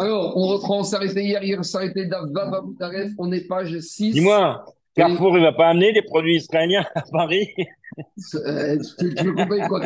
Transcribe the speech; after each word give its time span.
Alors, 0.00 0.34
on 0.34 0.46
reprend, 0.46 0.80
on 0.80 0.94
arrêté 0.94 1.24
hier, 1.24 1.42
hier 1.42 1.58
on 1.58 1.62
s'est 1.62 1.76
arrêté 1.76 2.06
d'Avva 2.06 2.64
on 3.18 3.32
est 3.32 3.46
page 3.46 3.78
6. 3.78 4.12
Dis-moi, 4.12 4.64
Carrefour, 4.94 5.36
il 5.36 5.42
va 5.42 5.52
pas 5.52 5.68
amener 5.68 5.92
des 5.92 6.00
produits 6.00 6.36
israéliens 6.36 6.86
à 6.94 7.02
Paris? 7.12 7.48
Euh, 8.34 8.78
tu, 8.98 9.14
tu 9.14 9.24
veux 9.26 9.34
paye 9.34 9.62
quoi 9.68 9.80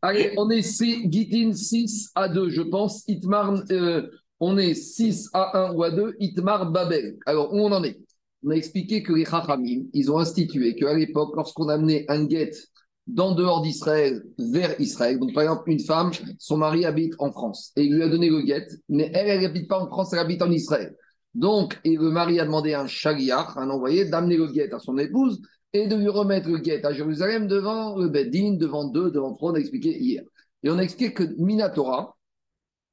Allez, 0.00 0.32
on 0.38 0.48
est 0.48 0.62
Gitin 0.62 1.52
6 1.52 2.12
à 2.14 2.28
2, 2.28 2.48
je 2.48 2.62
pense. 2.62 3.04
Itmar, 3.06 3.54
euh, 3.70 4.08
on 4.40 4.56
est 4.56 4.74
6 4.74 5.28
à 5.34 5.66
1 5.66 5.74
ou 5.74 5.82
à 5.82 5.90
2. 5.90 6.16
Itmar 6.20 6.70
Babel. 6.70 7.18
Alors, 7.26 7.52
où 7.52 7.58
on 7.58 7.72
en 7.72 7.84
est? 7.84 7.98
On 8.46 8.50
a 8.50 8.54
expliqué 8.54 9.02
que 9.02 9.12
les 9.12 9.24
Chachamim, 9.24 9.82
ils 9.92 10.10
ont 10.10 10.18
institué 10.18 10.74
qu'à 10.74 10.94
l'époque, 10.94 11.34
lorsqu'on 11.36 11.68
amenait 11.68 12.06
un 12.08 12.24
guet 12.24 12.52
d'en 13.08 13.34
dehors 13.34 13.62
d'Israël 13.62 14.22
vers 14.38 14.78
Israël, 14.80 15.18
donc 15.18 15.32
par 15.32 15.42
exemple, 15.42 15.70
une 15.70 15.80
femme, 15.80 16.10
son 16.38 16.58
mari 16.58 16.84
habite 16.84 17.14
en 17.18 17.32
France 17.32 17.72
et 17.74 17.84
il 17.84 17.94
lui 17.94 18.02
a 18.02 18.08
donné 18.08 18.28
le 18.28 18.42
guet, 18.42 18.66
mais 18.88 19.10
elle, 19.14 19.28
elle 19.28 19.40
n'habite 19.40 19.66
pas 19.66 19.80
en 19.80 19.88
France, 19.88 20.12
elle 20.12 20.18
habite 20.18 20.42
en 20.42 20.50
Israël. 20.50 20.94
Donc, 21.34 21.78
et 21.84 21.96
le 21.96 22.10
mari 22.10 22.38
a 22.38 22.44
demandé 22.44 22.74
à 22.74 22.82
un 22.82 22.86
shaliach, 22.86 23.56
un 23.56 23.70
envoyé, 23.70 24.04
d'amener 24.04 24.36
le 24.36 24.48
guet 24.48 24.72
à 24.72 24.78
son 24.78 24.98
épouse 24.98 25.40
et 25.72 25.86
de 25.86 25.96
lui 25.96 26.08
remettre 26.08 26.48
le 26.48 26.58
guet 26.58 26.84
à 26.84 26.92
Jérusalem 26.92 27.46
devant 27.46 27.96
le 27.96 28.08
Beddin, 28.08 28.54
devant 28.54 28.84
deux, 28.84 29.10
devant 29.10 29.34
trois, 29.34 29.52
on 29.52 29.54
a 29.54 29.58
expliqué 29.58 29.96
hier. 29.98 30.22
Et 30.62 30.70
on 30.70 30.78
a 30.78 30.82
expliqué 30.82 31.14
que 31.14 31.24
Minatora, 31.38 32.16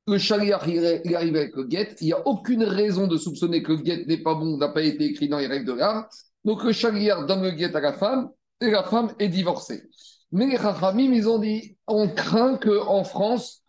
le 0.07 0.17
shaliach, 0.17 0.67
il 0.67 1.15
arrive 1.15 1.35
avec 1.35 1.55
le 1.55 1.63
guet, 1.63 1.95
il 1.99 2.07
n'y 2.07 2.13
a 2.13 2.25
aucune 2.27 2.63
raison 2.63 3.07
de 3.07 3.17
soupçonner 3.17 3.63
que 3.63 3.73
le 3.73 3.79
guet 3.79 4.05
n'est 4.05 4.21
pas 4.21 4.35
bon, 4.35 4.57
n'a 4.57 4.69
pas 4.69 4.83
été 4.83 5.05
écrit 5.05 5.27
dans 5.27 5.39
les 5.39 5.47
règles 5.47 5.65
de 5.65 5.73
l'art. 5.73 6.07
Donc 6.45 6.63
le 6.63 6.71
shaliach 6.71 7.25
donne 7.25 7.43
le 7.43 7.51
guet 7.51 7.75
à 7.75 7.81
la 7.81 7.93
femme 7.93 8.29
et 8.61 8.71
la 8.71 8.83
femme 8.83 9.13
est 9.19 9.29
divorcée. 9.29 9.83
Mais 10.31 10.47
les 10.47 10.57
Chachamim, 10.57 11.13
ils 11.13 11.29
ont 11.29 11.39
dit, 11.39 11.77
on 11.87 12.09
craint 12.09 12.57
qu'en 12.57 13.03
France, 13.03 13.61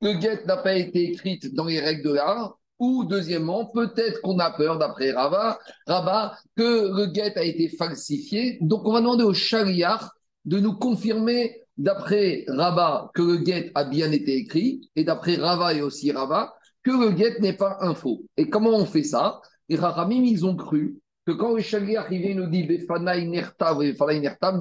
le 0.00 0.14
guet 0.14 0.44
n'a 0.46 0.56
pas 0.56 0.74
été 0.74 1.10
écrit 1.10 1.38
dans 1.52 1.66
les 1.66 1.80
règles 1.80 2.08
de 2.08 2.14
l'art, 2.14 2.58
ou 2.78 3.04
deuxièmement, 3.04 3.66
peut-être 3.66 4.20
qu'on 4.22 4.38
a 4.38 4.50
peur, 4.50 4.78
d'après 4.78 5.12
Rabat, 5.12 5.58
Rabat, 5.86 6.36
que 6.56 6.96
le 6.96 7.06
guet 7.06 7.36
a 7.38 7.44
été 7.44 7.68
falsifié. 7.68 8.58
Donc 8.60 8.86
on 8.86 8.92
va 8.92 9.00
demander 9.00 9.24
au 9.24 9.32
Shariach 9.34 10.02
de 10.44 10.58
nous 10.58 10.74
confirmer, 10.74 11.62
d'après 11.76 12.44
Rabat, 12.48 13.10
que 13.14 13.22
le 13.22 13.36
guet 13.38 13.72
a 13.74 13.84
bien 13.84 14.12
été 14.12 14.36
écrit, 14.36 14.90
et 14.96 15.04
d'après 15.04 15.36
Rabat 15.36 15.74
et 15.74 15.82
aussi 15.82 16.12
Rabat, 16.12 16.54
que 16.82 16.90
le 16.90 17.10
guet 17.10 17.38
n'est 17.40 17.56
pas 17.56 17.78
un 17.80 17.94
faux. 17.94 18.22
Et 18.36 18.50
comment 18.50 18.76
on 18.76 18.84
fait 18.84 19.04
ça? 19.04 19.40
Les 19.68 19.76
Rahamim, 19.76 20.24
ils 20.24 20.44
ont 20.44 20.56
cru 20.56 20.98
que 21.26 21.32
quand 21.32 21.54
le 21.54 21.62
Shaliach 21.62 22.08
il 22.10 22.36
nous 22.36 22.46
dit 22.46 22.66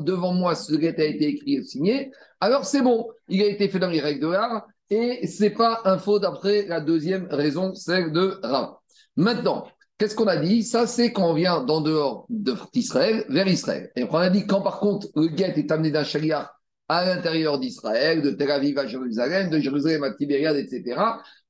devant 0.06 0.34
moi 0.34 0.56
ce 0.56 0.74
guet 0.76 1.00
a 1.00 1.06
été 1.06 1.28
écrit 1.28 1.56
et 1.56 1.64
signé, 1.64 2.12
alors 2.40 2.66
c'est 2.66 2.82
bon, 2.82 3.08
il 3.28 3.42
a 3.42 3.48
été 3.48 3.68
fait 3.70 3.80
dans 3.80 3.90
les 3.90 4.00
règles 4.00 4.22
de 4.22 4.28
l'art, 4.28 4.66
et 4.90 5.28
ce 5.28 5.44
n'est 5.44 5.50
pas 5.50 5.82
un 5.86 5.98
faux 5.98 6.20
d'après 6.20 6.66
la 6.68 6.80
deuxième 6.80 7.28
raison, 7.30 7.74
celle 7.74 8.12
de 8.12 8.40
Rav. 8.44 8.76
Maintenant, 9.16 9.68
qu'est-ce 9.98 10.16
qu'on 10.16 10.28
a 10.28 10.38
dit? 10.38 10.64
Ça, 10.64 10.88
c'est 10.88 11.12
quand 11.12 11.32
on 11.32 11.34
vient 11.34 11.64
d'en 11.64 11.82
dehors 11.82 12.28
d'Israël 12.30 13.26
vers 13.30 13.48
Israël. 13.48 13.92
Et 13.96 14.04
on 14.04 14.16
a 14.16 14.30
dit 14.30 14.46
quand 14.46 14.62
par 14.62 14.80
contre 14.80 15.08
le 15.16 15.28
guet 15.28 15.54
est 15.56 15.72
amené 15.72 15.92
d'un 15.92 16.04
chariot 16.04 16.46
à 16.90 17.06
l'intérieur 17.06 17.60
d'Israël, 17.60 18.22
de 18.22 18.32
Tel 18.32 18.52
Aviv 18.52 18.78
à 18.78 18.86
Jérusalem, 18.86 19.50
de 19.50 19.60
Jérusalem 19.60 20.04
à 20.04 20.14
Tibériade, 20.14 20.58
etc., 20.58 21.00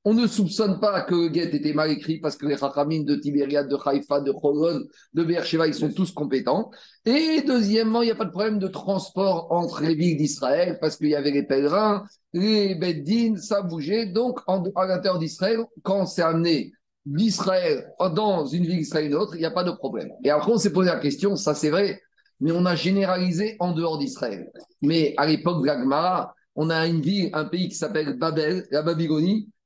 on 0.04 0.12
ne 0.12 0.26
soupçonne 0.26 0.80
pas 0.80 1.00
que 1.02 1.14
le 1.14 1.28
guet 1.28 1.54
était 1.54 1.72
mal 1.72 1.90
écrit 1.90 2.18
parce 2.18 2.36
que 2.36 2.46
les 2.46 2.58
Chachamim 2.58 3.04
de 3.04 3.14
Tibériade, 3.16 3.68
de 3.68 3.76
Haïfa, 3.82 4.20
de 4.20 4.32
Cholon, 4.32 4.82
de 5.14 5.24
Beersheba, 5.24 5.66
ils 5.66 5.74
sont 5.74 5.90
tous 5.90 6.12
compétents. 6.12 6.70
Et 7.06 7.42
deuxièmement, 7.46 8.02
il 8.02 8.06
n'y 8.06 8.10
a 8.10 8.14
pas 8.14 8.26
de 8.26 8.30
problème 8.30 8.58
de 8.58 8.68
transport 8.68 9.50
entre 9.50 9.82
les 9.82 9.94
villes 9.94 10.18
d'Israël 10.18 10.78
parce 10.78 10.96
qu'il 10.96 11.08
y 11.08 11.14
avait 11.14 11.30
les 11.30 11.42
pèlerins, 11.42 12.04
les 12.34 12.74
Beddin, 12.74 13.36
ça 13.36 13.62
bougeait. 13.62 14.06
Donc, 14.06 14.40
à 14.46 14.86
l'intérieur 14.86 15.18
d'Israël, 15.18 15.60
quand 15.82 16.04
c'est 16.04 16.22
amené 16.22 16.72
d'Israël 17.06 17.90
dans 18.14 18.44
une 18.46 18.64
ville 18.64 18.80
israélienne 18.80 19.14
autre, 19.14 19.34
il 19.36 19.40
n'y 19.40 19.46
a 19.46 19.50
pas 19.50 19.64
de 19.64 19.70
problème. 19.70 20.10
Et 20.22 20.30
après, 20.30 20.52
on 20.52 20.58
s'est 20.58 20.72
posé 20.72 20.90
la 20.90 20.98
question, 20.98 21.36
ça 21.36 21.54
c'est 21.54 21.70
vrai, 21.70 22.00
mais 22.40 22.52
on 22.52 22.66
a 22.66 22.74
généralisé 22.74 23.56
en 23.58 23.72
dehors 23.72 23.98
d'Israël. 23.98 24.50
Mais 24.82 25.14
à 25.16 25.26
l'époque 25.26 25.62
de 25.62 25.66
l'Agmara, 25.66 26.34
on 26.56 26.70
a 26.70 26.86
une 26.86 27.00
ville, 27.00 27.30
un 27.32 27.46
pays 27.46 27.68
qui 27.68 27.74
s'appelle 27.74 28.18
Babel, 28.18 28.66
la 28.70 28.82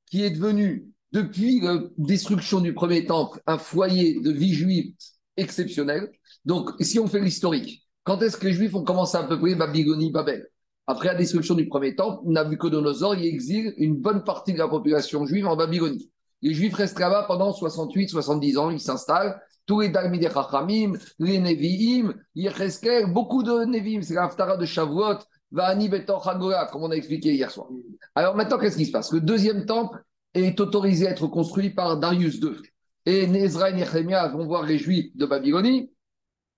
qui 0.09 0.23
est 0.23 0.31
devenu, 0.31 0.87
depuis 1.11 1.59
la 1.59 1.79
destruction 1.97 2.59
du 2.59 2.73
premier 2.73 3.05
temple, 3.05 3.41
un 3.47 3.57
foyer 3.57 4.19
de 4.21 4.31
vie 4.31 4.53
juive 4.53 4.93
exceptionnel. 5.37 6.11
Donc, 6.45 6.71
si 6.79 6.99
on 6.99 7.07
fait 7.07 7.21
l'historique, 7.21 7.87
quand 8.03 8.21
est-ce 8.21 8.37
que 8.37 8.47
les 8.47 8.53
Juifs 8.53 8.75
ont 8.75 8.83
commencé 8.83 9.17
à 9.17 9.23
peu 9.23 9.39
près 9.39 9.55
Babylonie, 9.55 10.11
Babel? 10.11 10.47
Après 10.87 11.09
la 11.09 11.15
destruction 11.15 11.53
du 11.53 11.67
premier 11.67 11.95
temple, 11.95 12.23
Nabucodonosor 12.25 13.15
y 13.15 13.27
exile 13.27 13.73
une 13.77 13.95
bonne 13.95 14.23
partie 14.23 14.53
de 14.53 14.57
la 14.57 14.67
population 14.67 15.25
juive 15.27 15.45
en 15.45 15.55
Babylonie. 15.55 16.09
Les 16.41 16.53
Juifs 16.53 16.73
restent 16.73 16.99
là-bas 16.99 17.25
pendant 17.27 17.53
68, 17.53 18.09
70 18.09 18.57
ans, 18.57 18.71
ils 18.71 18.79
s'installent. 18.79 19.39
Tous 19.65 19.81
les 19.81 19.91
Chachamim, 19.93 20.93
les 21.19 21.37
Nevi'im, 21.37 22.15
Yecheskel, 22.33 23.13
beaucoup 23.13 23.43
de 23.43 23.65
Nevi'im, 23.65 24.01
c'est 24.01 24.15
l'Aftara 24.15 24.57
de 24.57 24.65
Shavuot, 24.65 25.19
comme 25.51 26.83
on 26.83 26.91
a 26.91 26.95
expliqué 26.95 27.33
hier 27.33 27.51
soir. 27.51 27.67
Alors 28.15 28.35
maintenant, 28.35 28.57
qu'est-ce 28.57 28.77
qui 28.77 28.85
se 28.85 28.91
passe? 28.91 29.11
Le 29.11 29.21
deuxième 29.21 29.65
temple 29.65 30.03
est 30.33 30.59
autorisé 30.59 31.07
à 31.07 31.11
être 31.11 31.27
construit 31.27 31.71
par 31.71 31.97
Darius 31.97 32.35
II. 32.35 32.55
Et 33.05 33.25
Nezra 33.27 33.71
et 33.71 33.73
Nehemia 33.73 34.27
vont 34.27 34.45
voir 34.45 34.63
les 34.63 34.77
Juifs 34.77 35.15
de 35.15 35.25
Babylonie 35.25 35.91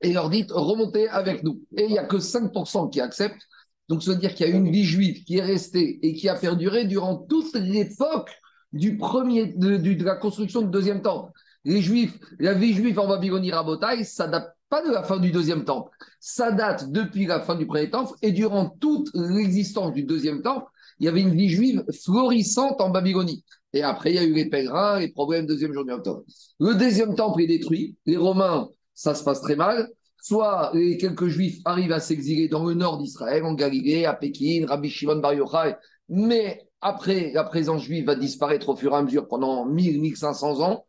et 0.01 0.13
leur 0.13 0.29
dit 0.29 0.45
remontez 0.49 1.07
avec 1.07 1.43
nous. 1.43 1.61
Et 1.77 1.85
il 1.85 1.91
n'y 1.91 1.99
a 1.99 2.05
que 2.05 2.17
5% 2.17 2.89
qui 2.89 2.99
acceptent. 2.99 3.47
Donc, 3.87 4.03
ça 4.03 4.11
veut 4.11 4.17
dire 4.17 4.33
qu'il 4.33 4.47
y 4.47 4.51
a 4.51 4.55
une 4.55 4.71
vie 4.71 4.85
juive 4.85 5.23
qui 5.23 5.37
est 5.37 5.43
restée 5.43 5.99
et 6.01 6.13
qui 6.13 6.29
a 6.29 6.35
perduré 6.35 6.85
durant 6.85 7.17
toute 7.17 7.53
l'époque 7.55 8.31
du 8.71 8.97
premier, 8.97 9.47
de, 9.47 10.03
la 10.03 10.15
construction 10.15 10.61
du 10.61 10.69
deuxième 10.69 11.01
temple. 11.01 11.31
Les 11.65 11.81
Juifs, 11.81 12.17
la 12.39 12.53
vie 12.53 12.73
juive 12.73 12.99
en 12.99 13.07
Babylonie 13.07 13.51
Rabotai, 13.51 14.03
ça 14.03 14.27
date 14.27 14.55
pas 14.71 14.81
de 14.81 14.89
la 14.89 15.03
fin 15.03 15.19
du 15.19 15.31
deuxième 15.31 15.65
temple. 15.65 15.91
Ça 16.21 16.51
date 16.51 16.91
depuis 16.91 17.25
la 17.25 17.41
fin 17.41 17.55
du 17.55 17.67
premier 17.67 17.89
temple 17.89 18.13
et 18.21 18.31
durant 18.31 18.69
toute 18.69 19.09
l'existence 19.13 19.91
du 19.93 20.03
deuxième 20.03 20.41
temple, 20.41 20.65
il 20.99 21.05
y 21.05 21.09
avait 21.09 21.21
une 21.21 21.35
vie 21.35 21.49
juive 21.49 21.83
florissante 22.03 22.79
en 22.79 22.89
Babylonie. 22.89 23.43
Et 23.73 23.83
après, 23.83 24.11
il 24.11 24.15
y 24.15 24.19
a 24.19 24.23
eu 24.23 24.33
les 24.33 24.49
pèlerins, 24.49 24.99
les 24.99 25.09
problèmes 25.09 25.45
deuxième 25.45 25.73
jour 25.73 25.83
octobre. 25.89 26.23
Le 26.59 26.75
deuxième 26.75 27.15
temple 27.15 27.41
est 27.41 27.47
détruit. 27.47 27.97
Les 28.05 28.15
Romains, 28.15 28.69
ça 28.93 29.13
se 29.13 29.25
passe 29.25 29.41
très 29.41 29.57
mal. 29.57 29.89
Soit 30.21 30.71
les 30.73 30.97
quelques 30.97 31.27
juifs 31.27 31.59
arrivent 31.65 31.91
à 31.91 31.99
s'exiler 31.99 32.47
dans 32.47 32.63
le 32.65 32.73
nord 32.73 32.97
d'Israël, 32.97 33.43
en 33.43 33.55
Galilée, 33.55 34.05
à 34.05 34.13
Pékin, 34.13 34.65
Rabbi 34.67 34.89
Shimon 34.89 35.17
Bar 35.17 35.33
Yochai, 35.33 35.75
mais 36.07 36.65
après, 36.79 37.31
la 37.33 37.43
présence 37.43 37.83
juive 37.83 38.05
va 38.05 38.15
disparaître 38.15 38.69
au 38.69 38.75
fur 38.75 38.93
et 38.93 38.95
à 38.95 39.01
mesure 39.01 39.27
pendant 39.27 39.65
1000, 39.65 39.99
1500 39.99 40.61
ans. 40.61 40.85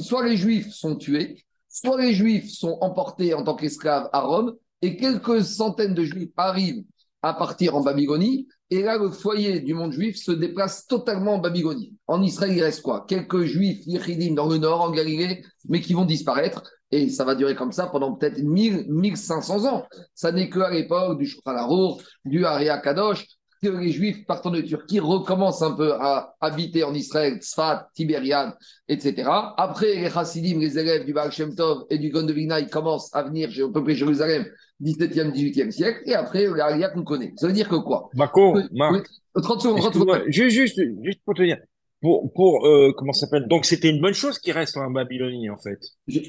Soit 0.00 0.26
les 0.26 0.36
juifs 0.36 0.72
sont 0.72 0.96
tués, 0.96 1.44
soit 1.72 2.00
les 2.00 2.12
juifs 2.12 2.50
sont 2.50 2.78
emportés 2.82 3.34
en 3.34 3.42
tant 3.42 3.56
qu'esclaves 3.56 4.08
à 4.12 4.20
Rome, 4.20 4.54
et 4.82 4.96
quelques 4.96 5.42
centaines 5.42 5.94
de 5.94 6.04
juifs 6.04 6.30
arrivent 6.36 6.84
à 7.22 7.34
partir 7.34 7.76
en 7.76 7.80
Babylonie, 7.80 8.46
et 8.70 8.82
là, 8.82 8.96
le 8.96 9.10
foyer 9.10 9.60
du 9.60 9.74
monde 9.74 9.92
juif 9.92 10.16
se 10.16 10.32
déplace 10.32 10.86
totalement 10.86 11.34
en 11.34 11.38
Babylonie. 11.38 11.94
En 12.06 12.22
Israël, 12.22 12.56
il 12.56 12.62
reste 12.62 12.80
quoi? 12.80 13.04
Quelques 13.06 13.44
juifs 13.44 13.86
yéchidim 13.86 14.34
dans 14.34 14.48
le 14.48 14.56
nord, 14.56 14.80
en 14.80 14.90
Galilée, 14.90 15.44
mais 15.68 15.82
qui 15.82 15.92
vont 15.92 16.06
disparaître. 16.06 16.62
Et 16.90 17.10
ça 17.10 17.24
va 17.24 17.34
durer 17.34 17.54
comme 17.54 17.72
ça 17.72 17.86
pendant 17.86 18.14
peut-être 18.14 18.42
1000, 18.42 18.86
1500 18.88 19.66
ans. 19.66 19.84
Ça 20.14 20.32
n'est 20.32 20.48
qu'à 20.48 20.70
l'époque 20.70 21.18
du 21.18 21.26
Shulchan 21.26 21.98
du 22.24 22.46
Haria 22.46 22.78
Kadosh, 22.78 23.26
que 23.62 23.68
les 23.68 23.92
Juifs 23.92 24.26
partant 24.26 24.50
de 24.50 24.60
Turquie 24.60 24.98
recommencent 24.98 25.62
un 25.62 25.72
peu 25.72 25.92
à 25.94 26.34
habiter 26.40 26.82
en 26.82 26.92
Israël, 26.94 27.38
Sfat, 27.40 27.88
Tibériade, 27.94 28.54
etc. 28.88 29.28
Après, 29.56 29.94
les 29.94 30.16
Hasidim, 30.16 30.58
les 30.58 30.78
élèves 30.78 31.04
du 31.04 31.12
Baal 31.12 31.30
Shem 31.30 31.54
Tov 31.54 31.84
et 31.88 31.98
du 31.98 32.10
Gondovina, 32.10 32.58
ils 32.58 32.68
commencent 32.68 33.14
à 33.14 33.22
venir 33.22 33.48
à 33.50 33.72
peu 33.72 33.84
près 33.84 33.94
Jérusalem, 33.94 34.44
17e, 34.82 35.32
18e 35.32 35.70
siècle, 35.70 36.00
et 36.06 36.14
après, 36.14 36.46
l'Aria 36.46 36.88
qu'on 36.90 37.04
connaît. 37.04 37.32
Ça 37.36 37.46
veut 37.46 37.52
dire 37.52 37.68
que 37.68 37.76
quoi? 37.76 38.10
Marco, 38.14 38.58
Marc, 38.72 39.06
30 39.40 39.60
secondes, 39.62 39.78
30 39.78 39.94
secondes. 39.94 40.22
Juste, 40.26 40.80
juste 41.02 41.20
pour 41.24 41.34
te 41.34 41.42
dire, 41.42 41.58
pour, 42.00 42.32
pour 42.32 42.66
euh, 42.66 42.92
comment 42.96 43.12
ça 43.12 43.26
s'appelle? 43.26 43.46
Donc 43.46 43.64
c'était 43.64 43.88
une 43.88 44.00
bonne 44.00 44.12
chose 44.12 44.40
qu'il 44.40 44.52
reste 44.52 44.76
en 44.76 44.90
Babylonie 44.90 45.48
en 45.50 45.58
fait. 45.58 45.78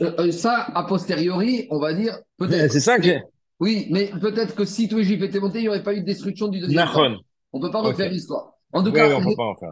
Euh, 0.01 0.11
euh, 0.19 0.31
ça, 0.31 0.67
a 0.75 0.83
posteriori, 0.83 1.65
on 1.71 1.79
va 1.79 1.93
dire 1.95 2.19
peut-être. 2.37 2.71
C'est 2.71 2.79
ça 2.79 2.99
que. 2.99 3.09
Oui, 3.63 3.87
mais 3.91 4.11
peut-être 4.19 4.55
que 4.55 4.65
si 4.65 4.89
tous 4.89 4.97
les 4.97 5.03
Juifs 5.05 5.21
étaient 5.21 5.39
montés, 5.39 5.59
il 5.59 5.61
n'y 5.61 5.69
aurait 5.69 5.83
pas 5.83 5.93
eu 5.93 6.01
de 6.01 6.05
destruction 6.05 6.49
du 6.49 6.59
deuxième 6.59 6.85
temple. 6.85 7.19
On 7.53 7.59
ne 7.59 7.63
peut 7.63 7.71
pas 7.71 7.79
refaire 7.79 8.11
l'histoire. 8.11 8.55
En 8.73 8.83
tout 8.83 8.91
cas, 8.91 9.21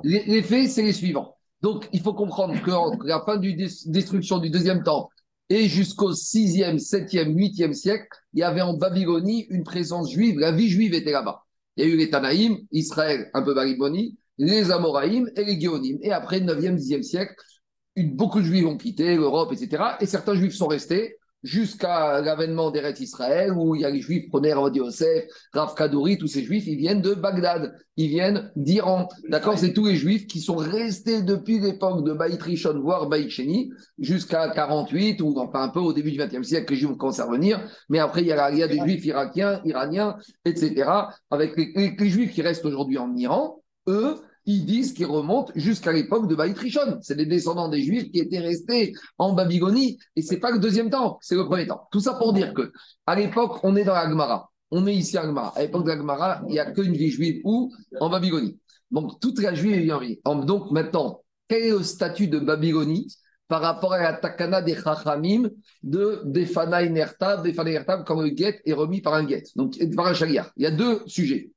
les, 0.05 0.41
faits, 0.43 0.69
c'est 0.69 0.81
les 0.81 0.93
suivants. 0.93 1.35
Donc, 1.61 1.89
il 1.91 1.99
faut 1.99 2.13
comprendre 2.13 2.53
que 2.61 3.05
la 3.05 3.21
fin 3.25 3.35
de 3.35 3.51
destruction 3.91 4.37
du 4.37 4.49
deuxième 4.49 4.83
temple 4.83 5.13
et 5.49 5.67
jusqu'au 5.67 6.13
6e, 6.13 6.79
7e, 6.79 7.35
8e 7.35 7.73
siècle, 7.73 8.07
il 8.33 8.39
y 8.39 8.43
avait 8.43 8.61
en 8.61 8.77
Babylonie 8.77 9.45
une 9.49 9.63
présence 9.63 10.09
juive. 10.13 10.39
La 10.39 10.53
vie 10.53 10.69
juive 10.69 10.93
était 10.93 11.11
là-bas. 11.11 11.43
Il 11.75 11.85
y 11.85 11.89
a 11.89 11.93
eu 11.93 11.97
les 11.97 12.09
Tanaïm, 12.09 12.59
Israël, 12.71 13.29
un 13.33 13.41
peu 13.41 13.53
Babylonie, 13.53 14.17
les 14.37 14.71
Amoraïm 14.71 15.29
et 15.35 15.43
les 15.43 15.59
Géonim. 15.59 15.97
Et 16.01 16.13
après, 16.13 16.39
9e, 16.39 16.77
10e 16.77 17.03
siècle, 17.03 17.35
beaucoup 17.97 18.39
de 18.39 18.45
juifs 18.45 18.65
ont 18.65 18.77
quitté 18.77 19.17
l'Europe, 19.17 19.51
etc. 19.51 19.83
Et 19.99 20.05
certains 20.05 20.35
juifs 20.35 20.55
sont 20.55 20.67
restés 20.67 21.17
jusqu'à 21.43 22.21
l'avènement 22.21 22.71
d'Eret 22.71 22.93
Israël, 22.99 23.53
où 23.55 23.75
il 23.75 23.81
y 23.81 23.85
a 23.85 23.89
les 23.89 24.01
juifs, 24.01 24.29
Proner, 24.29 24.55
Yosef, 24.73 25.25
Rav 25.53 25.73
Kadouri, 25.75 26.17
tous 26.17 26.27
ces 26.27 26.43
juifs, 26.43 26.65
ils 26.67 26.77
viennent 26.77 27.01
de 27.01 27.13
Bagdad, 27.13 27.73
ils 27.97 28.09
viennent 28.09 28.51
d'Iran. 28.55 29.07
D'accord 29.29 29.57
C'est 29.57 29.73
tous 29.73 29.87
les 29.87 29.95
juifs 29.95 30.27
qui 30.27 30.39
sont 30.39 30.55
restés 30.55 31.21
depuis 31.21 31.59
l'époque 31.59 32.05
de 32.05 32.13
Baït 32.13 32.41
Rishon, 32.41 32.79
voire 32.79 33.07
Baït 33.07 33.29
Sheni, 33.29 33.71
jusqu'à 33.99 34.49
48, 34.49 35.21
ou 35.21 35.33
enfin 35.37 35.63
un 35.63 35.69
peu 35.69 35.79
au 35.79 35.93
début 35.93 36.11
du 36.11 36.17
XXe 36.17 36.47
siècle, 36.47 36.65
que 36.65 36.73
les 36.73 36.79
juifs 36.79 36.97
commencent 36.97 37.19
à 37.19 37.25
revenir. 37.25 37.61
Mais 37.89 37.99
après, 37.99 38.21
il 38.21 38.27
y 38.27 38.31
a, 38.31 38.51
il 38.51 38.57
y 38.57 38.63
a 38.63 38.67
des 38.67 38.79
juifs 38.79 39.05
irakiens, 39.05 39.61
iraniens, 39.65 40.17
etc., 40.45 40.89
avec 41.29 41.55
les 41.55 42.09
juifs 42.09 42.33
qui 42.33 42.41
restent 42.41 42.65
aujourd'hui 42.65 42.97
en 42.97 43.15
Iran, 43.15 43.61
eux, 43.87 44.15
ils 44.51 44.65
disent 44.65 44.93
qu'ils 44.93 45.05
remontent 45.05 45.51
jusqu'à 45.55 45.91
l'époque 45.91 46.27
de 46.27 46.35
Baït 46.35 46.57
Rishon. 46.57 46.99
C'est 47.01 47.15
les 47.15 47.25
descendants 47.25 47.69
des 47.69 47.81
Juifs 47.81 48.11
qui 48.11 48.19
étaient 48.19 48.39
restés 48.39 48.93
en 49.17 49.33
Babylonie. 49.33 49.97
Et 50.15 50.21
c'est 50.21 50.39
pas 50.39 50.51
le 50.51 50.59
deuxième 50.59 50.89
temps, 50.89 51.17
c'est 51.21 51.35
le 51.35 51.45
premier 51.45 51.67
temps. 51.67 51.87
Tout 51.91 51.99
ça 51.99 52.13
pour 52.13 52.33
dire 52.33 52.53
que 52.53 52.71
à 53.05 53.15
l'époque, 53.15 53.59
on 53.63 53.75
est 53.75 53.83
dans 53.83 53.93
la 53.93 54.09
Gemara. 54.09 54.49
On 54.69 54.87
est 54.87 54.95
ici 54.95 55.17
à 55.17 55.23
Gemara. 55.23 55.53
À 55.55 55.61
l'époque 55.61 55.83
de 55.83 55.89
la 55.89 55.97
Gemara, 55.97 56.41
il 56.47 56.51
n'y 56.51 56.59
a 56.59 56.71
qu'une 56.71 56.93
vie 56.93 57.09
juive 57.09 57.41
ou 57.43 57.73
en 57.99 58.09
Babylonie. 58.09 58.57
Donc 58.89 59.19
toute 59.19 59.41
la 59.41 59.53
juive 59.53 59.87
est 59.87 59.91
en 59.91 59.99
vie. 59.99 60.19
Donc 60.45 60.71
maintenant, 60.71 61.21
quel 61.47 61.63
est 61.63 61.71
le 61.71 61.83
statut 61.83 62.27
de 62.27 62.39
Babylonie 62.39 63.07
par 63.47 63.61
rapport 63.61 63.93
à 63.93 64.01
la 64.01 64.13
takana 64.13 64.61
des 64.61 64.75
Chachamim 64.75 65.49
de 65.83 66.21
Defana 66.23 66.83
Inertab, 66.83 67.45
Defana 67.45 67.69
Inertab, 67.69 68.05
quand 68.05 68.21
le 68.21 68.29
guet 68.29 68.61
est 68.65 68.73
remis 68.73 69.01
par 69.01 69.13
un 69.13 69.25
guet, 69.25 69.43
donc 69.57 69.75
par 69.93 70.07
un 70.07 70.13
chagriar. 70.13 70.51
Il 70.55 70.63
y 70.63 70.65
a 70.65 70.71
deux 70.71 71.01
sujets. 71.05 71.51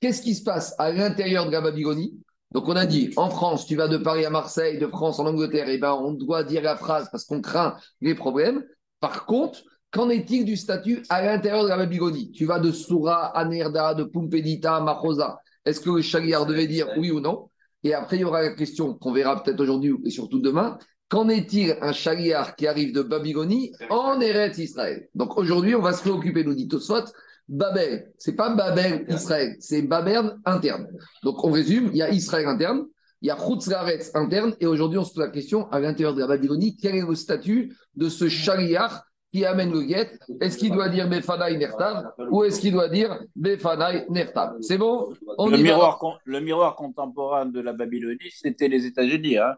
Qu'est-ce 0.00 0.22
qui 0.22 0.34
se 0.34 0.42
passe 0.42 0.74
à 0.78 0.90
l'intérieur 0.90 1.46
de 1.46 1.52
la 1.52 1.60
Babylonie? 1.60 2.18
Donc 2.52 2.68
on 2.68 2.76
a 2.76 2.86
dit, 2.86 3.12
en 3.16 3.28
France, 3.28 3.66
tu 3.66 3.76
vas 3.76 3.88
de 3.88 3.96
Paris 3.98 4.24
à 4.24 4.30
Marseille, 4.30 4.78
de 4.78 4.86
France 4.86 5.18
en 5.18 5.26
Angleterre, 5.26 5.68
et 5.68 5.74
eh 5.74 5.78
ben 5.78 5.92
on 5.92 6.12
doit 6.12 6.44
dire 6.44 6.62
la 6.62 6.76
phrase 6.76 7.08
parce 7.10 7.24
qu'on 7.24 7.40
craint 7.40 7.76
les 8.00 8.14
problèmes. 8.14 8.64
Par 9.00 9.26
contre, 9.26 9.60
qu'en 9.90 10.08
est-il 10.10 10.44
du 10.44 10.56
statut 10.56 11.02
à 11.08 11.22
l'intérieur 11.22 11.64
de 11.64 11.68
la 11.68 11.76
Babylonie 11.76 12.30
Tu 12.32 12.46
vas 12.46 12.60
de 12.60 12.70
Soura 12.70 13.36
à 13.36 13.44
Nerda, 13.44 13.94
de 13.94 14.04
Pumpedita 14.04 14.76
à 14.76 14.80
Mahosa. 14.80 15.38
Est-ce 15.64 15.80
que 15.80 15.90
le 15.90 16.02
Shaliar 16.02 16.46
devait 16.46 16.68
dire 16.68 16.88
oui 16.96 17.10
ou 17.10 17.20
non? 17.20 17.50
Et 17.82 17.94
après, 17.94 18.16
il 18.16 18.20
y 18.20 18.24
aura 18.24 18.42
la 18.42 18.54
question 18.54 18.94
qu'on 18.94 19.12
verra 19.12 19.42
peut-être 19.42 19.60
aujourd'hui 19.60 19.94
et 20.04 20.10
surtout 20.10 20.40
demain. 20.40 20.78
Qu'en 21.08 21.28
est-il 21.28 21.76
un 21.80 21.92
Shaliar 21.92 22.56
qui 22.56 22.66
arrive 22.66 22.92
de 22.92 23.02
Babylonie 23.02 23.72
en 23.90 24.20
Eretz 24.20 24.58
Israël? 24.58 25.08
Donc 25.14 25.36
aujourd'hui, 25.36 25.74
on 25.74 25.82
va 25.82 25.92
se 25.92 26.00
préoccuper, 26.00 26.42
nous 26.42 26.54
dit 26.54 26.68
Tosfot, 26.68 27.04
Babel, 27.48 28.12
c'est 28.18 28.34
pas 28.34 28.54
Babel 28.54 29.06
Israël, 29.08 29.56
c'est 29.60 29.82
Babel 29.82 30.36
interne. 30.44 30.88
Donc 31.22 31.44
on 31.44 31.50
résume, 31.50 31.90
il 31.92 31.98
y 31.98 32.02
a 32.02 32.10
Israël 32.10 32.46
interne, 32.46 32.86
il 33.22 33.28
y 33.28 33.30
a 33.30 33.36
Chutzlaretz 33.36 34.10
interne, 34.14 34.54
et 34.60 34.66
aujourd'hui 34.66 34.98
on 34.98 35.04
se 35.04 35.14
pose 35.14 35.24
la 35.24 35.30
question 35.30 35.70
à 35.70 35.80
l'intérieur 35.80 36.14
de 36.14 36.20
la 36.20 36.26
Babylonie, 36.26 36.76
quel 36.76 36.96
est 36.96 37.06
le 37.06 37.14
statut 37.14 37.72
de 37.94 38.08
ce 38.08 38.28
chariar 38.28 39.04
qui 39.32 39.44
amène 39.44 39.72
le 39.72 39.82
guet 39.82 40.18
Est-ce 40.40 40.58
qu'il 40.58 40.72
doit 40.72 40.88
dire 40.88 41.08
Befanaï 41.08 41.58
Nertav 41.58 42.06
ou 42.30 42.44
est-ce 42.44 42.60
qu'il 42.60 42.72
doit 42.72 42.88
dire 42.88 43.18
Befanaï 43.34 44.06
Nertav 44.08 44.56
C'est 44.60 44.78
bon? 44.78 45.12
Le, 45.38 45.56
miroir, 45.56 46.00
le 46.24 46.40
miroir 46.40 46.76
contemporain 46.76 47.46
de 47.46 47.60
la 47.60 47.72
Babylonie, 47.72 48.30
c'était 48.30 48.68
les 48.68 48.86
États-Unis. 48.86 49.38
Hein 49.38 49.56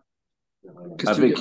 avec... 1.06 1.38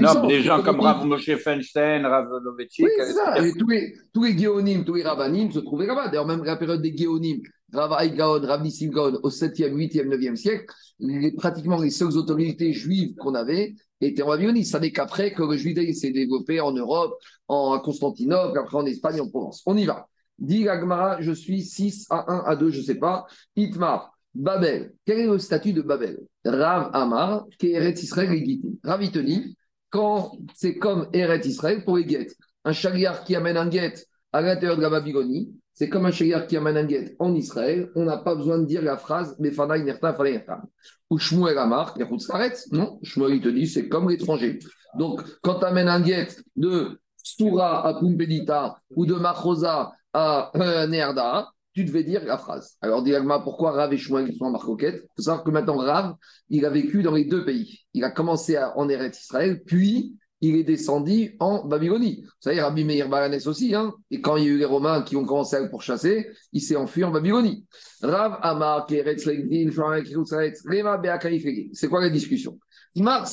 non, 0.00 0.26
des 0.26 0.42
gens 0.42 0.62
comme 0.62 0.80
Rav 0.80 1.04
Moshe 1.04 1.36
Feinstein, 1.36 2.06
Rav 2.06 2.28
Lovetchik. 2.42 2.86
Oui, 2.86 2.92
c'est 2.98 3.12
ça. 3.12 3.44
Et 3.44 3.52
tous 3.52 3.68
les, 3.68 3.94
tous 4.12 4.24
les 4.24 4.38
Géonim, 4.38 4.84
tous 4.84 4.94
les 4.94 5.02
Rabbanim 5.02 5.50
se 5.50 5.58
trouvaient 5.58 5.86
là-bas. 5.86 6.08
D'ailleurs, 6.08 6.26
même 6.26 6.44
la 6.44 6.56
période 6.56 6.80
des 6.82 6.96
Géonim, 6.96 7.40
Rav 7.72 7.92
Aïgaon, 7.92 8.40
Rav 8.46 8.62
Nissim 8.62 8.90
Gaon, 8.90 9.18
au 9.22 9.30
7e, 9.30 9.74
8e, 9.74 10.08
9e 10.08 10.36
siècle, 10.36 10.72
les, 11.00 11.32
pratiquement 11.32 11.80
les 11.80 11.90
seules 11.90 12.16
autorités 12.16 12.72
juives 12.72 13.14
qu'on 13.16 13.34
avait 13.34 13.74
étaient 14.00 14.22
en 14.22 14.28
Babylonie. 14.28 14.64
Ça 14.64 14.80
n'est 14.80 14.92
qu'après 14.92 15.32
que 15.32 15.42
le 15.42 15.56
judaïsme 15.56 16.00
s'est 16.00 16.12
développé 16.12 16.60
en 16.60 16.72
Europe, 16.72 17.14
en 17.48 17.78
Constantinople, 17.80 18.58
après 18.58 18.76
en 18.76 18.86
Espagne, 18.86 19.20
en 19.20 19.28
Provence. 19.28 19.62
On 19.66 19.76
y 19.76 19.84
va. 19.84 20.08
Dit 20.38 20.68
Agmara, 20.68 21.20
je 21.20 21.32
suis 21.32 21.62
6 21.62 22.06
à 22.10 22.32
1 22.32 22.44
à 22.46 22.56
2, 22.56 22.70
je 22.70 22.78
ne 22.78 22.84
sais 22.84 22.94
pas. 22.94 23.26
Itmar. 23.56 24.17
Babel. 24.38 24.94
Quel 25.04 25.18
est 25.18 25.26
le 25.26 25.38
statut 25.38 25.72
de 25.72 25.82
Babel? 25.82 26.20
Rav 26.44 26.90
Amar, 26.92 27.46
qui 27.58 27.72
est 27.72 27.72
Eretz 27.72 28.02
Israël. 28.02 28.30
Rav 28.84 29.02
Itoni, 29.02 29.56
quand 29.90 30.32
c'est 30.54 30.76
comme 30.76 31.08
Eretz 31.12 31.44
Israël 31.46 31.84
pour 31.84 31.96
les 31.96 32.04
guettes. 32.04 32.36
Un 32.64 32.72
chagriar 32.72 33.24
qui 33.24 33.34
amène 33.34 33.56
un 33.56 33.68
guet 33.68 33.94
à 34.32 34.40
l'intérieur 34.40 34.76
de 34.76 34.82
la 34.82 34.90
Babylonie, 34.90 35.52
c'est 35.74 35.88
comme 35.88 36.06
un 36.06 36.12
chagriar 36.12 36.46
qui 36.46 36.56
amène 36.56 36.76
un 36.76 36.84
guet 36.84 37.16
en 37.18 37.34
Israël. 37.34 37.90
On 37.96 38.04
n'a 38.04 38.18
pas 38.18 38.36
besoin 38.36 38.58
de 38.58 38.64
dire 38.64 38.82
la 38.82 38.96
phrase 38.96 39.36
Befana 39.40 39.76
Inerta 39.76 40.14
Fana 40.14 40.62
Ou 41.10 41.18
Shmuel 41.18 41.58
Amar, 41.58 41.96
non 42.72 43.00
Shmuel 43.02 43.34
il 43.34 43.40
te 43.40 43.48
dit 43.48 43.66
c'est 43.66 43.88
comme 43.88 44.08
l'étranger. 44.08 44.60
Donc 44.96 45.22
quand 45.42 45.58
tu 45.58 45.64
amènes 45.64 45.88
un 45.88 46.00
guet 46.00 46.28
de 46.54 47.00
Soura 47.16 47.86
à 47.86 47.94
Pumbedita 47.94 48.76
ou 48.94 49.04
de 49.04 49.14
Machosa 49.14 49.92
à 50.12 50.50
euh, 50.56 50.86
Nerda, 50.86 51.48
tu 51.78 51.84
devais 51.84 52.02
dire 52.02 52.24
la 52.24 52.38
phrase. 52.38 52.76
Alors, 52.80 53.04
dis 53.04 53.12
pourquoi 53.44 53.70
Rav 53.70 53.92
et 53.92 53.96
Shmuel 53.96 54.34
sont 54.34 54.46
en 54.46 54.50
marcoquette? 54.50 55.04
Il 55.04 55.08
faut 55.16 55.22
savoir 55.22 55.44
que 55.44 55.52
maintenant, 55.52 55.76
Rav, 55.76 56.16
il 56.50 56.66
a 56.66 56.70
vécu 56.70 57.04
dans 57.04 57.14
les 57.14 57.24
deux 57.24 57.44
pays. 57.44 57.82
Il 57.94 58.02
a 58.02 58.10
commencé 58.10 58.58
en 58.58 58.88
Eretz 58.88 59.22
Israël, 59.22 59.62
puis 59.64 60.16
il 60.40 60.56
est 60.56 60.64
descendu 60.64 61.36
en 61.38 61.64
Babylonie. 61.64 62.22
Vous 62.24 62.30
savez, 62.40 62.60
Rabbi 62.60 62.82
Meir 62.82 63.08
Balanès 63.08 63.46
aussi, 63.46 63.76
hein 63.76 63.94
et 64.10 64.20
quand 64.20 64.36
il 64.36 64.44
y 64.44 64.48
a 64.48 64.50
eu 64.50 64.58
les 64.58 64.64
Romains 64.64 65.02
qui 65.02 65.14
ont 65.14 65.24
commencé 65.24 65.54
à 65.54 65.60
le 65.60 65.70
pourchasser, 65.70 66.30
il 66.52 66.60
s'est 66.60 66.74
enfui 66.74 67.04
en 67.04 67.12
Babylonie. 67.12 67.64
Rav 68.02 68.40
Amar, 68.42 68.88
c'est 68.88 69.04
quoi 71.88 72.00
la 72.00 72.10
discussion? 72.10 72.58
Mar 72.96 73.28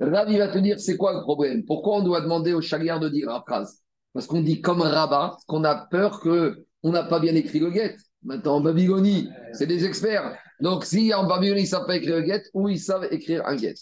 Rav, 0.00 0.30
il 0.30 0.38
va 0.38 0.48
te 0.48 0.58
dire 0.58 0.80
c'est 0.80 0.96
quoi 0.96 1.14
le 1.14 1.20
problème? 1.20 1.64
Pourquoi 1.64 1.98
on 1.98 2.02
doit 2.02 2.20
demander 2.20 2.52
au 2.52 2.60
chagrin 2.60 2.98
de 2.98 3.08
dire 3.08 3.28
la 3.28 3.42
phrase? 3.46 3.78
Parce 4.12 4.26
qu'on 4.26 4.42
dit 4.42 4.60
comme 4.60 4.82
Rabat 4.82 5.36
qu'on 5.46 5.64
a 5.64 5.86
peur 5.86 6.20
qu'on 6.20 6.90
n'a 6.90 7.04
pas 7.04 7.20
bien 7.20 7.34
écrit 7.34 7.60
le 7.60 7.70
guet. 7.70 7.96
Maintenant, 8.24 8.56
en 8.56 8.60
Babylonie, 8.60 9.28
c'est 9.52 9.66
des 9.66 9.84
experts. 9.84 10.36
Donc, 10.60 10.84
si 10.84 11.12
en 11.12 11.26
Babylonie, 11.26 11.62
ils 11.62 11.64
ne 11.64 11.68
savent 11.68 11.86
pas 11.86 11.96
écrire 11.96 12.16
le 12.16 12.22
guet, 12.22 12.42
ou 12.54 12.68
ils 12.68 12.78
savent 12.78 13.08
écrire 13.10 13.44
un 13.46 13.56
guet. 13.56 13.74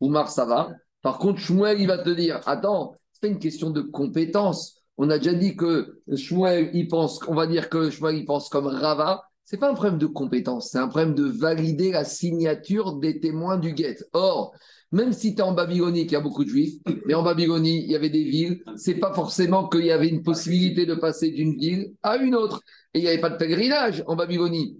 Oumar, 0.00 0.28
ça 0.28 0.44
va. 0.44 0.70
Par 1.02 1.18
contre, 1.18 1.40
Shmuel, 1.40 1.80
il 1.80 1.86
va 1.86 1.98
te 1.98 2.10
dire 2.10 2.40
attends, 2.46 2.94
c'est 3.12 3.22
pas 3.22 3.28
une 3.28 3.38
question 3.38 3.70
de 3.70 3.80
compétence. 3.80 4.82
On 4.98 5.10
a 5.10 5.18
déjà 5.18 5.34
dit 5.34 5.56
que 5.56 6.00
Shmuel, 6.14 6.70
il 6.74 6.88
pense, 6.88 7.20
on 7.28 7.34
va 7.34 7.46
dire 7.46 7.68
que 7.68 7.90
Shmuel, 7.90 8.16
il 8.16 8.24
pense 8.24 8.48
comme 8.48 8.66
Rava. 8.66 9.24
C'est 9.44 9.56
pas 9.56 9.70
un 9.70 9.74
problème 9.74 9.98
de 9.98 10.06
compétence, 10.06 10.70
c'est 10.70 10.78
un 10.78 10.88
problème 10.88 11.14
de 11.14 11.24
valider 11.24 11.90
la 11.90 12.04
signature 12.04 12.96
des 12.96 13.18
témoins 13.18 13.56
du 13.56 13.72
guet. 13.72 13.96
Or, 14.12 14.52
même 14.92 15.12
si 15.12 15.34
tu 15.34 15.40
es 15.40 15.42
en 15.42 15.52
Babylonie, 15.52 16.02
qu'il 16.02 16.12
y 16.12 16.16
a 16.16 16.20
beaucoup 16.20 16.44
de 16.44 16.48
juifs, 16.48 16.78
mais 17.06 17.14
en 17.14 17.22
Babylonie, 17.22 17.84
il 17.84 17.90
y 17.90 17.96
avait 17.96 18.10
des 18.10 18.24
villes, 18.24 18.62
c'est 18.76 18.94
pas 18.94 19.12
forcément 19.12 19.68
qu'il 19.68 19.84
y 19.84 19.90
avait 19.90 20.08
une 20.08 20.22
possibilité 20.22 20.86
de 20.86 20.94
passer 20.94 21.30
d'une 21.30 21.56
ville 21.58 21.92
à 22.02 22.16
une 22.16 22.34
autre. 22.34 22.62
Et 22.94 23.00
il 23.00 23.02
n'y 23.02 23.08
avait 23.08 23.20
pas 23.20 23.30
de 23.30 23.36
pèlerinage 23.36 24.02
en 24.06 24.16
Babylonie. 24.16 24.78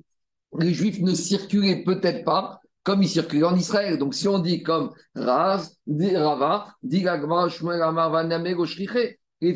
Les 0.59 0.73
juifs 0.73 1.01
ne 1.01 1.15
circulaient 1.15 1.85
peut-être 1.85 2.25
pas 2.25 2.61
comme 2.83 3.03
ils 3.03 3.09
circulaient 3.09 3.45
en 3.45 3.57
Israël. 3.57 3.99
Donc 3.99 4.15
si 4.15 4.29
on 4.29 4.39
dit 4.39 4.63
comme 4.63 4.93
Raz, 5.15 5.77
Rava, 5.87 6.75
Vaname, 6.83 8.47
donc 9.41 9.55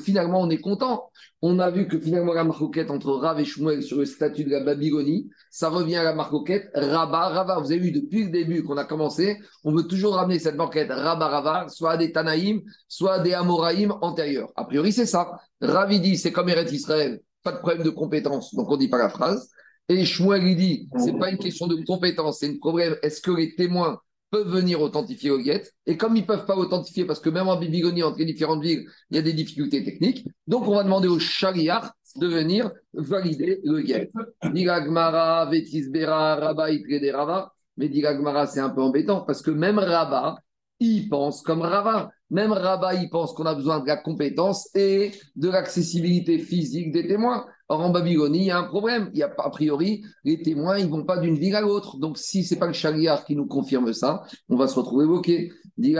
finalement, 0.00 0.42
on 0.42 0.50
est 0.50 0.60
content. 0.60 1.10
On 1.40 1.58
a 1.58 1.70
vu 1.70 1.88
que 1.88 1.98
finalement 1.98 2.34
la 2.34 2.44
marcoquette 2.44 2.90
entre 2.90 3.12
Rav 3.12 3.40
et 3.40 3.46
Shmuel 3.46 3.82
sur 3.82 3.96
le 3.98 4.04
statut 4.04 4.44
de 4.44 4.50
la 4.50 4.62
Babylonie, 4.62 5.30
ça 5.50 5.70
revient 5.70 5.96
à 5.96 6.04
la 6.04 6.14
marcoquette 6.14 6.68
Rabba, 6.74 7.28
Rava. 7.28 7.58
Vous 7.60 7.72
avez 7.72 7.80
vu 7.80 7.90
depuis 7.90 8.24
le 8.24 8.30
début 8.30 8.62
qu'on 8.62 8.76
a 8.76 8.84
commencé, 8.84 9.38
on 9.62 9.74
veut 9.74 9.84
toujours 9.84 10.14
ramener 10.14 10.38
cette 10.38 10.56
marquette 10.56 10.90
Rabba, 10.90 11.28
Rava, 11.28 11.68
soit 11.68 11.92
à 11.92 11.96
des 11.96 12.12
Tanaïm, 12.12 12.60
soit 12.86 13.14
à 13.14 13.18
des 13.20 13.32
Amoraïm 13.32 13.94
antérieurs. 14.02 14.52
A 14.54 14.64
priori, 14.64 14.92
c'est 14.92 15.06
ça. 15.06 15.40
Ravi 15.62 16.00
dit, 16.00 16.18
c'est 16.18 16.32
comme 16.32 16.50
Eretz 16.50 16.70
Israël, 16.70 17.20
pas 17.42 17.52
de 17.52 17.58
problème 17.58 17.82
de 17.82 17.90
compétence, 17.90 18.54
donc 18.54 18.68
on 18.70 18.74
ne 18.74 18.80
dit 18.80 18.88
pas 18.88 18.98
la 18.98 19.08
phrase. 19.08 19.50
Et 19.88 20.04
Shmuel, 20.04 20.44
il 20.44 20.56
dit, 20.56 20.88
c'est 20.98 21.18
pas 21.18 21.30
une 21.30 21.38
question 21.38 21.66
de 21.66 21.82
compétence, 21.86 22.40
c'est 22.40 22.48
un 22.48 22.58
problème. 22.58 22.96
Est-ce 23.02 23.22
que 23.22 23.30
les 23.30 23.54
témoins 23.54 23.98
peuvent 24.34 24.52
venir 24.52 24.82
authentifier 24.82 25.30
au 25.30 25.38
guet. 25.38 25.62
Et 25.86 25.96
comme 25.96 26.16
ils 26.16 26.22
ne 26.22 26.26
peuvent 26.26 26.44
pas 26.44 26.56
authentifier, 26.56 27.04
parce 27.04 27.20
que 27.20 27.30
même 27.30 27.46
en 27.46 27.56
Bibigonie, 27.56 28.02
entre 28.02 28.18
les 28.18 28.24
différentes 28.24 28.62
villes, 28.62 28.84
il 29.10 29.16
y 29.16 29.18
a 29.20 29.22
des 29.22 29.32
difficultés 29.32 29.84
techniques, 29.84 30.26
donc 30.48 30.66
on 30.66 30.74
va 30.74 30.82
demander 30.82 31.06
au 31.06 31.20
chariar 31.20 31.94
de 32.16 32.26
venir 32.26 32.72
valider 32.94 33.60
le 33.62 33.80
guet. 33.82 34.10
Diragmara, 34.52 35.48
Vetisbera, 35.48 36.34
Rabba, 36.34 36.66
Rava. 37.12 37.52
Mais 37.76 37.88
Diragmara, 37.88 38.48
c'est 38.48 38.58
un 38.58 38.70
peu 38.70 38.82
embêtant, 38.82 39.20
parce 39.20 39.40
que 39.40 39.52
même 39.52 39.78
Rabba, 39.78 40.38
il 40.80 41.08
pense 41.08 41.40
comme 41.42 41.62
Rava. 41.62 42.10
Même 42.30 42.50
Rabat, 42.50 42.94
il 42.94 43.08
pense 43.10 43.32
qu'on 43.34 43.46
a 43.46 43.54
besoin 43.54 43.78
de 43.78 43.86
la 43.86 43.98
compétence 43.98 44.68
et 44.74 45.12
de 45.36 45.48
l'accessibilité 45.48 46.38
physique 46.40 46.90
des 46.90 47.06
témoins. 47.06 47.46
Or, 47.68 47.80
en 47.80 47.90
Babylonie, 47.90 48.40
il 48.40 48.46
y 48.46 48.50
a 48.50 48.58
un 48.58 48.64
problème. 48.64 49.10
Il 49.14 49.18
y 49.18 49.22
a, 49.22 49.34
a 49.36 49.50
priori, 49.50 50.04
les 50.24 50.42
témoins, 50.42 50.78
ils 50.78 50.88
vont 50.88 51.04
pas 51.04 51.18
d'une 51.18 51.36
ville 51.36 51.54
à 51.56 51.62
l'autre. 51.62 51.96
Donc, 51.98 52.18
si 52.18 52.44
ce 52.44 52.54
n'est 52.54 52.60
pas 52.60 52.66
le 52.66 52.74
chariar 52.74 53.24
qui 53.24 53.34
nous 53.36 53.46
confirme 53.46 53.92
ça, 53.92 54.22
on 54.48 54.56
va 54.56 54.68
se 54.68 54.78
retrouver 54.78 55.06
bloqué. 55.06 55.50
Donc, 55.76 55.96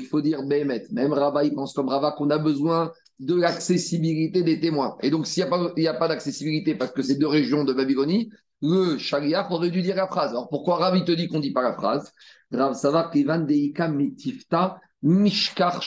il 0.00 0.06
faut 0.08 0.20
dire 0.20 0.42
Behemet. 0.42 0.84
Même 0.92 1.12
Rabat, 1.12 1.44
il 1.44 1.54
pense 1.54 1.72
comme 1.72 1.88
Rabat 1.88 2.12
qu'on 2.12 2.30
a 2.30 2.38
besoin 2.38 2.92
de 3.18 3.34
l'accessibilité 3.34 4.42
des 4.42 4.60
témoins. 4.60 4.96
Et 5.02 5.10
donc, 5.10 5.26
s'il 5.26 5.42
n'y 5.44 5.86
a 5.86 5.92
pas, 5.94 5.98
pas 5.98 6.08
d'accessibilité 6.08 6.74
parce 6.74 6.92
que 6.92 7.02
c'est 7.02 7.16
deux 7.16 7.26
régions 7.26 7.64
de 7.64 7.72
Babylonie, 7.72 8.30
le 8.60 8.98
Shaliach 8.98 9.50
aurait 9.50 9.70
dû 9.70 9.82
dire 9.82 9.96
la 9.96 10.06
phrase. 10.06 10.30
Alors, 10.30 10.48
pourquoi 10.48 10.76
Rav, 10.76 10.96
il 10.96 11.04
te 11.04 11.12
dit 11.12 11.28
qu'on 11.28 11.38
ne 11.38 11.42
dit 11.42 11.52
pas 11.52 11.62
la 11.62 11.72
phrase? 11.74 12.12
Rav, 12.52 12.74
ça 12.74 12.90
va 12.90 13.10
Deika 13.14 13.88
Metifta 13.88 14.80
Mishkar 15.02 15.82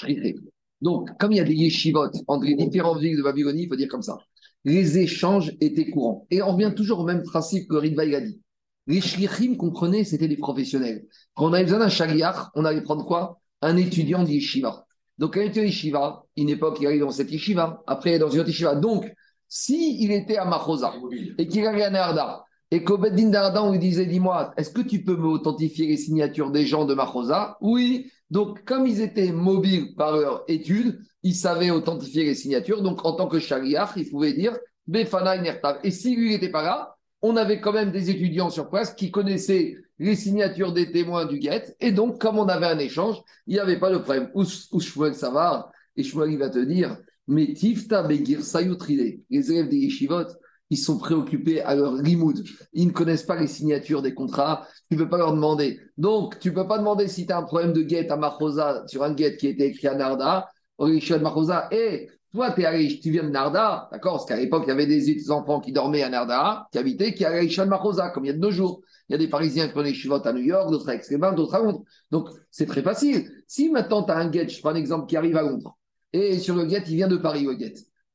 Donc, 0.82 1.10
comme 1.20 1.32
il 1.32 1.38
y 1.38 1.42
a 1.42 1.44
des 1.44 1.54
yeshivot 1.54 2.10
entre 2.28 2.46
les 2.46 2.56
différentes 2.56 3.00
villes 3.00 3.18
de 3.18 3.24
Babylonie, 3.24 3.64
il 3.64 3.70
faut 3.70 3.76
dire 3.76 3.88
comme 3.88 4.02
ça. 4.02 4.18
Les 4.64 4.98
échanges 4.98 5.54
étaient 5.62 5.90
courants. 5.90 6.28
Et 6.30 6.42
on 6.42 6.54
revient 6.54 6.74
toujours 6.76 7.00
au 7.00 7.04
même 7.04 7.24
principe 7.24 7.68
que 7.68 7.76
Ridvaï 7.76 8.16
a 8.16 8.22
dit. 8.22 8.40
Les 8.88 9.02
shlichim 9.02 9.56
comprenaient, 9.56 10.04
c'était 10.04 10.28
des 10.28 10.38
professionnels. 10.38 11.06
Quand 11.36 11.46
on 11.50 11.54
avait 11.54 11.64
besoin 11.64 11.80
d'un 11.80 11.90
shaliach, 11.90 12.50
on 12.56 12.66
allait 12.66 12.82
prendre 12.82 13.06
quoi? 13.06 13.40
Un 13.62 13.78
étudiant 13.78 14.24
d'yeshiva. 14.24 14.86
Donc, 15.18 15.38
un 15.38 15.42
étudiant 15.42 15.64
d'yeshiva, 15.64 16.24
une 16.36 16.50
époque, 16.50 16.78
il 16.82 16.88
allait 16.88 17.00
dans 17.00 17.12
cette 17.12 17.32
yeshiva, 17.32 17.84
après 17.86 18.18
dans 18.18 18.30
une 18.30 18.40
autre 18.40 18.50
yeshiva. 18.50 18.76
Donc, 18.76 19.12
s'il 19.48 20.02
il 20.02 20.12
était 20.12 20.38
à 20.38 20.46
Machosa 20.46 20.94
et 21.38 21.48
qu'il 21.48 21.66
allait 21.66 21.84
à 21.84 21.90
Narda, 21.90 22.44
et 22.72 22.86
qu'au 22.86 22.98
Beddin 22.98 23.30
d'Arda, 23.30 23.64
on 23.64 23.74
lui 23.74 23.80
disait 23.80 24.06
Dis-moi, 24.06 24.54
est-ce 24.56 24.70
que 24.72 24.82
tu 24.82 25.04
peux 25.04 25.18
me 25.18 25.28
authentifier 25.28 25.88
les 25.88 25.98
signatures 25.98 26.52
des 26.52 26.66
gens 26.66 26.86
de 26.86 26.94
Machosa? 26.94 27.58
Oui. 27.60 28.10
Donc, 28.30 28.64
comme 28.64 28.88
ils 28.88 29.02
étaient 29.02 29.34
mobiles 29.34 29.94
par 29.96 30.16
leur 30.16 30.46
étude, 30.48 31.02
ils 31.22 31.36
savaient 31.36 31.70
authentifier 31.70 32.24
les 32.24 32.36
signatures. 32.36 32.82
Donc, 32.82 33.06
en 33.06 33.12
tant 33.14 33.28
que 33.28 33.40
shaliach, 33.40 33.90
ils 33.98 34.10
pouvaient 34.10 34.34
dire 34.34 34.58
Befana 34.88 35.38
Nertav. 35.38 35.80
Et 35.84 35.92
si 35.92 36.16
lui 36.16 36.30
n'était 36.30 36.50
pas 36.50 36.64
là, 36.64 36.96
on 37.22 37.36
avait 37.36 37.60
quand 37.60 37.74
même 37.74 37.92
des 37.92 38.10
étudiants 38.10 38.50
sur 38.50 38.70
place 38.70 38.94
qui 38.94 39.12
connaissaient 39.12 39.76
les 40.00 40.16
signatures 40.16 40.72
des 40.72 40.92
témoins 40.92 41.26
du 41.26 41.40
guet. 41.40 41.76
Et 41.82 41.92
donc, 41.92 42.22
comme 42.22 42.40
on 42.40 42.48
avait 42.48 42.68
un 42.68 42.80
échange, 42.80 43.18
il 43.48 43.54
n'y 43.54 43.60
avait 43.60 43.80
pas 43.80 43.92
de 43.92 43.98
problème. 43.98 44.32
Où, 44.34 44.46
Shmuel 44.46 45.14
Savar, 45.14 45.70
et 45.98 46.04
Shmuel 46.04 46.32
il 46.32 46.40
va 46.40 46.50
te 46.50 46.60
dire, 46.60 46.98
mais 47.28 47.54
Tifta 47.54 48.02
Begir 48.02 48.40
les 48.40 49.52
élèves 49.52 49.70
des 49.70 49.78
yeshivot, 49.78 50.26
ils 50.72 50.78
sont 50.78 50.98
préoccupés 50.98 51.62
à 51.62 51.76
leur 51.76 51.96
limoud. 51.96 52.44
Ils 52.74 52.88
ne 52.88 52.92
connaissent 52.92 53.26
pas 53.26 53.36
les 53.36 53.48
signatures 53.48 54.02
des 54.02 54.14
contrats. 54.14 54.66
Tu 54.90 54.98
ne 54.98 55.04
peux 55.04 55.10
pas 55.10 55.18
leur 55.18 55.34
demander. 55.34 55.80
Donc, 55.98 56.40
tu 56.40 56.50
ne 56.50 56.56
peux 56.56 56.68
pas 56.68 56.80
demander 56.80 57.10
si 57.10 57.28
tu 57.28 57.34
as 57.34 57.38
un 57.38 57.44
problème 57.44 57.74
de 57.74 57.82
guet 57.82 58.10
à 58.10 58.16
Machosa 58.16 58.84
sur 58.88 59.04
un 59.04 59.14
guet 59.14 59.36
qui 59.36 59.48
était 59.48 59.68
écrit 59.68 59.88
à 59.88 59.96
Narda, 59.96 60.50
au 60.78 60.88
de 60.88 61.18
Machosa, 61.18 61.68
et 61.72 62.10
toi, 62.32 62.58
es 62.58 62.66
à, 62.66 62.72
tu 62.72 63.12
viens 63.12 63.24
de 63.24 63.30
Narda, 63.30 63.90
d'accord 63.92 64.14
Parce 64.14 64.26
qu'à 64.26 64.38
l'époque, 64.38 64.64
il 64.66 64.70
y 64.70 64.72
avait 64.72 64.86
des 64.88 65.30
enfants 65.30 65.60
qui 65.60 65.74
dormaient 65.74 66.04
à 66.04 66.10
Narda, 66.10 66.68
qui 66.72 66.78
habitaient, 66.78 67.14
qui 67.14 67.26
allaient 67.26 67.60
à 67.60 67.66
Marosa, 67.66 68.10
comme 68.10 68.24
il 68.24 68.28
y 68.30 68.32
a 68.32 68.34
de 68.34 68.40
nos 68.40 68.52
jours. 68.52 68.82
Il 69.10 69.12
y 69.12 69.16
a 69.16 69.18
des 69.18 69.28
Parisiens 69.28 69.68
qui 69.68 69.74
prenaient 69.74 69.94
chivotes 69.94 70.26
à 70.26 70.32
New 70.32 70.42
York, 70.42 70.72
d'autres 70.72 70.88
à 70.88 70.96
aix 70.96 71.02
d'autres 71.36 71.56
à 71.56 71.60
Londres. 71.60 71.84
Donc, 72.10 72.30
c'est 72.50 72.66
très 72.66 72.82
facile. 72.82 73.30
Si 73.46 73.70
maintenant, 73.70 74.04
tu 74.04 74.12
as 74.14 74.18
un 74.18 74.30
guet, 74.30 74.48
je 74.48 74.62
prends 74.62 74.70
un 74.70 74.76
exemple, 74.76 75.08
qui 75.08 75.18
arrive 75.18 75.36
à 75.36 75.42
Londres, 75.42 75.78
et 76.14 76.40
sur 76.40 76.56
le 76.56 76.64
guet, 76.64 76.82
il 76.88 76.96
vient 76.96 77.10
de 77.10 77.18
Paris, 77.18 77.44
le 77.44 77.56
guet, 77.56 77.74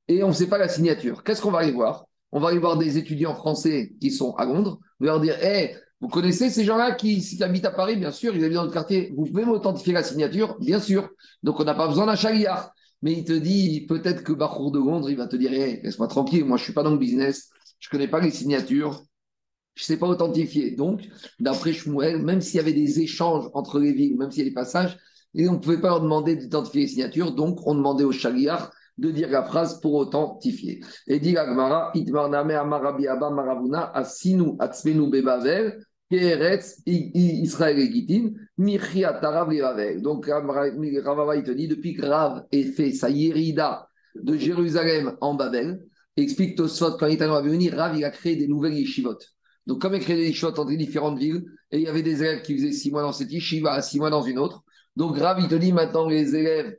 et 0.09 0.23
on 0.23 0.29
ne 0.29 0.33
sait 0.33 0.49
pas 0.49 0.57
la 0.57 0.69
signature, 0.69 1.23
qu'est-ce 1.23 1.43
qu'on 1.43 1.51
va 1.51 1.59
aller 1.59 1.73
voir? 1.73 2.06
On 2.33 2.40
va 2.40 2.49
aller 2.49 2.59
voir 2.59 2.76
des 2.76 2.99
étudiants 2.99 3.35
français 3.35 3.92
qui 4.00 4.11
sont 4.11 4.35
à 4.35 4.45
Londres, 4.45 4.78
on 5.00 5.04
va 5.04 5.12
leur 5.12 5.21
dire, 5.21 5.42
hé, 5.42 5.76
vous 6.00 6.09
connaissez 6.09 6.50
ces 6.50 6.64
gens-là 6.64 6.92
qui, 6.92 7.38
habitent 7.40 7.64
à 7.64 7.71
Paris, 7.71 7.97
bien 7.97 8.12
sûr, 8.12 8.37
ils 8.37 8.45
habitent 8.45 8.56
dans 8.56 8.64
le 8.64 8.71
quartier, 8.71 9.12
vous 9.16 9.25
pouvez 9.25 9.45
m'authentifier 9.45 9.92
la 9.92 10.02
signature 10.02 10.59
Bien 10.59 10.78
sûr. 10.78 11.09
Donc, 11.42 11.59
on 11.59 11.64
n'a 11.64 11.75
pas 11.75 11.88
besoin 11.88 12.06
d'un 12.06 12.16
chariard 12.16 12.73
mais 13.02 13.12
il 13.12 13.25
te 13.25 13.33
dit 13.33 13.87
peut-être 13.87 14.23
que 14.23 14.33
Bachour 14.33 14.73
de 14.73 14.78
Londres, 14.78 15.11
il 15.11 15.16
va 15.16 15.26
te 15.26 15.37
dire 15.37 15.50
laisse-moi 15.50 16.09
tranquille, 16.09 16.45
moi 16.45 16.56
je 16.56 16.62
ne 16.62 16.64
suis 16.64 16.73
pas 16.73 16.83
dans 16.83 16.90
le 16.90 16.99
business, 16.99 17.50
je 17.78 17.88
ne 17.88 17.90
connais 17.90 18.09
pas 18.09 18.21
les 18.21 18.30
signatures, 18.30 19.02
je 19.75 19.83
ne 19.83 19.87
sais 19.87 19.99
pas 19.99 20.06
authentifier. 20.06 20.73
Donc, 20.73 21.02
d'après 21.38 21.73
Shmuel, 21.73 22.23
même 22.23 22.40
s'il 22.40 22.56
y 22.56 22.61
avait 22.61 22.73
des 22.73 23.00
échanges 23.00 23.50
entre 23.54 23.78
les 23.78 23.92
villes, 23.92 24.16
même 24.16 24.30
s'il 24.30 24.40
y 24.40 24.47
a 24.47 24.49
des 24.49 24.54
passages, 24.54 24.97
on 25.38 25.52
ne 25.52 25.59
pouvait 25.59 25.80
pas 25.80 25.88
leur 25.88 26.00
demander 26.00 26.35
d'identifier 26.37 26.83
les 26.83 26.88
signatures, 26.88 27.33
donc 27.33 27.66
on 27.66 27.75
demandait 27.75 28.04
au 28.04 28.12
Shaliar 28.12 28.73
de 28.99 29.11
dire 29.11 29.29
la 29.29 29.43
phrase 29.43 29.81
pour 29.81 29.95
authentifier. 29.95 30.81
Et 31.07 31.21
dit 31.21 31.37
Agmara, 31.37 31.91
Itmarname 31.95 32.53
Amarabi 32.53 33.07
Abba 33.07 33.31
Maravuna, 33.31 33.91
Asinu 33.95 34.57
Atzmenu 34.59 35.11
Bebavel, 35.11 35.79
Israël 36.11 37.81
et 37.81 37.88
Donc, 40.00 40.26
Ravava, 40.26 41.37
il 41.37 41.43
te 41.43 41.50
dit, 41.50 41.69
depuis 41.69 41.95
que 41.95 42.07
Rav 42.07 42.45
ait 42.53 42.62
fait 42.62 42.93
sa 42.93 43.11
yérida 43.11 43.88
de 44.15 44.37
Jérusalem 44.37 45.17
en 45.21 45.35
Babel, 45.35 45.81
explique 46.17 46.57
Tosfot, 46.57 46.97
quand 46.97 47.07
est 47.07 47.21
à 47.21 47.41
venir, 47.41 47.75
Rav, 47.75 47.97
il 47.97 48.05
a 48.05 48.11
créé 48.11 48.37
des 48.37 48.47
nouvelles 48.47 48.75
yeshivot. 48.75 49.19
Donc, 49.67 49.83
comme 49.83 49.95
il 49.95 50.00
créé 50.00 50.17
des 50.17 50.29
yeshivot 50.29 50.50
entre 50.50 50.71
différentes 50.76 51.19
villes, 51.19 51.45
et 51.73 51.79
il 51.79 51.83
y 51.83 51.88
avait 51.88 52.03
des 52.03 52.23
élèves 52.23 52.43
qui 52.43 52.57
faisaient 52.57 52.73
six 52.73 52.93
mois 52.93 53.03
dans 53.03 53.12
cette 53.12 53.33
yeshiva, 53.33 53.83
six 53.83 53.99
mois 53.99 54.11
dans 54.11 54.23
une 54.23 54.38
autre. 54.38 54.62
Donc, 54.95 55.19
Rav, 55.19 55.41
il 55.41 55.49
te 55.49 55.57
dit, 55.57 55.73
maintenant, 55.73 56.09
les 56.09 56.37
élèves 56.37 56.76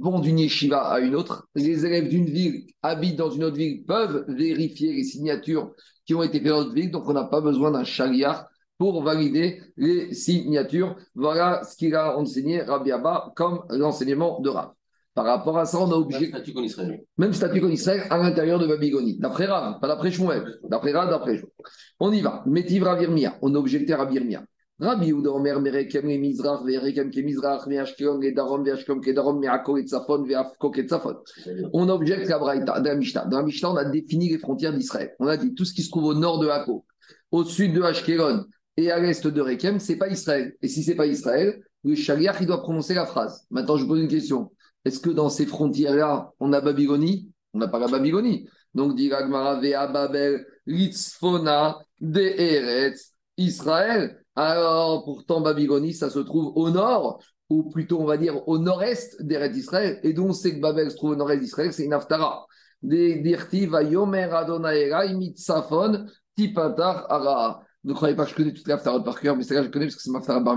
vont 0.00 0.20
d'une 0.20 0.38
yeshiva 0.38 0.88
à 0.88 1.00
une 1.00 1.14
autre. 1.14 1.48
Les 1.54 1.84
élèves 1.84 2.08
d'une 2.08 2.26
ville 2.26 2.66
habitent 2.82 3.16
dans 3.16 3.30
une 3.30 3.44
autre 3.44 3.56
ville, 3.56 3.84
peuvent 3.84 4.24
vérifier 4.28 4.92
les 4.92 5.04
signatures 5.04 5.72
qui 6.04 6.14
ont 6.14 6.22
été 6.22 6.40
faites 6.40 6.48
dans 6.48 6.62
notre 6.62 6.74
ville. 6.74 6.90
Donc, 6.90 7.08
on 7.08 7.12
n'a 7.12 7.24
pas 7.24 7.40
besoin 7.40 7.70
d'un 7.70 7.84
chariar 7.84 8.48
pour 8.78 9.02
valider 9.02 9.60
les 9.76 10.12
signatures. 10.12 10.96
Voilà 11.14 11.62
ce 11.64 11.76
qu'il 11.76 11.94
a 11.94 12.16
enseigné 12.16 12.62
Rabbi 12.62 12.92
Abba 12.92 13.32
comme 13.34 13.62
l'enseignement 13.70 14.40
de 14.40 14.50
Rav. 14.50 14.72
Par 15.14 15.24
rapport 15.24 15.58
à 15.58 15.64
ça, 15.64 15.78
on 15.80 15.90
a 15.90 15.94
obligé. 15.94 16.26
Même 16.26 16.32
statut 16.32 16.52
qu'en 16.52 16.62
Israël. 16.62 17.04
Même 17.16 17.32
statut 17.32 17.60
qu'en 17.62 17.70
Israël 17.70 18.02
à 18.10 18.18
l'intérieur 18.18 18.58
de 18.58 18.66
Babylonie. 18.66 19.18
D'après 19.18 19.46
Rav, 19.46 19.80
pas 19.80 19.88
d'après 19.88 20.10
Shmuel. 20.10 20.58
D'après 20.68 20.92
Rav, 20.92 21.08
d'après 21.08 21.36
Shmuel. 21.36 21.52
On 22.00 22.12
y 22.12 22.20
va. 22.20 22.42
Métiv 22.44 22.82
Ravirmia. 22.82 23.38
On 23.40 23.54
a 23.54 23.58
objecté 23.58 23.94
Ravirmia. 23.94 24.42
Rabbi 24.78 25.10
Uda 25.10 25.30
Omer 25.30 25.58
Merekem 25.60 26.06
le 26.06 26.18
Mizrach, 26.18 26.62
Verekem 26.64 27.10
ke 27.10 27.20
Mizrach, 27.24 27.66
Veashkelon 27.66 28.18
le 28.20 28.32
Darom, 28.32 28.62
Veashkelon 28.62 29.00
ke 29.00 29.14
Darom, 29.14 29.40
Meako 29.40 29.78
et 29.78 29.84
Tzafon, 29.84 30.24
Veafko 30.24 30.72
et 30.74 30.86
Tzafon. 30.86 31.16
On 31.72 31.88
objecte 31.88 32.28
la 32.28 32.38
Braïta, 32.38 32.80
de 32.80 32.88
la 32.88 32.94
Mishnah. 32.94 33.24
Dans 33.24 33.38
la 33.38 33.44
Mishnah, 33.44 33.70
on 33.70 33.76
a 33.76 33.86
défini 33.86 34.28
les 34.28 34.38
frontières 34.38 34.74
d'Israël. 34.74 35.14
On 35.18 35.28
a 35.28 35.38
dit 35.38 35.54
tout 35.54 35.64
ce 35.64 35.72
qui 35.72 35.82
se 35.82 35.88
trouve 35.88 36.04
au 36.04 36.14
nord 36.14 36.40
de 36.40 36.48
Hako, 36.48 36.84
au 37.30 37.44
sud 37.44 37.72
de 37.72 37.80
Ashkelon, 37.80 38.44
et 38.76 38.90
à 38.90 38.98
l'est 38.98 39.26
de 39.26 39.40
Rekem, 39.40 39.80
c'est 39.80 39.96
pas 39.96 40.08
Israël. 40.08 40.54
Et 40.60 40.68
si 40.68 40.82
c'est 40.82 40.94
pas 40.94 41.06
Israël, 41.06 41.62
le 41.82 41.94
Shaliach, 41.94 42.36
il 42.40 42.46
doit 42.46 42.60
prononcer 42.60 42.92
la 42.92 43.06
phrase. 43.06 43.46
Maintenant, 43.50 43.78
je 43.78 43.84
vous 43.84 43.88
pose 43.88 44.00
une 44.00 44.08
question. 44.08 44.52
Est-ce 44.84 45.00
que 45.00 45.08
dans 45.08 45.30
ces 45.30 45.46
frontières-là, 45.46 46.32
on 46.38 46.52
a 46.52 46.60
Babylonie? 46.60 47.30
On 47.54 47.58
n'a 47.58 47.68
pas 47.68 47.78
la 47.78 47.88
Babylonie. 47.88 48.46
Donc, 48.74 48.94
dit 48.94 49.08
Vea 49.08 49.86
Babel, 49.86 50.44
Litzfona, 50.66 51.78
Eretz, 52.02 53.14
Israël. 53.38 54.22
Alors, 54.36 55.04
pourtant, 55.04 55.40
Babylonie, 55.40 55.94
ça 55.94 56.10
se 56.10 56.18
trouve 56.18 56.52
au 56.56 56.70
nord, 56.70 57.22
ou 57.48 57.70
plutôt, 57.70 58.00
on 58.00 58.04
va 58.04 58.18
dire, 58.18 58.46
au 58.48 58.58
nord-est 58.58 59.22
d'Eretz 59.22 59.52
d'Israël. 59.52 59.98
Et 60.02 60.18
on 60.18 60.32
sait 60.32 60.54
que 60.54 60.60
Babel 60.60 60.90
se 60.90 60.96
trouve 60.96 61.10
au 61.12 61.16
nord-est 61.16 61.40
d'Israël, 61.40 61.72
c'est 61.72 61.84
une 61.84 61.94
Aftara. 61.94 62.46
Tipatar 66.36 67.10
Ara. 67.10 67.62
Ne 67.84 67.94
croyez 67.94 68.16
pas 68.16 68.24
que 68.24 68.30
je 68.30 68.34
connais 68.34 68.52
toutes 68.52 68.66
les 68.66 68.72
Haftarah 68.72 69.02
par 69.02 69.20
cœur, 69.20 69.36
mais 69.36 69.44
c'est 69.44 69.54
là 69.54 69.60
que 69.60 69.68
je 69.68 69.72
connais 69.72 69.86
parce 69.86 69.96
que 69.96 70.02
c'est 70.02 70.10
ma 70.10 70.18
Haftara 70.18 70.40
Bar 70.40 70.56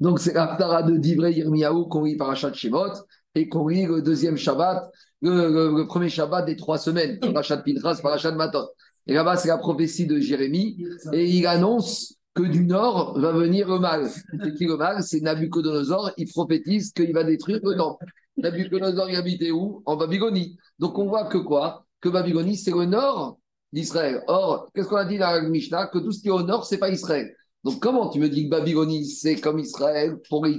Donc 0.00 0.18
c'est 0.18 0.32
l'Haftara 0.32 0.82
de 0.82 0.96
Divrei 0.96 1.34
Yirmiyahu 1.34 1.86
qu'on 1.88 2.04
lit 2.04 2.16
par 2.16 2.30
Achat 2.30 2.52
Shemot 2.52 2.92
et 3.34 3.48
qu'on 3.48 3.68
lit 3.68 3.84
le 3.84 4.00
deuxième 4.00 4.38
Shabbat, 4.38 4.90
le, 5.20 5.84
premier 5.84 6.08
Shabbat 6.08 6.46
des 6.46 6.56
trois 6.56 6.78
semaines, 6.78 7.18
par 7.20 7.36
Achat 7.36 7.58
Pinchas, 7.58 8.00
par 8.02 8.14
Achat 8.14 8.32
Matot. 8.32 8.68
Et 9.06 9.12
là-bas, 9.12 9.36
c'est 9.36 9.48
la 9.48 9.58
prophétie 9.58 10.06
de 10.06 10.18
Jérémie 10.18 10.82
et 11.12 11.26
il 11.26 11.46
annonce 11.46 12.15
que 12.36 12.42
du 12.42 12.66
nord 12.66 13.18
va 13.18 13.32
venir 13.32 13.66
le 13.66 13.78
mal. 13.78 14.08
C'est 14.08 14.54
qui 14.54 14.66
le 14.66 14.76
mal 14.76 15.02
C'est 15.02 15.20
Nabucodonosor, 15.20 16.12
il 16.18 16.30
prophétise 16.30 16.92
qu'il 16.92 17.12
va 17.14 17.24
détruire 17.24 17.60
le 17.64 17.74
nord. 17.74 17.98
Nabucodonosor, 18.36 19.08
il 19.08 19.16
habitait 19.16 19.50
où? 19.50 19.82
En 19.86 19.96
Babylonie. 19.96 20.58
Donc 20.78 20.98
on 20.98 21.06
voit 21.06 21.28
que 21.28 21.38
quoi? 21.38 21.86
Que 22.00 22.10
Babylonie, 22.10 22.58
c'est 22.58 22.72
le 22.72 22.84
nord 22.84 23.38
d'Israël. 23.72 24.22
Or, 24.28 24.70
qu'est-ce 24.74 24.86
qu'on 24.86 24.96
a 24.96 25.06
dit 25.06 25.18
dans 25.18 25.30
la 25.30 25.48
Mishnah? 25.48 25.86
Que 25.86 25.98
tout 25.98 26.12
ce 26.12 26.20
qui 26.20 26.28
est 26.28 26.32
au 26.32 26.42
nord, 26.42 26.66
c'est 26.66 26.78
pas 26.78 26.90
Israël. 26.90 27.34
Donc, 27.64 27.80
comment 27.80 28.10
tu 28.10 28.20
me 28.20 28.28
dis 28.28 28.44
que 28.44 28.50
Babylonie, 28.50 29.06
c'est 29.06 29.40
comme 29.40 29.58
Israël 29.58 30.18
pour 30.28 30.44
les 30.44 30.56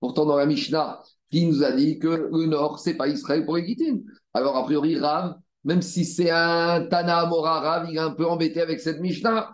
Pourtant, 0.00 0.26
dans 0.26 0.36
la 0.36 0.44
Mishnah, 0.44 1.00
qui 1.30 1.46
nous 1.46 1.62
a 1.62 1.72
dit 1.72 1.98
que 1.98 2.28
le 2.30 2.46
nord, 2.46 2.78
c'est 2.78 2.94
pas 2.94 3.08
Israël 3.08 3.46
pour 3.46 3.56
les 3.56 3.76
Alors, 4.34 4.56
a 4.56 4.64
priori, 4.64 4.98
Rav, 4.98 5.36
même 5.66 5.82
si 5.82 6.04
c'est 6.04 6.30
un 6.30 6.86
Tana 6.88 7.18
Amora 7.18 7.84
il 7.88 7.96
est 7.96 8.00
un 8.00 8.12
peu 8.12 8.24
embêté 8.24 8.62
avec 8.62 8.80
cette 8.80 9.00
Mishnah. 9.00 9.50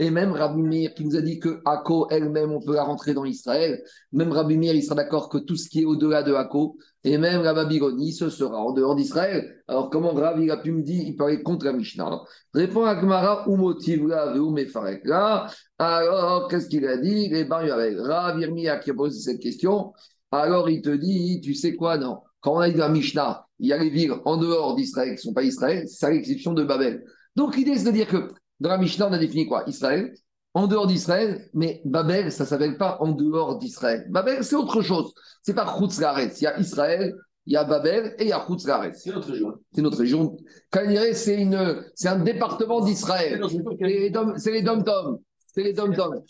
Et 0.00 0.10
même 0.10 0.32
Rabbi 0.32 0.62
Meir 0.62 0.94
qui 0.94 1.04
nous 1.04 1.14
a 1.14 1.20
dit 1.20 1.38
que 1.38 1.60
Akko 1.66 2.08
elle-même, 2.08 2.52
on 2.52 2.60
peut 2.62 2.72
la 2.74 2.84
rentrer 2.84 3.12
dans 3.12 3.26
Israël. 3.26 3.82
Même 4.12 4.32
Rabbi 4.32 4.56
Meir, 4.56 4.74
il 4.74 4.82
sera 4.82 4.94
d'accord 4.94 5.28
que 5.28 5.36
tout 5.36 5.56
ce 5.56 5.68
qui 5.68 5.82
est 5.82 5.84
au-delà 5.84 6.22
de 6.22 6.32
Akko, 6.32 6.78
et 7.04 7.18
même 7.18 7.42
la 7.42 7.52
Babylonie, 7.52 8.14
ce 8.14 8.30
sera 8.30 8.56
en 8.56 8.72
dehors 8.72 8.96
d'Israël. 8.96 9.62
Alors 9.68 9.90
comment 9.90 10.14
il 10.38 10.50
a 10.50 10.56
pu 10.56 10.72
me 10.72 10.82
dire, 10.82 11.02
il 11.06 11.16
parlait 11.16 11.42
contre 11.42 11.66
la 11.66 11.74
Mishnah 11.74 12.22
Répond 12.54 12.84
à 12.86 12.94
Gmara, 12.94 13.46
ou 13.46 13.56
motive 13.56 14.08
là, 14.08 14.34
ou 14.34 14.56
là. 15.04 15.46
Alors, 15.78 16.48
qu'est-ce 16.48 16.70
qu'il 16.70 16.86
a 16.86 16.96
dit? 16.96 17.28
Les 17.28 17.46
avec 17.50 17.98
Rav 17.98 18.40
Irmia 18.40 18.78
qui 18.78 18.92
a 18.92 18.94
posé 18.94 19.20
cette 19.20 19.40
question. 19.40 19.92
Alors 20.32 20.70
il 20.70 20.80
te 20.80 20.88
dit, 20.88 21.42
tu 21.42 21.52
sais 21.52 21.76
quoi, 21.76 21.98
non 21.98 22.20
Quand 22.40 22.54
on 22.54 22.60
a 22.60 22.70
dit 22.70 22.78
la 22.78 22.88
Mishnah, 22.88 23.46
il 23.58 23.68
y 23.68 23.74
a 23.74 23.76
les 23.76 23.90
villes 23.90 24.14
en 24.24 24.38
dehors 24.38 24.76
d'Israël 24.76 25.10
qui 25.10 25.26
ne 25.26 25.30
sont 25.30 25.34
pas 25.34 25.42
Israël, 25.42 25.86
c'est 25.86 26.06
à 26.06 26.10
l'exception 26.10 26.54
de 26.54 26.64
Babel. 26.64 27.04
Donc 27.36 27.54
l'idée, 27.54 27.76
c'est 27.76 27.84
de 27.84 27.90
dire 27.90 28.08
que 28.08 28.30
dans 28.60 28.68
la 28.68 28.78
Mishnah, 28.78 29.08
on 29.08 29.12
a 29.12 29.18
défini 29.18 29.46
quoi? 29.46 29.64
Israël. 29.66 30.14
en 30.52 30.66
dehors 30.66 30.86
d'Israël, 30.86 31.48
mais 31.54 31.80
Babel, 31.84 32.30
ça 32.30 32.44
ne 32.44 32.48
s'appelle 32.48 32.76
pas 32.76 32.98
en 33.00 33.12
dehors 33.12 33.58
d'Israël. 33.58 34.06
Babel, 34.10 34.44
c'est 34.44 34.56
autre 34.56 34.82
chose. 34.82 35.14
C'est 35.42 35.54
pas 35.54 35.66
Chutz 35.78 35.98
Il 35.98 36.42
y 36.42 36.46
a 36.46 36.58
Israël, 36.58 37.14
il 37.46 37.54
y 37.54 37.56
a 37.56 37.64
Babel 37.64 38.14
et 38.18 38.24
il 38.24 38.28
y 38.28 38.32
a 38.32 38.44
Chutz 38.46 38.66
C'est 38.94 39.12
notre 39.12 39.30
région. 39.30 39.54
C'est 39.72 39.82
notre 39.82 39.98
région. 39.98 40.36
Kaniré, 40.70 41.14
c'est 41.14 41.40
une, 41.40 41.84
c'est 41.94 42.08
un 42.08 42.18
département 42.18 42.80
d'Israël. 42.80 43.40
C'est 43.48 44.52
les 44.52 44.62
dom-tom. 44.62 45.18
C'est 45.46 45.62
les 45.62 45.72
dom-tom. 45.72 46.22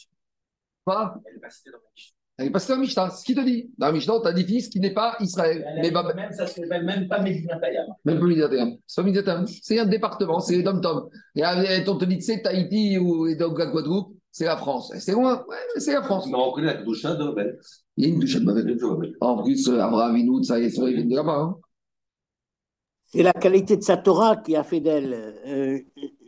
Pas 0.85 1.15
citée 2.41 2.73
dans 2.73 2.75
la 2.75 2.81
Mishnah. 2.81 3.11
C'est 3.11 3.21
ce 3.21 3.25
qui 3.25 3.35
te 3.35 3.41
dit. 3.41 3.71
Dans 3.79 3.87
la 3.87 3.93
Mishnah, 3.93 4.15
on 4.15 4.21
t'a 4.21 4.33
dit 4.33 4.45
fils 4.45 4.69
qui 4.69 4.81
n'est 4.81 4.95
pas 4.95 5.17
Israël. 5.21 5.65
Mais. 5.77 5.91
Même 5.91 6.33
ça 6.33 6.45
ne 6.45 6.49
s'appelle 6.49 6.85
même 6.85 7.09
pas 7.09 7.21
Méditerranée. 7.21 7.77
Même 8.05 8.19
pas 8.19 8.27
Méditerranée. 8.27 8.81
C'est 8.87 9.25
pas 9.25 9.45
C'est 9.63 9.79
un 9.79 9.87
département, 9.87 10.41
c'est 10.41 10.57
les 10.57 10.63
dom-tom. 10.63 11.09
Et 11.37 11.43
on 11.45 11.97
te 11.97 12.05
dit, 12.05 12.19
tu 12.19 12.25
sais, 12.25 12.43
Tahiti 12.43 12.99
ou 12.99 13.27
la 13.27 13.49
Guadeloupe, 13.49 14.17
c'est 14.31 14.47
la 14.47 14.57
France. 14.57 14.93
C'est 14.99 15.13
loin, 15.13 15.45
ouais, 15.49 15.57
c'est 15.77 15.93
la 15.93 16.03
France. 16.03 16.27
Mais 16.27 16.37
on 16.37 16.53
connaît 16.53 16.75
la 16.75 16.83
doucha 16.83 17.15
de 17.15 17.25
Babel. 17.25 17.59
Il 17.97 18.05
y 18.05 18.11
a 18.11 18.15
une 18.15 18.21
doucha 18.21 18.41
de 18.41 18.45
Babel. 18.45 19.17
En 19.21 19.43
plus, 19.43 19.69
Abraham 19.69 20.17
Inoud, 20.17 20.45
ça 20.45 20.59
y 20.59 20.65
est, 20.65 20.77
ils 20.77 20.95
viennent 20.95 21.09
de 21.09 21.17
là-bas. 21.17 21.39
Hein. 21.39 21.57
C'est 23.13 23.25
la 23.25 23.33
qualité 23.33 23.77
de 23.77 23.83
sa 23.83 23.97
Torah 23.97 24.37
qui 24.37 24.55
a 24.55 24.63
fait 24.63 24.81
d'elle 24.81 25.35
euh, 25.47 25.79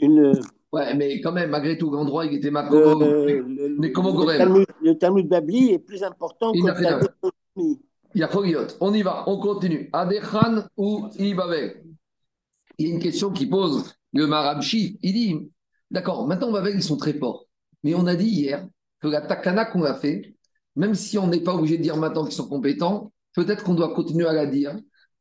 une. 0.00 0.32
Ouais, 0.72 0.94
mais 0.94 1.20
quand 1.20 1.32
même, 1.32 1.50
malgré 1.50 1.76
tout, 1.76 1.90
l'endroit, 1.90 2.24
il 2.24 2.34
était 2.34 2.50
Makomo. 2.50 2.98
mais 3.78 3.92
comment 3.92 4.12
Le, 4.24 4.64
le 4.82 4.94
Talmud 4.94 5.28
Babli 5.28 5.72
est 5.72 5.78
plus 5.78 6.02
important 6.02 6.52
que 6.52 6.58
le 6.58 6.72
Talmud 6.72 7.78
Il 8.14 8.20
y 8.20 8.22
a 8.22 8.30
On 8.80 8.94
y 8.94 9.02
va, 9.02 9.24
on 9.26 9.38
continue. 9.38 9.90
Adechan 9.92 10.64
ou 10.78 11.08
Ibabel 11.18 11.84
Il 12.78 12.88
y 12.88 12.90
a 12.90 12.94
une 12.94 13.00
question 13.00 13.30
qui 13.30 13.44
pose 13.46 13.94
le 14.14 14.26
Marabchi. 14.26 14.98
Il 15.02 15.12
dit 15.12 15.50
D'accord, 15.90 16.26
maintenant 16.26 16.50
Babel, 16.50 16.76
ils 16.76 16.82
sont 16.82 16.96
très 16.96 17.12
forts. 17.12 17.44
Mais 17.84 17.94
on 17.94 18.06
a 18.06 18.14
dit 18.14 18.28
hier 18.28 18.66
que 19.00 19.08
la 19.08 19.20
takana 19.20 19.66
qu'on 19.66 19.82
a 19.82 19.94
fait, 19.94 20.34
même 20.74 20.94
si 20.94 21.18
on 21.18 21.26
n'est 21.26 21.40
pas 21.40 21.54
obligé 21.54 21.76
de 21.76 21.82
dire 21.82 21.98
maintenant 21.98 22.24
qu'ils 22.24 22.32
sont 22.32 22.48
compétents, 22.48 23.12
peut-être 23.34 23.62
qu'on 23.62 23.74
doit 23.74 23.94
continuer 23.94 24.26
à 24.26 24.32
la 24.32 24.46
dire 24.46 24.74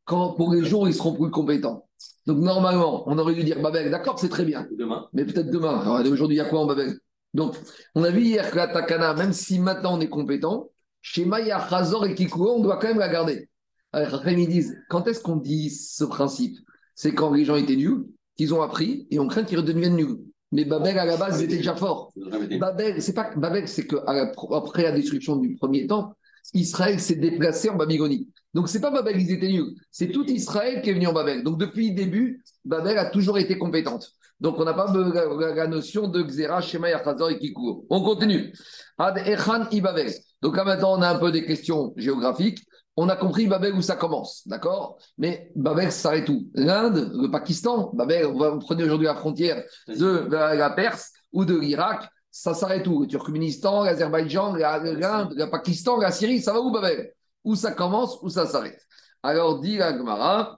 quand, 0.05 0.33
pour 0.33 0.53
les 0.53 0.63
jours 0.63 0.83
où 0.83 0.87
ils 0.87 0.93
seront 0.93 1.13
plus 1.13 1.29
compétents. 1.29 1.89
Donc 2.27 2.37
normalement, 2.37 3.03
on 3.07 3.17
aurait 3.17 3.33
dû 3.33 3.43
dire 3.43 3.61
Babel, 3.61 3.89
d'accord, 3.89 4.19
c'est 4.19 4.29
très 4.29 4.45
bien. 4.45 4.67
Demain. 4.77 5.07
Mais 5.13 5.25
peut-être 5.25 5.49
demain. 5.49 6.03
Aujourd'hui, 6.09 6.35
il 6.35 6.39
y 6.39 6.41
a 6.41 6.45
quoi 6.45 6.59
en 6.59 6.65
Babel? 6.65 6.99
Donc, 7.33 7.55
on 7.95 8.03
a 8.03 8.09
vu 8.09 8.21
hier 8.21 8.51
que 8.51 8.57
la 8.57 8.67
takana, 8.67 9.13
même 9.13 9.33
si 9.33 9.57
maintenant 9.59 9.97
on 9.97 10.01
est 10.01 10.09
compétent, 10.09 10.69
chez 11.01 11.25
Maya, 11.25 11.65
Khazor 11.69 12.05
et 12.05 12.13
Kikuo, 12.13 12.55
on 12.57 12.61
doit 12.61 12.77
quand 12.77 12.89
même 12.89 12.99
la 12.99 13.09
garder. 13.09 13.49
Alors, 13.93 14.27
ils 14.27 14.47
disent, 14.47 14.77
quand 14.89 15.07
est-ce 15.07 15.21
qu'on 15.21 15.37
dit 15.37 15.69
ce 15.69 16.03
principe? 16.03 16.57
C'est 16.93 17.13
quand 17.13 17.33
les 17.33 17.45
gens 17.45 17.55
étaient 17.55 17.75
nuls, 17.75 18.05
qu'ils 18.37 18.53
ont 18.53 18.61
appris, 18.61 19.07
et 19.09 19.19
on 19.19 19.27
craint 19.27 19.43
qu'ils 19.43 19.57
redeviennent 19.57 19.95
nuls. 19.95 20.17
Mais 20.51 20.65
Babel, 20.65 20.99
à 20.99 21.05
la 21.05 21.17
base, 21.17 21.39
ils 21.39 21.45
étaient 21.45 21.57
déjà 21.57 21.75
forts. 21.75 22.13
Babel, 22.59 23.01
c'est 23.01 23.13
pas 23.13 23.31
Babel, 23.35 23.67
c'est 23.67 23.87
qu'après 23.87 24.83
la 24.83 24.91
destruction 24.91 25.37
du 25.37 25.55
premier 25.55 25.87
temps, 25.87 26.13
Israël 26.53 26.99
s'est 26.99 27.15
déplacé 27.15 27.69
en 27.69 27.75
Babylonie. 27.75 28.27
Donc, 28.53 28.67
c'est 28.67 28.81
pas 28.81 28.91
Babel, 28.91 29.19
ils 29.19 29.31
étaient 29.31 29.47
nuls. 29.47 29.75
C'est 29.91 30.11
tout 30.11 30.25
Israël 30.25 30.81
qui 30.81 30.89
est 30.89 30.93
venu 30.93 31.07
en 31.07 31.13
Babel. 31.13 31.43
Donc, 31.43 31.57
depuis 31.57 31.89
le 31.89 31.95
début, 31.95 32.43
Babel 32.65 32.97
a 32.97 33.05
toujours 33.05 33.37
été 33.37 33.57
compétente. 33.57 34.11
Donc, 34.41 34.55
on 34.59 34.65
n'a 34.65 34.73
pas 34.73 34.91
la, 34.91 35.67
notion 35.67 36.07
de 36.07 36.21
Xera, 36.23 36.61
Shema, 36.61 36.89
Yachazor 36.89 37.29
et 37.29 37.39
Kikur. 37.39 37.83
On 37.89 38.01
continue. 38.01 38.53
Ad 38.97 39.19
Echan 39.19 39.69
Ibabel. 39.71 40.11
Donc, 40.41 40.57
là, 40.57 40.65
maintenant, 40.65 40.97
on 40.97 41.01
a 41.01 41.09
un 41.09 41.19
peu 41.19 41.31
des 41.31 41.45
questions 41.45 41.93
géographiques. 41.95 42.59
On 42.97 43.07
a 43.07 43.15
compris 43.15 43.47
Babel 43.47 43.73
où 43.73 43.81
ça 43.81 43.95
commence, 43.95 44.45
d'accord? 44.47 44.97
Mais 45.17 45.51
Babel, 45.55 45.91
s'arrête 45.91 46.27
où? 46.27 46.49
L'Inde, 46.53 47.11
le 47.13 47.29
Pakistan, 47.29 47.91
Babel, 47.93 48.25
vous 48.25 48.59
prenez 48.59 48.83
aujourd'hui 48.83 49.07
la 49.07 49.15
frontière 49.15 49.63
de 49.87 50.27
la 50.29 50.69
Perse 50.71 51.13
ou 51.31 51.45
de 51.45 51.57
l'Irak, 51.57 52.09
ça 52.31 52.53
s'arrête 52.53 52.87
où? 52.87 53.01
Le 53.01 53.07
Turkménistan, 53.07 53.83
l'Azerbaïdjan, 53.83 54.55
l'Inde, 54.55 55.33
le 55.35 55.49
Pakistan, 55.49 55.97
la 55.97 56.11
Syrie, 56.11 56.41
ça 56.41 56.53
va 56.53 56.61
où 56.61 56.71
Babel? 56.71 57.13
Où 57.43 57.55
ça 57.55 57.73
commence, 57.73 58.17
où 58.21 58.29
ça 58.29 58.45
s'arrête? 58.47 58.81
Alors, 59.21 59.59
dit 59.59 59.77
la 59.77 59.95
Gemara, 59.95 60.57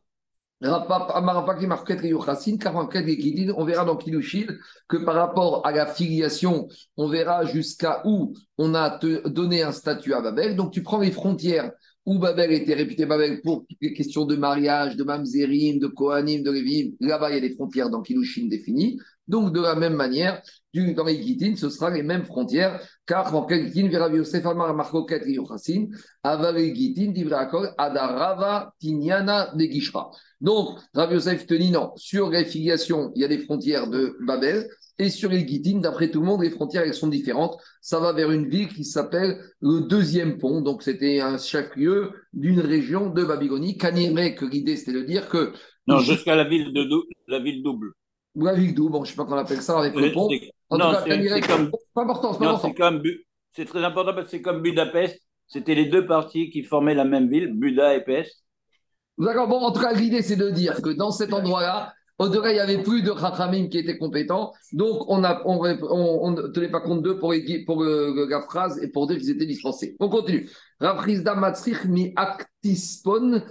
on 0.65 0.69
verra 3.65 3.83
dans 3.85 3.97
Kilushin 3.97 4.45
que 4.87 4.97
par 4.97 5.15
rapport 5.15 5.65
à 5.67 5.73
la 5.73 5.85
filiation, 5.87 6.69
on 6.95 7.09
verra 7.09 7.43
jusqu'à 7.43 8.01
où 8.05 8.33
on 8.57 8.73
a 8.73 8.97
donné 9.25 9.61
un 9.61 9.73
statut 9.73 10.13
à 10.13 10.21
Babel. 10.21 10.55
Donc 10.55 10.71
tu 10.71 10.81
prends 10.81 11.01
les 11.01 11.11
frontières 11.11 11.69
où 12.05 12.17
Babel 12.17 12.53
était 12.53 12.75
réputé 12.75 13.05
Babel 13.05 13.41
pour 13.41 13.65
les 13.81 13.93
questions 13.93 14.23
de 14.25 14.37
mariage, 14.37 14.95
de 14.95 15.03
mamzerim, 15.03 15.79
de 15.79 15.87
kohanim, 15.87 16.43
de 16.43 16.51
lévim. 16.51 16.91
Là-bas, 17.01 17.31
il 17.31 17.35
y 17.35 17.37
a 17.37 17.41
des 17.41 17.55
frontières 17.55 17.89
dans 17.89 18.01
Kilushin 18.01 18.47
définies. 18.47 18.99
Donc, 19.27 19.53
de 19.53 19.61
la 19.61 19.75
même 19.75 19.93
manière, 19.93 20.41
dans 20.73 21.05
les 21.05 21.55
ce 21.55 21.69
sera 21.69 21.89
les 21.91 22.03
mêmes 22.03 22.25
frontières, 22.25 22.79
car 23.05 23.33
en 23.33 23.47
Yosef 23.47 24.45
Amar 24.45 24.75
Yochassin, 25.25 25.87
Divrakol, 26.23 27.69
Adarava, 27.77 28.73
Tinyana, 28.79 29.53
Negishra. 29.55 30.09
Donc, 30.41 30.79
Rav 30.93 31.13
Yosef 31.13 31.45
te 31.45 31.53
dit 31.53 31.71
non, 31.71 31.91
sur 31.95 32.29
les 32.29 32.43
filiations, 32.43 33.11
il 33.15 33.21
y 33.21 33.25
a 33.25 33.27
des 33.27 33.37
frontières 33.37 33.87
de 33.87 34.17
Babel, 34.25 34.67
et 34.99 35.09
sur 35.09 35.29
les 35.29 35.43
d'après 35.79 36.11
tout 36.11 36.19
le 36.19 36.25
monde, 36.25 36.43
les 36.43 36.51
frontières 36.51 36.83
elles 36.83 36.93
sont 36.93 37.07
différentes. 37.07 37.57
Ça 37.81 37.99
va 37.99 38.13
vers 38.13 38.31
une 38.31 38.47
ville 38.47 38.67
qui 38.67 38.83
s'appelle 38.83 39.39
le 39.59 39.81
deuxième 39.81 40.37
pont. 40.37 40.61
Donc, 40.61 40.83
c'était 40.83 41.19
un 41.19 41.37
chef-lieu 41.37 42.11
d'une 42.31 42.59
région 42.59 43.09
de 43.09 43.23
Babylonie. 43.23 43.77
Kaniré, 43.77 44.35
que 44.35 44.45
l'idée, 44.45 44.77
c'était 44.77 44.93
de 44.93 45.01
dire 45.01 45.29
que. 45.29 45.53
Non, 45.87 45.97
jusqu'à 45.97 46.35
la 46.35 46.43
ville, 46.43 46.73
de, 46.73 46.87
la 47.27 47.39
ville 47.39 47.63
double. 47.63 47.93
La 48.35 48.53
ville 48.53 48.73
double, 48.73 48.91
bon, 48.91 49.03
je 49.03 49.09
ne 49.09 49.11
sais 49.11 49.15
pas 49.15 49.25
comment 49.25 49.37
on 49.37 49.39
appelle 49.39 49.61
ça 49.61 49.79
avec 49.79 49.95
le 49.95 50.11
pont. 50.11 50.27
En 50.69 50.77
non, 50.77 50.93
c'est 51.05 51.41
comme. 51.41 51.71
Pas 51.93 52.01
important, 52.01 52.33
c'est 52.33 52.45
important. 52.45 52.99
C'est 53.55 53.65
très 53.65 53.83
important 53.83 54.13
parce 54.13 54.25
que 54.25 54.31
c'est 54.31 54.41
comme 54.41 54.61
Budapest. 54.61 55.19
C'était 55.45 55.75
les 55.75 55.85
deux 55.85 56.07
parties 56.07 56.49
qui 56.49 56.63
formaient 56.63 56.95
la 56.95 57.05
même 57.05 57.29
ville, 57.29 57.53
Buda 57.53 57.95
et 57.95 58.03
Pest. 58.03 58.43
D'accord, 59.19 59.47
bon, 59.47 59.59
en 59.59 59.71
tout 59.71 59.81
cas, 59.81 59.93
l'idée, 59.93 60.23
c'est 60.23 60.35
de 60.35 60.49
dire 60.49 60.81
que 60.81 60.89
dans 60.89 61.11
cet 61.11 61.33
endroit-là, 61.33 61.93
au-delà, 62.19 62.51
il 62.51 62.55
n'y 62.55 62.59
avait 62.59 62.83
plus 62.83 63.01
de 63.01 63.11
Chachamim 63.19 63.67
qui 63.69 63.79
étaient 63.79 63.97
compétents. 63.97 64.53
Donc, 64.71 65.09
on 65.09 65.17
ne 65.19 65.27
on, 65.45 66.27
on, 66.27 66.51
tenait 66.51 66.69
pas 66.69 66.81
compte 66.81 67.01
d'eux 67.01 67.17
pour, 67.17 67.33
pour 67.65 67.83
la 67.83 68.41
phrase 68.41 68.81
et 68.83 68.89
pour 68.89 69.07
dire 69.07 69.17
qu'ils 69.17 69.31
étaient 69.31 69.45
dispensés. 69.45 69.95
On 69.99 70.09
continue. 70.09 70.49
Mi 71.87 72.13
actispon. 72.15 73.41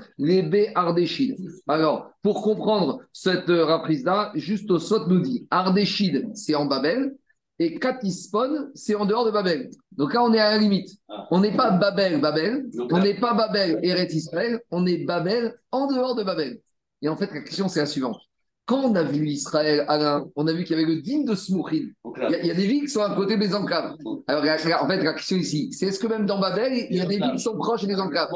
Alors, 1.69 2.11
pour 2.23 2.43
comprendre 2.43 3.01
cette 3.13 3.49
euh, 3.49 3.65
Rafrizda, 3.65 4.33
juste 4.35 4.71
au 4.71 4.79
sot 4.79 5.07
nous 5.09 5.21
dit 5.21 5.47
Ardeshid, 5.51 6.31
c'est 6.35 6.55
en 6.55 6.67
Babel. 6.67 7.17
Et 7.59 7.79
Katispon, 7.79 8.71
c'est 8.75 8.95
en 8.95 9.07
dehors 9.07 9.25
de 9.25 9.31
Babel. 9.31 9.71
Donc 9.93 10.15
là, 10.15 10.23
on 10.25 10.33
est 10.33 10.41
à 10.41 10.51
la 10.51 10.59
limite. 10.59 10.89
On 11.31 11.41
n'est 11.41 11.55
pas 11.57 11.71
Babel, 11.71 12.21
Babel. 12.21 12.67
on 12.91 12.99
n'est 12.99 13.19
pas 13.21 13.35
Babel, 13.35 13.79
Eret 13.83 14.09
Israël. 14.13 14.61
On 14.71 14.87
est 14.87 15.05
Babel 15.05 15.55
en 15.71 15.87
dehors 15.87 16.15
de 16.15 16.25
Babel. 16.25 16.61
Et 17.03 17.09
en 17.09 17.17
fait, 17.17 17.31
la 17.33 17.41
question, 17.41 17.69
c'est 17.69 17.81
la 17.81 17.87
suivante. 17.87 18.21
Quand 18.65 18.85
on 18.85 18.95
a 18.95 19.03
vu 19.03 19.27
Israël, 19.27 19.85
Alain, 19.89 20.25
on 20.37 20.47
a 20.47 20.53
vu 20.53 20.63
qu'il 20.65 20.79
y 20.79 20.81
avait 20.81 20.89
le 20.89 21.01
digne 21.01 21.25
de 21.25 21.35
Smouchin. 21.35 21.89
Il, 22.17 22.47
y, 22.47 22.51
a 22.51 22.55
des 22.55 22.67
villes 22.67 22.83
qui 22.83 22.89
sont 22.89 23.03
à 23.03 23.15
côté 23.15 23.37
des 23.37 23.55
enclaves. 23.55 23.97
Alors, 24.29 24.45
en 24.45 24.87
fait, 24.89 25.03
la 25.03 25.15
question 25.15 25.37
ici, 25.37 25.73
c'est 25.73 25.87
est-ce 25.87 25.99
que 25.99 26.07
même 26.07 26.27
dans 26.27 26.39
Babel, 26.39 26.73
il 26.91 26.97
y 26.97 27.01
a 27.01 27.07
des 27.07 27.17
villes 27.17 27.33
qui 27.33 27.43
sont 27.43 27.57
proches 27.57 27.85
des 27.85 27.99
enclaves? 27.99 28.29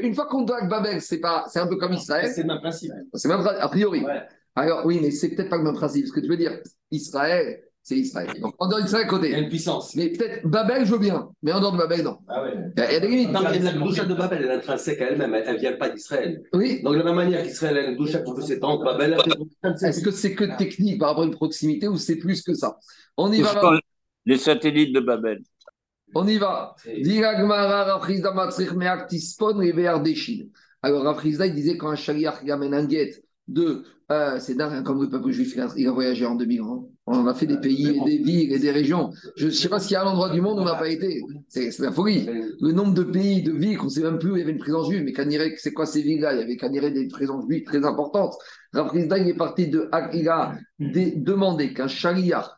Une 0.00 0.14
fois 0.14 0.26
qu'on 0.26 0.42
doit 0.42 0.62
que 0.62 0.66
Babel, 0.66 1.00
c'est 1.00 1.20
pas, 1.20 1.44
c'est 1.48 1.60
un 1.60 1.68
peu 1.68 1.76
comme 1.76 1.92
Israël. 1.92 2.30
C'est 2.34 2.42
le 2.42 2.48
même 2.48 2.60
principe. 2.60 2.92
C'est 3.14 3.28
même 3.28 3.46
a 3.46 3.68
priori. 3.68 4.04
Alors, 4.56 4.84
oui, 4.84 4.98
mais 5.00 5.12
c'est 5.12 5.28
peut-être 5.30 5.48
pas 5.48 5.58
le 5.58 5.62
même 5.62 5.74
principe. 5.74 6.06
Ce 6.06 6.12
que 6.12 6.20
tu 6.20 6.28
veux 6.28 6.36
dire, 6.36 6.58
Israël, 6.90 7.62
c'est 7.82 7.96
Israël. 7.96 8.28
Donc, 8.40 8.54
en 8.58 8.68
dehors 8.68 8.82
d'Israël, 8.82 9.06
côté. 9.06 9.28
Il 9.28 9.32
y 9.32 9.34
a 9.34 9.38
une 9.38 9.48
puissance. 9.48 9.94
Mais 9.96 10.10
peut-être 10.10 10.46
Babel, 10.46 10.84
je 10.84 10.92
veux 10.92 10.98
bien. 10.98 11.28
Mais 11.42 11.52
en 11.52 11.60
dehors 11.60 11.72
de 11.72 11.78
Babel, 11.78 12.02
non. 12.02 12.18
Ah 12.28 12.42
ouais. 12.42 12.54
Il 12.76 12.80
y 12.80 12.96
a, 12.96 13.00
des 13.00 13.08
limites. 13.08 13.30
Non, 13.30 13.40
mais 13.42 13.58
la 13.58 13.72
doucha 13.72 14.04
de 14.04 14.14
Babel, 14.14 14.42
elle 14.42 14.50
est 14.50 14.54
intrinsèque 14.54 15.00
à 15.00 15.10
elle-même. 15.10 15.34
Elle 15.34 15.54
ne 15.54 15.58
vient 15.58 15.72
pas 15.76 15.88
d'Israël. 15.88 16.42
Oui. 16.52 16.82
Donc, 16.82 16.94
de 16.94 16.98
la 16.98 17.04
même 17.04 17.16
manière 17.16 17.42
qu'Israël 17.42 17.78
a 17.78 17.82
une 17.88 17.96
doucha 17.96 18.18
pour 18.20 18.34
tous 18.34 18.42
ses 18.42 18.60
temps, 18.60 18.82
Babel 18.82 19.16
Est-ce 19.82 20.02
que 20.02 20.10
c'est 20.10 20.34
que 20.34 20.56
technique 20.56 20.98
par 20.98 21.10
rapport 21.10 21.24
à 21.24 21.26
une 21.26 21.34
proximité 21.34 21.88
ou 21.88 21.96
c'est 21.96 22.16
plus 22.16 22.42
que 22.42 22.54
ça? 22.54 22.78
On 23.16 23.32
y 23.32 23.40
va. 23.40 23.80
Les 24.26 24.38
satellites 24.38 24.94
de 24.94 25.00
Babel. 25.00 25.42
On 26.14 26.26
y 26.26 26.36
va. 26.36 26.74
Alors, 30.82 31.02
Rafrizda, 31.04 31.46
il 31.46 31.54
disait 31.54 31.76
quand 31.76 31.88
un 31.88 31.96
chariach 31.96 32.48
amène 32.48 32.74
un 32.74 32.84
guet 32.84 33.22
de. 33.50 33.84
Euh, 34.10 34.38
c'est 34.40 34.54
dingue, 34.54 34.72
hein, 34.72 34.82
comme 34.82 35.00
le 35.00 35.08
peuple 35.08 35.30
juif, 35.30 35.56
il 35.76 35.86
a 35.86 35.92
voyagé 35.92 36.26
en 36.26 36.34
2000 36.34 36.62
ans. 36.62 36.88
On 37.06 37.26
a 37.26 37.34
fait 37.34 37.46
des 37.46 37.58
pays, 37.58 38.00
des 38.04 38.18
villes 38.18 38.52
et 38.52 38.58
des 38.58 38.70
régions. 38.70 39.10
Je 39.36 39.46
ne 39.46 39.50
sais 39.50 39.68
pas 39.68 39.78
s'il 39.78 39.92
y 39.92 39.96
a 39.96 40.02
un 40.02 40.06
endroit 40.06 40.30
du 40.30 40.40
monde 40.40 40.58
où 40.58 40.62
on 40.62 40.64
n'a 40.64 40.74
pas 40.74 40.88
été. 40.88 41.22
C'est 41.48 41.76
la 41.78 41.92
folie. 41.92 42.28
Le 42.60 42.72
nombre 42.72 42.94
de 42.94 43.04
pays, 43.04 43.42
de 43.42 43.52
villes, 43.52 43.78
qu'on 43.78 43.84
ne 43.84 43.90
sait 43.90 44.02
même 44.02 44.18
plus 44.18 44.32
où 44.32 44.36
il 44.36 44.40
y 44.40 44.42
avait 44.42 44.52
une 44.52 44.58
présence 44.58 44.88
juive. 44.88 45.02
Mais 45.04 45.12
Caniré, 45.12 45.54
c'est 45.58 45.72
quoi 45.72 45.86
ces 45.86 46.02
villes-là? 46.02 46.34
Il 46.34 46.40
y 46.40 46.42
avait 46.42 46.56
Caniré 46.56 46.90
des 46.90 47.06
présences 47.08 47.44
juives 47.48 47.64
très 47.64 47.84
importantes. 47.84 48.34
Raprisda, 48.72 49.18
il 49.18 49.28
est 49.28 49.34
parti 49.34 49.68
de. 49.68 49.88
Il 50.12 50.28
a 50.28 50.54
demandé 50.78 51.72
qu'un 51.72 51.88
chariach 51.88 52.48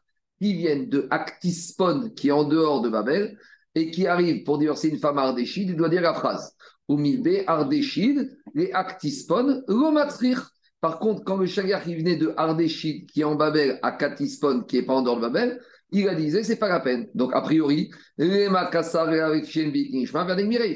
qui 0.40 0.54
vienne 0.54 0.88
de 0.88 1.06
Actispon, 1.10 2.10
qui 2.16 2.28
est 2.28 2.32
en 2.32 2.44
dehors 2.44 2.80
de 2.82 2.88
Babel, 2.88 3.36
et 3.74 3.90
qui 3.90 4.06
arrive 4.06 4.44
pour 4.44 4.58
divorcer 4.58 4.88
une 4.88 4.98
femme 4.98 5.18
à 5.18 5.22
Ardéchid, 5.22 5.68
il 5.68 5.76
doit 5.76 5.88
dire 5.88 6.02
la 6.02 6.14
phrase. 6.14 6.54
Umilbe 6.88 7.44
Ardéchid, 7.46 8.36
les 8.54 8.72
Actispon, 8.72 9.62
Romatrir. 9.68 10.50
Par 10.82 10.98
contre, 10.98 11.22
quand 11.22 11.36
le 11.36 11.46
chagrin 11.46 11.78
venait 11.78 12.16
de 12.16 12.34
Ardéchid, 12.36 13.08
qui 13.08 13.20
est 13.20 13.24
en 13.24 13.36
Babel, 13.36 13.78
à 13.82 13.92
Katispon, 13.92 14.62
qui 14.62 14.76
n'est 14.76 14.82
pas 14.82 14.94
en 14.94 15.02
dehors 15.02 15.14
de 15.14 15.20
Babel, 15.20 15.60
il 15.92 16.08
a 16.08 16.14
dit, 16.16 16.32
c'est 16.42 16.56
pas 16.56 16.68
la 16.68 16.80
peine. 16.80 17.06
Donc, 17.14 17.32
a 17.34 17.40
priori, 17.40 17.92
il 18.18 18.34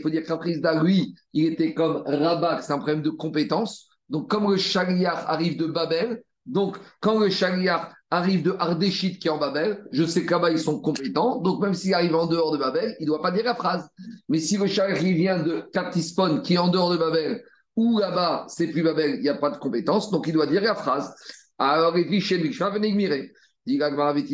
faut 0.00 0.10
dire 0.10 0.22
qu'après 0.24 0.54
lui, 0.80 1.16
il 1.32 1.46
était 1.46 1.74
comme 1.74 2.04
Rabat, 2.06 2.62
c'est 2.62 2.72
un 2.72 2.78
problème 2.78 3.02
de 3.02 3.10
compétence. 3.10 3.88
Donc, 4.08 4.30
comme 4.30 4.48
le 4.48 4.56
chariar 4.56 5.28
arrive 5.28 5.56
de 5.56 5.66
Babel, 5.66 6.22
donc 6.44 6.76
quand 7.00 7.18
le 7.18 7.28
chariar 7.28 7.92
arrive 8.08 8.44
de 8.44 8.54
Ardéchit 8.60 9.18
qui 9.18 9.26
est 9.26 9.32
en 9.32 9.38
Babel, 9.38 9.84
je 9.90 10.04
sais 10.04 10.24
que 10.24 10.30
là-bas 10.30 10.52
ils 10.52 10.60
sont 10.60 10.80
compétents, 10.80 11.40
donc 11.40 11.60
même 11.60 11.74
s'il 11.74 11.92
arrive 11.92 12.14
en 12.14 12.26
dehors 12.26 12.52
de 12.52 12.58
Babel, 12.58 12.94
il 13.00 13.02
ne 13.02 13.06
doit 13.08 13.20
pas 13.20 13.32
dire 13.32 13.42
la 13.42 13.56
phrase. 13.56 13.88
Mais 14.28 14.38
si 14.38 14.56
le 14.56 14.68
chariar 14.68 14.96
vient 14.98 15.42
de 15.42 15.64
Katispon 15.72 16.42
qui 16.42 16.54
est 16.54 16.58
en 16.58 16.68
dehors 16.68 16.92
de 16.92 16.96
Babel, 16.96 17.42
ou 17.76 17.98
là-bas 17.98 18.46
c'est 18.48 18.68
plus 18.68 18.82
Babel, 18.82 19.16
il 19.16 19.22
n'y 19.22 19.28
a 19.28 19.34
pas 19.34 19.50
de 19.50 19.58
compétence, 19.58 20.10
donc 20.10 20.26
il 20.26 20.32
doit 20.32 20.46
dire 20.46 20.62
la 20.62 20.74
phrase. 20.74 21.14
Alors, 21.58 21.96
il 21.96 22.08
dit 22.08 22.20
chez 22.20 22.36
venez 22.36 22.92
mirer. 22.92 23.32
Mais 23.66 23.80
Agma, 23.80 24.12
il 24.14 24.24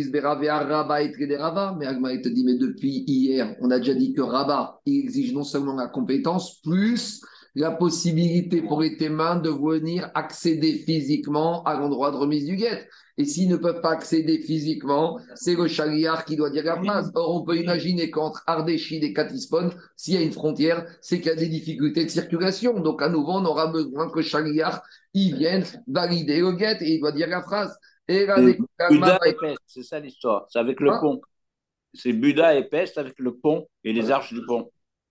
te 2.20 2.28
dit, 2.28 2.44
mais 2.44 2.58
depuis 2.58 3.04
hier, 3.06 3.54
on 3.60 3.70
a 3.70 3.78
déjà 3.78 3.94
dit 3.94 4.12
que 4.12 4.20
Rabat, 4.20 4.80
il 4.84 5.04
exige 5.04 5.32
non 5.32 5.44
seulement 5.44 5.74
la 5.74 5.86
compétence, 5.86 6.60
plus 6.60 7.22
la 7.54 7.70
possibilité 7.70 8.62
pour 8.62 8.82
les 8.82 8.96
témoins 8.96 9.36
de 9.36 9.50
venir 9.50 10.10
accéder 10.14 10.82
physiquement 10.86 11.62
à 11.64 11.78
l'endroit 11.78 12.10
de 12.10 12.16
remise 12.16 12.46
du 12.46 12.56
guet. 12.56 12.88
Et 13.18 13.24
s'ils 13.24 13.48
ne 13.48 13.56
peuvent 13.56 13.80
pas 13.82 13.90
accéder 13.90 14.38
physiquement, 14.38 15.18
c'est 15.34 15.54
le 15.54 15.68
chariar 15.68 16.24
qui 16.24 16.36
doit 16.36 16.50
dire 16.50 16.64
la 16.64 16.76
phrase. 16.82 17.12
Or, 17.14 17.36
on 17.36 17.44
peut 17.44 17.56
imaginer 17.56 18.10
qu'entre 18.10 18.42
Ardéchid 18.46 19.04
et 19.04 19.12
Katispon, 19.12 19.70
s'il 19.96 20.14
y 20.14 20.16
a 20.16 20.22
une 20.22 20.32
frontière, 20.32 20.86
c'est 21.00 21.18
qu'il 21.18 21.26
y 21.26 21.30
a 21.30 21.36
des 21.36 21.48
difficultés 21.48 22.04
de 22.04 22.10
circulation. 22.10 22.80
Donc, 22.80 23.02
à 23.02 23.08
nouveau, 23.08 23.32
on 23.32 23.44
aura 23.44 23.66
besoin 23.66 24.10
que 24.10 24.16
le 24.16 24.22
chariar 24.22 24.82
il 25.14 25.36
vienne 25.36 25.64
valider 25.86 26.40
le 26.40 26.52
guet 26.52 26.78
et 26.80 26.94
il 26.94 27.00
doit 27.00 27.12
dire 27.12 27.28
la 27.28 27.42
phrase. 27.42 27.76
Et 28.08 28.26
c'est 29.66 29.82
ça 29.82 30.00
l'histoire. 30.00 30.46
C'est 30.48 30.58
avec 30.58 30.80
le 30.80 30.90
hein 30.90 30.98
pont. 31.00 31.20
C'est 31.94 32.12
Buda 32.12 32.54
et 32.54 32.64
Peste 32.64 32.96
avec 32.98 33.18
le 33.18 33.34
pont 33.34 33.66
et 33.84 33.92
les 33.92 34.10
arches 34.10 34.32
du 34.32 34.40
pont. 34.46 34.70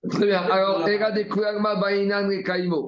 Très 0.09 0.25
bien. 0.25 0.41
Alors, 0.41 0.79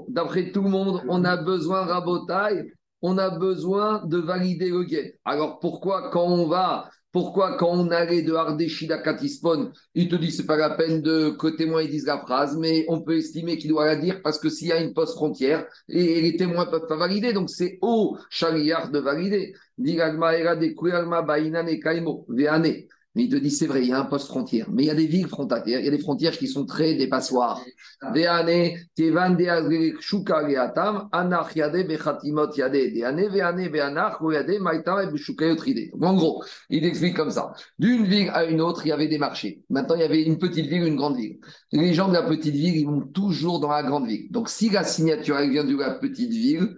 d'après 0.09 0.51
tout 0.51 0.63
le 0.63 0.69
monde, 0.69 1.03
on 1.07 1.23
a 1.23 1.37
besoin, 1.37 1.85
Rabotai, 1.85 2.73
on 3.03 3.17
a 3.17 3.29
besoin 3.29 4.03
de 4.05 4.17
valider 4.17 4.69
le 4.69 4.83
guet. 4.83 5.19
Alors, 5.25 5.59
pourquoi 5.59 6.09
quand 6.09 6.25
on 6.25 6.47
va, 6.47 6.89
pourquoi 7.11 7.57
quand 7.57 7.69
on 7.69 7.91
allait 7.91 8.23
de 8.23 8.33
Ardeshida 8.33 8.97
Katispon, 8.97 9.71
il 9.93 10.07
te 10.07 10.15
dit 10.15 10.31
c'est 10.31 10.45
pas 10.45 10.55
la 10.55 10.71
peine 10.71 11.01
de 11.01 11.29
que 11.31 11.47
témoins 11.47 11.85
disent 11.85 12.07
la 12.07 12.19
phrase, 12.19 12.57
mais 12.57 12.85
on 12.87 13.01
peut 13.01 13.17
estimer 13.17 13.57
qu'il 13.57 13.69
doit 13.69 13.85
la 13.85 13.97
dire 13.97 14.21
parce 14.23 14.39
que 14.39 14.49
s'il 14.49 14.69
y 14.69 14.71
a 14.71 14.81
une 14.81 14.93
poste 14.93 15.15
frontière, 15.15 15.65
et, 15.89 16.21
les 16.21 16.37
témoins 16.37 16.65
peuvent 16.65 16.87
pas 16.87 16.95
valider, 16.95 17.33
donc 17.33 17.49
c'est 17.49 17.77
au 17.81 18.17
chariard 18.29 18.89
de 18.89 18.99
valider. 18.99 19.53
Mais 23.15 23.25
il 23.25 23.29
te 23.29 23.35
dit, 23.35 23.51
c'est 23.51 23.67
vrai, 23.67 23.81
il 23.81 23.89
y 23.89 23.91
a 23.91 23.99
un 23.99 24.05
poste 24.05 24.27
frontière. 24.27 24.67
Mais 24.71 24.83
il 24.83 24.85
y 24.87 24.89
a 24.89 24.95
des 24.95 25.05
villes 25.05 25.27
frontalières, 25.27 25.79
il 25.79 25.85
y 25.85 25.87
a 25.87 25.91
des 25.91 25.99
frontières 25.99 26.35
qui 26.37 26.47
sont 26.47 26.65
très 26.65 26.95
des 26.95 27.07
passoires. 27.07 27.63
Donc 35.93 36.03
en 36.03 36.13
gros, 36.15 36.43
il 36.69 36.85
explique 36.85 37.15
comme 37.15 37.31
ça. 37.31 37.53
D'une 37.77 38.05
ville 38.05 38.29
à 38.33 38.45
une 38.45 38.61
autre, 38.61 38.85
il 38.85 38.89
y 38.89 38.91
avait 38.91 39.07
des 39.07 39.19
marchés. 39.19 39.63
Maintenant, 39.69 39.95
il 39.95 40.01
y 40.01 40.05
avait 40.05 40.23
une 40.23 40.39
petite 40.39 40.65
ville, 40.65 40.83
une 40.83 40.95
grande 40.95 41.17
ville. 41.17 41.37
Les 41.71 41.93
gens 41.93 42.07
de 42.07 42.13
la 42.13 42.23
petite 42.23 42.55
ville, 42.55 42.75
ils 42.75 42.85
vont 42.85 43.01
toujours 43.01 43.59
dans 43.59 43.69
la 43.69 43.83
grande 43.83 44.07
ville. 44.07 44.31
Donc, 44.31 44.49
si 44.49 44.69
la 44.69 44.83
signature 44.83 45.37
elle 45.37 45.51
vient 45.51 45.63
de 45.63 45.77
la 45.77 45.91
petite 45.91 46.31
ville, 46.31 46.75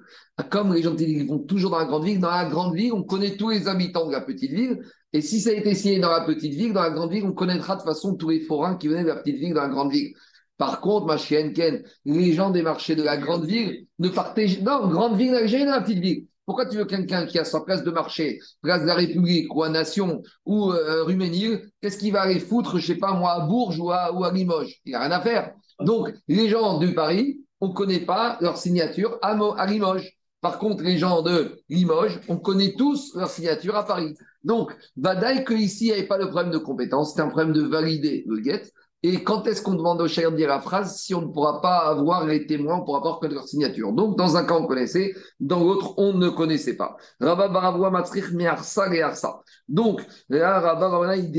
comme 0.49 0.73
les 0.73 0.81
gens 0.81 0.91
de 0.91 0.95
la 0.99 1.03
petite 1.03 1.17
ville 1.17 1.27
vont 1.27 1.39
toujours 1.39 1.71
dans 1.71 1.79
la 1.79 1.85
grande 1.85 2.03
ville, 2.03 2.19
dans 2.19 2.29
la 2.29 2.45
grande 2.45 2.75
ville, 2.75 2.91
on 2.93 3.03
connaît 3.03 3.37
tous 3.37 3.51
les 3.51 3.67
habitants 3.67 4.05
de 4.07 4.11
la 4.11 4.21
petite 4.21 4.51
ville. 4.51 4.81
Et 5.15 5.21
si 5.21 5.39
ça 5.39 5.51
a 5.51 5.53
été 5.53 5.73
signé 5.75 5.99
dans 5.99 6.11
la 6.11 6.25
petite 6.25 6.53
ville, 6.53 6.73
dans 6.73 6.81
la 6.81 6.89
grande 6.89 7.09
ville, 7.09 7.23
on 7.23 7.31
connaîtra 7.31 7.75
de 7.75 7.79
toute 7.79 7.87
façon 7.87 8.15
tous 8.15 8.31
les 8.31 8.41
forains 8.41 8.75
qui 8.75 8.89
venaient 8.89 9.03
de 9.03 9.07
la 9.07 9.15
petite 9.15 9.37
ville 9.37 9.53
dans 9.53 9.61
la 9.61 9.69
grande 9.69 9.89
ville. 9.89 10.13
Par 10.57 10.81
contre, 10.81 11.05
ma 11.05 11.15
chienne 11.15 11.53
Ken, 11.53 11.85
les 12.03 12.33
gens 12.33 12.49
des 12.49 12.61
marchés 12.61 12.97
de 12.97 13.01
la 13.01 13.15
grande 13.15 13.45
ville 13.45 13.87
ne 13.97 14.09
partaient. 14.09 14.59
Non, 14.61 14.89
grande 14.89 15.15
ville 15.15 15.31
d'Algérie 15.31 15.63
dans 15.63 15.71
la 15.71 15.79
petite 15.79 15.99
ville. 15.99 16.25
Pourquoi 16.45 16.65
tu 16.65 16.75
veux 16.75 16.83
quelqu'un 16.83 17.25
qui 17.25 17.39
a 17.39 17.45
sa 17.45 17.61
place 17.61 17.85
de 17.85 17.91
marché, 17.91 18.39
place 18.61 18.81
de 18.81 18.87
la 18.87 18.95
République 18.95 19.55
ou 19.55 19.63
à 19.63 19.69
Nation 19.69 20.21
ou 20.45 20.73
euh, 20.73 21.05
Ruménil, 21.05 21.61
qu'est-ce 21.79 21.97
qu'il 21.97 22.11
va 22.11 22.23
aller 22.23 22.41
foutre, 22.41 22.77
je 22.77 22.85
sais 22.85 22.95
pas 22.95 23.13
moi, 23.13 23.31
à 23.31 23.39
Bourges 23.47 23.79
ou 23.79 23.91
à, 23.91 24.11
Limoges? 24.33 24.81
Il 24.83 24.89
n'y 24.89 24.95
a 24.95 24.99
rien 24.99 25.11
à 25.11 25.21
faire. 25.21 25.53
Donc, 25.79 26.13
les 26.27 26.49
gens 26.49 26.77
de 26.77 26.87
Paris, 26.87 27.39
on 27.61 27.69
ne 27.69 27.73
connaît 27.73 28.01
pas 28.01 28.37
leur 28.41 28.57
signature 28.57 29.17
à 29.21 29.65
Limoges. 29.65 30.14
Par 30.45 30.59
contre, 30.59 30.83
les 30.83 30.99
gens 30.99 31.23
de 31.23 31.57
Limoges, 31.69 32.21
on 32.29 32.37
connaît 32.37 32.75
tous 32.77 33.15
leur 33.15 33.31
signature 33.31 33.75
à 33.75 33.83
Paris. 33.83 34.13
Donc, 34.43 34.71
Badaï, 34.95 35.43
que 35.43 35.55
ici, 35.55 35.85
il 35.85 35.87
n'y 35.87 35.93
avait 35.93 36.07
pas 36.07 36.19
le 36.19 36.29
problème 36.29 36.51
de 36.51 36.59
compétence, 36.59 37.15
c'est 37.15 37.21
un 37.23 37.29
problème 37.29 37.51
de 37.51 37.63
valider 37.63 38.23
le 38.27 38.43
get. 38.43 38.61
Et 39.01 39.23
quand 39.23 39.47
est-ce 39.47 39.63
qu'on 39.63 39.73
demande 39.73 40.01
au 40.01 40.07
chien 40.07 40.29
de 40.29 40.35
dire 40.35 40.49
la 40.49 40.61
phrase 40.61 40.97
si 40.97 41.15
on 41.15 41.21
ne 41.21 41.33
pourra 41.33 41.61
pas 41.61 41.79
avoir 41.87 42.27
les 42.27 42.45
témoins, 42.45 42.75
on 42.75 42.81
ne 42.81 42.85
pourra 42.85 43.01
pas 43.01 43.13
reconnaître 43.13 43.37
leur 43.37 43.47
signature 43.47 43.91
Donc, 43.91 44.19
dans 44.19 44.37
un 44.37 44.45
cas, 44.45 44.53
on 44.53 44.67
connaissait, 44.67 45.15
dans 45.39 45.63
l'autre, 45.63 45.95
on 45.97 46.13
ne 46.13 46.29
connaissait 46.29 46.77
pas. 46.77 46.95
Rabba 47.19 47.47
Baravoua 47.47 47.89
Matrich 47.89 48.25
et 48.39 49.01
Arsa. 49.01 49.41
Donc, 49.67 50.05
là, 50.29 50.59
Rabba 50.59 50.91
Baravoua, 50.91 51.17
il 51.17 51.35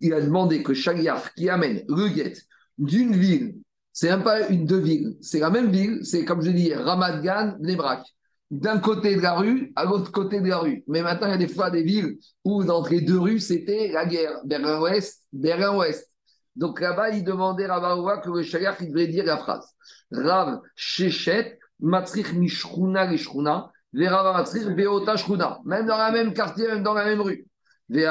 il 0.00 0.14
a 0.14 0.20
demandé 0.20 0.62
que 0.62 0.74
Shaliar 0.74 1.34
qui 1.34 1.48
amène 1.48 1.82
le 1.88 2.32
d'une 2.78 3.16
ville, 3.16 3.56
c'est 3.92 4.08
même 4.08 4.22
pas 4.22 4.48
une 4.48 4.66
deux 4.66 4.80
villes, 4.80 5.16
c'est 5.20 5.40
la 5.40 5.50
même 5.50 5.70
ville, 5.70 6.00
c'est 6.02 6.24
comme 6.24 6.42
je 6.42 6.50
dis, 6.50 6.74
Ramadgan, 6.74 7.56
Nebrak 7.60 8.04
d'un 8.52 8.78
côté 8.80 9.16
de 9.16 9.22
la 9.22 9.32
rue 9.32 9.72
à 9.76 9.86
l'autre 9.86 10.12
côté 10.12 10.42
de 10.42 10.48
la 10.48 10.58
rue. 10.58 10.84
Mais 10.86 11.00
maintenant, 11.02 11.28
il 11.28 11.30
y 11.30 11.34
a 11.34 11.38
des 11.38 11.48
fois 11.48 11.70
des 11.70 11.82
villes 11.82 12.18
où, 12.44 12.62
dans 12.64 12.86
les 12.86 13.00
deux 13.00 13.18
rues, 13.18 13.40
c'était 13.40 13.90
la 13.90 14.04
guerre. 14.04 14.40
Berlin-Ouest, 14.44 15.22
Berlin-Ouest. 15.32 16.10
Donc 16.54 16.78
là-bas, 16.78 17.08
il 17.10 17.24
demandait 17.24 17.64
à 17.64 17.78
Rabaoua 17.78 18.18
que 18.18 18.28
le 18.28 18.42
chagrin 18.42 18.74
il 18.80 18.92
devait 18.92 19.06
dire 19.06 19.24
la 19.24 19.38
phrase. 19.38 19.64
Rav 20.10 20.60
Shechet, 20.76 21.58
Matrich 21.80 22.34
Mishruna 22.34 23.06
Lishruna, 23.06 23.72
Verava 23.94 24.34
Matrich 24.34 24.64
Veota 24.64 25.16
Shruna. 25.16 25.60
Même 25.64 25.86
dans 25.86 25.96
la 25.96 26.12
même 26.12 26.34
quartier, 26.34 26.68
même 26.68 26.82
dans 26.82 26.92
la 26.92 27.06
même 27.06 27.22
rue. 27.22 27.46
Et 27.90 28.06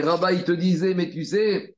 Rabba, 0.00 0.32
il 0.32 0.44
te 0.44 0.52
disait, 0.52 0.94
mais 0.94 1.10
tu 1.10 1.24
sais, 1.24 1.76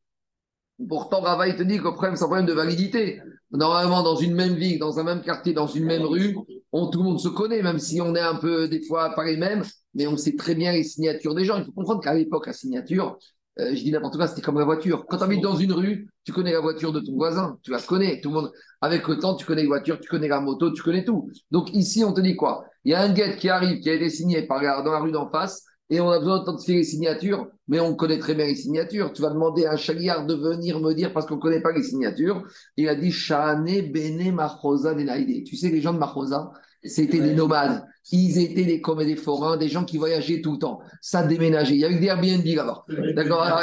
pourtant, 0.89 1.21
Rava, 1.21 1.53
te 1.53 1.63
dit 1.63 1.79
que 1.79 1.85
le 1.85 1.93
problème, 1.93 2.17
c'est 2.17 2.25
un 2.25 2.27
problème 2.27 2.47
de 2.47 2.53
validité. 2.53 3.21
Normalement, 3.51 4.03
dans 4.03 4.17
une 4.17 4.35
même 4.35 4.55
ville, 4.55 4.79
dans 4.79 4.99
un 4.99 5.05
même 5.05 5.21
quartier, 5.21 5.53
dans 5.53 5.67
une 5.67 5.85
même 5.85 6.03
rue, 6.03 6.35
tout 6.73 6.99
le 6.99 7.05
monde 7.05 7.21
se 7.21 7.29
connaît, 7.29 7.63
même 7.63 7.79
si 7.79 8.01
on 8.01 8.15
est 8.15 8.21
un 8.21 8.37
peu, 8.37 8.69
des 8.69 8.83
fois, 8.83 9.15
pas 9.15 9.25
les 9.25 9.37
mêmes, 9.37 9.63
mais 9.95 10.07
on 10.07 10.17
sait 10.17 10.37
très 10.37 10.55
bien 10.55 10.73
les 10.73 10.85
signatures 10.85 11.35
des 11.35 11.45
gens. 11.45 11.59
Il 11.59 11.65
faut 11.67 11.73
comprendre 11.73 12.01
qu'à 12.01 12.15
l'époque, 12.15 12.47
la 12.47 12.55
signature, 12.55 13.19
euh, 13.59 13.75
je 13.75 13.83
dis 13.83 13.93
n'importe 13.93 14.17
quoi, 14.17 14.27
c'était 14.27 14.41
comme 14.41 14.59
la 14.59 14.65
voiture. 14.65 15.05
Quand 15.07 15.19
tu 15.19 15.25
habites 15.25 15.43
dans 15.43 15.57
une 15.57 15.73
rue, 15.73 16.09
tu 16.25 16.33
connais 16.33 16.53
la 16.53 16.61
voiture 16.61 16.93
de 16.93 17.01
ton 17.01 17.15
voisin, 17.15 17.59
tu 17.63 17.71
la 17.71 17.79
connais. 17.81 18.21
Tout 18.23 18.31
le 18.31 18.35
monde, 18.37 18.53
avec 18.81 19.07
le 19.07 19.19
temps, 19.19 19.37
tu 19.37 19.45
connais 19.45 19.63
la 19.63 19.69
voiture, 19.69 20.01
tu 20.01 20.09
connais 20.09 20.29
la 20.29 20.41
moto, 20.41 20.71
tu 20.71 20.83
connais 20.83 21.05
tout. 21.05 21.31
Donc 21.51 21.75
ici, 21.75 22.05
on 22.05 22.15
te 22.15 22.23
dit 22.23 22.37
quoi? 22.37 22.65
Il 22.85 22.93
y 22.93 22.95
a 22.95 23.03
un 23.03 23.13
guet 23.13 23.37
qui 23.37 23.51
arrive, 23.51 23.81
qui 23.81 23.91
a 23.91 23.95
été 23.95 24.09
signé 24.09 24.43
par, 24.47 24.61
dans 24.83 24.93
la 24.93 25.01
rue 25.01 25.13
d'en 25.13 25.29
face 25.31 25.65
et 25.91 26.01
on 26.01 26.11
a 26.11 26.19
besoin 26.19 26.39
d'authentifier 26.39 26.77
les 26.77 26.85
signatures, 26.85 27.49
mais 27.69 27.79
on 27.81 27.95
connaît 27.95 28.19
très 28.19 28.35
bien 28.35 28.47
les 28.47 28.55
signatures. 28.55 29.13
Tu 29.13 29.21
vas 29.21 29.31
demander 29.31 29.67
à 29.67 29.73
un 29.73 29.77
chagriard 29.77 30.27
de 30.27 30.35
venir 30.35 30.81
me 30.81 30.95
dire 30.95 31.13
parce 31.13 31.27
qu'on 31.27 31.37
ne 31.37 31.41
connaît 31.41 31.61
pas 31.61 31.73
les 31.73 31.83
signatures. 31.83 32.43
Il 32.77 32.89
a 32.89 32.95
dit 32.95 33.15
Bene 33.31 33.93
Denaide. 33.93 35.45
Tu 35.45 35.57
sais, 35.57 35.69
les 35.69 35.81
gens 35.81 35.93
de 35.93 35.99
Machosa, 35.99 36.51
c'était 36.83 37.21
des 37.21 37.35
nomades. 37.35 37.85
Ils 38.11 38.39
étaient 38.39 38.65
des, 38.65 38.81
comme 38.81 39.05
des 39.05 39.17
forains, 39.17 39.57
des 39.57 39.69
gens 39.69 39.85
qui 39.85 39.99
voyageaient 39.99 40.41
tout 40.41 40.53
le 40.53 40.59
temps. 40.59 40.81
Ça 41.01 41.25
déménageait. 41.25 41.75
Il 41.75 41.81
y 41.81 41.85
a 41.85 41.91
eu 41.91 42.01
des 42.01 42.07
Airbnb 42.07 42.45
là-bas. 42.45 42.85
D'accord 43.15 43.61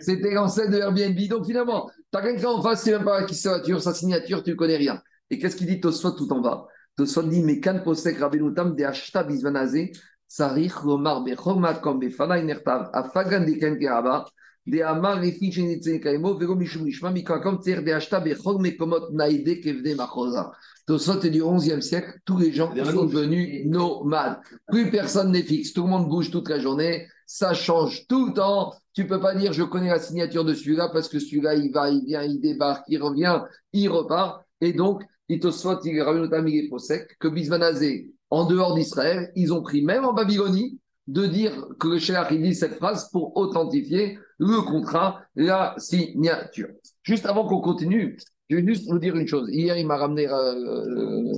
C'était 0.00 0.32
l'ancêtre 0.32 0.70
de 0.70 0.78
Airbnb. 0.78 1.18
Donc 1.28 1.46
finalement, 1.46 1.90
tu 2.12 2.18
as 2.18 2.22
quelqu'un 2.22 2.48
en 2.48 2.62
face, 2.62 2.82
c'est 2.82 2.92
même 2.92 3.04
pas 3.04 3.24
qui 3.24 3.34
sa 3.34 3.50
voiture, 3.50 3.80
sa 3.80 3.94
signature, 3.94 4.42
tu 4.42 4.50
ne 4.50 4.54
connais 4.56 4.76
rien. 4.76 5.00
Et 5.30 5.38
qu'est-ce 5.38 5.56
qu'il 5.56 5.66
dit? 5.66 5.80
Tosfot 5.80 6.12
tout 6.12 6.32
en 6.32 6.40
bas 6.40 6.66
Tosfot 6.96 7.22
dit 7.22 7.42
Mais 7.42 7.60
kan 7.60 7.80
posek 7.84 8.18
rabenutam 8.18 8.74
de 8.74 8.84
ashta 8.84 9.22
bisvanazé 9.22 9.92
Sarich 10.30 10.76
Romar 10.76 11.24
Bechoma 11.24 11.74
comme 11.74 11.98
Befana 11.98 12.38
Inertav, 12.38 12.88
Afagan 12.92 13.44
de 13.44 13.58
Kenkeraba, 13.58 14.26
de 14.64 14.80
Amar 14.80 15.20
Refi 15.20 15.50
Chenitzen 15.50 15.98
Kaimo, 15.98 16.38
Vero 16.38 16.54
Mishum 16.54 16.84
Rishma, 16.84 17.10
Mikakom 17.10 17.58
Tser 17.58 17.82
de 17.82 17.90
Ashta 17.90 18.20
Bechol 18.20 18.60
Mekomot 18.60 19.10
Naide 19.10 19.60
Kevde 19.60 19.96
Machosa. 19.96 20.52
Tosot 20.86 21.18
du 21.18 21.42
11e 21.42 21.80
siècle, 21.80 22.20
tous 22.24 22.38
les 22.38 22.52
gens 22.52 22.72
sont 22.84 23.06
devenus 23.06 23.66
nomades. 23.66 24.38
Plus 24.68 24.88
personne 24.92 25.32
n'est 25.32 25.42
fixe, 25.42 25.72
tout 25.72 25.82
le 25.82 25.88
monde 25.88 26.08
bouge 26.08 26.30
toute 26.30 26.48
la 26.48 26.60
journée, 26.60 27.08
ça 27.26 27.52
change 27.52 28.06
tout 28.06 28.28
le 28.28 28.32
temps. 28.32 28.72
Tu 28.94 29.08
peux 29.08 29.20
pas 29.20 29.34
dire 29.34 29.52
je 29.52 29.64
connais 29.64 29.88
la 29.88 29.98
signature 29.98 30.44
de 30.44 30.54
celui-là 30.54 30.90
parce 30.92 31.08
que 31.08 31.18
celui-là 31.18 31.56
il 31.56 31.72
va, 31.72 31.90
il 31.90 32.04
vient, 32.04 32.22
il 32.22 32.40
débarque, 32.40 32.84
il 32.86 33.02
revient, 33.02 33.40
il 33.72 33.88
repart. 33.88 34.44
Et 34.60 34.74
donc, 34.74 35.02
il 35.28 35.40
Tosot, 35.40 35.80
il 35.82 35.98
est 35.98 36.78
sec 36.78 37.16
que 37.18 37.26
Bismanazé, 37.26 38.12
en 38.30 38.46
dehors 38.46 38.74
d'Israël, 38.74 39.30
ils 39.34 39.52
ont 39.52 39.62
pris, 39.62 39.82
même 39.82 40.04
en 40.04 40.12
Babylonie, 40.12 40.78
de 41.08 41.26
dire 41.26 41.66
que 41.78 41.88
le 41.88 41.98
Shéach 41.98 42.32
dit 42.32 42.54
cette 42.54 42.74
phrase 42.74 43.10
pour 43.10 43.36
authentifier 43.36 44.18
le 44.38 44.62
contrat, 44.62 45.20
la 45.34 45.74
signature. 45.78 46.68
Juste 47.02 47.26
avant 47.26 47.46
qu'on 47.46 47.60
continue, 47.60 48.16
je 48.48 48.56
vais 48.56 48.66
juste 48.66 48.88
vous 48.88 48.98
dire 48.98 49.16
une 49.16 49.26
chose. 49.26 49.48
Hier, 49.50 49.76
il 49.76 49.86
m'a 49.86 49.96
ramené 49.96 50.28
euh, 50.28 50.54
euh 50.54 51.32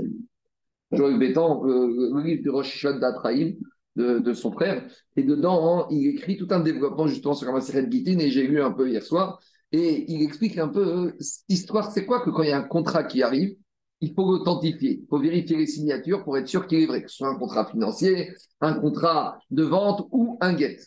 Joël 0.93 1.19
Bétan, 1.19 1.65
euh, 1.67 2.11
le 2.13 2.23
livre 2.23 2.43
de 2.45 2.51
Rosh 2.51 2.85
d'Atraïm. 2.85 3.57
de, 3.97 4.33
son 4.35 4.53
frère. 4.53 4.87
Et 5.17 5.23
dedans, 5.23 5.89
il 5.91 6.09
écrit 6.09 6.37
tout 6.37 6.49
un 6.51 6.61
développement 6.61 7.07
justement 7.07 7.35
sur 7.35 7.51
la 7.51 7.61
de 7.61 7.93
Gitin, 7.93 8.19
et 8.19 8.31
j'ai 8.31 8.47
lu 8.47 8.61
un 8.61 8.73
peu 8.73 8.89
hier 8.91 9.03
soir. 9.03 9.41
Et 9.73 10.05
il 10.13 10.23
explique 10.23 10.59
un 10.59 10.69
peu 10.69 10.87
euh, 10.87 11.13
cette 11.19 11.45
histoire, 11.49 11.91
c'est 11.91 12.05
quoi 12.05 12.21
que 12.21 12.31
quand 12.31 12.43
il 12.43 12.51
y 12.51 12.53
a 12.53 12.59
un 12.59 12.63
contrat 12.63 13.05
qui 13.05 13.23
arrive, 13.23 13.57
il 14.03 14.13
faut 14.15 14.25
l'authentifier, 14.25 15.01
il 15.01 15.07
faut 15.09 15.21
vérifier 15.21 15.57
les 15.57 15.69
signatures 15.69 16.25
pour 16.25 16.37
être 16.37 16.49
sûr 16.49 16.67
qu'il 16.67 16.81
est 16.81 16.87
vrai, 16.87 17.05
que 17.05 17.09
ce 17.09 17.19
soit 17.19 17.29
un 17.29 17.37
contrat 17.37 17.67
financier, 17.67 18.35
un 18.61 18.75
contrat 18.75 19.39
de 19.51 19.63
vente 19.63 20.09
ou 20.11 20.39
un 20.41 20.57
get. 20.57 20.79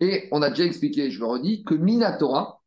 Et 0.00 0.28
on 0.32 0.42
a 0.42 0.50
déjà 0.50 0.64
expliqué, 0.64 1.10
je 1.10 1.18
le 1.18 1.26
redis, 1.26 1.64
que 1.64 1.74
Minatora, 1.74 2.60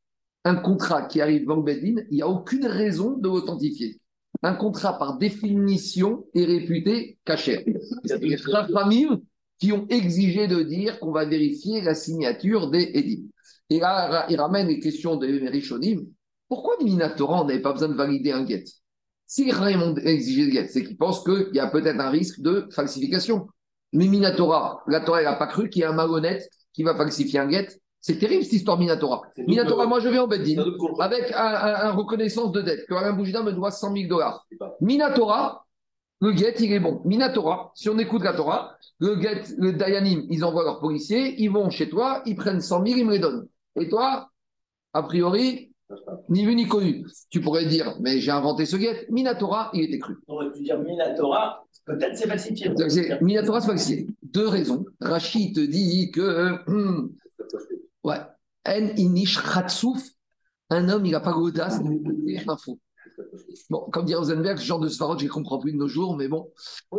un 0.43 0.55
contrat 0.55 1.03
qui 1.03 1.21
arrive 1.21 1.45
dans 1.45 1.55
le 1.55 1.85
il 1.85 2.07
n'y 2.11 2.21
a 2.23 2.27
aucune 2.27 2.65
raison 2.65 3.15
de 3.15 3.27
l'authentifier. 3.27 4.01
Un 4.41 4.55
contrat, 4.55 4.97
par 4.97 5.19
définition, 5.19 6.25
est 6.33 6.45
réputé 6.45 7.19
caché. 7.23 7.63
C'est 8.03 8.19
les 8.23 8.37
familles 8.37 9.21
qui 9.59 9.71
ont 9.71 9.85
exigé 9.89 10.47
de 10.47 10.63
dire 10.63 10.99
qu'on 10.99 11.11
va 11.11 11.25
vérifier 11.25 11.81
la 11.81 11.93
signature 11.93 12.71
des 12.71 12.89
édits. 12.95 13.29
Et 13.69 13.79
là, 13.79 14.25
il 14.29 14.41
ramène 14.41 14.67
les 14.67 14.79
questions 14.79 15.15
de 15.15 15.27
Rishonim. 15.27 16.07
Pourquoi 16.49 16.75
Minatora, 16.83 17.43
on 17.43 17.45
n'avait 17.45 17.61
pas 17.61 17.73
besoin 17.73 17.89
de 17.89 17.93
valider 17.93 18.31
un 18.31 18.47
get 18.47 18.63
Si 19.31 19.45
le 19.45 20.51
get, 20.51 20.67
c'est 20.67 20.83
qu'ils 20.83 20.97
pensent 20.97 21.23
qu'il 21.23 21.51
y 21.53 21.59
a 21.59 21.67
peut-être 21.67 22.01
un 22.01 22.09
risque 22.09 22.41
de 22.41 22.67
falsification. 22.69 23.47
Mais 23.93 24.09
Minatora, 24.09 24.83
la 24.87 24.99
Torah, 24.99 25.23
n'a 25.23 25.35
pas 25.35 25.47
cru 25.47 25.69
qu'il 25.69 25.83
y 25.83 25.85
a 25.85 25.89
un 25.89 25.93
malhonnête 25.93 26.49
qui 26.73 26.83
va 26.83 26.97
falsifier 26.97 27.39
un 27.39 27.49
get. 27.49 27.69
C'est 28.01 28.19
terrible 28.19 28.43
cette 28.43 28.51
histoire 28.51 28.77
Minatora. 28.77 29.21
Minatora, 29.37 29.85
moi 29.85 30.01
je 30.01 30.09
vais 30.09 30.19
en 30.19 30.27
Beddin 30.27 30.61
avec 30.99 31.31
un, 31.33 31.91
reconnaissance 31.91 32.51
de 32.51 32.61
dette 32.61 32.85
que 32.87 32.93
Alain 32.93 33.13
Boujida 33.13 33.41
me 33.41 33.53
doit 33.53 33.71
100 33.71 33.95
000 33.95 34.09
dollars. 34.09 34.45
Minatora, 34.81 35.65
le 36.19 36.35
get, 36.35 36.55
il 36.59 36.73
est 36.73 36.81
bon. 36.81 37.01
Minatora, 37.05 37.71
si 37.73 37.87
on 37.87 37.97
écoute 37.99 38.25
la 38.25 38.33
Torah, 38.33 38.75
le 38.99 39.17
get, 39.21 39.43
le 39.57 39.71
Dayanim, 39.71 40.25
ils 40.29 40.43
envoient 40.43 40.65
leurs 40.65 40.81
policiers, 40.81 41.41
ils 41.41 41.49
vont 41.49 41.69
chez 41.69 41.87
toi, 41.87 42.21
ils 42.25 42.35
prennent 42.35 42.59
100 42.59 42.85
000, 42.85 42.99
ils 42.99 43.05
me 43.05 43.13
les 43.13 43.19
donnent. 43.19 43.47
Et 43.79 43.87
toi, 43.87 44.29
a 44.91 45.03
priori, 45.03 45.70
ni 46.29 46.45
vu 46.45 46.55
ni 46.55 46.67
connu. 46.67 47.05
Tu 47.29 47.41
pourrais 47.41 47.65
dire, 47.65 47.95
mais 48.01 48.19
j'ai 48.19 48.31
inventé 48.31 48.65
ce 48.65 48.77
guet. 48.77 49.05
Minatora, 49.09 49.69
il 49.73 49.83
était 49.83 49.99
cru. 49.99 50.15
On 50.27 50.33
aurait 50.35 50.51
pu 50.51 50.61
dire 50.61 50.79
Minatora, 50.79 51.65
peut-être 51.85 52.17
c'est 52.17 52.27
falsifié. 52.27 52.71
Minatora, 53.21 53.61
c'est 53.61 53.67
falsifié. 53.67 54.07
Deux 54.23 54.47
raisons. 54.47 54.85
Rachid 54.99 55.55
te 55.55 55.61
dit 55.61 56.11
que. 56.11 56.57
Ouais. 58.03 58.17
En 58.65 58.95
inish 58.97 59.37
un 60.71 60.89
homme, 60.89 61.05
il 61.05 61.11
n'a 61.11 61.19
pas 61.19 61.31
l'audace 61.31 61.83
de 61.83 62.49
info. 62.49 62.79
Bon, 63.69 63.87
comme 63.91 64.05
dirait 64.05 64.19
Rosenberg, 64.19 64.57
ce 64.57 64.65
genre 64.65 64.79
de 64.79 64.89
svarot, 64.89 65.17
je 65.17 65.25
ne 65.25 65.29
comprends 65.29 65.59
plus 65.59 65.71
de 65.71 65.77
nos 65.77 65.87
jours, 65.87 66.15
mais 66.17 66.27
bon, 66.27 66.49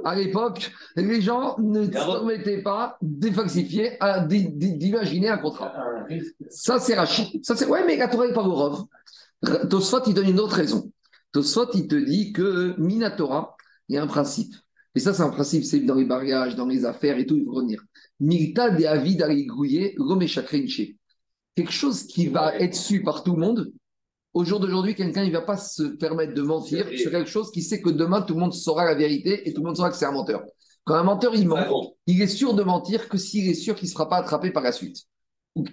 à 0.05 0.15
l'époque, 0.15 0.73
les 0.97 1.21
gens 1.21 1.57
ne 1.59 1.87
permettaient 1.87 2.63
pas 2.63 2.97
d'effalsifier, 3.03 3.99
d'imaginer 4.27 5.29
un 5.29 5.39
contrat. 5.39 5.75
Ça, 6.49 6.79
c'est 6.79 6.95
Rachid. 6.95 7.45
Ça, 7.45 7.57
c'est, 7.57 7.67
ouais, 7.67 7.85
mais 7.87 7.97
la 7.97 8.09
Torah 8.09 8.27
n'est 8.27 8.33
pas 8.33 8.43
Rov. 8.43 8.85
Tosfot, 9.69 10.03
il 10.07 10.15
donne 10.15 10.29
une 10.29 10.41
autre 10.41 10.57
raison. 10.57 10.91
Tosfot, 11.33 11.71
il 11.75 11.89
te 11.89 11.97
dit 11.97 12.33
que 12.33 12.75
Minatora, 12.79 13.57
il 13.89 13.97
y 13.97 13.99
a 13.99 14.03
un 14.03 14.07
principe. 14.07 14.55
Et 14.95 15.01
ça, 15.01 15.15
c'est 15.15 15.23
un 15.23 15.31
principe, 15.31 15.65
c'est 15.65 15.81
dans 15.81 15.95
les 15.95 16.05
bagages, 16.05 16.55
dans 16.55 16.67
les 16.67 16.85
affaires 16.85 17.19
et 17.19 17.27
tout, 17.27 17.37
il 17.37 17.45
faut 17.45 17.53
revenir. 17.53 17.83
Milta 18.21 18.71
de 18.71 18.85
Avid 18.85 19.23
Aligouye, 19.23 19.97
Quelque 21.55 21.73
chose 21.73 22.07
qui 22.07 22.29
va 22.29 22.55
être 22.57 22.75
su 22.75 23.03
par 23.03 23.25
tout 23.25 23.35
le 23.35 23.41
monde, 23.41 23.73
au 24.35 24.45
jour 24.45 24.61
d'aujourd'hui, 24.61 24.95
quelqu'un 24.95 25.27
ne 25.27 25.31
va 25.31 25.43
pas 25.43 25.57
se 25.57 25.83
permettre 25.83 26.35
de 26.35 26.43
mentir 26.43 26.87
sur 26.97 27.11
quelque 27.11 27.29
chose 27.29 27.51
qui 27.51 27.63
sait 27.63 27.83
que 27.83 27.91
demain, 27.91 28.23
tout 28.23 28.35
le 28.35 28.41
monde 28.41 28.55
saura 28.55 28.85
la 28.85 28.95
vérité 28.95 29.49
et 29.49 29.53
tout 29.53 29.61
le 29.61 29.67
monde 29.67 29.77
saura 29.77 29.91
que 29.91 29.97
c'est 29.97 30.07
un 30.07 30.13
menteur. 30.13 30.43
Quand 30.85 30.95
un 30.95 31.03
menteur, 31.03 31.35
il 31.35 31.47
ment, 31.47 31.95
il 32.07 32.21
est 32.23 32.27
sûr 32.27 32.55
de 32.55 32.63
mentir 32.63 33.09
que 33.09 33.19
s'il 33.19 33.49
est 33.49 33.55
sûr 33.55 33.75
qu'il 33.75 33.87
ne 33.89 33.93
sera 33.93 34.09
pas 34.09 34.17
attrapé 34.17 34.51
par 34.51 34.63
la 34.63 34.73
suite. 34.73 35.05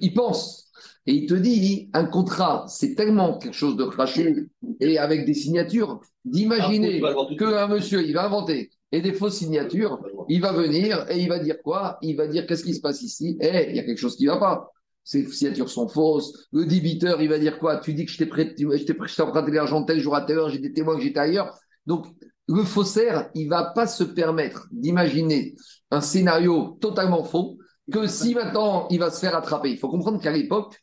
il 0.02 0.14
pense. 0.14 0.68
Et 1.06 1.14
il 1.14 1.26
te 1.26 1.34
dit, 1.34 1.90
un 1.94 2.06
contrat, 2.06 2.66
c'est 2.68 2.96
tellement 2.96 3.38
quelque 3.38 3.56
chose 3.56 3.76
de 3.76 3.86
craché 3.86 4.48
et 4.80 4.98
avec 4.98 5.26
des 5.26 5.34
signatures, 5.34 6.02
d'imaginer 6.26 7.02
qu'un 7.38 7.68
monsieur, 7.68 8.06
il 8.06 8.14
va 8.14 8.26
inventer 8.26 8.70
et 8.92 9.02
des 9.02 9.14
fausses 9.14 9.38
signatures, 9.38 10.00
il 10.28 10.42
va 10.42 10.52
venir 10.52 11.06
et 11.10 11.20
il 11.20 11.30
va 11.30 11.40
dire 11.40 11.62
quoi? 11.64 11.98
Il 12.02 12.16
va 12.16 12.28
dire 12.28 12.46
qu'est-ce 12.46 12.64
qui 12.64 12.74
se 12.74 12.82
passe 12.82 13.02
ici? 13.02 13.38
Eh, 13.40 13.68
il 13.70 13.76
y 13.76 13.80
a 13.80 13.84
quelque 13.84 13.98
chose 14.00 14.16
qui 14.16 14.26
ne 14.26 14.32
va 14.32 14.38
pas 14.38 14.72
ces 15.10 15.26
signatures 15.26 15.72
sont 15.72 15.88
fausses. 15.88 16.48
Le 16.52 16.66
débiteur, 16.66 17.20
il 17.20 17.30
va 17.30 17.40
dire 17.40 17.58
quoi? 17.58 17.78
Tu 17.78 17.96
dis 17.96 18.06
que 18.06 18.12
je 18.12 18.20
t'ai 18.20 18.28
prêté, 18.28 18.64
emprunté 18.64 19.52
l'argent 19.52 19.84
tel 19.84 20.00
jour 20.00 20.16
à 20.16 20.22
telle 20.22 20.38
heure, 20.38 20.50
j'ai 20.52 20.60
des 20.60 20.72
témoins 20.72 20.98
que 20.98 21.02
j'étais 21.02 21.20
ailleurs. 21.20 21.58
Donc, 21.88 22.06
le 22.48 22.64
faussaire, 22.64 23.32
il 23.34 23.46
ne 23.46 23.50
va 23.50 23.72
pas 23.74 23.88
se 23.88 24.04
permettre 24.04 24.68
d'imaginer 24.72 25.56
un 25.90 26.02
scénario 26.02 26.78
totalement 26.80 27.24
faux 27.24 27.58
que 27.92 28.06
si 28.06 28.36
maintenant 28.36 28.88
il 28.92 29.00
va 29.00 29.10
se 29.10 29.20
faire 29.20 29.36
attraper. 29.36 29.72
Il 29.72 29.80
faut 29.80 29.90
comprendre 29.90 30.22
qu'à 30.22 30.32
l'époque, 30.32 30.78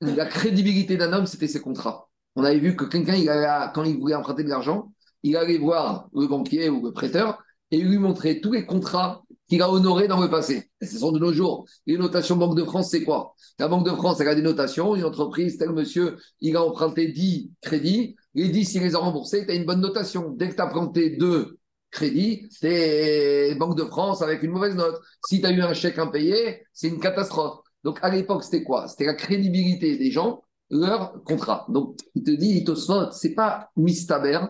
la 0.00 0.26
crédibilité 0.26 0.96
d'un 0.96 1.12
homme, 1.12 1.26
c'était 1.26 1.48
ses 1.48 1.60
contrats. 1.60 2.08
On 2.36 2.44
avait 2.44 2.60
vu 2.60 2.76
que 2.76 2.84
quelqu'un, 2.84 3.72
quand 3.74 3.82
il 3.82 3.98
voulait 3.98 4.14
emprunter 4.14 4.44
de 4.44 4.50
l'argent, 4.50 4.92
il 5.24 5.36
allait 5.36 5.58
voir 5.58 6.06
le 6.14 6.28
banquier 6.28 6.68
ou 6.68 6.80
le 6.80 6.92
prêteur 6.92 7.42
et 7.72 7.78
lui 7.78 7.98
montrer 7.98 8.40
tous 8.40 8.52
les 8.52 8.66
contrats 8.66 9.23
qu'il 9.54 9.62
a 9.62 9.70
honorés 9.70 10.08
dans 10.08 10.20
le 10.20 10.28
passé. 10.28 10.68
Ce 10.82 10.98
sont 10.98 11.12
de 11.12 11.20
nos 11.20 11.32
jours. 11.32 11.64
Les 11.86 11.96
notations 11.96 12.36
Banque 12.36 12.56
de 12.56 12.64
France, 12.64 12.90
c'est 12.90 13.04
quoi? 13.04 13.34
La 13.58 13.68
Banque 13.68 13.86
de 13.86 13.92
France, 13.92 14.20
elle 14.20 14.28
a 14.28 14.34
des 14.34 14.42
notations. 14.42 14.96
Une 14.96 15.04
entreprise, 15.04 15.58
tel 15.58 15.70
monsieur, 15.70 16.16
il 16.40 16.56
a 16.56 16.64
emprunté 16.64 17.12
10 17.12 17.52
crédits. 17.62 18.16
Les 18.34 18.48
10, 18.48 18.74
il 18.74 18.82
les 18.82 18.96
a 18.96 18.98
remboursés, 18.98 19.46
tu 19.46 19.52
as 19.52 19.54
une 19.54 19.64
bonne 19.64 19.80
notation. 19.80 20.30
Dès 20.36 20.48
que 20.48 20.56
tu 20.56 20.60
as 20.60 20.66
emprunté 20.66 21.10
2 21.10 21.56
crédits, 21.92 22.48
c'est 22.50 23.54
Banque 23.54 23.78
de 23.78 23.84
France 23.84 24.22
avec 24.22 24.42
une 24.42 24.50
mauvaise 24.50 24.74
note. 24.74 25.00
Si 25.26 25.40
tu 25.40 25.46
as 25.46 25.52
eu 25.52 25.62
un 25.62 25.72
chèque 25.72 25.98
impayé, 25.98 26.64
c'est 26.72 26.88
une 26.88 26.98
catastrophe. 26.98 27.60
Donc 27.84 28.00
à 28.02 28.10
l'époque, 28.10 28.42
c'était 28.42 28.64
quoi? 28.64 28.88
C'était 28.88 29.06
la 29.06 29.14
crédibilité 29.14 29.96
des 29.96 30.10
gens, 30.10 30.42
leur 30.68 31.22
contrat. 31.24 31.66
Donc 31.68 31.96
il 32.16 32.24
te 32.24 32.32
dit, 32.32 32.56
il 32.56 32.64
te 32.64 32.74
c'est 33.12 33.34
pas 33.34 33.70
Mistaber, 33.76 34.40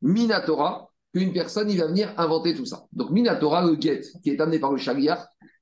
Minatora, 0.00 0.90
qu'une 1.14 1.32
personne, 1.32 1.70
il 1.70 1.78
va 1.78 1.86
venir 1.86 2.12
inventer 2.16 2.54
tout 2.54 2.66
ça. 2.66 2.84
Donc, 2.92 3.10
Minatora, 3.10 3.64
le 3.64 3.80
get, 3.80 4.02
qui 4.22 4.30
est 4.30 4.40
amené 4.40 4.58
par 4.58 4.72
le 4.72 4.78
Shaliach, 4.78 5.20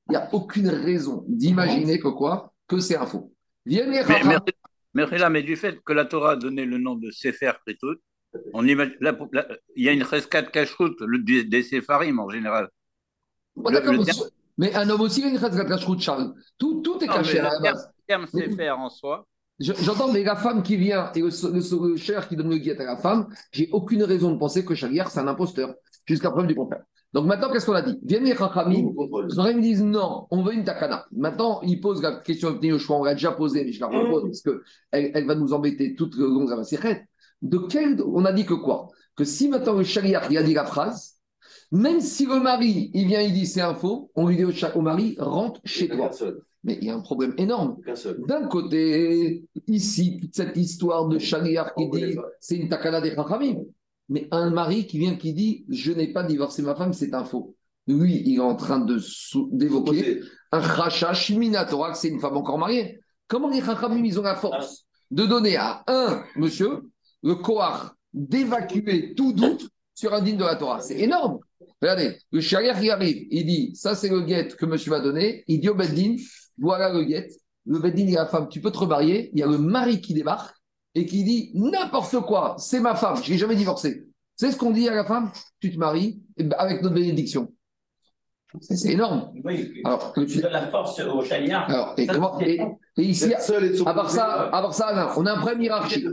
il 0.08 0.12
n'y 0.12 0.16
a 0.16 0.28
aucune 0.32 0.68
raison 0.68 1.24
d'imaginer 1.28 1.98
que 1.98 2.08
quoi 2.08 2.52
Que 2.66 2.80
c'est 2.80 2.96
un 2.96 3.06
faux. 3.06 3.32
mais, 3.66 3.76
là, 4.94 5.30
mais 5.30 5.42
du 5.42 5.56
fait 5.56 5.78
que 5.84 5.92
la 5.92 6.04
Torah 6.06 6.32
a 6.32 6.36
donné 6.36 6.64
le 6.64 6.78
nom 6.78 6.96
de 6.96 7.10
Sefer 7.10 7.52
on 8.54 8.66
imagine, 8.66 8.96
il 9.76 9.84
y 9.84 9.88
a 9.90 9.92
une 9.92 10.02
rescate 10.02 10.50
cache-route 10.50 11.02
des 11.02 11.62
Sepharim 11.62 12.18
en 12.18 12.30
général. 12.30 12.68
Mais 14.58 14.74
un 14.74 14.88
homme 14.88 15.02
aussi, 15.02 15.20
il 15.20 15.24
y 15.24 15.26
a 15.26 15.30
une 15.30 15.36
rescate 15.36 15.68
cache-route, 15.68 16.00
Charles. 16.00 16.32
Tout, 16.58 16.80
tout 16.80 17.02
est 17.04 17.08
caché 17.08 17.40
à 17.40 17.50
la 17.50 17.60
base. 17.60 17.90
Le 17.98 18.04
terme 18.06 18.26
Sefer 18.26 18.70
en 18.70 18.88
soi, 18.88 19.26
J'entends, 19.60 20.12
mais 20.12 20.24
la 20.24 20.36
femme 20.36 20.62
qui 20.62 20.76
vient 20.76 21.12
et 21.14 21.20
le, 21.20 21.90
le, 21.90 21.96
cher 21.96 22.28
qui 22.28 22.36
donne 22.36 22.50
le 22.50 22.58
guet 22.58 22.80
à 22.80 22.84
la 22.84 22.96
femme, 22.96 23.28
j'ai 23.52 23.68
aucune 23.72 24.02
raison 24.02 24.32
de 24.32 24.38
penser 24.38 24.64
que 24.64 24.74
Shaliar, 24.74 25.10
c'est 25.10 25.20
un 25.20 25.28
imposteur, 25.28 25.74
jusqu'à 26.06 26.30
preuve 26.30 26.46
du 26.46 26.54
contraire. 26.54 26.82
Donc 27.12 27.26
maintenant, 27.26 27.52
qu'est-ce 27.52 27.66
qu'on 27.66 27.74
a 27.74 27.82
dit? 27.82 27.98
Viennent 28.02 28.24
les 28.24 28.34
Chachamim, 28.34 28.74
ils 28.74 29.56
me 29.56 29.60
disent 29.60 29.82
non, 29.82 30.26
on 30.30 30.42
veut 30.42 30.54
une 30.54 30.64
takana. 30.64 31.04
Maintenant, 31.12 31.60
ils 31.62 31.80
posent 31.80 32.02
la 32.02 32.16
question 32.16 32.58
au 32.58 32.78
choix, 32.78 32.96
on 32.96 33.04
l'a 33.04 33.14
déjà 33.14 33.32
posée, 33.32 33.64
mais 33.64 33.72
je 33.72 33.80
la 33.80 33.88
repose 33.88 34.22
parce 34.22 34.40
qu'elle 34.40 35.10
elle 35.14 35.26
va 35.26 35.34
nous 35.34 35.52
embêter 35.52 35.94
toute 35.94 36.16
le 36.16 36.26
long 36.26 36.44
de 36.44 36.50
la 36.50 36.94
De 37.42 37.58
quel. 37.58 38.02
On 38.02 38.24
a 38.24 38.32
dit 38.32 38.46
que 38.46 38.54
quoi? 38.54 38.88
Que 39.14 39.24
si 39.24 39.48
maintenant 39.48 39.74
le 39.74 39.84
Shaliar, 39.84 40.30
il 40.30 40.38
a 40.38 40.42
dit 40.42 40.54
la 40.54 40.64
phrase, 40.64 41.18
même 41.70 42.00
si 42.00 42.24
le 42.24 42.40
mari, 42.40 42.90
il 42.94 43.06
vient, 43.06 43.20
il 43.20 43.34
dit 43.34 43.46
c'est 43.46 43.60
un 43.60 43.74
faux, 43.74 44.10
on 44.14 44.26
lui 44.26 44.36
dit 44.36 44.44
au, 44.44 44.80
mari, 44.80 45.16
rentre 45.18 45.60
chez 45.64 45.88
toi. 45.88 46.10
Mais 46.64 46.78
il 46.80 46.86
y 46.86 46.90
a 46.90 46.94
un 46.94 47.00
problème 47.00 47.34
énorme. 47.38 47.76
D'un 48.28 48.46
côté, 48.46 49.44
ici, 49.66 50.18
toute 50.20 50.34
cette 50.34 50.56
histoire 50.56 51.08
de 51.08 51.18
Shaliar 51.18 51.74
qui 51.74 51.88
dit 51.90 52.16
c'est 52.40 52.56
une 52.56 52.68
takana 52.68 53.00
des 53.00 53.14
Chachamim. 53.14 53.62
Mais 54.08 54.28
un 54.30 54.50
mari 54.50 54.86
qui 54.86 54.98
vient 54.98 55.16
qui 55.16 55.32
dit 55.32 55.64
je 55.68 55.92
n'ai 55.92 56.12
pas 56.12 56.22
divorcé 56.22 56.62
ma 56.62 56.74
femme, 56.74 56.92
c'est 56.92 57.14
un 57.14 57.24
faux. 57.24 57.56
Lui, 57.88 58.22
il 58.26 58.36
est 58.36 58.40
en 58.40 58.54
train 58.54 58.86
d'évoquer 59.50 60.20
un 60.52 60.60
rachash 60.60 61.30
minatora, 61.30 61.94
c'est 61.94 62.08
une 62.08 62.20
femme 62.20 62.36
encore 62.36 62.58
mariée. 62.58 63.00
Comment 63.26 63.48
les 63.48 63.60
Chachamim, 63.60 64.04
ils 64.04 64.20
ont 64.20 64.22
la 64.22 64.36
force 64.36 64.86
de 65.10 65.26
donner 65.26 65.56
à 65.56 65.82
un 65.88 66.22
monsieur 66.36 66.82
le 67.22 67.34
koar 67.34 67.94
d'évacuer 68.12 69.14
tout 69.14 69.32
doute 69.32 69.68
sur 69.94 70.14
un 70.14 70.20
digne 70.20 70.36
de 70.36 70.44
la 70.44 70.56
Torah? 70.56 70.80
C'est 70.80 71.00
énorme. 71.00 71.38
Regardez, 71.80 72.16
le 72.30 72.40
shaliar 72.40 72.78
qui 72.78 72.90
arrive, 72.90 73.26
il 73.30 73.44
dit 73.44 73.74
ça 73.74 73.96
c'est 73.96 74.08
le 74.08 74.20
guet 74.20 74.48
que 74.56 74.66
monsieur 74.66 74.92
m'a 74.92 75.00
donné. 75.00 75.42
Il 75.48 75.60
dit 75.60 75.68
au 75.68 75.74
Beddin 75.74 76.14
voilà 76.58 76.92
le 76.92 77.04
guet. 77.04 77.28
Le 77.66 77.78
Beddin 77.78 78.04
dit 78.04 78.16
à 78.16 78.24
la 78.24 78.28
femme, 78.28 78.48
tu 78.48 78.60
peux 78.60 78.70
te 78.70 78.78
remarier. 78.78 79.30
Il 79.32 79.38
y 79.38 79.42
a 79.42 79.46
le 79.46 79.58
mari 79.58 80.00
qui 80.00 80.14
débarque 80.14 80.54
et 80.94 81.06
qui 81.06 81.24
dit 81.24 81.50
n'importe 81.54 82.20
quoi, 82.20 82.56
c'est 82.58 82.80
ma 82.80 82.94
femme, 82.94 83.22
je 83.22 83.32
n'ai 83.32 83.38
jamais 83.38 83.56
divorcé. 83.56 84.04
C'est 84.36 84.50
ce 84.50 84.56
qu'on 84.56 84.70
dit 84.70 84.88
à 84.88 84.94
la 84.94 85.04
femme, 85.04 85.30
tu 85.60 85.72
te 85.72 85.78
maries 85.78 86.20
ben, 86.36 86.52
avec 86.58 86.82
notre 86.82 86.94
bénédiction. 86.94 87.52
C'est 88.60 88.92
énorme. 88.92 89.32
Oui, 89.44 89.80
alors, 89.82 90.12
tu 90.12 90.42
donnes 90.42 90.52
la 90.52 90.66
force 90.66 91.00
au 91.00 91.22
chaliard. 91.22 91.70
Alors, 91.70 91.94
et, 91.96 92.06
comment, 92.06 92.38
et, 92.40 92.60
ici, 92.98 93.32
à 93.32 93.94
part 93.94 94.10
ça, 94.10 94.48
à 94.48 94.60
part 94.60 94.74
ça, 94.74 95.14
on 95.16 95.24
a 95.24 95.32
un 95.32 95.38
problème 95.38 95.62
hiérarchique. 95.62 96.04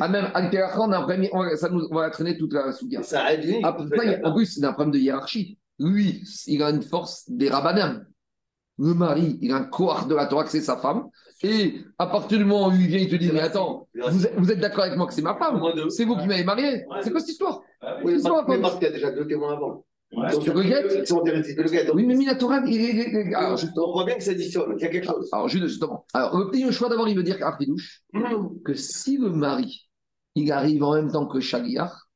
Ah, 0.00 0.08
même 0.08 0.30
on 0.34 0.92
a 0.92 0.98
un 0.98 1.02
problème, 1.02 1.26
ça 1.56 1.70
nous, 1.70 1.88
on 1.90 1.94
va 1.94 2.10
traîner 2.10 2.36
toute 2.36 2.52
la 2.52 2.72
souga. 2.72 3.02
Ça 3.02 3.32
aide. 3.32 3.64
en 3.64 4.34
plus, 4.34 4.46
c'est 4.46 4.64
un 4.64 4.72
problème 4.72 4.92
de 4.92 4.98
hiérarchie. 4.98 5.58
Lui, 5.78 6.22
il 6.46 6.62
a 6.62 6.70
une 6.70 6.82
force 6.82 7.30
des 7.30 7.48
rabbinins. 7.48 8.02
Le 8.78 8.94
mari, 8.94 9.38
il 9.40 9.52
a 9.52 9.56
un 9.56 9.64
cohort 9.64 10.06
de 10.06 10.14
la 10.14 10.26
Torah, 10.26 10.44
que 10.44 10.50
c'est 10.50 10.60
sa 10.60 10.76
femme. 10.76 11.04
Et 11.42 11.80
à 11.98 12.06
partir 12.06 12.38
du 12.38 12.44
moment 12.44 12.68
où 12.68 12.72
il 12.72 12.86
vient, 12.86 12.98
il 12.98 13.08
te 13.08 13.16
dit, 13.16 13.30
mais 13.32 13.40
attends, 13.40 13.88
vous 13.94 14.26
êtes, 14.26 14.34
vous 14.38 14.50
êtes 14.52 14.58
d'accord 14.60 14.84
avec 14.84 14.96
moi 14.96 15.06
que 15.06 15.14
c'est 15.14 15.22
ma 15.22 15.36
femme? 15.36 15.60
C'est 15.90 16.04
vous 16.04 16.16
qui 16.16 16.26
m'avez 16.26 16.44
marié. 16.44 16.84
C'est 17.02 17.10
quoi 17.10 17.20
cette 17.20 17.30
histoire? 17.30 17.60
Ah 17.82 17.96
Oui, 18.04 18.14
C'est 18.16 18.22
ça, 18.22 18.44
mais 18.48 18.60
parce 18.60 18.74
qu'il 18.74 18.84
y 18.84 18.90
a 18.90 18.92
déjà 18.92 19.10
deux 19.10 19.26
témoins 19.26 19.52
avant. 19.54 19.84
Ouais. 20.12 20.30
Donc. 20.32 20.44
Donc, 21.10 21.94
Oui, 21.94 22.06
mais 22.06 22.14
Minatora, 22.14 22.60
il 22.66 22.80
est. 22.80 22.90
il 22.94 22.98
est- 23.16 23.34
Alors, 23.34 23.56
juste- 23.56 23.72
on 23.76 23.92
voit 23.92 24.04
bien 24.04 24.14
que 24.16 24.22
ça 24.22 24.30
additionne, 24.30 24.72
qu'il 24.76 24.82
y 24.82 24.88
a 24.88 24.92
quelque 24.92 25.06
chose. 25.06 25.28
alors, 25.32 25.48
juste- 25.48 25.66
justement. 25.66 26.06
Alors, 26.14 26.38
le 26.38 26.48
petit 26.50 26.70
choix 26.72 26.88
d'abord, 26.88 27.08
il 27.08 27.16
veut 27.16 27.22
dire 27.24 27.38
après 27.42 27.66
douche 27.66 28.02
que 28.64 28.74
si 28.74 29.18
le 29.18 29.30
mari, 29.30 29.88
il 30.36 30.50
arrive 30.52 30.82
en 30.84 30.94
même 30.94 31.10
temps 31.10 31.26
que 31.26 31.40
Shaliar, 31.40 32.08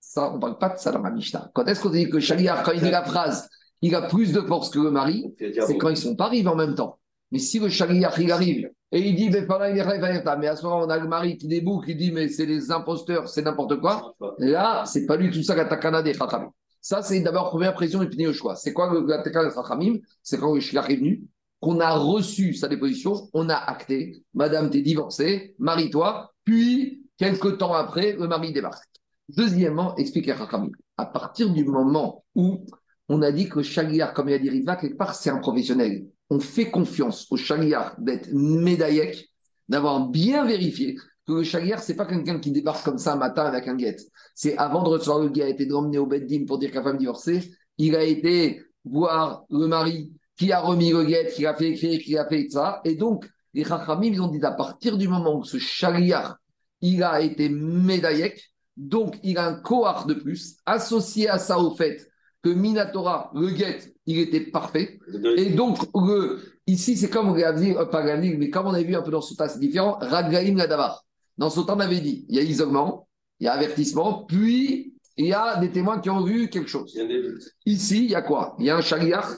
ça, 0.00 0.30
on 0.32 0.36
ne 0.36 0.40
parle 0.40 0.58
pas 0.58 0.70
de 0.70 0.78
ça 0.78 0.92
dans 0.92 1.02
la 1.02 1.10
Mishnah. 1.10 1.50
Quand 1.54 1.64
est-ce 1.66 1.80
qu'on 1.82 1.90
dit 1.90 2.10
que 2.10 2.20
Shaliar, 2.20 2.62
quand 2.62 2.72
il 2.72 2.80
dit 2.80 2.90
la 2.90 3.04
phrase, 3.04 3.48
il 3.86 3.94
a 3.94 4.02
plus 4.02 4.32
de 4.32 4.40
force 4.40 4.70
que 4.70 4.78
le 4.78 4.90
mari, 4.90 5.34
c'est 5.66 5.76
quand 5.78 5.88
ils 5.88 5.96
sont 5.96 6.16
pas 6.16 6.26
arrivés 6.26 6.48
en 6.48 6.56
même 6.56 6.74
temps. 6.74 6.98
Mais 7.32 7.38
si 7.38 7.58
le 7.58 7.68
Shaliar, 7.68 8.18
il 8.20 8.30
arrive 8.30 8.70
et 8.92 9.00
il 9.00 9.16
dit, 9.16 9.30
mais 9.30 9.46
pendant 9.46 9.64
il 9.64 9.78
est 9.78 10.38
mais 10.38 10.46
à 10.46 10.56
ce 10.56 10.62
moment, 10.64 10.78
on 10.78 10.88
a 10.88 10.96
le 10.96 11.08
mari 11.08 11.36
qui 11.36 11.48
déboucle, 11.48 11.90
il 11.90 11.96
dit, 11.96 12.12
mais 12.12 12.28
c'est 12.28 12.46
les 12.46 12.70
imposteurs, 12.70 13.28
c'est 13.28 13.42
n'importe 13.42 13.80
quoi. 13.80 14.14
Là, 14.38 14.84
c'est 14.86 15.06
pas 15.06 15.16
du 15.16 15.30
tout 15.30 15.42
ça 15.42 15.56
la 15.56 15.64
takana 15.64 16.02
des 16.02 16.14
Chachamim. 16.14 16.50
Ça, 16.80 17.02
c'est 17.02 17.18
d'abord 17.20 17.50
première 17.50 17.74
pression 17.74 18.00
et 18.02 18.08
puis 18.08 18.26
au 18.28 18.32
choix. 18.32 18.54
C'est 18.54 18.72
quoi 18.72 18.92
le- 18.92 19.04
la 19.06 19.22
takana 19.22 19.48
des 19.48 19.54
Chachamim? 19.54 19.98
C'est 20.22 20.38
quand 20.38 20.54
le 20.54 20.60
Shliach 20.60 20.88
est 20.88 20.96
venu, 20.96 21.24
qu'on 21.58 21.80
a 21.80 21.96
reçu 21.96 22.54
sa 22.54 22.68
déposition, 22.68 23.28
on 23.32 23.48
a 23.48 23.56
acté, 23.56 24.22
Madame, 24.34 24.70
t'es 24.70 24.82
divorcée, 24.82 25.56
marie-toi, 25.58 26.30
puis, 26.44 27.02
quelques 27.16 27.58
temps 27.58 27.74
après, 27.74 28.12
le 28.12 28.28
mari 28.28 28.52
débarque. 28.52 28.84
Deuxièmement, 29.28 29.96
explique 29.96 30.28
à 30.28 30.36
Chachamim. 30.36 30.70
À 30.96 31.06
partir 31.06 31.50
du 31.50 31.64
moment 31.64 32.24
où 32.36 32.64
on 33.08 33.22
a 33.22 33.30
dit 33.32 33.48
que 33.48 33.62
Shaliach, 33.62 34.14
comme 34.14 34.28
il 34.28 34.34
a 34.34 34.38
dit 34.38 34.50
Ritva, 34.50 34.76
quelque 34.76 34.96
part, 34.96 35.14
c'est 35.14 35.30
un 35.30 35.38
professionnel. 35.38 36.06
On 36.28 36.40
fait 36.40 36.70
confiance 36.70 37.26
au 37.30 37.36
Shaliach 37.36 37.94
d'être 37.98 38.32
médaillek, 38.32 39.28
d'avoir 39.68 40.08
bien 40.08 40.44
vérifié 40.44 40.96
que 41.26 41.32
le 41.32 41.42
Shaliach, 41.42 41.80
c'est 41.80 41.96
pas 41.96 42.06
quelqu'un 42.06 42.38
qui 42.38 42.50
débarque 42.50 42.84
comme 42.84 42.98
ça 42.98 43.14
un 43.14 43.16
matin 43.16 43.44
avec 43.44 43.66
un 43.68 43.74
guet. 43.74 43.96
C'est 44.34 44.56
avant 44.56 44.82
de 44.82 44.88
recevoir 44.88 45.20
le 45.20 45.28
guet, 45.28 45.56
et 45.58 45.66
d'emmener 45.66 45.98
au 45.98 46.06
Beddim 46.06 46.44
pour 46.46 46.58
dire 46.58 46.70
la 46.74 46.82
femme 46.82 46.98
divorcée, 46.98 47.52
il 47.78 47.94
a 47.96 48.02
été 48.02 48.62
voir 48.84 49.44
le 49.50 49.66
mari 49.66 50.12
qui 50.38 50.52
a 50.52 50.60
remis 50.60 50.90
le 50.90 51.04
guet, 51.04 51.32
qui 51.34 51.46
a 51.46 51.54
fait 51.54 51.70
écrire, 51.70 52.00
qui 52.00 52.16
a 52.16 52.26
fait 52.26 52.48
ça. 52.50 52.80
Et 52.84 52.94
donc, 52.94 53.28
les 53.54 53.64
Chachamim, 53.64 54.12
ils 54.12 54.20
ont 54.20 54.28
dit 54.28 54.44
à 54.44 54.52
partir 54.52 54.98
du 54.98 55.08
moment 55.08 55.38
où 55.38 55.44
ce 55.44 55.58
Shaliach, 55.58 56.36
il 56.80 57.02
a 57.02 57.20
été 57.20 57.48
médaillek, 57.48 58.52
donc 58.76 59.16
il 59.22 59.38
a 59.38 59.46
un 59.46 59.54
cohort 59.54 60.06
de 60.06 60.14
plus, 60.14 60.58
associé 60.66 61.28
à 61.28 61.38
ça 61.38 61.58
au 61.58 61.74
fait 61.74 62.06
que 62.42 62.50
Minatora, 62.50 63.30
le 63.34 63.50
guet, 63.50 63.78
il 64.06 64.18
était 64.18 64.40
parfait. 64.40 64.98
Et 65.36 65.50
donc, 65.50 65.78
le, 65.94 66.40
ici, 66.66 66.96
c'est 66.96 67.10
comme 67.10 67.36
Gavnir, 67.36 67.78
euh, 67.78 67.86
pas 67.86 68.04
Gavnir, 68.04 68.36
mais 68.38 68.50
comme 68.50 68.66
on 68.66 68.74
avait 68.74 68.84
vu 68.84 68.94
un 68.94 69.02
peu 69.02 69.10
dans 69.10 69.20
Sota, 69.20 69.48
c'est 69.48 69.58
différent. 69.58 69.98
Ragaim 70.00 70.56
Ladavar. 70.56 71.04
Dans 71.36 71.50
Sota, 71.50 71.74
on 71.74 71.80
avait 71.80 72.00
dit, 72.00 72.24
il 72.28 72.36
y 72.36 72.38
a 72.38 72.42
isolement, 72.42 73.08
il 73.40 73.44
y 73.44 73.48
a 73.48 73.52
avertissement, 73.52 74.24
puis 74.24 74.94
il 75.16 75.26
y 75.26 75.32
a 75.32 75.56
des 75.56 75.70
témoins 75.70 76.00
qui 76.00 76.10
ont 76.10 76.22
vu 76.22 76.48
quelque 76.48 76.68
chose. 76.68 76.94
Il. 76.94 77.38
Ici, 77.64 78.04
il 78.04 78.10
y 78.10 78.14
a 78.14 78.22
quoi? 78.22 78.54
Il 78.58 78.66
y 78.66 78.70
a 78.70 78.76
un 78.76 78.80
chariar 78.80 79.28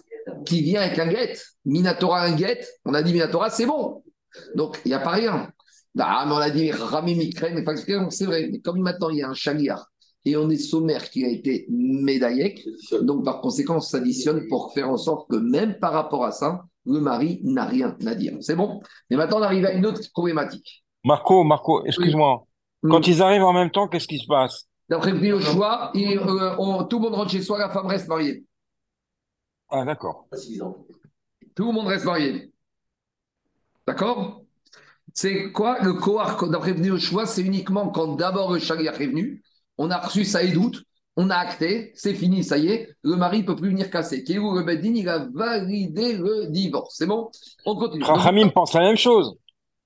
qui 0.44 0.62
vient 0.62 0.82
avec 0.82 0.98
un 0.98 1.06
guet. 1.06 1.34
Minatora, 1.64 2.22
un 2.22 2.34
guet. 2.34 2.60
On 2.84 2.94
a 2.94 3.02
dit 3.02 3.12
Minatora, 3.12 3.50
c'est 3.50 3.66
bon. 3.66 4.02
Donc, 4.54 4.78
il 4.84 4.88
n'y 4.88 4.94
a 4.94 4.98
pas 4.98 5.12
rien. 5.12 5.50
Ah, 5.98 6.24
mais 6.26 6.32
on 6.32 6.36
a 6.36 6.50
dit 6.50 6.70
Rami 6.70 7.14
Mikren, 7.14 7.64
c'est 8.10 8.26
vrai. 8.26 8.48
Mais 8.52 8.60
comme 8.60 8.80
maintenant, 8.80 9.08
il 9.08 9.18
y 9.18 9.22
a 9.22 9.28
un 9.28 9.34
chariar 9.34 9.88
et 10.24 10.36
on 10.36 10.50
est 10.50 10.56
sommaire 10.58 11.10
qui 11.10 11.24
a 11.24 11.28
été 11.28 11.66
médaillé, 11.70 12.62
donc 13.02 13.24
par 13.24 13.40
conséquent, 13.40 13.76
on 13.76 13.80
s'additionne 13.80 14.46
pour 14.48 14.72
faire 14.74 14.90
en 14.90 14.96
sorte 14.96 15.30
que 15.30 15.36
même 15.36 15.78
par 15.78 15.92
rapport 15.92 16.24
à 16.24 16.32
ça, 16.32 16.64
le 16.84 17.00
mari 17.00 17.40
n'a 17.44 17.64
rien 17.64 17.96
à 18.06 18.14
dire. 18.14 18.36
C'est 18.40 18.56
bon? 18.56 18.80
Mais 19.10 19.16
maintenant, 19.16 19.38
on 19.38 19.42
arrive 19.42 19.64
à 19.66 19.72
une 19.72 19.86
autre 19.86 20.00
problématique. 20.12 20.84
Marco, 21.04 21.44
Marco, 21.44 21.84
excuse-moi. 21.84 22.44
Oui. 22.82 22.90
Quand 22.90 23.06
ils 23.06 23.22
arrivent 23.22 23.44
en 23.44 23.52
même 23.52 23.70
temps, 23.70 23.88
qu'est-ce 23.88 24.08
qui 24.08 24.18
se 24.18 24.26
passe? 24.26 24.66
D'après 24.88 25.12
le 25.12 25.40
choix, 25.40 25.90
il- 25.94 26.18
euh, 26.18 26.56
on- 26.58 26.84
tout 26.84 26.98
le 26.98 27.02
monde 27.04 27.14
rentre 27.14 27.30
chez 27.30 27.42
soi, 27.42 27.58
la 27.58 27.68
femme 27.70 27.86
reste 27.86 28.08
mariée. 28.08 28.44
Ah, 29.68 29.84
d'accord. 29.84 30.26
Tout 31.54 31.66
le 31.66 31.72
monde 31.72 31.88
reste 31.88 32.04
marié. 32.06 32.50
D'accord? 33.86 34.42
C'est 35.12 35.50
quoi 35.52 35.78
le 35.80 35.94
Kohar 35.94 36.48
D'après 36.48 36.72
le 36.74 36.98
choix, 36.98 37.26
c'est 37.26 37.42
uniquement 37.42 37.88
quand 37.90 38.16
d'abord 38.16 38.52
le 38.52 38.58
chagriar 38.60 38.98
est 39.00 39.06
venu, 39.08 39.42
on 39.78 39.90
a 39.90 39.98
reçu 39.98 40.24
sa 40.24 40.42
édoute, 40.42 40.82
on 41.16 41.30
a 41.30 41.36
acté, 41.36 41.92
c'est 41.96 42.14
fini, 42.14 42.44
ça 42.44 42.58
y 42.58 42.68
est, 42.68 42.94
le 43.02 43.16
mari 43.16 43.40
ne 43.40 43.46
peut 43.46 43.56
plus 43.56 43.70
venir 43.70 43.90
casser. 43.90 44.22
Kéhou 44.24 44.56
le 44.56 44.62
Beddin, 44.64 44.94
il 44.94 45.08
a 45.08 45.26
validé 45.34 46.14
le 46.16 46.46
divorce. 46.48 46.94
C'est 46.96 47.06
bon 47.06 47.30
On 47.66 47.74
continue. 47.76 48.00
Donc, 48.04 48.16
Rachamim 48.16 48.48
pense 48.50 48.72
la 48.74 48.80
même 48.80 48.96
chose. 48.96 49.34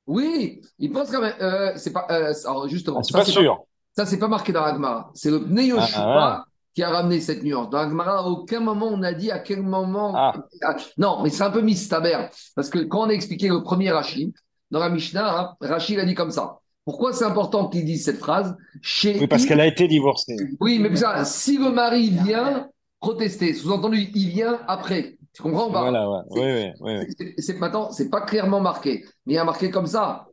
oui, 0.07 0.61
il 0.79 0.91
pense 0.93 1.11
quand 1.11 1.21
même. 1.21 1.35
euh, 1.41 1.73
c'est 1.77 1.93
pas. 1.93 2.07
euh, 2.11 2.33
alors 2.45 2.69
justement, 2.69 2.99
Ah, 2.99 3.03
c'est 3.03 3.13
ça, 3.13 3.19
pas 3.21 3.25
sûr. 3.25 3.65
ça, 3.97 4.05
c'est 4.07 4.19
pas 4.19 4.29
marqué 4.29 4.53
dans 4.53 4.63
l'Agmara. 4.65 5.11
C'est 5.15 5.31
le 5.31 5.43
Pnei 5.45 5.67
Yoshua 5.69 5.87
Ah, 5.97 6.45
qui 6.75 6.83
a 6.83 6.91
ramené 6.91 7.21
cette 7.21 7.43
nuance. 7.43 7.71
Dans 7.71 7.79
l'Agmara, 7.83 8.19
à 8.19 8.23
aucun 8.25 8.61
moment 8.61 8.89
on 8.91 9.03
a 9.03 9.13
dit 9.15 9.31
à 9.31 9.39
quel 9.39 9.63
moment. 9.63 10.13
Ah. 10.15 10.33
Ah, 10.63 10.77
non, 10.99 11.23
mais 11.23 11.31
c'est 11.31 11.45
un 11.45 11.51
peu 11.51 11.61
mistaber. 11.63 12.27
Parce 12.55 12.69
que 12.69 12.81
quand 12.81 13.07
on 13.07 13.09
a 13.09 13.13
expliqué 13.15 13.49
le 13.49 13.63
premier 13.63 13.91
Rashi, 13.91 14.35
dans 14.71 14.81
la 14.81 14.89
Mishnah, 14.91 15.39
hein, 15.41 15.57
Rashi 15.61 15.99
a 15.99 16.05
dit 16.05 16.15
comme 16.15 16.31
ça. 16.31 16.59
Pourquoi 16.85 17.13
c'est 17.13 17.25
important 17.25 17.69
qu'il 17.69 17.85
dise 17.85 18.05
cette 18.05 18.19
phrase 18.19 18.57
Chez 18.81 19.19
Oui, 19.21 19.27
parce 19.27 19.47
qu'elle 19.47 19.61
a 19.61 19.67
été 19.67 19.87
divorcée. 19.87 20.37
Oui, 20.61 20.79
mais 20.81 20.95
ça, 20.97 21.25
si 21.25 21.57
le 21.59 21.71
mari 21.71 22.11
vient 22.11 22.69
protester, 23.01 23.55
sous-entendu, 23.55 24.11
il 24.15 24.29
vient 24.31 24.61
après. 24.67 25.17
Tu 25.33 25.43
comprends 25.43 25.69
ou 25.69 25.73
pas? 25.73 25.81
Voilà, 25.83 26.11
ouais. 26.11 26.21
Oui, 26.31 26.73
oui, 26.81 27.07
oui, 27.09 27.35
c'est- 27.39 27.59
maintenant, 27.59 27.91
c'est 27.91 28.11
pas 28.11 28.21
clairement 28.23 28.61
marqué, 28.61 29.05
mais 29.27 29.35
il 29.35 29.37
y 29.37 29.39
a 29.39 29.45
marqué 29.45 29.71
comme 29.71 29.87
ça. 29.87 30.27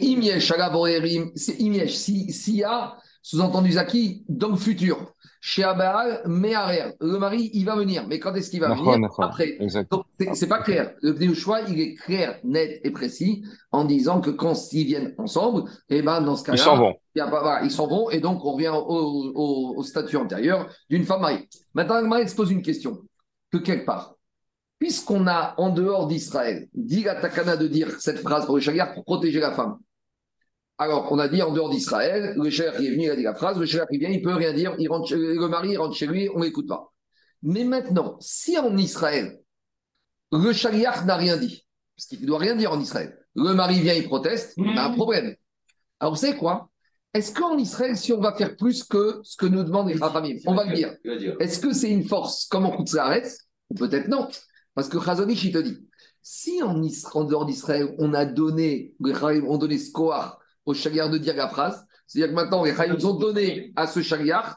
Imiesh, 0.00 0.52
c'est 1.34 1.54
Imiesh. 1.60 1.94
Si- 1.94 2.32
S'il 2.32 2.56
y 2.56 2.64
a, 2.64 2.96
sous-entendu 3.22 3.72
Zaki, 3.72 4.24
dans 4.28 4.48
le 4.50 4.56
futur, 4.56 5.14
chez 5.40 5.64
Abaal, 5.64 6.22
mais 6.26 6.54
arrière, 6.54 6.92
le 7.00 7.18
mari, 7.18 7.50
il 7.54 7.64
va 7.64 7.74
venir. 7.76 8.06
Mais 8.08 8.18
quand 8.18 8.34
est-ce 8.34 8.50
qu'il 8.50 8.60
va 8.60 8.68
venir. 8.74 8.84
Après. 9.26 9.56
Exact. 9.60 9.90
Donc, 9.90 10.04
c'est- 10.34 10.46
pas 10.46 10.60
clair. 10.62 10.94
Le 11.02 11.34
choix, 11.34 11.60
il 11.68 11.80
est 11.80 11.94
clair, 11.94 12.38
net 12.44 12.80
et 12.84 12.90
précis 12.90 13.44
en 13.72 13.84
disant 13.84 14.20
que 14.20 14.30
quand 14.30 14.54
ils 14.72 14.84
viennent 14.84 15.14
ensemble, 15.18 15.68
et 15.88 16.02
ben 16.02 16.20
dans 16.20 16.36
ce 16.36 16.44
cas-là, 16.44 16.58
Ils 16.58 16.60
s'en 16.64 16.76
vont. 16.76 16.94
il 17.14 17.18
y 17.18 17.20
a 17.22 17.26
voilà, 17.26 17.64
ils 17.64 17.70
s'en 17.70 17.86
vont 17.88 18.10
et 18.10 18.20
donc 18.20 18.44
on 18.44 18.52
revient 18.52 18.68
au, 18.74 19.32
au- 19.34 19.74
au 19.78 19.82
statut 19.82 20.16
antérieur 20.16 20.68
d'une 20.90 21.04
femme 21.04 21.22
mariée. 21.22 21.48
Maintenant, 21.74 21.96
Agmara 21.96 22.26
se 22.26 22.34
pose 22.36 22.50
une 22.50 22.62
question 22.62 22.98
que 23.52 23.58
quelque 23.58 23.84
part, 23.86 24.14
puisqu'on 24.78 25.26
a 25.26 25.54
en 25.58 25.70
dehors 25.70 26.06
d'Israël 26.06 26.68
dit 26.74 27.02
la 27.04 27.14
Takana 27.16 27.56
de 27.56 27.66
dire 27.68 27.88
cette 28.00 28.18
phrase 28.18 28.46
pour 28.46 28.56
le 28.56 28.60
Shagar 28.60 28.94
pour 28.94 29.04
protéger 29.04 29.40
la 29.40 29.52
femme. 29.52 29.78
Alors, 30.82 31.12
on 31.12 31.18
a 31.20 31.28
dit 31.28 31.40
en 31.42 31.52
dehors 31.52 31.70
d'Israël, 31.70 32.34
le 32.36 32.50
Shagar 32.50 32.76
qui 32.76 32.86
est 32.88 32.90
venu, 32.90 33.04
il 33.04 33.10
a 33.10 33.14
dit 33.16 33.22
la 33.22 33.34
phrase, 33.36 33.56
le 33.56 33.66
Shagar 33.66 33.86
qui 33.86 33.98
vient, 33.98 34.08
il 34.08 34.20
peut 34.20 34.34
rien 34.34 34.52
dire, 34.52 34.74
il 34.80 34.88
rentre 34.88 35.08
chez- 35.08 35.16
le 35.16 35.46
mari 35.48 35.70
il 35.70 35.78
rentre 35.78 35.94
chez 35.94 36.06
lui, 36.06 36.28
on 36.34 36.40
l'écoute 36.42 36.66
pas. 36.66 36.92
Mais 37.42 37.62
maintenant, 37.64 38.16
si 38.20 38.58
en 38.58 38.76
Israël, 38.76 39.38
le 40.32 40.52
Shaliach 40.52 41.04
n'a 41.04 41.16
rien 41.16 41.36
dit, 41.36 41.64
parce 41.96 42.06
qu'il 42.08 42.20
ne 42.20 42.26
doit 42.26 42.38
rien 42.38 42.56
dire 42.56 42.72
en 42.72 42.80
Israël, 42.80 43.16
le 43.36 43.54
mari 43.54 43.80
vient, 43.80 43.94
il 43.94 44.04
proteste, 44.08 44.54
on 44.58 44.76
a 44.76 44.82
un 44.84 44.90
problème. 44.92 45.34
Alors, 46.00 46.14
vous 46.14 46.20
savez 46.20 46.36
quoi? 46.36 46.68
Est-ce 47.14 47.32
qu'en 47.32 47.56
Israël, 47.58 47.96
si 47.96 48.12
on 48.12 48.20
va 48.20 48.34
faire 48.34 48.56
plus 48.56 48.82
que 48.82 49.20
ce 49.22 49.36
que 49.36 49.46
nous 49.46 49.62
demandent 49.62 49.88
les 49.88 49.98
Chachamim, 49.98 50.36
on 50.46 50.54
va 50.54 50.64
le 50.64 50.74
dire, 50.74 50.96
est-ce 51.38 51.60
que 51.60 51.72
c'est 51.72 51.90
une 51.90 52.04
force 52.08 52.46
comme 52.46 52.64
en 52.66 52.72
Koutsaret 52.76 53.22
Ou 53.70 53.74
peut-être 53.74 54.08
non. 54.08 54.26
Parce 54.74 54.88
que 54.88 54.98
Chazonich, 54.98 55.44
il 55.44 55.52
te 55.52 55.58
dit, 55.58 55.78
si 56.22 56.60
en, 56.62 56.80
en 57.14 57.24
dehors 57.24 57.44
d'Israël, 57.46 57.94
on 57.98 58.14
a 58.14 58.24
donné, 58.24 58.94
les 59.04 59.12
Chachamim 59.12 59.46
ont 59.46 59.58
donné 59.58 59.78
ce 59.78 59.92
Kohar 59.92 60.38
au 60.66 60.74
Shaliach 60.74 61.10
de 61.10 61.18
dire 61.18 61.36
la 61.36 61.48
phrase, 61.48 61.84
c'est-à-dire 62.06 62.34
que 62.34 62.40
maintenant, 62.40 62.64
les 62.64 63.06
ont 63.06 63.14
donné 63.14 63.72
à 63.76 63.86
ce 63.86 64.02
Shaliach 64.02 64.54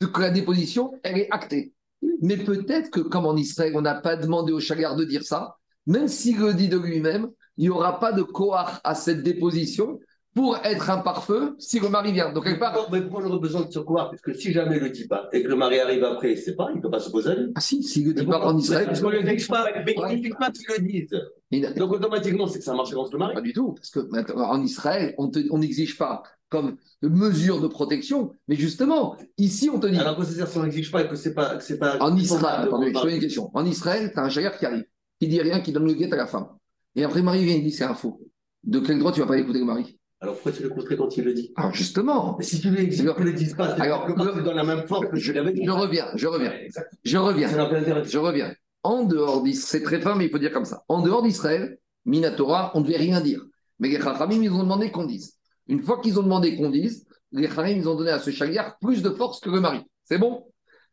que 0.00 0.20
la 0.20 0.30
déposition, 0.30 0.92
elle 1.02 1.18
est 1.18 1.30
actée. 1.30 1.72
Mais 2.20 2.36
peut-être 2.36 2.90
que 2.90 3.00
comme 3.00 3.26
en 3.26 3.36
Israël, 3.36 3.72
on 3.76 3.82
n'a 3.82 3.94
pas 3.94 4.16
demandé 4.16 4.52
au 4.52 4.60
Shaliach 4.60 4.96
de 4.96 5.04
dire 5.04 5.22
ça, 5.22 5.56
même 5.86 6.08
s'il 6.08 6.38
le 6.38 6.52
dit 6.54 6.68
de 6.68 6.78
lui-même, 6.78 7.28
il 7.56 7.62
n'y 7.62 7.70
aura 7.70 7.98
pas 8.00 8.12
de 8.12 8.22
Kohar 8.22 8.80
à 8.84 8.94
cette 8.94 9.22
déposition 9.22 10.00
pour 10.36 10.58
être 10.64 10.90
un 10.90 10.98
pare-feu 10.98 11.56
si 11.58 11.80
le 11.80 11.88
mari 11.88 12.12
vient. 12.12 12.30
Donc, 12.30 12.44
quelque 12.44 12.60
part, 12.60 12.88
mais 12.92 13.00
pourquoi 13.00 13.22
j'aurais 13.22 13.38
besoin 13.38 13.62
de 13.62 13.72
ce 13.72 13.78
couloir 13.78 14.10
Parce 14.10 14.20
que 14.20 14.34
si 14.34 14.52
jamais 14.52 14.76
il 14.76 14.82
ne 14.82 14.84
le 14.88 14.90
dit 14.90 15.08
pas 15.08 15.30
et 15.32 15.42
que 15.42 15.48
le 15.48 15.56
mari 15.56 15.80
arrive 15.80 16.04
après, 16.04 16.32
il 16.32 16.36
ne 16.36 16.40
sait 16.42 16.54
pas, 16.54 16.68
il 16.72 16.76
ne 16.76 16.82
peut 16.82 16.90
pas 16.90 17.00
se 17.00 17.08
poser 17.10 17.30
à 17.30 17.34
lui. 17.36 17.52
ah 17.54 17.60
si, 17.60 17.82
s'il 17.82 18.06
le 18.06 18.12
dit 18.12 18.26
pas 18.26 18.40
en 18.46 18.58
Israël, 18.58 18.84
Parce 18.86 19.00
qu'on 19.00 19.08
ne 19.10 19.16
le 19.16 19.22
dit 19.34 19.46
pas, 19.46 19.64
mais 19.86 19.94
il 20.12 20.28
ne 20.28 20.34
pas 20.34 20.50
qu'il 20.50 20.66
le 20.68 20.82
dise. 20.86 21.20
il- 21.50 21.72
Donc 21.74 21.90
automatiquement, 21.90 22.46
c'est 22.46 22.58
que 22.58 22.64
ça 22.66 22.74
marche 22.74 22.92
contre 22.92 23.12
le 23.12 23.18
mari. 23.18 23.34
Pas 23.34 23.40
du 23.40 23.54
tout, 23.54 23.72
parce 23.72 23.88
que 23.88 24.00
maintenant, 24.10 24.50
en 24.50 24.62
Israël, 24.62 25.14
on 25.16 25.58
n'exige 25.58 25.96
pas 25.96 26.22
comme 26.50 26.76
mesure 27.02 27.60
de 27.62 27.66
protection, 27.66 28.30
mais 28.46 28.56
justement, 28.56 29.16
ici, 29.38 29.70
on 29.72 29.80
te 29.80 29.86
dit, 29.86 29.96
Alors, 29.98 30.22
c'est-à-dire 30.22 30.48
si 30.48 30.58
on 30.58 30.64
n'exige 30.64 30.92
pas 30.92 31.02
et 31.02 31.08
que 31.08 31.16
c'est 31.16 31.32
pas. 31.34 31.56
que 31.56 31.62
c'est 31.64 31.78
pas 31.78 31.96
en 32.00 32.14
Israël, 32.14 32.62
de- 32.62 32.66
attendez, 32.68 32.92
je 32.94 33.08
une 33.08 33.20
question. 33.20 33.50
En 33.54 33.64
Israël, 33.64 34.10
tu 34.12 34.18
as 34.20 34.22
un 34.24 34.28
chagrin 34.28 34.50
qui 34.50 34.66
arrive, 34.66 34.84
qui 35.18 35.28
dit 35.28 35.40
rien, 35.40 35.60
qui 35.60 35.72
donne 35.72 35.86
le 35.86 35.94
guet 35.94 36.12
à 36.12 36.16
la 36.16 36.26
femme. 36.26 36.48
Et 36.94 37.04
après, 37.04 37.20
le 37.20 37.24
mari 37.24 37.42
vient, 37.42 37.54
il 37.54 37.62
dit 37.64 37.70
c'est 37.72 37.84
un 37.84 37.94
faux. 37.94 38.20
De 38.64 38.80
quel 38.80 38.98
droit 38.98 39.12
tu 39.12 39.20
vas 39.20 39.26
pas 39.26 39.38
écouter 39.38 39.60
le 39.60 39.64
mari? 39.64 39.98
Alors 40.26 40.34
pourquoi 40.34 40.50
tu 40.50 40.64
le 40.64 40.70
contrer 40.70 40.96
quand 40.96 41.16
il 41.16 41.22
le 41.22 41.34
dit? 41.34 41.52
Alors 41.54 41.72
justement, 41.72 42.36
si 42.40 42.60
tu 42.60 42.68
ne 42.68 42.76
le 42.76 43.32
dise 43.32 43.54
pas, 43.54 43.76
c'est 43.76 43.80
Alors, 43.80 44.08
c'est 44.08 44.42
dans 44.42 44.54
la 44.54 44.64
même 44.64 44.84
forme 44.88 45.08
que 45.08 45.16
je, 45.16 45.32
l'avais 45.32 45.52
dit. 45.52 45.64
je 45.64 45.70
reviens, 45.70 46.08
je 46.16 46.26
reviens, 46.26 46.50
Ouais, 46.50 46.68
je 47.04 47.16
reviens, 47.16 47.48
je 48.02 48.18
reviens. 48.18 48.52
en 48.82 49.04
dehors 49.04 49.44
d'Israël, 49.44 49.68
c'est 49.68 49.82
très 49.84 50.00
fin, 50.00 50.16
mais 50.16 50.24
il 50.24 50.30
faut 50.32 50.40
dire 50.40 50.50
comme 50.50 50.64
ça. 50.64 50.82
En 50.88 51.00
dehors 51.00 51.22
d'Israël, 51.22 51.78
Minatora, 52.06 52.72
on 52.74 52.80
ne 52.80 52.86
devait 52.86 52.96
rien 52.96 53.20
dire. 53.20 53.40
Mais 53.78 53.88
les 53.88 54.00
Chachamim, 54.00 54.42
ils 54.42 54.50
ont 54.50 54.64
demandé 54.64 54.90
qu'on 54.90 55.04
dise. 55.04 55.34
Une 55.68 55.80
fois 55.80 56.00
qu'ils 56.00 56.18
ont 56.18 56.24
demandé 56.24 56.56
qu'on 56.56 56.70
dise, 56.70 57.06
les 57.30 57.46
Chachamim, 57.46 57.76
ils 57.76 57.88
ont 57.88 57.94
donné 57.94 58.10
à 58.10 58.18
ce 58.18 58.32
chaliar 58.32 58.78
plus 58.80 59.02
de 59.02 59.10
force 59.10 59.38
que 59.38 59.50
le 59.50 59.60
mari. 59.60 59.78
C'est 60.02 60.18
bon? 60.18 60.42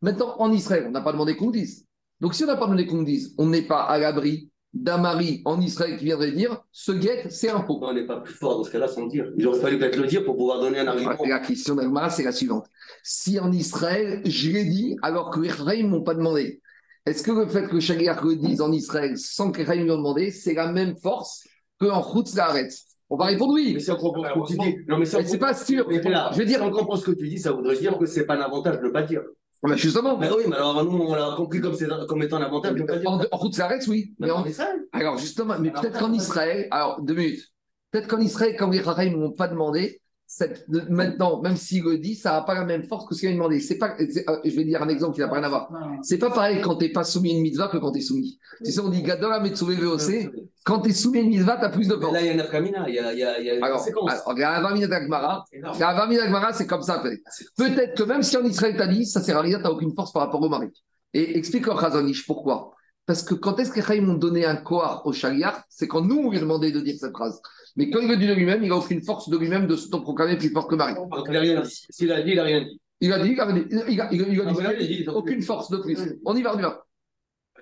Maintenant, 0.04 0.36
en 0.38 0.52
Israël, 0.52 0.86
on 0.88 0.92
n'a 0.92 1.02
pas 1.02 1.12
demandé 1.12 1.36
qu'on 1.36 1.50
dise. 1.50 1.88
Donc, 2.20 2.36
si 2.36 2.44
on 2.44 2.48
n'a 2.48 2.56
pas 2.56 2.66
demandé 2.66 2.86
qu'on 2.86 3.02
dise, 3.02 3.34
on 3.40 3.48
n'est 3.48 3.64
pas 3.64 3.82
à 3.82 3.98
l'abri 3.98 4.52
d'un 4.74 4.98
mari 4.98 5.42
en 5.46 5.62
Israël 5.62 5.98
qui 5.98 6.06
viendrait 6.06 6.32
dire 6.32 6.64
ce 6.72 6.92
guet, 6.92 7.26
c'est 7.30 7.50
un 7.50 7.64
faux. 7.64 7.80
On 7.82 7.94
n'est 7.94 8.08
pas 8.08 8.22
plus 8.22 8.34
fort 8.34 8.58
dans 8.58 8.64
ce 8.64 8.72
cas-là 8.72 8.88
sans 8.88 9.06
dire. 9.06 9.32
Il 9.38 9.48
aurait 9.48 9.60
fallu 9.60 9.78
peut-être 9.78 9.98
le 9.98 10.08
dire 10.08 10.26
pour 10.26 10.36
pouvoir 10.36 10.60
donner 10.60 10.80
un 10.80 10.88
argument. 10.88 11.12
La 11.28 11.40
question 11.40 11.76
d'Agmara, 11.76 12.10
c'est 12.10 12.24
la 12.24 12.32
suivante. 12.32 12.66
Si 13.04 13.40
en 13.40 13.52
Israël, 13.52 14.22
je 14.26 14.50
l'ai 14.50 14.66
dit 14.66 14.98
alors 15.02 15.30
que 15.30 15.40
les 15.40 15.84
ne 15.84 15.88
m'ont 15.90 16.02
pas 16.02 16.16
demandé, 16.16 16.62
est-ce 17.06 17.22
que 17.22 17.32
le 17.32 17.48
fait 17.48 17.68
que 17.68 17.80
chaliar 17.80 18.26
le 18.26 18.36
dise 18.36 18.62
en 18.62 18.72
Israël 18.72 19.18
sans 19.18 19.52
que 19.52 19.62
les 19.62 19.76
lui 19.84 19.92
ont 19.92 19.98
demandé, 19.98 20.32
c'est 20.32 20.54
la 20.54 20.72
même 20.72 20.96
force 20.96 21.44
qu'en 21.80 22.02
Laaretz? 22.36 22.86
On 23.10 23.16
va 23.18 23.26
répondre 23.26 23.54
oui. 23.54 23.74
Mais 23.76 23.80
si 23.80 23.92
on 23.92 23.96
comprend 23.98 24.24
ce 24.48 24.54
que 24.56 24.64
tu 24.64 24.70
dis. 24.70 24.78
Non, 24.88 24.98
mais 24.98 25.06
si 25.06 25.16
c'est 25.26 25.38
pas 25.38 25.54
sûr. 25.54 25.88
Là, 25.90 26.32
Je 26.34 26.40
veux 26.40 26.46
dire- 26.46 26.60
si 26.60 26.64
on 26.64 26.72
comprend 26.72 26.96
ce 26.96 27.06
que 27.06 27.12
tu 27.12 27.28
dis, 27.28 27.38
ça 27.38 27.52
voudrait 27.52 27.78
dire 27.78 27.96
que 28.00 28.08
c'est 28.08 28.26
pas 28.26 28.36
un 28.36 28.42
avantage 28.42 28.80
de 28.80 28.86
ne 28.86 28.90
pas 28.90 29.04
dire. 29.04 29.22
Ben, 29.64 29.76
justement, 29.78 30.18
Mais 30.18 30.30
oui, 30.30 30.44
mais 30.48 30.56
alors 30.58 30.84
nous, 30.84 30.98
on 30.98 31.16
l'a 31.16 31.34
compris 31.38 31.62
comme, 31.62 31.74
c'est- 31.76 31.88
comme 32.08 32.22
étant 32.22 32.38
un 32.38 32.42
avantage 32.44 32.74
de 32.74 32.80
ne 32.82 32.86
pas 32.86 32.98
dire. 32.98 33.10
en, 33.10 33.22
en 33.32 33.40
Chutz 33.42 33.58
Laaretz, 33.58 33.88
oui. 33.88 34.14
Mais 34.20 34.28
Mais 34.28 34.34
en, 34.34 34.42
en 34.42 34.46
Israël. 34.46 34.76
Alors 34.92 35.18
justement, 35.18 35.58
mais 35.60 35.72
peut-être 35.72 35.98
qu'en 36.00 36.10
on- 36.12 36.14
Israël, 36.14 36.68
alors 36.72 37.02
deux 37.02 37.14
minutes, 37.16 37.50
peut-être 37.92 38.08
qu'en 38.08 38.20
Israël, 38.20 38.56
quand 38.60 38.70
les 38.70 38.82
Rahim 38.82 39.14
ne 39.14 39.18
m'ont 39.18 39.32
pas 39.32 39.48
demandé, 39.48 40.02
cette- 40.36 40.66
maintenant, 40.90 41.42
même 41.44 41.56
s'il 41.56 41.84
le 41.84 42.00
dit, 42.00 42.16
ça 42.16 42.32
n'a 42.32 42.42
pas 42.42 42.56
la 42.56 42.66
même 42.66 42.82
force 42.84 43.06
que 43.08 43.14
ce 43.14 43.20
qu'il 43.20 43.30
a 43.30 43.34
demandé. 43.34 43.60
C'est 43.60 43.78
pas, 43.78 43.96
c'est- 44.10 44.28
euh, 44.28 44.38
je 44.44 44.56
vais 44.56 44.64
dire 44.64 44.82
un 44.82 44.90
exemple 44.90 45.14
qui 45.14 45.22
n'a 45.22 45.28
pas 45.28 45.36
rien 45.36 45.44
à 45.44 45.50
voir. 45.50 45.70
C'est 46.02 46.18
pas 46.18 46.32
pareil 46.32 46.60
quand 46.60 46.76
tu 46.78 46.86
n'es 46.86 46.92
pas 46.92 47.04
soumis 47.04 47.32
à 47.34 47.36
une 47.36 47.42
mitzvah 47.44 47.68
que 47.68 47.78
quand 47.78 47.92
tu 47.92 48.00
es 48.00 48.02
soumis. 48.02 48.40
Tu 48.66 48.72
sais, 48.72 48.80
on 48.80 48.90
dit 48.90 49.04
Gadola 49.04 49.40
Metsuve 49.40 49.80
VOC, 49.80 50.32
quand 50.66 50.80
tu 50.82 50.90
es 50.90 50.94
soumis 50.94 51.20
à 51.20 51.22
une 51.22 51.30
mitzvah, 51.30 51.58
tu 51.58 51.66
as 51.66 51.70
plus 51.70 51.88
de 51.88 51.94
Mais 51.96 52.02
force. 52.02 52.14
là, 52.16 52.22
il 52.22 52.26
y 52.26 52.30
a 52.30 52.34
une 52.34 52.40
afkamina, 52.40 52.90
il 52.90 52.96
y 52.96 53.00
a, 53.00 53.14
il 53.14 53.20
y 53.20 53.24
a, 53.24 53.40
il 53.40 53.46
y 53.46 53.50
a 53.52 53.56
une 53.56 53.64
Alors, 53.64 53.78
conséquence. 53.78 54.10
alors, 54.12 54.34
la 54.40 54.50
Avamina 54.54 54.88
d'Agmara, 54.88 55.46
la 55.80 55.88
Avamina 55.90 56.22
d'Agmara, 56.24 56.52
c'est 56.54 56.66
comme 56.66 56.82
ça. 56.82 56.98
peut-être. 57.00 57.22
Peut-être 57.56 57.96
que 57.96 58.04
même 58.04 58.24
si 58.24 58.36
en 58.36 58.44
Israël, 58.44 58.76
tu 58.76 58.82
as 58.82 58.88
dit, 58.88 59.06
ça 59.06 59.22
sert 59.22 59.38
à 59.38 59.42
rien, 59.42 59.58
tu 59.58 59.64
n'as 59.64 59.70
aucune 59.70 59.94
force 59.94 60.12
par 60.12 60.24
rapport 60.24 60.42
au 60.42 60.50
mari. 60.50 60.68
Et 61.14 61.38
explique 61.38 61.68
au 61.68 61.80
Chazanish 61.80 62.26
pourquoi. 62.26 62.73
Parce 63.06 63.24
que 63.24 63.34
quand 63.34 63.60
est-ce 63.60 63.72
que 63.72 63.76
les 63.78 63.82
Chaim 63.86 64.08
ont 64.10 64.14
donné 64.14 64.46
un 64.46 64.56
koar 64.56 65.06
au 65.06 65.12
chariar, 65.12 65.64
c'est 65.70 65.88
quand 65.88 66.02
nous, 66.02 66.18
on 66.20 66.30
lui 66.30 66.38
a 66.38 66.42
demandé 66.42 66.72
de 66.72 66.80
dire 66.80 66.96
cette 66.98 67.12
phrase. 67.12 67.42
Mais 67.76 67.90
quand 67.90 68.00
il 68.00 68.08
le 68.08 68.16
dit 68.18 68.28
de 68.28 68.34
lui-même, 68.34 68.64
il 68.64 68.70
n'a 68.70 68.78
aucune 68.78 69.02
force 69.04 69.30
de 69.30 69.38
lui-même 69.38 69.68
de 69.68 69.76
s'autoproclamer 69.76 70.38
plus 70.38 70.50
fort 70.50 70.68
que 70.68 70.76
Marie. 70.76 70.94
Donc, 70.96 71.26
il 71.28 71.34
n'a 71.34 71.40
rien 71.42 71.62
dit. 71.62 71.86
S'il 71.90 72.12
a 72.12 72.22
dit, 72.22 72.32
il 72.32 72.36
n'a 72.38 72.44
rien 72.44 72.62
dit. 72.64 72.80
Il 73.02 73.12
a 73.12 73.20
dit, 73.20 73.32
il 73.32 73.40
a, 73.42 73.50
il 73.50 73.82
a, 73.82 73.90
il 73.90 74.02
a- 74.02 74.14
il 74.14 74.22
a- 74.22 74.26
il 74.30 74.42
a 74.42 74.46
Ah, 74.48 74.74
dit, 74.74 74.84
a 74.84 74.88
dit, 74.88 75.06
aucune 75.10 75.42
force 75.42 75.70
de 75.70 75.78
plus. 75.78 75.98
On 76.24 76.36
y 76.36 76.42
va, 76.42 76.56
on 76.56 76.60
y 76.60 76.62
va. 76.62 76.86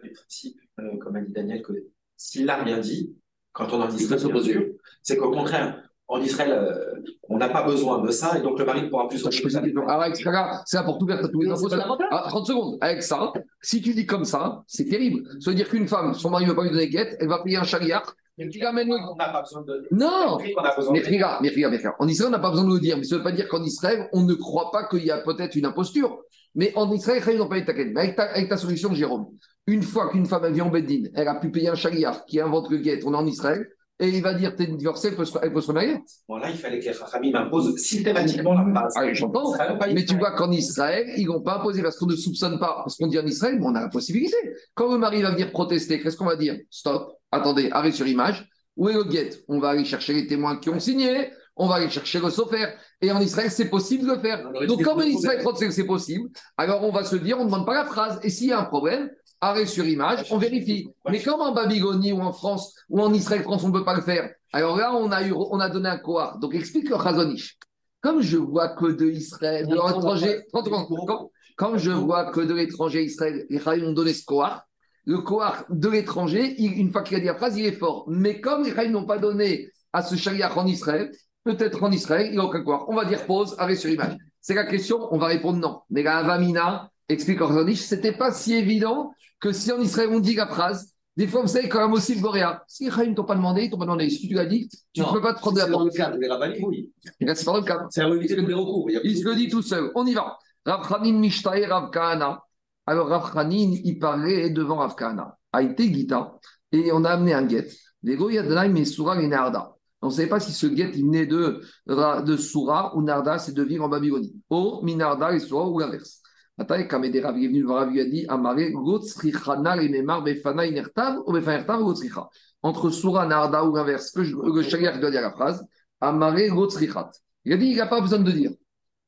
du 0.04 0.12
principe, 0.12 0.60
euh, 0.80 0.98
comme 1.00 1.16
a 1.16 1.22
dit 1.22 1.32
Daniel, 1.32 1.62
que 1.62 1.74
s'il 2.18 2.46
n'a 2.46 2.64
rien 2.64 2.80
dit, 2.80 3.16
quand 3.52 3.72
on 3.74 3.82
en 3.82 3.90
sûr, 3.92 4.66
c'est 5.02 5.18
qu'au 5.18 5.32
contraire, 5.32 5.81
en 6.12 6.22
Israël, 6.22 6.52
euh, 6.52 7.02
on 7.30 7.38
n'a 7.38 7.48
pas 7.50 7.64
besoin 7.64 8.00
de 8.02 8.12
ça, 8.12 8.38
et 8.38 8.42
donc 8.42 8.60
le 8.60 8.66
mari 8.66 8.82
ne 8.84 8.90
pourra 8.90 9.08
plus 9.08 9.18
Je 9.20 9.24
pose 9.24 9.56
une 9.56 9.62
question. 9.62 9.88
Alors, 9.88 10.02
avec 10.04 10.18
ça, 10.18 10.62
c'est 10.66 10.78
là 10.78 10.84
pour 10.84 10.98
tout 10.98 11.08
faire, 11.08 11.22
tous 11.32 11.40
les 11.42 11.48
Mais 11.48 11.78
l'avantage. 11.78 12.08
Ah, 12.12 12.26
30 12.28 12.48
secondes. 12.48 12.78
Avec 12.82 13.02
ça, 13.02 13.32
si 13.62 13.82
tu 13.82 13.94
dis 13.94 14.06
comme 14.06 14.26
ça, 14.26 14.62
c'est 14.68 14.86
terrible. 14.86 15.24
Ça 15.40 15.52
veut 15.52 15.56
dire 15.56 15.70
qu'une 15.70 15.88
femme, 15.88 16.14
son 16.14 16.30
mari 16.30 16.44
ne 16.44 16.50
veut 16.50 16.56
pas 16.56 16.64
lui 16.64 16.72
donner 16.72 16.90
guette, 16.90 17.16
elle 17.20 17.30
va 17.30 17.42
payer 17.42 17.58
un 17.58 17.64
chariar. 17.64 18.14
qui 18.52 18.60
l'amène 18.60 18.88
le- 18.90 18.96
On 18.96 19.16
n'a 19.16 19.30
pas 19.30 19.42
besoin 19.42 19.62
de. 19.62 19.88
Non 19.92 20.38
Mais 20.40 20.50
de. 20.50 20.58
regarde, 20.58 21.40
mais 21.42 21.50
regarde, 21.50 21.72
mais 21.72 21.78
regarde. 21.78 21.96
En 22.00 22.08
Israël, 22.08 22.30
on 22.30 22.32
n'a 22.32 22.40
pas 22.40 22.50
besoin 22.50 22.68
de 22.68 22.74
le 22.74 22.80
dire. 22.80 22.98
Mais 22.98 23.04
ça 23.04 23.16
ne 23.16 23.20
veut 23.20 23.24
pas 23.24 23.32
dire 23.32 23.48
qu'en 23.48 23.64
Israël, 23.64 24.10
on 24.14 24.22
ne 24.24 24.34
croit 24.34 24.72
pas 24.72 24.86
qu'il 24.88 25.06
y 25.06 25.12
a 25.12 25.20
peut-être 25.20 25.56
une 25.56 25.66
imposture. 25.66 26.20
Mais 26.56 26.74
en 26.76 26.92
Israël, 26.92 27.22
ils 27.32 27.38
n'ont 27.38 27.48
pas 27.48 27.60
eu 27.60 27.66
ta. 27.66 27.74
Mais 27.74 27.96
avec 27.98 28.16
ta, 28.16 28.24
avec 28.24 28.50
ta 28.50 28.58
solution, 28.58 28.94
Jérôme, 28.94 29.28
une 29.68 29.84
fois 29.84 30.10
qu'une 30.10 30.26
femme 30.26 30.52
vient 30.52 30.66
en 30.66 30.70
Beddin, 30.70 31.04
elle 31.14 31.28
a 31.28 31.36
pu 31.36 31.52
payer 31.52 31.70
un 31.70 31.76
chariar 31.76 32.26
qui 32.26 32.40
invente 32.42 32.70
le 32.70 32.78
guet, 32.78 33.00
on 33.06 33.14
est 33.14 33.18
en 33.18 33.26
Israël, 33.28 33.68
et 34.02 34.10
il 34.10 34.22
va 34.22 34.34
dire 34.34 34.56
t'es 34.56 34.66
divorcée, 34.66 35.10
elle 35.10 35.16
peut 35.16 35.26
se, 35.26 35.38
elle 35.42 35.54
peut 35.54 35.62
se 35.62 35.68
remarier. 35.68 36.00
Bon, 36.28 36.38
là, 36.38 36.50
il 36.50 36.58
fallait 36.58 36.80
que 36.80 36.86
les 36.86 36.94
Chachamim 36.94 37.36
imposent 37.36 37.78
systématiquement 37.78 38.56
la 38.56 38.64
base. 38.64 38.94
Ah, 38.98 39.14
j'entends. 39.14 39.54
Mais 39.94 40.04
tu 40.04 40.18
vois 40.18 40.32
qu'en 40.32 40.52
Israël, 40.52 41.08
ils 41.18 41.28
n'ont 41.28 41.42
pas 41.42 41.60
imposé 41.60 41.84
parce 41.84 41.98
qu'on 41.98 42.08
ne 42.08 42.16
soupçonne 42.16 42.60
pas. 42.60 42.82
Parce 42.84 42.98
qu'on 42.98 43.08
dit 43.08 43.20
en 43.20 43.26
Israël, 43.26 43.58
mais 43.60 43.66
on 43.66 43.76
a 43.76 43.82
la 43.82 43.90
possibilité. 43.90 44.36
Quand 44.74 44.92
le 44.92 44.98
mari 44.98 45.22
va 45.22 45.32
venir 45.32 45.52
protester, 45.52 46.02
qu'est-ce 46.02 46.18
qu'on 46.18 46.26
va 46.26 46.36
dire? 46.36 46.58
Stop, 46.72 47.20
attendez, 47.32 47.70
arrêt 47.72 47.92
sur 47.92 48.08
image. 48.08 48.50
Où 48.76 48.90
est 48.90 48.94
le 48.94 49.04
guet 49.04 49.30
On 49.48 49.60
va 49.60 49.70
aller 49.70 49.86
chercher 49.86 50.14
les 50.14 50.26
témoins 50.26 50.58
qui 50.58 50.70
ont 50.70 50.80
signé, 50.80 51.30
on 51.56 51.68
va 51.68 51.76
aller 51.76 51.90
chercher 51.90 52.20
le 52.20 52.32
sofer. 52.32 52.66
Et 53.02 53.12
en 53.12 53.20
Israël, 53.20 53.52
c'est 53.52 53.70
possible 53.70 54.08
de 54.08 54.14
le 54.14 54.20
faire. 54.20 54.52
Donc, 54.68 54.82
comme 54.82 55.00
en 55.00 55.04
Israël 55.04 55.44
c'est 55.70 55.86
possible, 55.86 56.30
alors 56.58 56.84
on 56.84 56.92
va 56.92 57.04
se 57.04 57.16
dire, 57.18 57.38
on 57.38 57.42
ne 57.42 57.46
demande 57.46 57.68
pas 57.68 57.76
la 57.76 57.86
phrase. 57.86 58.20
Et 58.24 58.30
s'il 58.30 58.48
y 58.48 58.52
a 58.52 58.60
un 58.60 58.66
problème, 58.66 59.12
arrêt 59.42 59.66
sur 59.66 59.86
image, 59.86 60.26
on 60.32 60.38
vérifie. 60.38 60.88
Mais 61.10 61.22
comme 61.22 61.42
en 61.42 61.52
Babylonie 61.52 62.14
ou 62.14 62.22
en 62.22 62.32
France 62.32 62.76
ou 62.90 63.02
en 63.02 63.12
Israël, 63.14 63.42
France, 63.42 63.64
on 63.64 63.70
ne 63.70 63.74
peut 63.74 63.84
pas 63.84 63.96
le 63.96 64.02
faire. 64.02 64.30
Alors 64.54 64.78
là, 64.78 64.94
on 64.94 65.12
a, 65.12 65.24
eu, 65.24 65.34
on 65.34 65.60
a 65.60 65.70
donné 65.70 65.90
un 65.90 65.98
koar. 65.98 66.38
Donc, 66.38 66.54
explique 66.54 66.90
le 66.90 66.98
Chazonish. 66.98 67.58
Comme 68.02 68.22
je 68.22 68.38
vois 68.38 68.70
que 68.70 68.86
de 68.86 69.06
Israël, 69.06 69.68
de 69.68 69.74
l'étranger, 69.74 70.42
30 70.54 70.66
secondes. 70.66 71.30
Comme- 71.58 71.78
je 71.78 71.92
vois 71.92 72.32
que 72.32 72.42
de 72.42 72.54
l'étranger 72.54 73.04
Israël, 73.04 73.46
les 73.50 73.60
Chahim 73.60 73.86
ont 73.86 73.94
donné 73.94 74.14
ce 74.14 74.26
koar, 74.26 74.64
le 75.06 75.20
koar 75.20 75.66
de 75.70 75.90
l'étranger, 75.90 76.60
une 76.60 76.92
fois 76.92 77.04
qu'il 77.04 77.18
a 77.18 77.20
dit 77.20 77.28
la 77.28 77.36
phrase, 77.36 77.58
il 77.58 77.66
est 77.66 77.72
fort. 77.74 78.06
Mais 78.08 78.42
comme 78.42 78.64
les 78.64 78.74
Chahim 78.74 78.92
n'ont 78.92 79.06
pas 79.06 79.20
donné 79.20 79.70
à 79.94 80.02
ce 80.02 80.16
chariach 80.16 80.58
en 80.58 80.66
Israël, 80.66 81.12
peut-être 81.44 81.84
en 81.84 81.92
Israël, 81.92 82.28
il 82.28 82.34
n'y 82.34 82.40
a 82.40 82.46
aucun 82.46 82.64
koar. 82.64 82.90
On 82.90 82.96
va 82.96 83.06
dire 83.06 83.26
pause, 83.26 83.56
arrêt 83.60 83.76
sur 83.76 83.90
image. 83.90 84.18
C'est 84.40 84.56
la 84.56 84.66
question, 84.66 85.08
on 85.12 85.20
va 85.20 85.28
répondre 85.28 85.60
non. 85.60 85.82
Mais 85.92 86.02
la 86.02 86.18
Avamina, 86.18 86.90
explique 87.10 87.42
Orzonich, 87.42 87.82
c'était 87.82 88.12
pas 88.12 88.32
si 88.32 88.56
évident 88.56 89.12
que 89.42 89.52
si 89.52 89.72
en 89.72 89.82
Israël 89.82 90.10
on 90.12 90.20
dit 90.22 90.36
la 90.36 90.48
phrase, 90.48 90.94
des 91.18 91.28
fois, 91.28 91.42
vous 91.42 91.48
savez, 91.48 91.68
quand 91.68 91.82
même 91.82 91.92
aussi 91.92 92.16
le 92.16 92.22
Goréa, 92.22 92.64
si 92.68 92.90
les 92.90 93.08
ne 93.08 93.14
t'ont 93.14 93.26
pas 93.26 93.36
demandé, 93.36 93.64
ils 93.66 93.70
t'ont 93.70 93.78
pas 93.78 93.84
demandé. 93.84 94.10
Si 94.10 94.30
tu 94.30 94.34
l'as 94.34 94.46
dit, 94.46 94.70
tu 94.94 95.02
ne 95.02 95.06
peux 95.12 95.22
pas 95.22 95.34
te 95.34 95.40
prendre 95.40 95.58
de 95.58 95.62
C'est 95.62 95.66
la 95.68 95.72
dans 95.74 95.80
porte. 95.80 95.94
le 95.94 95.98
cadre 95.98 96.18
rabbinis, 96.30 96.64
oui. 96.66 96.92
C'est 97.20 97.44
dans 97.44 97.58
le 97.58 97.64
cadre. 97.64 97.88
C'est 97.90 98.02
à 98.02 98.08
éviter 98.08 98.36
les 98.38 98.54
recours. 98.54 98.90
Il 98.90 98.98
a 98.98 99.02
se 99.02 99.26
le 99.28 99.36
dit 99.36 99.50
tout 99.50 99.62
seul. 99.62 99.92
On 99.96 100.06
y 100.06 100.14
va. 100.14 100.38
Rav 100.66 100.88
Chanin 100.88 101.20
Mishtae 101.20 101.68
Rav 101.68 101.92
Kahana. 101.92 102.42
Alors, 102.86 103.10
Rav 103.10 103.34
Chanin, 103.34 103.76
il 103.84 104.00
parlait 104.00 104.52
devant 104.52 104.78
Rav 104.78 104.96
Kahana. 104.96 105.38
Aïté 105.52 105.94
Gita. 105.94 106.40
Et 106.72 106.92
on 106.94 107.04
a 107.04 107.10
amené 107.12 107.34
un 107.34 107.44
guet. 107.44 107.68
Et 108.08 109.28
Narda. 109.28 109.76
On 110.02 110.08
ne 110.08 110.12
savait 110.12 110.30
pas 110.30 110.40
si 110.40 110.54
ce 110.54 110.66
guet, 110.66 110.92
il 110.96 111.04
venait 111.04 111.28
de, 111.28 111.62
de 111.88 112.38
Soura 112.38 112.96
ou 112.96 113.04
Narda, 113.04 113.38
c'est 113.38 113.52
de 113.54 113.62
vivre 113.62 113.84
en 113.84 113.90
Babylonie. 113.90 114.34
O, 114.50 114.80
Minarda 114.82 115.34
et 115.34 115.40
Soura 115.40 115.68
ou 115.68 115.78
l'inverse. 115.78 116.21
Attends, 116.62 116.84
Kamede 116.84 117.20
Rav, 117.24 117.36
il 117.40 117.46
est 117.46 117.48
venu 117.48 117.66
il 117.66 117.92
lui 117.92 118.02
a 118.02 118.06
dit 118.06 118.26
Amare, 118.28 118.70
Gotsrichana, 118.72 119.76
les 119.76 119.90
Memar, 119.90 120.22
Befana, 120.22 120.68
Inertav, 120.68 121.18
ou 121.26 121.34
Befanertav, 121.34 121.82
ou 121.82 121.86
Gotsricha. 121.86 122.30
Entre 122.62 122.92
Soura, 122.92 123.26
Narda 123.26 123.66
ou 123.66 123.76
l'inverse, 123.76 124.12
que 124.12 124.22
le 124.22 124.62
chagrin 124.62 125.00
doit 125.00 125.10
dire 125.10 125.22
la 125.22 125.32
phrase, 125.32 125.66
Amare, 126.00 126.50
Gotsrichat. 126.50 127.10
Il 127.46 127.54
a 127.54 127.58
dit 127.58 127.66
il 127.66 127.78
n'a 127.78 127.88
pas 127.88 128.00
besoin 128.00 128.20
de 128.20 128.32
dire. 128.32 128.52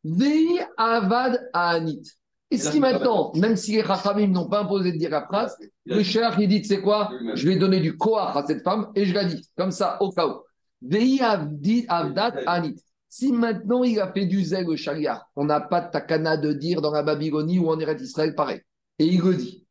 Vei 0.03 0.59
avad 0.77 1.47
anit. 1.53 2.01
Et 2.49 2.57
si 2.57 2.79
maintenant, 2.79 3.31
même 3.35 3.55
si 3.55 3.73
les 3.73 3.81
Rachamim 3.83 4.27
n'ont 4.27 4.49
pas 4.49 4.61
imposé 4.61 4.91
de 4.91 4.97
dire 4.97 5.11
la 5.11 5.25
phrase, 5.25 5.55
le 5.85 6.01
cher 6.01 6.35
il 6.39 6.47
dit, 6.47 6.61
tu 6.61 6.69
sais 6.69 6.81
quoi, 6.81 7.11
je 7.35 7.47
vais 7.47 7.55
donner 7.55 7.79
du 7.81 7.97
koach 7.97 8.35
à 8.35 8.43
cette 8.47 8.63
femme 8.63 8.89
et 8.95 9.05
je 9.05 9.13
la 9.13 9.25
dis, 9.25 9.47
comme 9.55 9.71
ça, 9.71 9.97
au 10.01 10.11
cas 10.11 10.27
où. 10.27 10.41
Vei 10.81 11.19
avdat 11.21 12.33
anit. 12.47 12.81
Si 13.15 13.31
maintenant 13.31 13.83
il 13.83 13.99
a 13.99 14.11
fait 14.11 14.25
du 14.25 14.43
zèle 14.43 14.67
au 14.67 14.75
chariar, 14.75 15.29
on 15.35 15.45
n'a 15.45 15.61
pas 15.61 15.81
de 15.81 15.91
takana 15.91 16.35
de 16.35 16.51
dire 16.51 16.81
dans 16.81 16.89
la 16.89 17.03
Babylonie 17.03 17.59
ou 17.59 17.69
en 17.69 17.79
Eretz 17.79 18.01
Israël 18.01 18.33
pareil. 18.33 18.61
Et 18.97 19.05
il 19.05 19.21
le 19.21 19.35
dit. 19.35 19.67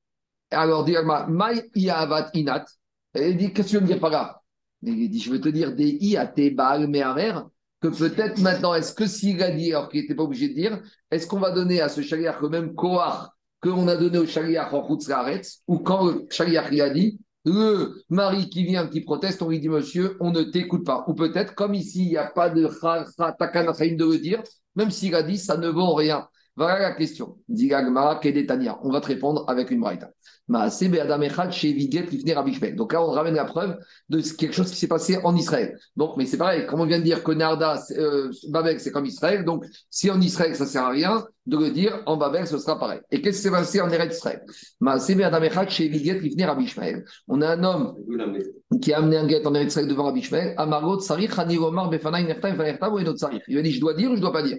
Alors, 0.53 0.85
dit 0.85 0.95
Alma, 0.95 1.27
Mai 1.27 1.69
iavat 1.75 2.31
inat. 2.35 2.65
Il 3.17 3.37
dit, 3.37 3.53
qu'est-ce 3.53 3.67
que 3.67 3.71
tu 3.71 3.75
veux 3.79 3.81
me 3.81 3.89
dire 3.89 3.99
par 3.99 4.11
là? 4.11 4.41
Il 4.83 5.11
dit, 5.11 5.19
je 5.19 5.29
veux 5.29 5.41
te 5.41 5.49
dire 5.49 5.75
des 5.75 5.89
i 5.89 6.17
à 6.17 6.29
tes 6.29 6.53
baal 6.53 6.87
meharer, 6.87 7.35
que 7.81 7.89
peut-être 7.89 8.41
maintenant, 8.41 8.75
est-ce 8.75 8.95
que 8.95 9.07
s'il 9.09 9.43
a 9.43 9.51
dit, 9.51 9.71
alors 9.71 9.89
qu'il 9.89 10.03
n'était 10.03 10.15
pas 10.15 10.23
obligé 10.23 10.49
de 10.49 10.55
dire, 10.55 10.81
est-ce 11.11 11.27
qu'on 11.27 11.41
va 11.41 11.51
donner 11.51 11.81
à 11.81 11.89
ce 11.89 12.01
chariar 12.01 12.41
le 12.41 12.49
même 12.49 12.77
koach 12.77 13.27
qu'on 13.61 13.89
a 13.89 13.97
donné 13.97 14.19
au 14.19 14.27
chariar 14.27 14.73
en 14.73 14.89
ou 15.67 15.79
quand 15.79 16.07
le 16.07 16.27
chariar 16.31 16.73
il 16.73 16.81
a 16.81 16.91
dit, 16.91 17.19
le 17.45 18.03
mari 18.09 18.49
qui 18.49 18.65
vient, 18.65 18.87
qui 18.89 19.01
proteste, 19.01 19.43
on 19.43 19.49
lui 19.49 19.61
dit, 19.61 19.69
monsieur, 19.69 20.17
on 20.21 20.31
ne 20.31 20.43
t'écoute 20.43 20.85
pas. 20.85 21.05
Ou 21.09 21.15
peut-être, 21.15 21.55
comme 21.55 21.75
ici, 21.75 22.05
il 22.05 22.09
n'y 22.11 22.17
a 22.17 22.27
pas 22.31 22.51
de 22.51 22.69
cha- 22.81 23.05
cha- 23.17 23.33
takana 23.33 23.73
chaim 23.75 23.97
de 23.97 24.05
le 24.05 24.19
dire, 24.19 24.43
même 24.77 24.91
s'il 24.91 25.15
a 25.15 25.23
dit, 25.23 25.39
ça 25.39 25.57
ne 25.57 25.69
vaut 25.69 25.95
rien. 25.95 26.29
Voilà 26.57 26.81
la 26.81 26.93
question. 26.93 27.39
On 27.49 28.91
va 28.91 29.01
te 29.01 29.07
répondre 29.07 29.45
avec 29.49 29.71
une 29.71 29.81
braïta. 29.81 30.11
Donc 30.49 32.93
là, 32.93 33.03
on 33.03 33.11
ramène 33.11 33.35
la 33.35 33.45
preuve 33.45 33.79
de 34.11 34.21
quelque 34.37 34.53
chose 34.53 34.71
qui 34.71 34.77
s'est 34.77 34.89
passé 34.89 35.19
en 35.25 35.35
Israël. 35.35 35.79
Donc, 35.97 36.17
mais 36.17 36.27
c'est 36.27 36.37
pareil, 36.37 36.67
comme 36.67 36.81
on 36.81 36.87
vient 36.87 36.99
de 36.99 37.05
dire 37.05 37.23
que 37.23 37.33
Narda, 37.33 37.83
euh, 37.97 38.31
Babel, 38.49 38.79
c'est 38.81 38.91
comme 38.91 39.07
Israël. 39.07 39.45
Donc, 39.45 39.65
si 39.89 40.11
en 40.11 40.21
Israël, 40.21 40.55
ça 40.55 40.67
sert 40.67 40.83
à 40.83 40.91
rien 40.91 41.25
de 41.47 41.57
le 41.57 41.71
dire, 41.71 42.03
en 42.07 42.19
Babel, 42.19 42.47
ce 42.47 42.59
sera 42.59 42.79
pareil. 42.79 43.01
Et 43.11 43.23
qu'est-ce 43.23 43.39
qui 43.39 43.45
s'est 43.45 43.51
passé 43.51 43.81
en 43.81 43.89
Eretz 43.89 44.17
Israël? 44.17 44.43
On 47.29 47.41
a 47.41 47.49
un 47.49 47.65
homme 47.65 47.95
qui 48.83 48.93
a 48.93 48.99
amené 48.99 49.17
un 49.17 49.27
guet 49.27 49.47
en 49.47 49.55
Eretz 49.55 49.69
Israël 49.69 49.89
devant 49.89 50.05
Rabbi 50.05 50.23
Shmuel. 50.23 50.55
Amargot 50.59 51.01
ou. 51.01 51.17
Il 53.49 53.59
a 53.59 53.63
dit, 53.63 53.73
je 53.73 53.81
dois 53.81 53.95
dire 53.95 54.11
ou 54.11 54.17
je 54.17 54.21
dois 54.21 54.33
pas 54.33 54.43
dire? 54.43 54.59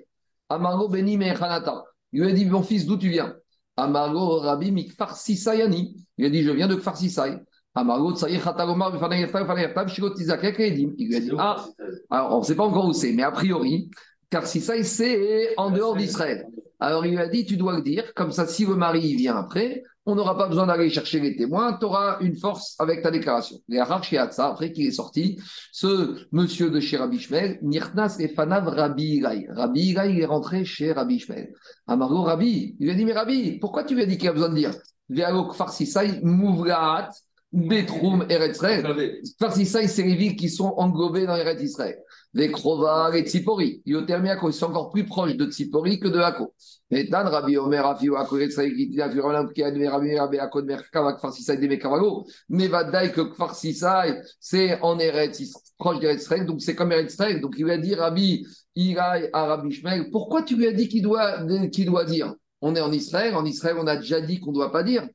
Amargot 0.54 0.90
beni 0.90 1.18
mechanata. 1.18 1.84
Il 2.12 2.22
lui 2.22 2.30
a 2.30 2.34
dit, 2.34 2.46
mon 2.46 2.64
fils, 2.64 2.86
d'où 2.86 2.98
tu 2.98 3.10
viens? 3.10 3.36
Amargo 3.76 4.40
Rabbi 4.40 4.72
Mikfar 4.72 5.16
Sisayani. 5.16 5.96
Il 6.18 6.26
a 6.26 6.30
dit 6.30 6.44
Je 6.44 6.52
viens 6.52 6.68
de 6.68 6.76
Kfar 6.76 6.96
Sisay. 6.96 7.40
Amargo 7.76 8.14
Tsaïr 8.14 8.44
Khatalomar 8.44 8.92
Bifanayertav 8.92 9.48
Fanayertav 9.48 9.88
Shirot 9.88 10.12
Tizakek 10.12 10.60
Edim. 10.60 10.94
Il 10.98 11.08
lui 11.08 11.16
a 11.16 11.20
dit 11.20 11.32
Ah, 11.38 11.66
alors 12.10 12.36
on 12.36 12.40
ne 12.40 12.46
sait 12.46 12.56
pas 12.56 12.66
encore 12.66 12.88
où 12.88 12.94
c'est, 12.94 13.14
mais 13.14 13.24
a 13.24 13.32
priori, 13.32 13.90
car 14.30 14.46
Sisay, 14.46 14.84
c'est 14.84 15.56
en 15.58 15.72
dehors 15.72 15.96
d'Israël. 15.96 16.48
Alors 16.80 17.06
il 17.06 17.14
lui 17.14 17.20
a 17.20 17.28
dit 17.28 17.46
Tu 17.46 17.58
dois 17.58 17.76
le 17.76 17.82
dire, 17.82 18.14
comme 18.14 18.32
ça, 18.32 18.46
si 18.46 18.66
le 18.66 18.76
mari 18.76 19.16
vient 19.16 19.36
après, 19.38 19.84
on 20.06 20.16
n'aura 20.16 20.38
pas 20.38 20.48
besoin 20.48 20.68
d'aller 20.68 20.90
chercher 20.90 21.20
les 21.20 21.36
témoins, 21.36 21.78
tu 21.78 21.86
auras 21.86 22.18
une 22.20 22.36
force 22.36 22.76
avec 22.80 23.02
ta 23.02 23.12
déclaration. 23.12 23.58
Et 23.70 23.80
après 23.80 24.72
qu'il 24.74 24.88
est 24.88 24.92
sorti, 24.92 25.40
ce 25.72 26.26
monsieur 26.32 26.70
de 26.70 26.80
chez 26.80 26.98
Rabbi 26.98 27.20
Shmuel, 27.20 27.60
Nirnas 27.62 28.18
et 28.20 28.28
Fanav 28.28 28.68
Rabbi 28.68 29.18
Ilaï. 29.18 29.48
Rabbi 29.50 29.92
Ilaï 29.92 30.20
est 30.20 30.26
rentré 30.26 30.66
chez 30.66 30.92
Rabbi 30.92 31.20
Shmuel. 31.20 31.54
Amargo 31.88 32.22
Rabbi, 32.24 32.76
il 32.80 32.86
lui 32.86 32.92
a 32.92 32.96
dit 32.96 33.06
Mais 33.06 33.14
Rabbi, 33.14 33.60
pourquoi 33.60 33.84
tu 33.84 33.96
lui 33.96 34.04
as 34.04 34.06
dit 34.06 34.18
qu'il 34.18 34.28
a 34.28 34.34
besoin 34.34 34.50
de 34.50 34.56
dire? 34.56 34.72
Vealok 35.10 35.54
Farsisai 35.56 36.20
Mouvraat 36.22 37.10
Betrum 37.52 38.26
Eretzrel 38.30 39.22
Farsisai, 39.40 39.88
c'est 39.88 40.04
les 40.04 40.16
villes 40.16 40.36
qui 40.36 40.50
sont 40.50 40.74
englobées 40.78 41.26
dans 41.26 41.36
Eretz 41.36 41.62
Israël 41.62 41.98
les 42.34 42.52
Krova, 42.52 43.12
les 43.12 43.24
Tzipori. 43.24 43.82
Iotermia, 43.86 44.38
ils 44.44 44.54
sont 44.54 44.66
encore 44.68 44.90
plus 44.90 45.06
proches 45.06 45.36
de 45.36 45.46
Tzipori 45.46 46.00
que 46.00 46.08
de 46.08 46.20
Hako. 46.20 46.54
Et 46.90 47.06
Dan, 47.06 47.28
Rabbi 47.28 47.58
Omer, 47.58 47.86
Afio, 47.86 48.16
Hako, 48.16 48.40
Etzraïk, 48.40 49.00
Afirolam, 49.00 49.52
Kiad, 49.54 49.76
Rabbi, 49.78 50.18
Rabbi, 50.18 50.38
Hako, 50.40 50.64
Merkava, 50.64 51.14
Kfarsisai, 51.14 51.58
de 51.58 51.68
Mekavago. 51.68 52.26
Mais 52.50 52.68
Vadaï, 52.68 53.12
que 53.12 53.22
Kfarsisai, 53.22 54.22
c'est 54.40 54.80
en 54.82 54.98
Eretz, 55.00 55.54
proche 55.78 56.00
d'Eretz 56.00 56.28
donc 56.46 56.62
c'est 56.62 56.76
comme 56.76 56.92
Eretz. 56.92 57.18
Donc 57.42 57.56
il 57.58 57.66
lui 57.66 57.72
a 57.72 57.78
dit, 57.78 57.94
Rabbi, 57.94 58.46
Iraï, 58.76 59.30
à 59.32 59.46
Rabbi 59.46 59.72
Shmel, 59.72 60.10
pourquoi 60.10 60.42
tu 60.42 60.56
lui 60.56 60.68
as 60.68 60.74
dit 60.74 60.88
qu'il 60.88 61.04
doit, 61.04 61.46
qu'il 61.72 61.86
doit 61.86 62.06
dire? 62.06 62.34
On 62.62 62.76
est 62.76 62.82
en 62.82 62.92
Israël, 62.92 63.36
en 63.36 63.46
Israël, 63.46 63.76
on 63.80 63.88
a 63.88 63.98
déjà 63.98 64.22
dit 64.22 64.40
qu'on 64.40 64.52
ne 64.52 64.56
doit 64.56 64.72
pas 64.72 64.84
dire. 64.84 65.08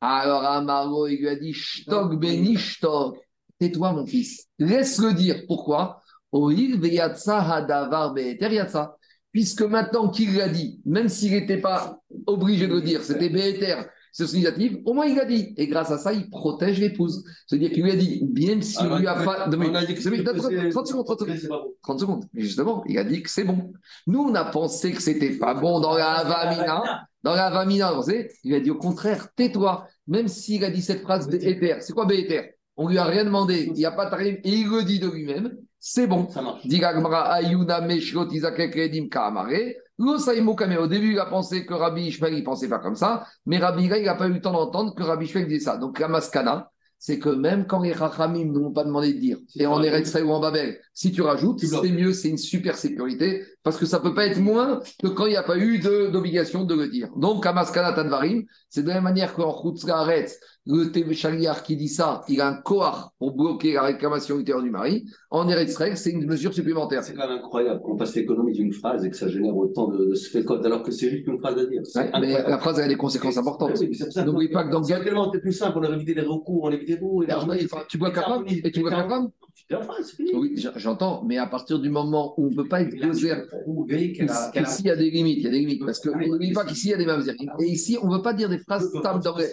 Alors 0.00 0.44
Amaro, 0.44 1.06
il 1.06 1.18
lui 1.18 1.28
a 1.28 1.36
dit, 1.36 1.52
Shtok, 1.52 2.18
Beni, 2.18 2.56
Shtok. 2.56 3.16
Tais-toi, 3.58 3.92
mon 3.92 4.04
fils. 4.04 4.46
Laisse-le 4.58 5.14
dire. 5.14 5.44
Pourquoi? 5.46 6.02
Puisque 9.32 9.62
maintenant 9.62 10.08
qu'il 10.08 10.34
l'a 10.34 10.48
dit, 10.48 10.80
même 10.86 11.08
s'il 11.08 11.32
n'était 11.32 11.60
pas 11.60 12.00
obligé 12.26 12.66
de 12.66 12.74
le 12.74 12.80
dire, 12.80 13.02
c'était 13.02 13.28
Béter, 13.28 13.76
c'est 14.16 14.26
significatif, 14.26 14.78
au 14.86 14.94
moins 14.94 15.04
il 15.04 15.14
l'a 15.14 15.26
dit. 15.26 15.52
Et 15.58 15.66
grâce 15.66 15.90
à 15.90 15.98
ça, 15.98 16.14
il 16.14 16.30
protège 16.30 16.80
l'épouse. 16.80 17.22
C'est-à-dire 17.46 17.70
qu'il 17.70 17.82
lui 17.82 17.90
a 17.90 17.96
dit, 17.96 18.22
bien 18.24 18.62
s'il 18.62 18.86
lui 18.86 19.06
a 19.06 19.14
pas. 19.14 19.46
30 20.70 20.86
secondes, 20.86 21.04
30 21.04 21.18
secondes. 21.20 21.62
30 21.82 22.00
secondes. 22.00 22.24
Justement, 22.32 22.82
il 22.86 22.96
a 22.96 23.04
dit 23.04 23.22
que 23.22 23.28
c'est 23.28 23.44
bon. 23.44 23.74
Nous, 24.06 24.20
on 24.20 24.34
a 24.34 24.46
pensé 24.46 24.92
que 24.92 25.02
c'était 25.02 25.36
pas 25.36 25.52
bon 25.52 25.80
dans 25.80 25.94
la 25.94 26.24
Vamina. 26.24 27.06
Dans 27.22 27.34
la 27.34 27.50
Vamina, 27.50 27.92
vous 27.92 28.04
savez, 28.04 28.30
il 28.42 28.54
a 28.54 28.60
dit 28.60 28.70
au 28.70 28.78
contraire, 28.78 29.28
tais-toi. 29.36 29.86
Même 30.06 30.28
s'il 30.28 30.64
a 30.64 30.70
dit 30.70 30.80
cette 30.80 31.02
phrase 31.02 31.28
Béter. 31.28 31.76
C'est 31.80 31.92
quoi 31.92 32.06
Béter 32.06 32.54
On 32.78 32.88
lui 32.88 32.96
a 32.96 33.04
rien 33.04 33.26
demandé. 33.26 33.64
Il 33.66 33.74
n'y 33.74 33.84
a 33.84 33.92
pas 33.92 34.08
de 34.08 34.22
et 34.24 34.40
il 34.44 34.66
le 34.66 34.82
dit 34.82 34.98
de 34.98 35.08
lui-même 35.08 35.58
c'est 35.88 36.08
bon. 36.08 36.28
Ça 36.30 36.42
marche. 36.42 36.66
Au 40.78 40.86
début, 40.88 41.12
il 41.12 41.18
a 41.20 41.26
pensé 41.26 41.64
que 41.64 41.74
Rabbi 41.74 42.06
Ishmael, 42.08 42.34
il 42.34 42.42
pensait 42.42 42.68
pas 42.68 42.80
comme 42.80 42.96
ça, 42.96 43.24
mais 43.46 43.58
Rabbi 43.58 43.84
il 43.84 44.04
n'a 44.04 44.16
pas 44.16 44.26
eu 44.26 44.32
le 44.32 44.40
temps 44.40 44.52
d'entendre 44.52 44.96
que 44.96 45.04
Rabbi 45.04 45.26
Ishmael 45.26 45.46
disait 45.46 45.60
ça. 45.60 45.76
Donc, 45.76 46.00
la 46.00 46.08
maskana, 46.08 46.72
c'est 46.98 47.20
que 47.20 47.28
même 47.28 47.68
quand 47.68 47.82
les 47.82 47.92
Rachamim 47.92 48.46
ne 48.46 48.58
m'ont 48.58 48.72
pas 48.72 48.82
demandé 48.82 49.14
de 49.14 49.20
dire, 49.20 49.38
et 49.54 49.66
en 49.66 49.80
Eretz 49.80 50.12
ou 50.16 50.30
en 50.32 50.40
Babel, 50.40 50.80
si 50.92 51.12
tu 51.12 51.22
rajoutes, 51.22 51.60
c'est 51.60 51.92
mieux, 51.92 52.12
c'est 52.12 52.30
une 52.30 52.38
super 52.38 52.76
sécurité, 52.76 53.44
parce 53.62 53.76
que 53.76 53.86
ça 53.86 54.00
peut 54.00 54.14
pas 54.14 54.26
être 54.26 54.40
moins 54.40 54.80
que 55.00 55.06
quand 55.06 55.26
il 55.26 55.30
n'y 55.30 55.36
a 55.36 55.44
pas 55.44 55.56
eu 55.56 55.78
d'obligation 55.78 56.64
de, 56.64 56.74
le 56.74 56.88
dire. 56.88 57.10
Donc, 57.16 57.46
à 57.46 57.52
Maskana 57.52 57.92
Tadvarim, 57.92 58.44
c'est 58.70 58.82
de 58.82 58.88
la 58.88 58.94
même 58.94 59.04
manière 59.04 59.34
qu'en 59.34 59.62
Chutzlaretz, 59.62 60.40
le 60.66 60.90
Tévéchaliar 60.90 61.62
qui 61.62 61.76
dit 61.76 61.88
ça, 61.88 62.22
il 62.28 62.40
a 62.40 62.48
un 62.48 62.54
koar 62.54 63.12
pour 63.18 63.36
bloquer 63.36 63.74
la 63.74 63.82
réclamation 63.82 64.38
ultérieure 64.38 64.64
du 64.64 64.70
mari. 64.70 65.06
En 65.30 65.48
Eretz 65.48 65.76
c'est 65.94 66.10
une 66.10 66.26
mesure 66.26 66.52
supplémentaire. 66.52 67.04
C'est 67.04 67.14
quand 67.14 67.28
même 67.28 67.38
incroyable 67.38 67.80
qu'on 67.82 67.96
passe 67.96 68.14
l'économie 68.14 68.52
d'une 68.52 68.72
phrase 68.72 69.04
et 69.04 69.10
que 69.10 69.16
ça 69.16 69.28
génère 69.28 69.56
autant 69.56 69.88
de, 69.88 70.12
de 70.12 70.42
code 70.42 70.64
alors 70.66 70.82
que 70.82 70.90
c'est 70.90 71.10
juste 71.10 71.26
une 71.26 71.38
phrase 71.38 71.58
à 71.58 71.66
dire. 71.66 71.82
mais 72.20 72.32
la 72.32 72.58
phrase 72.58 72.80
a 72.80 72.88
des 72.88 72.96
conséquences 72.96 73.36
importantes. 73.36 73.80
N'oublie 74.24 74.48
pas 74.48 74.64
que 74.64 74.72
dans 74.72 74.82
C'est 74.82 75.02
tellement 75.02 75.30
plus 75.30 75.52
simple, 75.52 75.78
on 75.78 75.82
a 75.82 75.94
évité 75.94 76.14
les 76.14 76.22
recours, 76.22 76.64
on 76.64 76.68
a 76.68 76.74
évité 76.74 76.98
tout. 76.98 77.22
Et 77.22 77.66
tu 77.88 77.98
vois 77.98 78.10
capable 78.10 78.46
et 78.50 78.70
tu 78.70 78.80
vois 78.80 78.90
capable 78.90 79.30
oui, 80.34 80.54
j'entends, 80.76 81.24
mais 81.24 81.38
à 81.38 81.46
partir 81.46 81.80
du 81.80 81.88
moment 81.88 82.34
où 82.36 82.46
on 82.46 82.50
ne 82.50 82.54
peut 82.54 82.68
pas 82.68 82.82
être 82.82 82.94
airs, 82.94 83.46
ici 83.88 84.82
il 84.82 84.86
y 84.86 84.90
a 84.90 84.96
des 84.96 85.10
limites, 85.10 85.38
il 85.38 85.44
y 85.44 85.46
a 85.48 85.50
des 85.50 85.58
limites, 85.58 85.84
parce 85.84 85.98
que 85.98 86.10
n'oublie 86.10 86.52
pas 86.52 86.64
qu'ici 86.64 86.88
il 86.88 86.90
y 86.90 86.94
a 86.94 86.98
des 86.98 87.06
mêmes 87.06 87.22
Et 87.60 87.64
ici, 87.64 87.98
on 88.00 88.08
ne 88.08 88.16
veut 88.16 88.22
pas 88.22 88.34
dire 88.34 88.48
des 88.48 88.58
phrases 88.58 88.88
stables 88.90 89.24
dans 89.24 89.36
les... 89.36 89.46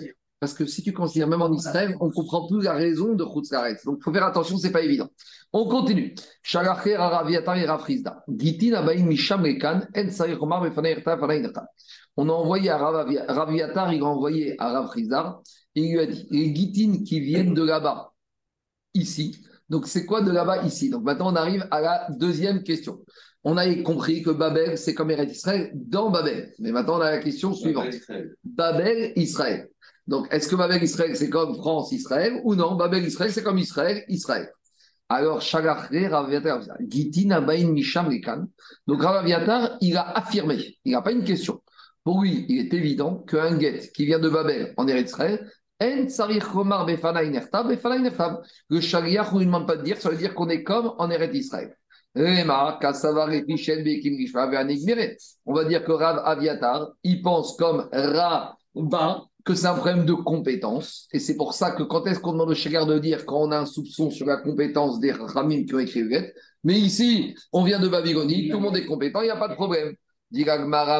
Parce 0.43 0.55
que 0.55 0.65
si 0.65 0.83
tu 0.83 0.91
considères 0.91 1.29
même 1.29 1.41
en 1.41 1.53
Israël, 1.53 1.95
on 2.01 2.07
ne 2.07 2.11
comprend 2.11 2.45
plus 2.45 2.63
la 2.63 2.73
raison 2.73 3.13
de 3.13 3.23
Chutzlaret. 3.23 3.77
Donc 3.85 3.99
il 4.01 4.03
faut 4.03 4.11
faire 4.11 4.25
attention, 4.25 4.57
ce 4.57 4.67
n'est 4.67 4.73
pas 4.73 4.81
évident. 4.81 5.07
On 5.53 5.69
continue. 5.69 6.13
On 6.53 6.59
a 12.27 12.33
envoyé 12.33 12.69
à 12.69 12.77
Raviatar, 12.77 13.93
il 13.93 14.01
a 14.01 14.05
envoyé 14.05 14.55
à 14.59 14.73
Rav 14.73 14.89
il 15.75 15.93
lui 15.93 15.99
a 16.01 16.05
dit 16.07 16.27
les 16.29 16.51
guitines 16.51 17.05
qui 17.05 17.21
viennent 17.21 17.53
de 17.53 17.63
là-bas, 17.63 18.11
ici. 18.93 19.45
Donc 19.69 19.87
c'est 19.87 20.05
quoi 20.05 20.19
de 20.23 20.29
là-bas, 20.29 20.65
ici? 20.65 20.89
Donc 20.89 21.03
maintenant 21.03 21.31
on 21.31 21.37
arrive 21.37 21.65
à 21.71 21.79
la 21.79 22.07
deuxième 22.19 22.63
question. 22.63 22.99
On 23.45 23.55
a 23.55 23.73
compris 23.75 24.23
que 24.23 24.29
Babel, 24.29 24.77
c'est 24.77 24.93
comme 24.93 25.09
Eretz 25.09 25.31
Israël 25.31 25.71
dans 25.73 26.09
Babel. 26.09 26.53
Mais 26.59 26.73
maintenant 26.73 26.97
on 26.97 27.01
a 27.01 27.11
la 27.11 27.19
question 27.19 27.53
suivante. 27.53 27.93
Babel, 28.43 29.13
Israël. 29.15 29.69
Donc, 30.07 30.27
est-ce 30.31 30.47
que 30.47 30.55
Babel 30.55 30.83
Israël, 30.83 31.15
c'est 31.15 31.29
comme 31.29 31.55
France 31.55 31.91
Israël 31.91 32.41
ou 32.43 32.55
non? 32.55 32.75
Babel 32.75 33.05
Israël, 33.05 33.31
c'est 33.31 33.43
comme 33.43 33.57
Israël 33.57 34.03
Israël. 34.09 34.51
Alors, 35.09 35.41
Donc, 38.87 39.01
Raviatar, 39.01 39.77
il 39.81 39.97
a 39.97 40.09
affirmé, 40.17 40.77
il 40.83 40.91
n'a 40.93 41.01
pas 41.01 41.11
une 41.11 41.23
question. 41.23 41.61
Pour 42.03 42.21
lui, 42.21 42.45
il 42.49 42.59
est 42.59 42.73
évident 42.73 43.17
qu'un 43.19 43.57
guet 43.57 43.91
qui 43.95 44.05
vient 44.05 44.19
de 44.19 44.29
Babel 44.29 44.73
en 44.77 44.87
Israël, 44.87 45.49
le 45.79 46.07
shaliach, 48.79 49.33
ne 49.33 49.43
demande 49.43 49.67
pas 49.67 49.77
de 49.77 49.83
dire, 49.83 49.97
ça 49.97 50.09
veut 50.09 50.17
dire 50.17 50.33
qu'on 50.33 50.49
est 50.49 50.63
comme 50.63 50.93
en 50.97 51.09
Eretz 51.09 51.35
Israël. 51.35 51.77
On 52.15 52.21
va 55.53 55.65
dire 55.65 55.83
que 55.83 55.91
Rav 55.91 56.21
Aviatar, 56.23 56.91
il 57.03 57.21
pense 57.21 57.57
comme 57.57 57.89
Ra 57.91 58.55
que 59.43 59.55
c'est 59.55 59.67
un 59.67 59.73
problème 59.73 60.05
de 60.05 60.13
compétence. 60.13 61.07
Et 61.11 61.19
c'est 61.19 61.35
pour 61.35 61.53
ça 61.53 61.71
que 61.71 61.83
quand 61.83 62.05
est-ce 62.05 62.19
qu'on 62.19 62.33
demande 62.33 62.51
au 62.51 62.55
Shagar 62.55 62.85
de 62.85 62.97
dire 62.99 63.25
quand 63.25 63.41
on 63.41 63.51
a 63.51 63.59
un 63.59 63.65
soupçon 63.65 64.09
sur 64.09 64.25
la 64.25 64.37
compétence 64.37 64.99
des 64.99 65.11
Ramim 65.11 65.65
qui 65.65 65.75
ont 65.75 65.79
écrit 65.79 66.01
le 66.01 66.33
Mais 66.63 66.79
ici, 66.79 67.35
on 67.51 67.63
vient 67.63 67.79
de 67.79 67.87
Babylonie, 67.87 68.49
tout 68.49 68.57
le 68.57 68.63
monde 68.63 68.77
est 68.77 68.85
compétent, 68.85 69.21
il 69.21 69.25
n'y 69.25 69.31
a 69.31 69.37
pas 69.37 69.49
de 69.49 69.55
problème. 69.55 69.95
Dit 70.31 70.45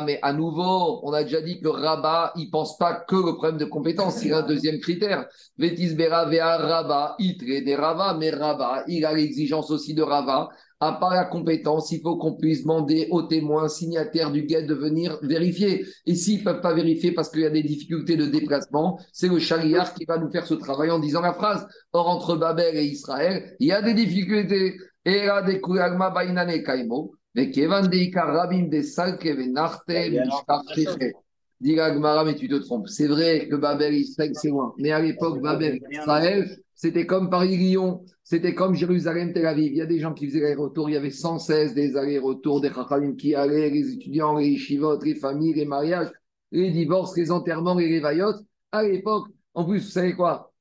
mais 0.06 0.20
à 0.22 0.32
nouveau, 0.32 1.00
on 1.02 1.12
a 1.12 1.24
déjà 1.24 1.42
dit 1.42 1.60
que 1.60 1.68
Rabat, 1.68 2.34
il 2.36 2.46
ne 2.46 2.52
pense 2.52 2.78
pas 2.78 2.94
que 2.94 3.16
le 3.16 3.34
problème 3.34 3.58
de 3.58 3.66
compétence, 3.66 4.24
il 4.24 4.32
a 4.32 4.40
un 4.40 4.42
deuxième 4.44 4.80
critère. 4.80 5.26
Vétis 5.58 5.96
Bera 5.96 6.26
Rabat, 6.26 7.16
il 7.18 7.36
des 7.38 7.76
Rabat, 7.76 8.16
mais 8.20 8.30
Rabat, 8.30 8.84
il 8.88 9.06
a 9.06 9.14
l'exigence 9.14 9.72
aussi 9.72 9.96
de 9.96 10.04
Rabat 10.04 10.50
à 10.84 10.94
part 11.00 11.14
la 11.14 11.26
compétence, 11.26 11.92
il 11.92 12.02
faut 12.02 12.18
qu'on 12.18 12.34
puisse 12.34 12.64
demander 12.64 13.08
aux 13.12 13.24
témoins 13.24 13.70
signataires 13.70 14.32
du 14.32 14.44
guet 14.44 14.64
de 14.64 14.74
venir 14.74 15.18
vérifier. 15.22 15.86
Et 16.06 16.16
s'ils 16.16 16.40
ne 16.40 16.44
peuvent 16.44 16.62
pas 16.62 16.74
vérifier 16.74 17.14
parce 17.14 17.30
qu'il 17.30 17.42
y 17.42 17.46
a 17.46 17.50
des 17.50 17.64
difficultés 17.64 18.18
de 18.18 18.26
déplacement, 18.26 19.00
c'est 19.12 19.30
le 19.30 19.40
chariard 19.40 19.94
qui 19.94 20.04
va 20.06 20.18
nous 20.18 20.30
faire 20.30 20.46
ce 20.46 20.56
travail 20.56 20.92
en 20.92 21.00
disant 21.00 21.22
la 21.22 21.34
phrase. 21.34 21.66
Or, 21.94 22.10
entre 22.10 22.36
Babel 22.36 22.76
et 22.76 22.84
Israël, 22.84 23.56
il 23.60 23.68
y 23.68 23.72
a 23.72 23.82
des 23.82 23.94
difficultés. 23.94 24.76
Et 25.06 25.26
là, 25.26 25.42
des 25.42 25.60
bainane 25.60 26.64
kaimo, 26.64 27.14
mais 27.36 27.50
kevan 27.52 27.88
de 27.88 28.20
rabim 28.20 28.68
de 28.68 28.82
salke 28.82 29.26
venarte, 29.26 29.84
Dis 31.62 31.78
mais 31.78 32.36
tu 32.36 32.50
te 32.50 32.56
trompes. 32.56 32.90
C'est 32.90 33.08
vrai 33.08 33.48
que 33.50 33.56
Babel, 33.56 33.94
Israël, 33.94 34.32
c'est 34.34 34.50
loin. 34.50 34.74
Mais 34.80 34.92
à 34.92 35.00
l'époque, 35.00 35.42
Babel, 35.42 35.80
Israël, 35.90 36.58
c'était 36.76 37.06
comme 37.06 37.30
Paris-Lyon, 37.30 38.04
c'était 38.24 38.54
comme 38.54 38.74
Jérusalem-Tel 38.74 39.46
Aviv. 39.46 39.72
Il 39.72 39.78
y 39.78 39.82
a 39.82 39.86
des 39.86 40.00
gens 40.00 40.14
qui 40.14 40.28
faisaient 40.28 40.46
allers-retours. 40.46 40.90
Il 40.90 40.94
y 40.94 40.98
avait 40.98 41.10
116 41.10 41.74
des 41.74 41.98
allers-retours, 41.98 42.62
des 42.62 42.72
Chachamim 42.72 43.16
qui 43.16 43.36
allaient, 43.36 43.70
les 43.70 43.94
étudiants, 43.94 44.38
les 44.38 44.58
chivot, 44.58 45.00
les 45.02 45.16
familles, 45.16 45.54
les 45.54 45.66
mariages, 45.66 46.10
les 46.52 46.72
divorces, 46.72 47.18
les 47.18 47.32
enterrements, 47.32 47.76
les 47.76 47.88
révaillotes. 47.88 48.44
À 48.72 48.84
l'époque, 48.84 49.28
en 49.54 49.66
plus, 49.66 49.80
vous 49.80 49.92
savez 49.92 50.14
quoi? 50.14 50.52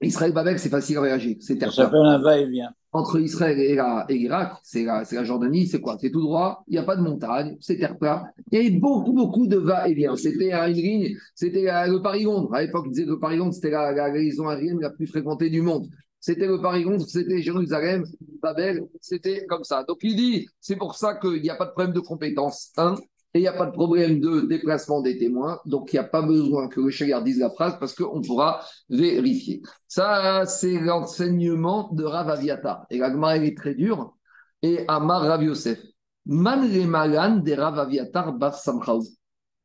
Israël-Babel, 0.00 0.58
c'est 0.58 0.68
facile 0.68 0.98
à 0.98 1.02
réagir. 1.02 1.36
C'est 1.40 1.58
Ça 1.60 1.70
s'appelle 1.70 2.04
un 2.04 2.18
va-et-vient 2.18 2.70
entre 2.92 3.20
Israël 3.20 3.58
et 3.60 4.14
l'Irak, 4.14 4.52
c'est 4.62 4.84
la, 4.84 5.02
la, 5.10 5.24
Jordanie, 5.24 5.66
c'est 5.66 5.80
quoi? 5.80 5.98
C'est 6.00 6.10
tout 6.10 6.22
droit, 6.22 6.64
il 6.68 6.72
n'y 6.72 6.78
a 6.78 6.84
pas 6.84 6.96
de 6.96 7.02
montagne, 7.02 7.56
c'est 7.60 7.76
terre 7.76 7.98
plat. 7.98 8.24
Il 8.50 8.58
y 8.58 8.66
avait 8.66 8.76
beaucoup, 8.78 9.12
beaucoup 9.12 9.46
de 9.46 9.56
va-et-vient. 9.56 10.16
C'était 10.16 10.52
une 10.52 10.72
ligne, 10.72 11.16
c'était 11.34 11.64
le 11.64 12.00
Paris-Londres. 12.00 12.54
À 12.54 12.62
l'époque, 12.62 12.86
ils 12.86 12.92
disaient 12.92 13.04
que 13.04 13.10
le 13.10 13.18
Paris-Londres, 13.18 13.52
c'était 13.52 13.70
la, 13.70 13.92
la, 13.92 14.08
liaison 14.08 14.48
aérienne 14.48 14.80
la 14.80 14.90
plus 14.90 15.06
fréquentée 15.06 15.50
du 15.50 15.60
monde. 15.60 15.86
C'était 16.20 16.46
le 16.46 16.60
Paris-Londres, 16.60 17.06
c'était 17.08 17.40
Jérusalem, 17.42 18.04
Babel, 18.42 18.88
c'était 19.00 19.46
comme 19.46 19.64
ça. 19.64 19.84
Donc 19.84 19.98
il 20.02 20.16
dit, 20.16 20.48
c'est 20.60 20.76
pour 20.76 20.94
ça 20.96 21.14
qu'il 21.14 21.40
n'y 21.42 21.50
a 21.50 21.54
pas 21.54 21.66
de 21.66 21.70
problème 21.70 21.94
de 21.94 22.00
compétence. 22.00 22.72
Un, 22.76 22.96
et 23.34 23.40
il 23.40 23.42
n'y 23.42 23.48
a 23.48 23.52
pas 23.52 23.66
de 23.66 23.72
problème 23.72 24.20
de 24.20 24.40
déplacement 24.40 25.02
des 25.02 25.18
témoins, 25.18 25.60
donc 25.66 25.92
il 25.92 25.96
n'y 25.96 26.00
a 26.00 26.04
pas 26.04 26.22
besoin 26.22 26.68
que 26.68 26.80
le 26.80 26.88
Chagar 26.90 27.22
dise 27.22 27.38
la 27.38 27.50
phrase 27.50 27.78
parce 27.78 27.94
qu'on 27.94 28.22
pourra 28.22 28.64
vérifier. 28.88 29.60
Ça, 29.86 30.46
c'est 30.46 30.80
l'enseignement 30.80 31.90
de 31.92 32.04
Rav 32.04 32.30
Aviatar. 32.30 32.86
Et 32.90 32.98
la 32.98 33.36
elle 33.36 33.44
est 33.44 33.56
très 33.56 33.74
dure. 33.74 34.16
Et 34.62 34.84
Amar 34.88 35.22
Rav 35.22 35.42
Yosef. 35.42 35.78
Man 36.24 36.68
malan 36.86 37.36
de 37.36 37.52
Rav 37.52 37.78
Aviatar 37.78 38.32
bar. 38.32 38.58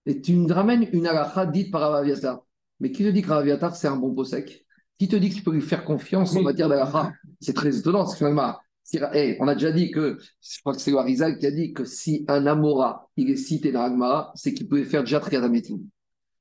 Et 0.06 0.20
tu 0.20 0.36
me 0.36 0.52
ramènes 0.52 0.90
une 0.92 1.08
halakha 1.08 1.46
dite 1.46 1.72
par 1.72 1.82
Rav 1.82 1.96
Aviatar. 1.96 2.42
Mais 2.82 2.92
qui 2.92 3.06
te 3.06 3.10
dit 3.10 3.22
que 3.22 3.30
Rav 3.30 3.76
c'est 3.76 3.88
un 3.88 3.96
bon 3.96 4.14
possèque 4.14 4.63
Qui 5.00 5.08
te 5.08 5.16
dit 5.16 5.30
que 5.30 5.36
tu 5.36 5.44
peux 5.44 5.52
lui 5.52 5.62
faire 5.62 5.84
confiance 5.84 6.36
en 6.36 6.42
matière 6.44 6.70
d'halakha 6.70 7.12
C'est 7.42 7.54
très 7.54 7.78
étonnant, 7.78 8.08
finalement, 8.08 8.56
si- 8.84 9.00
eh, 9.14 9.38
on 9.40 9.48
a 9.48 9.54
déjà 9.56 9.72
dit 9.72 9.92
que, 9.92 10.18
je 10.42 10.60
crois 10.62 10.74
que 10.74 10.82
c'est 10.82 10.94
Warizal 10.94 11.38
qui 11.38 11.46
a 11.48 11.52
dit 11.52 11.74
que 11.74 11.84
si 11.84 12.26
un 12.28 12.46
Amora, 12.46 13.08
il 13.18 13.30
est 13.30 13.36
cité 13.36 13.72
dans 13.72 13.82
l'Agmara, 13.84 14.32
c'est 14.36 14.54
qu'il 14.54 14.68
pouvait 14.68 14.84
faire 14.84 15.04
déjà 15.04 15.20
Triadametim. 15.20 15.80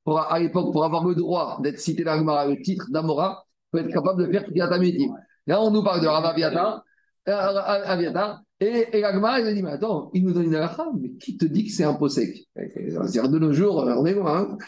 Pour, 0.04 0.20
à 0.20 0.38
l'époque, 0.38 0.72
pour 0.72 0.84
avoir 0.84 1.04
le 1.06 1.14
droit 1.14 1.58
d'être 1.62 1.78
cité 1.78 2.04
dans 2.04 2.14
l'Agmara, 2.14 2.46
le 2.46 2.60
titre 2.60 2.86
d'Amora, 2.90 3.44
il 3.72 3.78
faut 3.78 3.84
être 3.86 3.92
capable 3.92 4.26
de 4.26 4.30
faire 4.30 4.44
Triadametim. 4.44 5.14
Là, 5.46 5.62
on 5.62 5.70
nous 5.70 5.82
parle 5.82 6.00
de 6.02 6.06
Rav 6.06 6.24
Aviatar, 6.24 6.84
euh, 7.28 7.32
Aviatar, 7.32 8.42
et, 8.60 8.86
et 8.92 8.98
il 8.98 9.04
a 9.04 9.52
dit, 9.52 9.62
mais 9.62 9.70
attends, 9.72 10.10
il 10.14 10.24
nous 10.24 10.32
donne 10.32 10.44
une 10.44 10.54
halakha, 10.54 10.86
mais 11.00 11.10
qui 11.14 11.36
te 11.36 11.44
dit 11.46 11.66
que 11.66 11.72
c'est 11.72 11.82
un 11.84 11.94
possèque 11.94 12.44
C'est-à-dire, 12.54 13.28
de 13.28 13.38
nos 13.38 13.52
jours, 13.52 13.76
on 13.76 14.06
est 14.06 14.14
loin. 14.14 14.50
Hein 14.52 14.58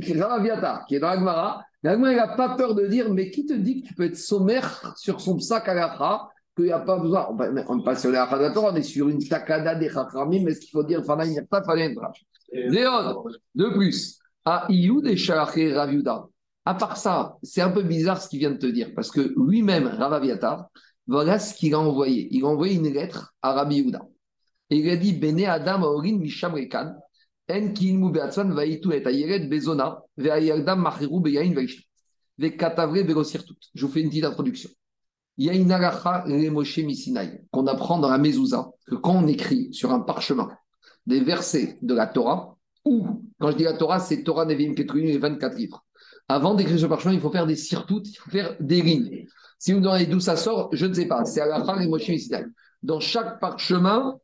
qui 0.00 0.12
est 0.12 0.14
dans 1.00 1.08
l'Agmara, 1.08 1.64
l'Agmara, 1.84 2.12
il 2.12 2.16
n'a 2.16 2.28
pas 2.28 2.56
peur 2.56 2.74
de 2.74 2.86
dire, 2.86 3.12
mais 3.12 3.30
qui 3.30 3.46
te 3.46 3.52
dit 3.52 3.82
que 3.82 3.88
tu 3.88 3.94
peux 3.94 4.04
être 4.04 4.16
sommaire 4.16 4.94
sur 4.96 5.20
son 5.20 5.38
sac 5.38 5.68
halakha 5.68 6.28
qu'il 6.56 6.66
n'y 6.66 6.72
a 6.72 6.80
pas 6.80 6.98
besoin. 6.98 7.28
On 7.68 7.76
n'est 7.76 7.84
pas 7.84 7.96
sur 7.96 8.10
la 8.10 8.26
Torah, 8.52 8.72
on 8.72 8.76
est 8.76 8.82
sur 8.82 9.08
une 9.08 9.22
takada 9.26 9.74
des 9.74 9.88
chachamim, 9.88 10.42
mais 10.44 10.52
est-ce 10.52 10.60
qu'il 10.60 10.70
faut 10.70 10.84
dire 10.84 11.02
Zéon, 12.70 13.24
de 13.54 13.68
plus, 13.70 14.18
à 14.44 14.66
Iyud 14.68 15.06
et 15.06 15.16
Shalaché 15.16 15.72
Rav 15.72 15.92
Yuda. 15.92 16.26
À 16.64 16.74
part 16.74 16.96
ça, 16.96 17.36
c'est 17.42 17.60
un 17.60 17.70
peu 17.70 17.82
bizarre 17.82 18.22
ce 18.22 18.28
qu'il 18.28 18.38
vient 18.38 18.52
de 18.52 18.56
te 18.56 18.66
dire, 18.66 18.92
parce 18.94 19.10
que 19.10 19.34
lui-même, 19.36 19.86
Rav 19.86 20.12
Aviatar, 20.12 20.68
voilà 21.06 21.38
ce 21.38 21.54
qu'il 21.54 21.74
a 21.74 21.80
envoyé. 21.80 22.28
Il 22.30 22.44
a 22.44 22.48
envoyé 22.48 22.76
une 22.76 22.88
lettre 22.88 23.34
à 23.42 23.52
Rabbi 23.52 23.76
Yehuda. 23.76 24.02
Et 24.70 24.78
il 24.78 24.88
a 24.90 24.96
dit 24.96 25.12
Bene 25.12 25.44
Adam 25.44 25.82
Aorin 25.82 26.18
Misham 26.18 26.54
Rekan, 26.54 26.94
Je 33.74 33.84
vous 33.84 33.92
fais 33.92 34.00
une 34.00 34.08
petite 34.08 34.24
introduction. 34.24 34.70
Il 35.36 35.46
y 35.46 35.50
a 35.50 35.54
une 35.54 35.70
alacha 35.70 36.24
les 36.26 36.48
Moshe 36.48 36.78
Misinaï 36.78 37.44
qu'on 37.50 37.66
apprend 37.66 37.98
dans 37.98 38.08
la 38.08 38.18
Mezouza, 38.18 38.70
que 38.86 38.94
quand 38.94 39.16
on 39.16 39.26
écrit 39.26 39.68
sur 39.74 39.92
un 39.92 40.00
parchemin 40.00 40.50
des 41.06 41.20
versets 41.20 41.78
de 41.82 41.92
la 41.94 42.06
Torah, 42.06 42.56
ou 42.84 43.06
quand 43.38 43.50
je 43.50 43.56
dis 43.56 43.64
la 43.64 43.76
Torah, 43.76 44.00
c'est 44.00 44.22
Torah 44.22 44.46
Nevim 44.46 44.74
Ketruim 44.74 45.06
et 45.06 45.18
24 45.18 45.56
livres. 45.56 45.84
Avant 46.28 46.54
d'écrire 46.54 46.78
ce 46.78 46.86
parchemin, 46.86 47.14
il 47.14 47.20
faut 47.20 47.30
faire 47.30 47.46
des 47.46 47.56
sirtout, 47.56 48.00
il 48.04 48.16
faut 48.16 48.30
faire 48.30 48.56
des 48.58 48.80
lignes. 48.80 49.26
Si 49.58 49.72
vous 49.72 49.80
me 49.80 49.84
demandez 49.84 50.06
d'où 50.06 50.20
ça 50.20 50.36
sort, 50.36 50.70
je 50.72 50.86
ne 50.86 50.94
sais 50.94 51.06
pas. 51.06 51.26
C'est 51.26 51.42
alacha 51.42 51.76
les 51.76 51.88
Moshe 51.88 52.08
Misinaï. 52.08 52.46
Dans 52.82 53.00
chaque 53.00 53.38
parchemin, 53.38 54.18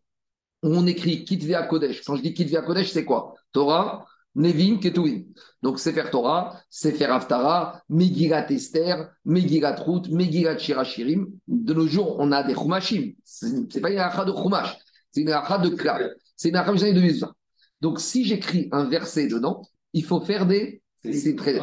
on 0.62 0.86
écrit 0.86 1.24
Kitve 1.24 1.66
Kodesh. 1.68 2.02
Quand 2.04 2.16
je 2.16 2.22
dis 2.22 2.34
Kitve 2.34 2.62
Kodesh, 2.62 2.90
c'est 2.90 3.04
quoi? 3.04 3.34
Torah, 3.52 4.06
Nevim, 4.34 4.78
Ketuvim. 4.78 5.24
Donc, 5.62 5.78
Sefer 5.78 6.04
Torah, 6.10 6.60
Sefer 6.70 7.06
Haftara, 7.06 7.82
Megillat 7.88 8.50
Esther, 8.50 9.10
Megillat 9.24 9.76
Ruth, 9.80 10.08
Megillat 10.08 10.58
Shirachirim. 10.58 11.26
De 11.48 11.74
nos 11.74 11.86
jours, 11.86 12.16
on 12.18 12.30
a 12.32 12.42
des 12.42 12.54
Chumashim. 12.54 13.12
Ce 13.24 13.46
n'est 13.46 13.80
pas 13.80 13.90
une 13.90 13.98
halakha 13.98 14.24
de 14.24 14.32
Chumash, 14.32 14.78
c'est 15.10 15.22
une 15.22 15.28
halakha 15.28 15.58
de 15.58 15.70
Klal. 15.70 16.14
C'est 16.36 16.50
une 16.50 16.56
halakha 16.56 16.92
de 16.92 17.00
Mizrah. 17.00 17.32
Donc, 17.80 18.00
si 18.00 18.24
j'écris 18.24 18.68
un 18.72 18.84
verset 18.84 19.26
dedans, 19.26 19.62
il 19.92 20.04
faut 20.04 20.20
faire 20.20 20.46
des. 20.46 20.82
C'est 21.02 21.34
très. 21.34 21.58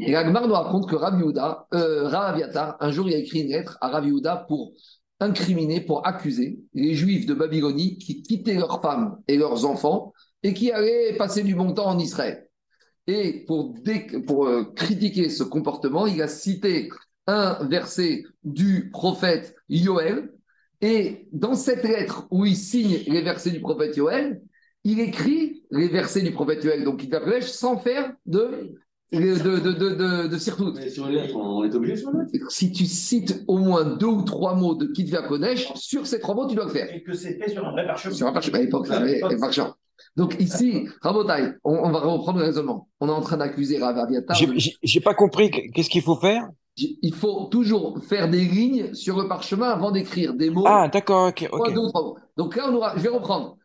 Et 0.00 0.16
Agmar 0.16 0.48
nous 0.48 0.54
raconte 0.54 0.88
que 0.88 0.96
Rav 0.96 1.20
Yehuda, 1.20 1.66
euh, 1.74 2.08
Rav 2.08 2.34
Aviatar, 2.34 2.76
un 2.80 2.90
jour, 2.90 3.08
il 3.08 3.14
a 3.14 3.18
écrit 3.18 3.40
une 3.40 3.50
lettre 3.50 3.76
à 3.82 3.88
Rav 3.88 4.06
Yehuda 4.06 4.46
pour 4.48 4.72
incriminer, 5.20 5.80
pour 5.80 6.06
accuser 6.06 6.60
les 6.74 6.94
Juifs 6.94 7.26
de 7.26 7.34
Babylonie 7.34 7.98
qui 7.98 8.22
quittaient 8.22 8.54
leurs 8.54 8.80
femmes 8.80 9.20
et 9.28 9.36
leurs 9.36 9.64
enfants 9.66 10.12
et 10.42 10.54
qui 10.54 10.72
allaient 10.72 11.14
passer 11.16 11.42
du 11.42 11.54
bon 11.54 11.72
temps 11.72 11.88
en 11.88 11.98
Israël. 11.98 12.48
Et 13.06 13.44
pour, 13.46 13.74
pour 14.26 14.46
euh, 14.46 14.64
critiquer 14.74 15.28
ce 15.28 15.42
comportement, 15.42 16.06
il 16.06 16.22
a 16.22 16.28
cité 16.28 16.90
un 17.26 17.66
verset 17.66 18.24
du 18.44 18.90
prophète 18.90 19.54
Yoël. 19.68 20.32
Et 20.80 21.28
dans 21.32 21.54
cette 21.54 21.84
lettre 21.84 22.26
où 22.30 22.46
il 22.46 22.56
signe 22.56 23.02
les 23.06 23.22
versets 23.22 23.50
du 23.50 23.60
prophète 23.60 23.96
Yoël, 23.96 24.40
il 24.84 25.00
écrit 25.00 25.62
les 25.70 25.88
versets 25.88 26.22
du 26.22 26.32
prophète 26.32 26.64
Yoël, 26.64 26.84
donc 26.84 27.02
il 27.02 27.10
t'appelait 27.10 27.42
sans 27.42 27.76
faire 27.76 28.14
de, 28.24 28.74
de, 29.18 29.58
de, 29.58 29.72
de, 29.72 29.88
de, 29.90 30.26
de 30.28 30.38
sirtout. 30.38 30.72
Mais 30.74 30.88
sur 30.88 31.08
une 31.08 31.14
lettre, 31.14 31.36
on 31.36 31.64
est 31.64 31.74
obligé 31.74 31.96
sur 31.96 32.10
une 32.10 32.20
lettre. 32.20 32.50
Si 32.50 32.70
tu 32.72 32.86
cites 32.86 33.42
au 33.48 33.58
moins 33.58 33.84
deux 33.84 34.06
ou 34.06 34.22
trois 34.22 34.54
mots 34.54 34.74
de 34.74 34.86
Kitva 34.86 35.22
Kodesh, 35.22 35.72
sur 35.74 36.06
ces 36.06 36.20
trois 36.20 36.34
mots, 36.34 36.46
tu 36.46 36.54
dois 36.54 36.66
le 36.66 36.70
faire. 36.70 36.94
Et 36.94 37.02
que 37.02 37.12
c'était 37.12 37.50
sur 37.50 37.66
un 37.66 37.72
vrai 37.72 37.86
parchemin. 37.86 38.14
Sur 38.14 38.26
un 38.28 38.32
parchemin, 38.32 38.58
à 38.58 38.62
l'époque, 38.62 38.86
ça 38.86 38.98
avait 38.98 39.22
un 39.22 39.38
parchemin. 39.38 39.74
Donc 40.16 40.36
ici, 40.40 40.88
Rabotai, 41.02 41.52
on, 41.64 41.74
on 41.74 41.90
va 41.90 41.98
reprendre 42.00 42.38
le 42.38 42.44
raisonnement. 42.44 42.88
On 43.00 43.08
est 43.08 43.12
en 43.12 43.20
train 43.20 43.36
d'accuser 43.36 43.78
Rav 43.78 43.98
Aviatar. 43.98 44.36
J'ai- 44.82 45.00
pas 45.00 45.14
compris. 45.14 45.50
Qu'est-ce 45.50 45.90
qu'il 45.90 46.02
faut 46.02 46.16
faire? 46.16 46.48
Il 46.76 47.14
faut 47.14 47.46
toujours 47.50 47.98
faire 48.04 48.30
des 48.30 48.40
lignes 48.40 48.94
sur 48.94 49.20
le 49.20 49.28
parchemin 49.28 49.68
avant 49.68 49.90
d'écrire 49.90 50.32
des 50.32 50.48
mots. 50.48 50.64
Ah, 50.66 50.88
d'accord, 50.90 51.28
ok, 51.28 51.46
trois, 51.50 51.68
ok. 51.68 51.74
deux 51.74 51.80
ou 51.80 51.88
trois 51.88 52.02
mots. 52.02 52.16
Donc 52.38 52.56
là, 52.56 52.70
on 52.70 52.74
aura, 52.74 52.94
je 52.96 53.02
vais 53.02 53.08
reprendre. 53.10 53.56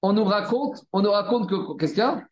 On 0.00 0.12
nous 0.14 0.24
raconte, 0.24 0.82
on 0.92 1.02
nous 1.02 1.10
raconte 1.10 1.48
que 1.50 1.76
qu'est-ce 1.76 1.92
qu'il 1.92 2.02
y 2.02 2.06
a? 2.06 2.22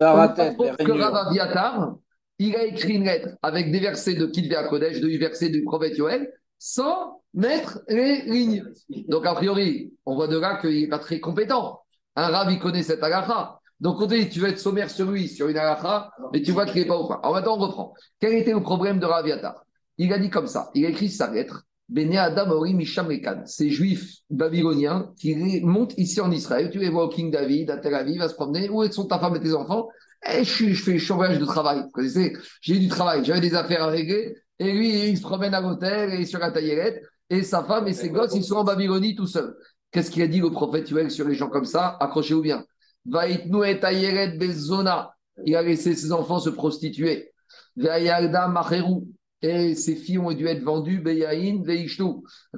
On 0.00 0.14
raconte 0.14 0.76
que 0.76 0.92
Rav 0.92 1.14
Aviatar, 1.14 1.96
il 2.38 2.56
a 2.56 2.64
écrit 2.64 2.94
une 2.94 3.04
lettre 3.04 3.30
avec 3.42 3.70
des 3.70 3.80
versets 3.80 4.14
de 4.14 4.26
Kitvé 4.26 4.56
Kodesh, 4.68 5.00
des 5.00 5.18
versets 5.18 5.50
du 5.50 5.64
prophète 5.64 5.96
Yoël, 5.96 6.32
sans 6.58 7.22
mettre 7.34 7.80
les 7.88 8.22
lignes. 8.22 8.64
Donc, 9.08 9.26
a 9.26 9.34
priori, 9.34 9.92
on 10.06 10.14
voit 10.14 10.28
de 10.28 10.38
là 10.38 10.58
qu'il 10.60 10.80
n'est 10.80 10.88
pas 10.88 10.98
très 10.98 11.20
compétent. 11.20 11.80
Un 12.16 12.28
Rav, 12.28 12.50
il 12.50 12.58
connaît 12.58 12.82
cette 12.82 13.02
halakha. 13.02 13.60
Donc, 13.80 14.00
on 14.00 14.06
dit, 14.06 14.28
tu 14.28 14.40
vas 14.40 14.48
être 14.48 14.58
sommaire 14.58 14.90
sur 14.90 15.10
lui, 15.10 15.28
sur 15.28 15.48
une 15.48 15.56
halakha, 15.56 16.10
mais 16.32 16.42
tu 16.42 16.52
vois 16.52 16.66
qu'il 16.66 16.80
n'est 16.80 16.88
pas 16.88 16.96
au 16.96 17.06
point. 17.06 17.20
Alors, 17.22 17.34
maintenant, 17.34 17.56
on 17.56 17.60
reprend. 17.60 17.94
Quel 18.18 18.34
était 18.34 18.52
le 18.52 18.62
problème 18.62 18.98
de 18.98 19.06
Rav 19.06 19.20
Aviatar 19.20 19.64
Il 19.98 20.12
a 20.12 20.18
dit 20.18 20.30
comme 20.30 20.46
ça. 20.46 20.70
Il 20.74 20.84
a 20.84 20.88
écrit 20.88 21.10
sa 21.10 21.30
lettre. 21.30 21.64
Bene 21.88 22.16
Adam 22.16 22.50
Ori 22.50 22.74
Misham. 22.74 23.08
Ces 23.46 23.70
juifs 23.70 24.18
babyloniens 24.30 25.10
qui 25.18 25.60
montent 25.62 25.94
ici 25.96 26.20
en 26.20 26.30
Israël. 26.30 26.70
Tu 26.70 26.78
les 26.78 26.90
vois 26.90 27.04
au 27.04 27.08
King 27.08 27.30
David, 27.30 27.70
à 27.70 27.78
Tel 27.78 27.94
Aviv, 27.94 28.20
à 28.20 28.28
se 28.28 28.34
promener. 28.34 28.68
Où 28.68 28.84
sont 28.90 29.06
ta 29.06 29.18
femme 29.18 29.36
et 29.36 29.40
tes 29.40 29.54
enfants? 29.54 29.88
Eh, 30.28 30.44
je, 30.44 30.72
je 30.72 30.82
fais 30.82 30.98
chômage 30.98 31.38
de 31.38 31.44
travail. 31.44 31.82
Vous 31.82 31.90
connaissez? 31.90 32.34
J'ai 32.60 32.78
du 32.78 32.88
travail, 32.88 33.24
j'avais 33.24 33.40
des 33.40 33.54
affaires 33.54 33.84
à 33.84 33.86
régler. 33.86 34.36
Et 34.58 34.72
lui, 34.72 35.08
il 35.10 35.16
se 35.16 35.22
promène 35.22 35.54
à 35.54 35.60
l'hôtel 35.60 36.12
et 36.12 36.26
sur 36.26 36.40
la 36.40 36.50
taillette. 36.50 37.02
Et 37.30 37.42
sa 37.42 37.62
femme 37.62 37.86
et 37.86 37.92
ses 37.92 38.10
gosses, 38.10 38.34
ils 38.34 38.44
sont 38.44 38.56
en 38.56 38.64
Babylonie 38.64 39.14
tout 39.14 39.26
seuls. 39.26 39.54
Qu'est-ce 39.90 40.10
qu'il 40.10 40.22
a 40.22 40.26
dit 40.26 40.40
le 40.40 40.50
prophète 40.50 40.90
Yoel 40.90 41.10
sur 41.10 41.26
les 41.28 41.34
gens 41.34 41.48
comme 41.48 41.64
ça? 41.64 41.96
Accrochez-vous 42.00 42.42
bien. 42.42 42.64
Vaïtnu 43.06 43.66
et 43.66 43.78
tailleret 43.78 44.36
bezona. 44.36 45.14
Il 45.46 45.54
a 45.54 45.62
laissé 45.62 45.94
ses 45.94 46.12
enfants 46.12 46.40
se 46.40 46.50
prostituer. 46.50 47.30
Ve'ayalda 47.76 48.48
macheru. 48.48 49.06
Et 49.40 49.76
ses 49.76 49.94
filles 49.94 50.18
ont 50.18 50.32
dû 50.32 50.46
être 50.48 50.64
vendues, 50.64 51.00
Beyaïn, 51.00 51.62
Veishtu, 51.62 52.02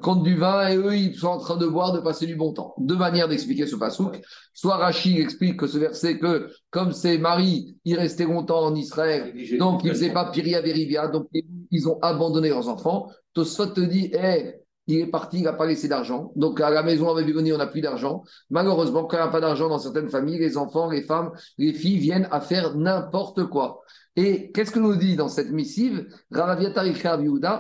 contre 0.01 0.23
du 0.23 0.37
vin, 0.37 0.69
et 0.69 0.77
eux, 0.77 0.97
ils 0.97 1.15
sont 1.15 1.29
en 1.29 1.39
train 1.39 1.57
de 1.59 1.67
boire, 1.67 1.93
de 1.93 2.01
passer 2.01 2.27
du 2.27 2.37
bon 2.37 2.55
temps. 2.55 2.75
Deux 2.79 2.97
manières 2.97 3.29
d'expliquer 3.29 3.67
ce 3.67 3.77
pasouk. 3.77 4.21
Soit 4.55 4.77
Rachid 4.77 5.19
explique 5.19 5.59
que 5.59 5.67
ce 5.67 5.77
verset, 5.77 6.19
que 6.19 6.51
comme 6.71 6.93
ses 6.93 7.19
maris, 7.19 7.77
ils 7.85 7.99
restaient 7.99 8.25
longtemps 8.25 8.65
en 8.65 8.75
Israël, 8.75 9.35
donc, 9.59 9.83
ils 9.85 9.89
ne 9.89 9.93
faisaient 9.93 10.13
pas 10.13 10.31
Piria 10.31 10.63
Verivia, 10.63 11.09
donc 11.09 11.29
ils 11.71 11.89
ont 11.89 11.99
abandonné 12.01 12.49
leurs 12.49 12.69
enfants. 12.69 13.11
Tosfot 13.35 13.67
te 13.67 13.81
dit, 13.81 14.11
eh, 14.15 14.55
il 14.91 15.01
est 15.01 15.07
parti, 15.07 15.39
il 15.39 15.45
n'a 15.45 15.53
pas 15.53 15.67
laissé 15.67 15.89
d'argent. 15.89 16.33
Donc, 16.37 16.61
à 16.61 16.71
la 16.71 16.83
maison 16.83 17.11
à 17.11 17.15
Babylonie, 17.15 17.53
on 17.53 17.59
n'a 17.59 17.67
plus 17.67 17.81
d'argent. 17.81 18.25
Malheureusement, 18.51 19.05
quand 19.05 19.17
il 19.17 19.21
n'y 19.21 19.27
a 19.27 19.29
pas 19.29 19.41
d'argent 19.41 19.69
dans 19.69 19.79
certaines 19.79 20.11
familles, 20.11 20.39
les 20.39 20.57
enfants, 20.57 20.91
les 20.91 21.03
femmes, 21.03 21.33
les 21.59 21.73
filles 21.73 21.99
viennent 21.99 22.29
à 22.31 22.41
faire 22.41 22.77
n'importe 22.77 23.45
quoi. 23.47 23.83
Et 24.17 24.51
qu'est-ce 24.53 24.71
que 24.71 24.79
nous 24.79 24.97
dit 24.97 25.17
dans 25.17 25.29
cette 25.29 25.51
missive? 25.51 26.07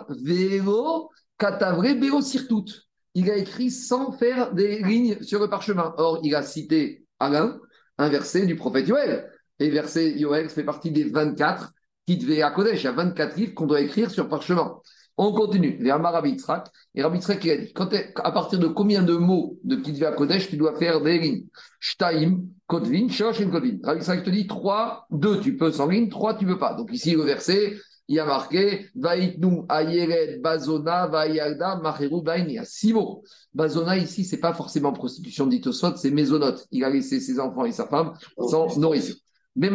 Vélo, 0.08 1.10
Katavre, 1.38 1.94
Béo 1.94 2.20
Sirtout. 2.20 2.66
Il 3.14 3.30
a 3.30 3.36
écrit 3.36 3.70
sans 3.70 4.12
faire 4.12 4.52
des 4.52 4.82
lignes 4.82 5.22
sur 5.22 5.40
le 5.40 5.48
parchemin. 5.48 5.94
Or, 5.98 6.20
il 6.22 6.34
a 6.34 6.42
cité 6.42 7.06
Alain, 7.18 7.58
un 7.98 8.08
verset 8.08 8.46
du 8.46 8.56
prophète 8.56 8.88
Yoël. 8.88 9.30
Et 9.58 9.70
verset 9.70 10.12
Yoël 10.12 10.48
fait 10.48 10.64
partie 10.64 10.90
des 10.90 11.04
24 11.04 11.72
qui 12.06 12.16
devaient 12.16 12.42
à 12.42 12.50
Kodesh. 12.50 12.82
Il 12.82 12.84
y 12.84 12.88
a 12.88 12.92
24 12.92 13.36
livres 13.36 13.54
qu'on 13.54 13.66
doit 13.66 13.80
écrire 13.80 14.10
sur 14.10 14.28
parchemin. 14.28 14.80
On 15.22 15.32
continue. 15.32 15.76
Vers 15.82 16.00
Rabbi 16.00 16.30
Yitzhak. 16.30 16.68
Et 16.94 17.02
Rabbi 17.02 17.18
Yitzhak, 17.18 17.44
il 17.44 17.50
a 17.50 17.56
dit 17.58 17.74
quand 17.74 17.90
à 18.24 18.32
partir 18.32 18.58
de 18.58 18.68
combien 18.68 19.02
de 19.02 19.14
mots 19.16 19.58
de 19.64 19.76
Kitvé 19.76 20.06
à 20.06 20.12
Kodesh 20.12 20.48
tu 20.48 20.56
dois 20.56 20.74
faire 20.78 21.02
des 21.02 21.18
lignes? 21.18 21.44
Shtaim, 21.78 22.44
Kotvin, 22.66 23.10
Shosh 23.10 23.38
et 23.42 23.44
Kotvin. 23.44 23.76
Rabbi 23.84 23.98
Yitzhak 23.98 24.24
te 24.24 24.30
dit 24.30 24.46
3, 24.46 25.08
2 25.10 25.40
tu 25.40 25.58
peux 25.58 25.72
sans 25.72 25.88
ligne, 25.88 26.08
3 26.08 26.38
tu 26.38 26.46
peux 26.46 26.58
pas. 26.58 26.72
Donc 26.72 26.90
ici, 26.90 27.14
le 27.14 27.24
verset, 27.24 27.76
il 28.08 28.16
y 28.16 28.18
a 28.18 28.24
marqué 28.24 28.86
Vaitnu 28.94 29.64
Ayered 29.68 30.40
Bazona 30.40 31.06
Vayarda 31.08 31.76
Macheru 31.82 32.24
Vaini. 32.24 32.52
Il 32.52 32.54
y 32.54 32.58
a 32.58 32.64
six 32.64 32.94
mots. 32.94 33.22
Bazona 33.52 33.98
ici, 33.98 34.24
c'est 34.24 34.40
pas 34.40 34.54
forcément 34.54 34.94
prostitution 34.94 35.46
dit 35.46 35.60
au 35.66 35.72
soit, 35.72 35.98
c'est 35.98 36.10
mésonote. 36.10 36.66
Il 36.70 36.82
a 36.82 36.88
laissé 36.88 37.20
ses 37.20 37.38
enfants 37.38 37.66
et 37.66 37.72
sa 37.72 37.86
femme 37.86 38.14
sans 38.48 38.74
nourriture. 38.78 39.16
Donc 39.54 39.70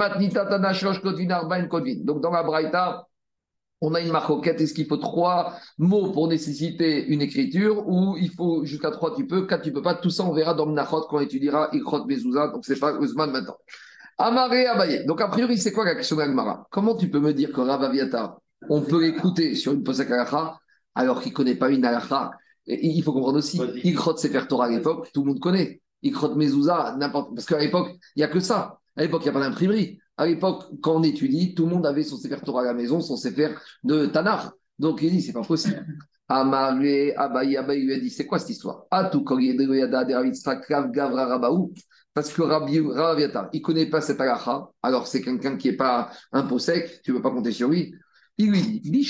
dans 2.22 2.32
la 2.32 2.42
Braïta, 2.42 3.06
on 3.82 3.94
a 3.94 4.02
une 4.02 4.12
marcoquette. 4.12 4.62
Est-ce 4.62 4.74
qu'il 4.74 4.88
faut 4.88 4.98
trois 4.98 5.58
mots 5.78 6.12
pour 6.12 6.28
nécessiter 6.28 7.06
une 7.06 7.22
écriture 7.22 7.88
ou 7.88 8.16
il 8.18 8.30
faut 8.32 8.66
jusqu'à 8.66 8.92
trois 8.92 9.16
tu 9.16 9.28
peux, 9.28 9.46
quatre 9.46 9.64
tu 9.64 9.72
peux 9.72 9.82
pas 9.82 9.96
Tout 9.96 10.10
ça, 10.10 10.24
on 10.24 10.34
verra 10.34 10.54
dans 10.54 10.66
Mnachot 10.66 11.06
quand 11.10 11.18
on 11.18 11.22
étudiera 11.22 11.70
Ikrot 11.74 12.06
Mezouza. 12.06 12.48
Donc, 12.50 12.66
c'est 12.66 12.80
pas 12.80 12.94
Ousmane 12.94 13.32
maintenant. 13.32 13.58
Amaré 14.18 14.66
Abaye. 14.66 15.06
Donc, 15.06 15.22
a 15.22 15.28
priori, 15.28 15.58
c'est 15.58 15.72
quoi 15.72 15.86
la 15.86 15.96
question 15.96 16.16
d'Agmara 16.16 16.68
Comment 16.72 16.96
tu 16.96 17.10
peux 17.10 17.20
me 17.20 17.34
dire 17.34 17.52
que 17.52 17.60
Rav 17.60 17.84
Aviatar, 17.84 18.40
on 18.70 18.82
peut 18.82 19.02
l'écouter 19.02 19.56
sur 19.56 19.74
une 19.74 19.84
Posek 19.84 20.10
Alacha 20.10 20.58
alors 20.96 21.22
qu'il 21.22 21.32
ne 21.32 21.36
connaît 21.36 21.56
pas 21.56 21.70
une 21.70 21.84
Alacha 21.84 22.32
Et 22.66 22.88
Il 22.88 23.04
faut 23.04 23.12
comprendre 23.12 23.38
aussi, 23.38 23.62
Ikrot 23.84 24.16
Sefer 24.16 24.48
Torah 24.48 24.66
à 24.66 24.70
l'époque, 24.70 25.10
tout 25.14 25.22
le 25.22 25.28
monde 25.28 25.40
connaît. 25.40 25.82
Ikrot 26.02 26.36
Mezouza, 26.36 26.96
n'importe. 26.98 27.36
Parce 27.36 27.46
qu'à 27.46 27.60
l'époque, 27.60 27.90
il 28.16 28.20
n'y 28.20 28.24
a 28.24 28.30
que 28.30 28.40
ça. 28.40 28.80
À 28.96 29.02
l'époque, 29.02 29.24
il 29.24 29.26
n'y 29.26 29.30
a 29.32 29.34
pas 29.34 29.42
d'imprimerie. 29.42 30.00
À 30.18 30.26
l'époque, 30.26 30.64
quand 30.82 30.96
on 30.96 31.04
étudie, 31.04 31.54
tout 31.54 31.66
le 31.66 31.72
monde 31.72 31.86
avait 31.86 32.04
son 32.04 32.18
Sefer 32.18 32.38
Torah 32.44 32.62
à 32.62 32.66
la 32.66 32.74
maison, 32.74 33.02
son 33.02 33.18
Sefer 33.18 33.56
de 33.84 34.06
Tanakh. 34.06 34.52
Donc 34.80 35.02
il 35.02 35.12
dit, 35.12 35.22
c'est 35.22 35.34
pas 35.34 35.44
possible. 35.44 35.86
Amaré, 36.28 37.14
Abaye, 37.16 37.58
lui 37.84 37.94
a 37.94 38.00
dit, 38.00 38.10
c'est 38.10 38.26
quoi 38.26 38.40
cette 38.40 38.50
histoire? 38.50 38.88
Parce 42.14 42.32
que 42.32 42.42
Rabbi 42.42 42.80
Raviata, 42.80 43.50
il 43.54 43.60
ne 43.60 43.64
connaît 43.64 43.86
pas 43.88 44.02
cette 44.02 44.20
halakha, 44.22 44.70
alors 44.82 45.06
c'est 45.06 45.22
quelqu'un 45.22 45.58
qui 45.58 45.70
n'est 45.70 45.76
pas 45.76 46.10
un 46.32 46.44
pot 46.44 46.60
sec, 46.60 47.02
tu 47.04 47.12
ne 47.12 47.18
peux 47.18 47.22
pas 47.22 47.32
compter 47.32 47.52
sur 47.52 47.70
lui. 47.70 47.94
Il 48.38 48.52
lui 48.52 48.62
dit, 48.62 49.04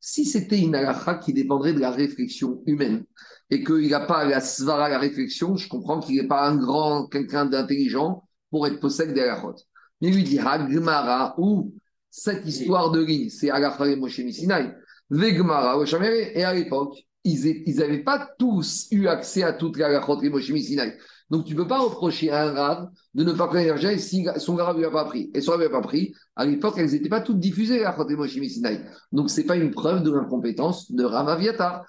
si 0.00 0.24
c'était 0.24 0.58
une 0.58 0.74
halakha 0.74 1.14
qui 1.16 1.32
dépendrait 1.32 1.74
de 1.74 1.80
la 1.80 1.90
réflexion 1.90 2.62
humaine, 2.66 3.04
et 3.50 3.64
qu'il 3.64 3.90
n'a 3.90 4.00
pas 4.00 4.24
la 4.24 4.40
svara, 4.40 4.88
la 4.88 4.98
réflexion, 4.98 5.56
je 5.56 5.68
comprends 5.68 6.00
qu'il 6.00 6.16
n'est 6.16 6.28
pas 6.28 6.48
un 6.48 6.56
grand, 6.56 7.06
quelqu'un 7.06 7.46
d'intelligent 7.46 8.22
pour 8.50 8.66
être 8.66 8.80
possède 8.80 9.12
des 9.12 9.20
halachot. 9.20 9.56
Mais 10.00 10.10
lui 10.10 10.22
dit, 10.22 10.38
Hagmara, 10.38 11.34
ou 11.38 11.74
cette 12.10 12.46
histoire 12.46 12.90
de 12.90 13.00
ligne, 13.00 13.28
c'est 13.28 13.50
Agafare 13.50 13.96
Moshe 13.96 14.20
Sinai, 14.30 14.72
Vegmara, 15.10 15.76
et 16.34 16.44
à 16.44 16.54
l'époque, 16.54 16.94
ils 17.24 17.76
n'avaient 17.76 18.02
pas 18.02 18.30
tous 18.38 18.86
eu 18.92 19.08
accès 19.08 19.42
à 19.42 19.52
toutes 19.52 19.76
les 19.76 19.84
halachot 19.84 20.20
Moshe 20.22 20.52
Sinai. 20.52 20.96
Donc, 21.30 21.44
tu 21.44 21.54
ne 21.54 21.58
peux 21.58 21.68
pas 21.68 21.78
reprocher 21.78 22.30
à 22.30 22.48
un 22.48 22.52
rave 22.52 22.88
de 23.14 23.22
ne 23.22 23.32
pas 23.32 23.46
connaître 23.46 24.00
si 24.00 24.26
son 24.38 24.56
rave 24.56 24.76
ne 24.76 24.82
l'a 24.82 24.90
pas 24.90 25.04
pris. 25.04 25.30
Et 25.32 25.40
son 25.40 25.52
rave 25.52 25.60
ne 25.60 25.64
l'a 25.66 25.70
pas 25.70 25.80
pris, 25.80 26.12
à 26.34 26.44
l'époque, 26.44 26.74
elles 26.76 26.90
n'étaient 26.90 27.08
pas 27.08 27.20
toutes 27.20 27.38
diffusées, 27.38 27.80
la 27.80 27.94
Chotem 27.96 28.26
Sinai. 28.26 28.80
Donc, 29.12 29.30
ce 29.30 29.40
n'est 29.40 29.46
pas 29.46 29.56
une 29.56 29.70
preuve 29.70 30.02
de 30.02 30.10
l'incompétence 30.10 30.90
de 30.90 31.04
Rav 31.04 31.28
Aviatar. 31.28 31.84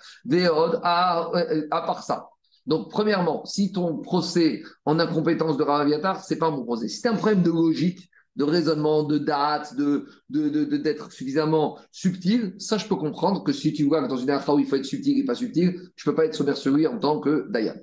À, 0.83 1.31
à 1.71 1.81
part 1.81 2.03
ça. 2.03 2.29
Donc, 2.67 2.91
premièrement, 2.91 3.43
si 3.45 3.71
ton 3.71 3.97
procès 3.97 4.61
en 4.85 4.99
incompétence 4.99 5.57
de 5.57 5.63
Rav 5.63 5.81
Aviatar, 5.81 6.23
ce 6.23 6.33
n'est 6.33 6.39
pas 6.39 6.51
bon 6.51 6.63
procès. 6.63 6.87
Si 6.87 6.99
c'est 6.99 7.09
un 7.09 7.15
problème 7.15 7.41
de 7.41 7.49
logique, 7.49 8.11
de 8.35 8.43
raisonnement, 8.43 9.03
de 9.03 9.17
date, 9.17 9.75
de, 9.75 10.05
d'être 10.29 11.07
de, 11.07 11.11
suffisamment 11.11 11.77
subtil, 11.91 12.55
ça 12.59 12.77
je 12.77 12.87
peux 12.87 12.95
comprendre 12.95 13.43
que 13.43 13.51
si 13.51 13.73
tu 13.73 13.83
vois 13.83 14.01
que 14.01 14.07
dans 14.07 14.17
une 14.17 14.29
affaire 14.29 14.55
où 14.55 14.59
il 14.59 14.65
faut 14.65 14.77
être 14.77 14.85
subtil 14.85 15.19
et 15.19 15.25
pas 15.25 15.35
subtil, 15.35 15.91
je 15.95 16.09
ne 16.09 16.11
peux 16.11 16.15
pas 16.15 16.25
être 16.25 16.35
sommaire 16.35 16.55
sur 16.55 16.73
lui 16.73 16.87
en 16.87 16.97
tant 16.97 17.19
que 17.19 17.51
Dayan 17.51 17.75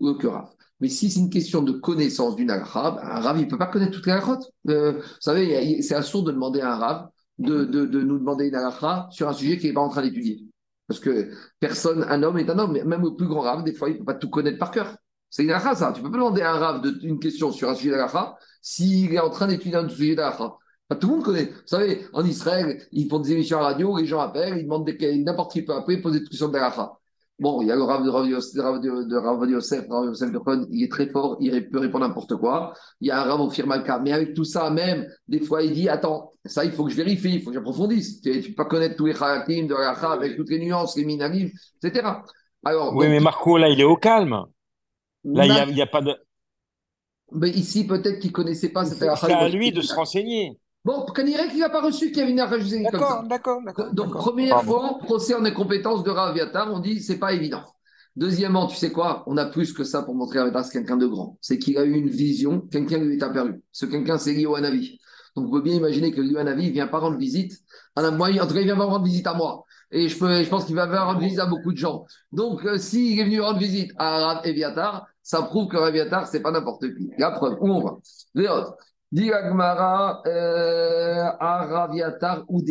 ou 0.00 0.14
que 0.14 0.26
Rav. 0.26 0.48
Mais 0.82 0.88
si 0.88 1.08
c'est 1.12 1.20
une 1.20 1.30
question 1.30 1.62
de 1.62 1.70
connaissance 1.70 2.34
d'une 2.34 2.50
arabe, 2.50 2.98
un 3.04 3.20
rave, 3.20 3.38
il 3.38 3.44
ne 3.44 3.48
peut 3.48 3.56
pas 3.56 3.68
connaître 3.68 3.92
toutes 3.92 4.06
les 4.06 4.12
arachotes. 4.12 4.50
Euh, 4.68 4.94
vous 4.94 5.02
savez, 5.20 5.80
c'est 5.80 5.94
assourd 5.94 6.24
de 6.24 6.32
demander 6.32 6.60
à 6.60 6.72
un 6.72 6.76
rave 6.76 7.08
de, 7.38 7.64
de, 7.64 7.86
de, 7.86 8.02
nous 8.02 8.18
demander 8.18 8.48
une 8.48 8.56
aracha 8.56 9.06
sur 9.12 9.28
un 9.28 9.32
sujet 9.32 9.58
qu'il 9.58 9.68
n'est 9.68 9.74
pas 9.74 9.80
en 9.80 9.88
train 9.88 10.02
d'étudier. 10.02 10.40
Parce 10.88 10.98
que 10.98 11.30
personne, 11.60 12.04
un 12.08 12.24
homme 12.24 12.36
est 12.36 12.50
un 12.50 12.58
homme, 12.58 12.72
même 12.72 13.02
le 13.02 13.14
plus 13.14 13.28
grand 13.28 13.42
rave, 13.42 13.62
des 13.62 13.72
fois, 13.72 13.90
il 13.90 13.92
ne 13.92 13.98
peut 13.98 14.06
pas 14.06 14.14
tout 14.14 14.28
connaître 14.28 14.58
par 14.58 14.72
cœur. 14.72 14.96
C'est 15.30 15.44
une 15.44 15.52
aracha, 15.52 15.76
ça. 15.76 15.92
Tu 15.92 16.00
ne 16.00 16.06
peux 16.06 16.10
pas 16.10 16.18
demander 16.18 16.42
à 16.42 16.52
un 16.52 16.58
rave 16.58 16.84
une 17.04 17.20
question 17.20 17.52
sur 17.52 17.68
un 17.68 17.76
sujet 17.76 17.92
d'aracha 17.92 18.36
s'il 18.60 19.14
est 19.14 19.20
en 19.20 19.30
train 19.30 19.46
d'étudier 19.46 19.76
un 19.76 19.88
sujet 19.88 20.16
d'aracha. 20.16 20.56
tout 21.00 21.06
le 21.06 21.14
monde 21.14 21.24
connaît. 21.24 21.44
Vous 21.44 21.66
savez, 21.66 22.06
en 22.12 22.24
Israël, 22.24 22.82
ils 22.90 23.08
font 23.08 23.20
des 23.20 23.30
émissions 23.30 23.58
à 23.58 23.62
radio, 23.62 23.96
les 23.98 24.06
gens 24.06 24.18
appellent, 24.18 24.58
ils 24.58 24.64
demandent 24.64 24.90
n'importe 25.24 25.52
qui 25.52 25.62
peut 25.62 25.74
appeler, 25.74 26.02
poser 26.02 26.18
des 26.18 26.26
questions 26.26 26.48
d'aracha. 26.48 26.98
Bon, 27.42 27.60
il 27.60 27.66
y 27.66 27.72
a 27.72 27.74
le 27.74 27.82
Rav 27.82 28.04
de 28.04 28.08
Rav 28.08 28.24
Yosef, 28.28 28.54
de 28.54 29.16
Rav 29.16 29.50
Yosef, 29.50 29.88
de 29.88 30.38
Khan, 30.38 30.64
il 30.70 30.84
est 30.84 30.90
très 30.90 31.08
fort, 31.08 31.36
il 31.40 31.68
peut 31.70 31.80
répondre 31.80 32.06
n'importe 32.06 32.36
quoi. 32.36 32.72
Il 33.00 33.08
y 33.08 33.10
a 33.10 33.20
un 33.20 33.24
Rav 33.24 33.40
au 33.40 33.50
Firmalka, 33.50 33.98
mais 33.98 34.12
avec 34.12 34.32
tout 34.32 34.44
ça, 34.44 34.70
même, 34.70 35.08
des 35.26 35.40
fois, 35.40 35.64
il 35.64 35.72
dit 35.72 35.88
Attends, 35.88 36.30
ça, 36.44 36.64
il 36.64 36.70
faut 36.70 36.84
que 36.84 36.92
je 36.92 36.96
vérifie, 36.96 37.34
il 37.34 37.42
faut 37.42 37.50
que 37.50 37.56
j'approfondisse. 37.56 38.20
Tu 38.20 38.30
ne 38.30 38.42
peux 38.42 38.54
pas 38.54 38.66
connaître 38.66 38.94
tous 38.94 39.06
les 39.06 39.14
Khalakim 39.14 39.66
de 39.66 39.74
la 39.74 39.90
avec 39.90 40.36
toutes 40.36 40.50
les 40.50 40.60
nuances, 40.60 40.96
les 40.96 41.04
minalim, 41.04 41.50
etc. 41.82 42.08
Alors, 42.64 42.94
oui, 42.94 43.08
mais 43.08 43.18
Marco, 43.18 43.58
là, 43.58 43.68
il 43.68 43.80
est 43.80 43.84
au 43.84 43.96
calme. 43.96 44.44
Là, 45.24 45.66
il 45.66 45.74
n'y 45.74 45.82
a, 45.82 45.86
pas 45.88 46.00
de. 46.00 46.14
Mais 47.32 47.50
ici, 47.50 47.88
peut-être 47.88 48.20
qu'il 48.20 48.30
ne 48.30 48.34
connaissait 48.34 48.68
pas 48.68 48.84
cette 48.84 48.98
C'est 48.98 49.32
à 49.32 49.48
lui 49.48 49.72
de 49.72 49.80
se 49.80 49.92
renseigner. 49.94 50.56
Bon, 50.84 51.06
dirait 51.24 51.48
qu'il 51.48 51.60
n'a 51.60 51.70
pas 51.70 51.80
reçu 51.80 52.08
qu'il 52.08 52.18
y 52.18 52.20
avait 52.22 52.32
une 52.32 52.82
D'accord, 52.90 53.22
d'accord, 53.28 53.60
d'accord. 53.64 53.94
Donc, 53.94 54.12
première 54.12 54.62
fois, 54.62 54.98
procès 54.98 55.34
en 55.34 55.44
incompétence 55.44 56.02
de 56.02 56.10
Raviatar, 56.10 56.72
on 56.72 56.80
dit 56.80 57.00
c'est 57.00 57.18
pas 57.18 57.32
évident. 57.32 57.62
Deuxièmement, 58.16 58.66
tu 58.66 58.76
sais 58.76 58.90
quoi 58.90 59.22
On 59.26 59.36
a 59.36 59.46
plus 59.46 59.72
que 59.72 59.84
ça 59.84 60.02
pour 60.02 60.14
montrer 60.14 60.38
à 60.38 60.42
Raviatar 60.42 60.64
c'est 60.64 60.78
quelqu'un 60.78 60.96
de 60.96 61.06
grand. 61.06 61.38
C'est 61.40 61.58
qu'il 61.58 61.78
a 61.78 61.84
eu 61.84 61.92
une 61.92 62.08
vision, 62.08 62.60
quelqu'un 62.60 62.98
lui 62.98 63.16
est 63.16 63.22
apparu. 63.22 63.62
Ce 63.70 63.86
quelqu'un, 63.86 64.18
c'est 64.18 64.34
Lio 64.34 64.56
Hanavi. 64.56 64.98
Donc, 65.36 65.46
on 65.46 65.50
peut 65.50 65.62
bien 65.62 65.74
imaginer 65.74 66.10
que 66.10 66.20
Lio 66.20 66.38
Hanavi 66.38 66.66
ne 66.66 66.72
vient 66.72 66.88
pas 66.88 66.98
rendre 66.98 67.16
visite 67.16 67.52
à 67.94 68.10
moi. 68.10 68.28
En 68.28 68.46
tout 68.46 68.54
cas, 68.54 68.60
il 68.60 68.64
vient 68.64 68.76
pas 68.76 68.84
rendre 68.84 69.04
visite 69.04 69.26
à 69.28 69.34
moi. 69.34 69.64
Et 69.92 70.08
je, 70.08 70.18
peux, 70.18 70.42
je 70.42 70.48
pense 70.48 70.64
qu'il 70.64 70.74
va 70.74 71.04
rendre 71.04 71.20
visite 71.20 71.38
à 71.38 71.46
beaucoup 71.46 71.72
de 71.72 71.76
gens. 71.76 72.06
Donc, 72.32 72.64
euh, 72.64 72.76
s'il 72.76 73.18
est 73.20 73.24
venu 73.24 73.40
rendre 73.40 73.58
visite 73.58 73.92
à 73.98 74.40
Raviatar, 74.40 75.06
ça 75.22 75.42
prouve 75.42 75.68
que 75.68 75.76
Raviatar, 75.76 76.26
c'est 76.26 76.40
pas 76.40 76.50
n'importe 76.50 76.86
qui. 76.94 77.10
La 77.18 77.30
preuve, 77.30 77.56
où 77.60 77.68
on 77.68 77.84
va? 77.84 78.76
Dit 79.12 79.30
Agmara, 79.30 80.22
euh, 80.26 81.24
Araviatar 81.38 82.46
ou 82.48 82.62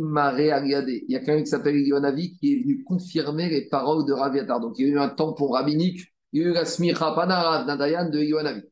Mare 0.00 0.40
Il 0.40 1.04
y 1.08 1.14
a 1.14 1.20
quelqu'un 1.20 1.40
qui 1.40 1.46
s'appelle 1.46 1.76
Yonavi 1.76 2.36
qui 2.36 2.52
est 2.52 2.62
venu 2.62 2.82
confirmer 2.82 3.48
les 3.48 3.68
paroles 3.68 4.04
de 4.04 4.12
Raviatar. 4.12 4.58
Donc 4.58 4.74
il 4.76 4.88
y 4.88 4.90
a 4.90 4.94
eu 4.94 4.98
un 4.98 5.10
tampon 5.10 5.46
rabbinique, 5.46 6.00
il 6.32 6.42
y 6.42 6.44
a 6.44 6.48
eu 6.48 6.52
la 6.52 6.64
smicha 6.64 7.12
panarav 7.14 7.64
Nadayan 7.68 8.10
de 8.10 8.18
Yonavi. 8.18 8.62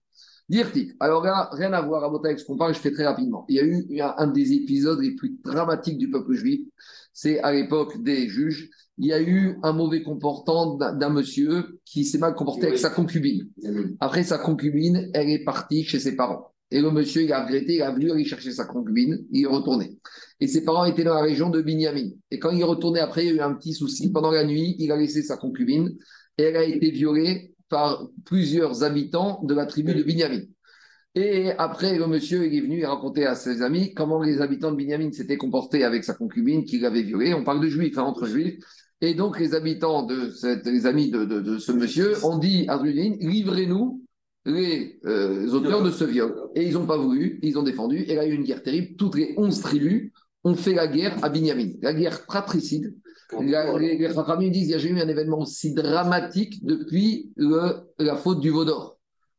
Dirti. 0.48 0.90
Alors 0.98 1.22
là, 1.22 1.48
rien 1.52 1.72
à 1.72 1.80
voir 1.80 2.02
à 2.02 2.26
avec 2.26 2.40
ce 2.40 2.44
qu'on 2.44 2.56
parle, 2.56 2.74
je 2.74 2.80
fais 2.80 2.90
très 2.90 3.06
rapidement. 3.06 3.44
Il 3.48 3.54
y 3.54 3.60
a 3.60 3.64
eu 3.64 3.86
un 4.00 4.26
des 4.26 4.52
épisodes 4.52 5.00
les 5.00 5.14
plus 5.14 5.38
dramatiques 5.44 5.98
du 5.98 6.10
peuple 6.10 6.34
juif. 6.34 6.62
C'est 7.12 7.38
à 7.38 7.52
l'époque 7.52 8.02
des 8.02 8.28
juges. 8.28 8.68
Il 8.98 9.06
y 9.06 9.12
a 9.12 9.22
eu 9.22 9.58
un 9.62 9.72
mauvais 9.72 10.02
comportement 10.02 10.74
d'un 10.76 11.08
monsieur 11.08 11.78
qui 11.84 12.04
s'est 12.04 12.18
mal 12.18 12.34
comporté 12.34 12.66
avec 12.66 12.78
sa 12.78 12.90
concubine. 12.90 13.48
Après, 14.00 14.24
sa 14.24 14.38
concubine, 14.38 15.08
elle 15.14 15.30
est 15.30 15.44
partie 15.44 15.84
chez 15.84 16.00
ses 16.00 16.16
parents. 16.16 16.51
Et 16.72 16.80
le 16.80 16.90
monsieur, 16.90 17.22
il 17.22 17.32
a 17.32 17.44
regretté, 17.44 17.74
il 17.74 17.82
a 17.82 17.90
voulu 17.90 18.10
aller 18.10 18.24
chercher 18.24 18.50
sa 18.50 18.64
concubine, 18.64 19.24
il 19.30 19.44
est 19.44 19.46
retourné. 19.46 19.98
Et 20.40 20.48
ses 20.48 20.64
parents 20.64 20.86
étaient 20.86 21.04
dans 21.04 21.14
la 21.14 21.22
région 21.22 21.50
de 21.50 21.60
Binyamin. 21.60 22.10
Et 22.30 22.38
quand 22.38 22.50
il 22.50 22.60
est 22.60 22.64
retourné 22.64 23.00
après, 23.00 23.24
il 23.24 23.28
y 23.28 23.30
a 23.30 23.34
eu 23.34 23.40
un 23.40 23.54
petit 23.54 23.74
souci. 23.74 24.10
Pendant 24.10 24.30
la 24.30 24.44
nuit, 24.44 24.74
il 24.78 24.90
a 24.90 24.96
laissé 24.96 25.22
sa 25.22 25.36
concubine 25.36 25.94
et 26.38 26.44
elle 26.44 26.56
a 26.56 26.64
été 26.64 26.90
violée 26.90 27.54
par 27.68 28.08
plusieurs 28.24 28.82
habitants 28.84 29.42
de 29.44 29.54
la 29.54 29.66
tribu 29.66 29.94
de 29.94 30.02
Binyamin. 30.02 30.42
Et 31.14 31.50
après, 31.58 31.98
le 31.98 32.06
monsieur 32.06 32.46
il 32.46 32.54
est 32.56 32.62
venu 32.62 32.84
raconter 32.86 33.26
à 33.26 33.34
ses 33.34 33.60
amis 33.60 33.92
comment 33.92 34.22
les 34.22 34.40
habitants 34.40 34.70
de 34.72 34.76
Binyamin 34.76 35.12
s'étaient 35.12 35.36
comportés 35.36 35.84
avec 35.84 36.04
sa 36.04 36.14
concubine 36.14 36.64
qu'il 36.64 36.86
avait 36.86 37.02
violée. 37.02 37.34
On 37.34 37.44
parle 37.44 37.60
de 37.60 37.68
juifs, 37.68 37.98
hein, 37.98 38.02
entre 38.04 38.26
juifs. 38.26 38.58
Et 39.02 39.14
donc, 39.14 39.38
les 39.38 39.54
habitants 39.54 40.04
de 40.04 40.32
les 40.70 40.86
amis 40.86 41.10
de, 41.10 41.58
ce 41.58 41.72
monsieur 41.72 42.24
ont 42.24 42.38
dit 42.38 42.64
à 42.68 42.76
Rudin, 42.76 43.16
livrez-nous 43.20 44.01
les 44.44 44.98
euh, 45.04 45.48
auteurs 45.50 45.82
de 45.82 45.90
ce 45.90 46.04
viol. 46.04 46.34
Et 46.54 46.66
ils 46.66 46.74
n'ont 46.74 46.86
pas 46.86 46.96
voulu, 46.96 47.38
ils 47.42 47.58
ont 47.58 47.62
défendu. 47.62 48.04
Et 48.08 48.14
là, 48.14 48.24
il 48.24 48.28
y 48.28 48.30
a 48.30 48.34
eu 48.34 48.36
une 48.36 48.44
guerre 48.44 48.62
terrible. 48.62 48.96
Toutes 48.96 49.16
les 49.16 49.34
onze 49.36 49.60
tribus 49.60 50.10
ont 50.44 50.54
fait 50.54 50.74
la 50.74 50.88
guerre 50.88 51.16
à 51.22 51.28
Binyamin. 51.28 51.72
La 51.80 51.94
guerre 51.94 52.20
fratricide. 52.20 52.94
les, 53.40 53.52
les 53.78 54.50
disent 54.50 54.62
qu'il 54.62 54.70
y 54.70 54.74
a 54.74 54.78
jamais 54.78 55.00
eu 55.00 55.02
un 55.02 55.08
événement 55.08 55.40
aussi 55.40 55.72
dramatique 55.72 56.64
depuis 56.64 57.32
la 57.36 58.16
faute 58.16 58.40
du 58.40 58.50
Vaudor. 58.50 58.98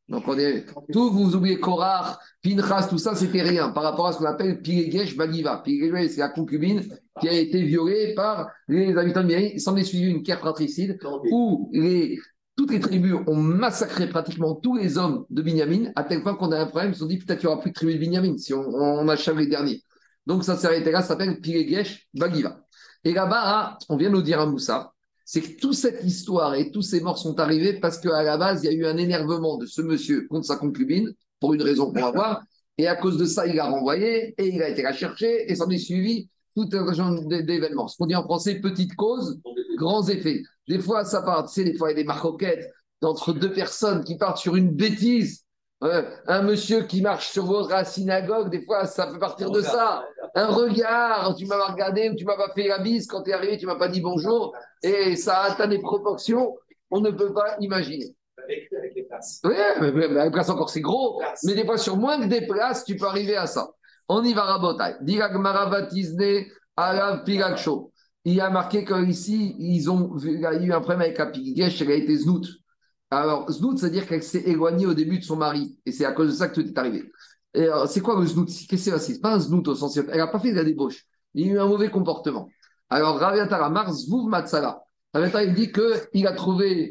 Donc, 0.09 0.27
on 0.27 0.37
est, 0.37 0.65
tout, 0.91 1.11
vous 1.11 1.35
oubliez 1.35 1.59
Korach, 1.59 2.17
Pinchas, 2.43 2.87
tout 2.89 2.97
ça, 2.97 3.15
c'était 3.15 3.41
rien 3.41 3.69
par 3.69 3.83
rapport 3.83 4.07
à 4.07 4.11
ce 4.11 4.17
qu'on 4.17 4.25
appelle 4.25 4.61
Pilegesh 4.61 5.15
Bagiva. 5.15 5.61
Pilegesh, 5.63 6.11
c'est 6.11 6.19
la 6.19 6.29
concubine 6.29 6.83
qui 7.21 7.29
a 7.29 7.33
été 7.33 7.61
violée 7.63 8.13
par 8.13 8.49
les 8.67 8.97
habitants 8.97 9.21
de 9.21 9.27
Binyamin. 9.27 9.51
Il 9.53 9.61
s'en 9.61 9.75
est 9.77 9.83
suivi 9.83 10.11
une 10.11 10.21
guerre 10.21 10.39
fratricide 10.39 10.99
où 11.31 11.69
les 11.73 12.19
toutes 12.63 12.71
les 12.71 12.79
tribus 12.79 13.15
ont 13.27 13.35
massacré 13.35 14.07
pratiquement 14.07 14.55
tous 14.55 14.77
les 14.77 14.97
hommes 14.97 15.25
de 15.29 15.41
Binyamin, 15.41 15.91
à 15.97 16.05
tel 16.05 16.23
point 16.23 16.33
qu'on 16.35 16.53
a 16.53 16.59
un 16.61 16.65
problème, 16.67 16.91
ils 16.91 16.93
se 16.93 17.01
sont 17.01 17.07
dit 17.07 17.17
peut-être 17.17 17.39
qu'il 17.39 17.49
n'y 17.49 17.53
aura 17.53 17.61
plus 17.61 17.71
de 17.71 17.75
tribus 17.75 17.95
de 17.95 17.99
Binyamin 17.99 18.37
si 18.37 18.53
on, 18.53 19.05
achève 19.09 19.37
les 19.37 19.47
derniers. 19.47 19.83
Donc 20.25 20.45
ça 20.45 20.55
s'est 20.55 20.67
arrêté 20.67 20.89
là, 20.89 21.01
ça 21.01 21.09
s'appelle 21.09 21.41
Pilegesh 21.41 22.07
Bagiva. 22.13 22.61
Et 23.03 23.11
là-bas, 23.11 23.77
on 23.89 23.97
vient 23.97 24.09
nous 24.09 24.21
dire 24.21 24.39
à 24.39 24.45
Moussa, 24.45 24.93
c'est 25.25 25.41
que 25.41 25.59
toute 25.59 25.73
cette 25.73 26.05
histoire 26.05 26.55
et 26.55 26.71
tous 26.71 26.83
ces 26.83 27.01
morts 27.01 27.17
sont 27.17 27.37
arrivés 27.37 27.81
parce 27.81 27.97
qu'à 27.99 28.23
la 28.23 28.37
base, 28.37 28.63
il 28.63 28.67
y 28.67 28.69
a 28.69 28.77
eu 28.77 28.85
un 28.85 28.95
énervement 28.95 29.57
de 29.57 29.65
ce 29.65 29.81
monsieur 29.81 30.25
contre 30.29 30.45
sa 30.45 30.55
concubine, 30.55 31.13
pour 31.41 31.53
une 31.53 31.63
raison 31.63 31.91
qu'on 31.91 31.99
va 31.99 32.11
voir, 32.11 32.43
Et 32.77 32.87
à 32.87 32.95
cause 32.95 33.17
de 33.17 33.25
ça, 33.25 33.45
il 33.45 33.55
l'a 33.55 33.65
renvoyé 33.65 34.33
et 34.37 34.47
il 34.47 34.63
a 34.63 34.69
été 34.69 34.83
la 34.83 34.93
chercher 34.93 35.51
et 35.51 35.55
s'en 35.55 35.69
est 35.69 35.77
suivi 35.77 36.29
tout 36.55 36.69
un 36.71 36.93
genre 36.93 37.25
d'événements. 37.25 37.89
Ce 37.89 37.97
qu'on 37.97 38.05
dit 38.05 38.15
en 38.15 38.23
français, 38.23 38.61
petite 38.61 38.95
cause, 38.95 39.41
grands 39.75 40.07
effets. 40.07 40.43
Des 40.67 40.79
fois, 40.79 41.03
ça 41.05 41.21
part, 41.21 41.45
tu 41.47 41.53
sais, 41.53 41.63
des 41.63 41.77
fois, 41.77 41.89
il 41.91 41.97
y 41.97 41.99
a 41.99 42.01
des 42.03 42.07
maroquettes 42.07 42.71
entre 43.01 43.33
deux 43.33 43.51
personnes 43.51 44.03
qui 44.03 44.17
partent 44.17 44.37
sur 44.37 44.55
une 44.55 44.71
bêtise. 44.71 45.43
Un 46.27 46.41
monsieur 46.43 46.83
qui 46.83 47.01
marche 47.01 47.29
sur 47.31 47.45
votre 47.45 47.85
synagogue, 47.85 48.49
des 48.49 48.63
fois, 48.63 48.85
ça 48.85 49.07
peut 49.07 49.19
partir 49.19 49.51
de 49.51 49.59
ça. 49.61 50.05
Un 50.35 50.47
regard, 50.47 51.35
tu 51.35 51.45
m'as 51.45 51.71
regardé 51.71 52.09
ou 52.09 52.15
tu 52.15 52.23
m'as 52.23 52.37
pas 52.37 52.53
fait 52.55 52.67
la 52.69 52.79
bise 52.79 53.05
quand 53.07 53.23
tu 53.23 53.31
es 53.31 53.33
arrivé, 53.33 53.57
tu 53.57 53.65
m'as 53.65 53.75
pas 53.75 53.89
dit 53.89 53.99
bonjour. 53.99 54.55
Et 54.81 55.17
ça 55.17 55.41
atteint 55.41 55.67
des 55.67 55.79
proportions 55.79 56.55
on 56.95 57.01
ne 57.01 57.09
peut 57.09 57.33
pas 57.33 57.57
imaginer. 57.59 58.15
Avec, 58.43 58.71
avec 58.71 58.93
les 58.95 59.03
places. 59.03 59.41
Oui, 59.43 59.55
mais, 59.81 59.91
mais- 59.91 60.07
mais 60.09 60.19
avec 60.19 60.33
place 60.33 60.49
encore, 60.49 60.69
c'est 60.69 60.79
gros. 60.81 61.19
Mais 61.43 61.55
des 61.55 61.65
fois, 61.65 61.77
sur 61.77 61.97
moins 61.97 62.19
que 62.21 62.27
des 62.27 62.45
places, 62.45 62.85
tu 62.85 62.95
peux 62.95 63.07
arriver 63.07 63.35
à 63.35 63.47
ça. 63.47 63.71
On 64.07 64.23
y 64.23 64.33
va, 64.33 64.43
Rabotai. 64.43 64.97
Dirag 65.01 65.33
Marabatizne, 65.35 66.45
Alav 66.77 67.23
Pilaksho. 67.23 67.91
Il 68.25 68.39
a 68.39 68.49
marqué 68.49 68.85
qu'ici, 68.85 69.55
ils 69.59 69.89
ont 69.91 70.17
il 70.19 70.39
y 70.39 70.45
a 70.45 70.53
eu 70.53 70.71
un 70.71 70.79
problème 70.79 71.01
avec 71.01 71.17
la 71.17 71.25
Pigesh, 71.25 71.81
elle 71.81 71.91
a 71.91 71.95
été 71.95 72.15
Znout. 72.15 72.47
Alors, 73.11 73.51
Znout, 73.51 73.77
c'est-à-dire 73.77 74.07
qu'elle 74.07 74.23
s'est 74.23 74.43
éloignée 74.45 74.85
au 74.85 74.93
début 74.93 75.19
de 75.19 75.23
son 75.23 75.35
mari. 75.35 75.77
Et 75.85 75.91
c'est 75.91 76.05
à 76.05 76.13
cause 76.13 76.29
de 76.29 76.33
ça 76.33 76.47
que 76.47 76.55
tout 76.61 76.65
est 76.67 76.77
arrivé. 76.77 77.11
Et 77.53 77.63
alors, 77.63 77.87
c'est 77.87 77.99
quoi 77.99 78.19
le 78.19 78.25
Znout? 78.25 78.45
Qu'est-ce 78.45 78.67
que 78.67 78.77
c'est? 78.77 78.97
C'est 78.99 79.19
pas 79.19 79.33
un 79.35 79.39
Znout 79.39 79.67
au 79.67 79.75
sens. 79.75 79.97
Elle 79.97 80.17
n'a 80.17 80.27
pas 80.27 80.39
fait 80.39 80.51
de 80.51 80.55
la 80.55 80.63
débauche. 80.63 81.03
Il 81.33 81.45
y 81.45 81.49
a 81.49 81.53
eu 81.53 81.59
un 81.59 81.67
mauvais 81.67 81.89
comportement. 81.89 82.49
Alors, 82.89 83.17
Raviatar 83.17 83.61
Amar, 83.61 83.91
Zvouv 83.93 84.29
Matsala. 84.29 84.81
Raviatar, 85.13 85.43
il 85.43 85.53
dit 85.53 85.71
qu'il 85.71 86.25
a 86.25 86.31
trouvé 86.31 86.89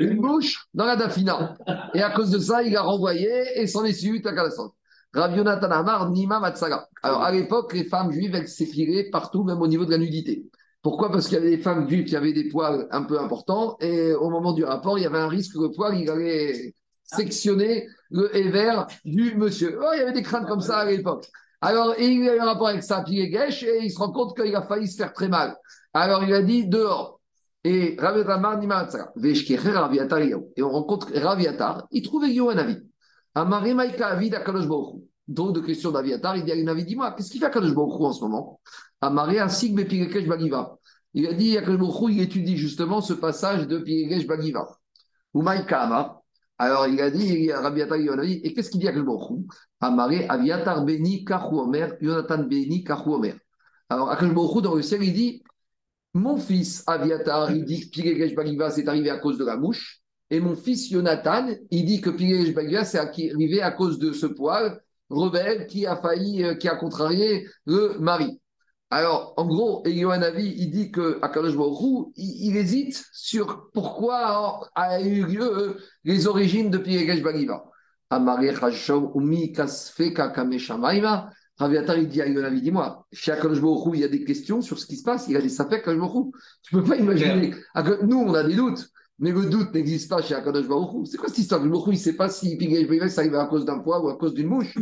une 0.00 0.20
bouche 0.20 0.66
dans 0.72 0.86
la 0.86 0.96
Dafina. 0.96 1.54
Et 1.94 2.02
à 2.02 2.10
cause 2.10 2.30
de 2.30 2.38
ça, 2.38 2.62
il 2.62 2.74
a 2.76 2.82
renvoyé 2.82 3.30
et 3.56 3.66
s'en 3.66 3.84
est 3.84 3.92
suivi 3.92 4.22
Takalasan. 4.22 4.72
Rav 5.12 5.36
Yonatan 5.36 6.10
Nima 6.10 6.40
Matsala. 6.40 6.88
Alors, 7.02 7.22
à 7.22 7.32
l'époque, 7.32 7.72
les 7.74 7.84
femmes 7.84 8.12
juives, 8.12 8.34
elles 8.34 8.48
s'effilaient 8.48 9.10
partout, 9.10 9.42
même 9.42 9.60
au 9.60 9.66
niveau 9.66 9.84
de 9.84 9.90
la 9.90 9.98
nudité. 9.98 10.46
Pourquoi? 10.82 11.10
Parce 11.10 11.26
qu'il 11.28 11.34
y 11.34 11.40
avait 11.40 11.56
des 11.56 11.62
femmes 11.62 11.88
juives 11.88 12.04
qui 12.04 12.16
avaient 12.16 12.32
des 12.32 12.48
poils 12.48 12.86
un 12.90 13.02
peu 13.02 13.20
importants 13.20 13.76
et 13.80 14.14
au 14.14 14.30
moment 14.30 14.52
du 14.52 14.64
rapport, 14.64 14.98
il 14.98 15.02
y 15.02 15.06
avait 15.06 15.18
un 15.18 15.28
risque 15.28 15.54
que 15.54 15.60
le 15.60 15.70
poil, 15.70 15.98
il 15.98 16.08
allait 16.08 16.74
sectionner 17.02 17.86
le 18.10 18.34
éver 18.34 18.72
du 19.04 19.34
monsieur. 19.34 19.78
Oh, 19.82 19.90
il 19.94 19.98
y 19.98 20.02
avait 20.02 20.12
des 20.12 20.22
craintes 20.22 20.46
comme 20.46 20.60
ça 20.60 20.78
à 20.78 20.84
l'époque. 20.86 21.26
Alors, 21.60 21.94
et 21.98 22.06
il 22.06 22.26
a 22.28 22.36
eu 22.36 22.38
un 22.38 22.46
rapport 22.46 22.68
avec 22.68 22.82
sa 22.82 23.04
fille 23.04 23.30
Gesh 23.30 23.62
et 23.64 23.80
il 23.82 23.90
se 23.90 23.98
rend 23.98 24.12
compte 24.12 24.34
qu'il 24.34 24.54
a 24.56 24.62
failli 24.62 24.88
se 24.88 24.96
faire 24.96 25.12
très 25.12 25.28
mal. 25.28 25.54
Alors, 25.92 26.24
il 26.24 26.32
a 26.32 26.40
dit 26.42 26.66
dehors. 26.66 27.20
Et 27.62 27.94
Raviatar. 27.98 29.12
Et 30.56 30.62
on 30.62 30.70
rencontre 30.70 31.08
Raviatar, 31.14 31.86
il 31.90 32.02
trouve 32.02 32.24
un 32.24 32.56
avis. 32.56 32.78
Amare 33.34 33.74
Maïka 33.74 34.08
Avid 34.08 34.34
Akadosh 34.34 34.66
Baruch 34.66 34.94
Hu. 34.94 35.00
Donc, 35.28 35.54
de 35.54 35.60
questions 35.60 35.92
d'Aviatar, 35.92 36.36
il 36.36 36.44
dit 36.44 36.50
à 36.50 36.56
une 36.56 36.74
dis-moi, 36.74 37.12
qu'est-ce 37.12 37.30
qu'il 37.30 37.40
fait 37.40 37.46
Akadosh 37.46 37.74
Baruch 37.74 38.00
Hu 38.00 38.04
en 38.04 38.12
ce 38.12 38.20
moment? 38.22 38.60
Amare 39.00 39.38
Asik 39.40 39.74
Bepirekesh 39.74 40.26
Bagiva. 40.26 40.76
Il 41.14 41.26
a 41.26 41.32
dit, 41.32 41.56
Akadosh 41.56 42.10
il 42.10 42.20
étudie 42.20 42.56
justement 42.56 43.00
ce 43.00 43.12
passage 43.12 43.68
de 43.68 43.78
Pirekesh 43.78 44.26
Bagiva. 44.26 44.66
Ou 45.32 45.42
Maïka. 45.42 46.22
Alors, 46.58 46.88
il 46.88 47.00
a 47.00 47.10
dit, 47.10 47.52
Rabiatar, 47.52 47.96
il 47.98 48.10
a 48.10 48.16
dit, 48.16 48.40
et 48.42 48.52
qu'est-ce 48.52 48.70
qu'il 48.70 48.80
dit 48.80 48.88
Akadosh 48.88 49.06
Baruch 49.06 49.30
Hu? 49.30 49.46
Amare 49.80 50.28
Aviatar 50.28 50.84
Beni 50.84 51.24
Kachu 51.24 51.54
Omer, 51.54 51.96
Yonatan 52.00 52.42
Beni 52.44 52.82
Kachu 52.82 53.10
Omer. 53.10 53.34
Alors, 53.88 54.10
Akadosh 54.10 54.34
Baruch 54.34 54.56
Hu, 54.56 54.62
dans 54.62 54.74
le 54.74 54.82
ciel, 54.82 55.04
il 55.04 55.12
dit, 55.12 55.42
mon 56.12 56.36
fils 56.38 56.82
Aviatar, 56.88 57.52
il 57.52 57.64
dit 57.64 57.88
que 57.88 57.90
Pirekesh 57.90 58.34
Bagiva, 58.34 58.70
c'est 58.70 58.88
arrivé 58.88 59.10
à 59.10 59.18
cause 59.18 59.38
de 59.38 59.44
la 59.44 59.56
mouche. 59.56 59.99
Et 60.30 60.40
mon 60.40 60.54
fils 60.54 60.90
Jonathan, 60.90 61.48
il 61.70 61.84
dit 61.84 62.00
que 62.00 62.10
Pirekesh 62.10 62.54
Bagiva, 62.54 62.84
c'est 62.84 62.98
arrivé 62.98 63.60
à 63.62 63.72
cause 63.72 63.98
de 63.98 64.12
ce 64.12 64.26
poil 64.26 64.80
rebelle 65.08 65.66
qui 65.66 65.86
a 65.86 65.96
failli, 65.96 66.44
euh, 66.44 66.54
qui 66.54 66.68
a 66.68 66.76
contrarié 66.76 67.48
le 67.66 67.98
mari. 67.98 68.40
Alors, 68.90 69.34
en 69.36 69.46
gros, 69.46 69.82
Avi, 69.86 70.54
il 70.56 70.70
dit 70.70 70.90
que 70.90 71.18
Akadosh 71.22 71.56
Baruch 71.56 72.12
il, 72.16 72.48
il 72.48 72.56
hésite 72.56 73.04
sur 73.12 73.70
pourquoi 73.72 74.68
a 74.74 75.00
eu 75.00 75.24
lieu 75.24 75.42
euh, 75.42 75.74
les 76.04 76.26
origines 76.26 76.70
de 76.70 76.78
Piregesh 76.78 77.22
Bagiva. 77.22 77.64
Amare 78.08 78.56
Chashom 78.58 79.12
Umi 79.14 79.52
Kasfeka 79.52 80.28
Kameshamaima. 80.30 81.30
Raviatar, 81.56 81.98
il 81.98 82.08
dit 82.08 82.22
à 82.22 82.24
Avi, 82.24 82.62
dis-moi, 82.62 83.06
chez 83.12 83.32
Akadosh 83.32 83.60
il 83.94 84.00
y 84.00 84.04
a 84.04 84.08
des 84.08 84.24
questions 84.24 84.62
sur 84.62 84.78
ce 84.78 84.86
qui 84.86 84.96
se 84.96 85.04
passe, 85.04 85.26
il 85.28 85.34
y 85.34 85.36
a 85.36 85.40
des 85.42 85.48
sapeks 85.48 85.86
Akadosh. 85.86 86.32
Tu 86.62 86.74
peux 86.74 86.84
pas 86.84 86.96
imaginer. 86.96 87.54
Aka- 87.74 88.02
Nous, 88.02 88.16
on 88.16 88.32
a 88.34 88.42
des 88.44 88.54
doutes. 88.54 88.88
Mais 89.20 89.32
le 89.32 89.44
doute 89.46 89.74
n'existe 89.74 90.08
pas 90.08 90.22
chez 90.22 90.34
Akadosh 90.34 90.66
Baruch 90.66 90.94
Hu. 90.94 91.06
C'est 91.06 91.18
quoi 91.18 91.28
cette 91.28 91.38
histoire 91.38 91.60
Baruch 91.60 91.86
Hu, 91.86 91.90
il 91.90 91.92
ne 91.92 91.98
sait 91.98 92.16
pas 92.16 92.30
si 92.30 92.56
Bagiva, 92.56 93.08
ça 93.08 93.20
arrive 93.20 93.34
à 93.34 93.44
cause 93.46 93.66
d'un 93.66 93.78
poids 93.80 94.02
ou 94.02 94.08
à 94.08 94.16
cause 94.16 94.32
d'une 94.32 94.48
mouche. 94.48 94.78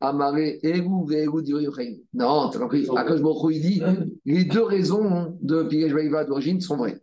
Amaré, 0.00 0.60
Egu, 0.62 1.06
Vegu, 1.06 1.42
Diriyuchein. 1.42 1.96
Non, 2.12 2.50
tu 2.50 2.58
as 2.58 2.60
compris. 2.60 2.86
Akash 2.94 3.22
Baruch 3.22 3.44
Hu, 3.44 3.54
il 3.54 3.60
dit 3.62 3.82
les 4.26 4.44
deux 4.44 4.62
raisons 4.62 5.38
de 5.40 5.62
Piresh 5.62 5.94
Baïva 5.94 6.24
d'origine 6.24 6.60
sont 6.60 6.76
vraies. 6.76 7.00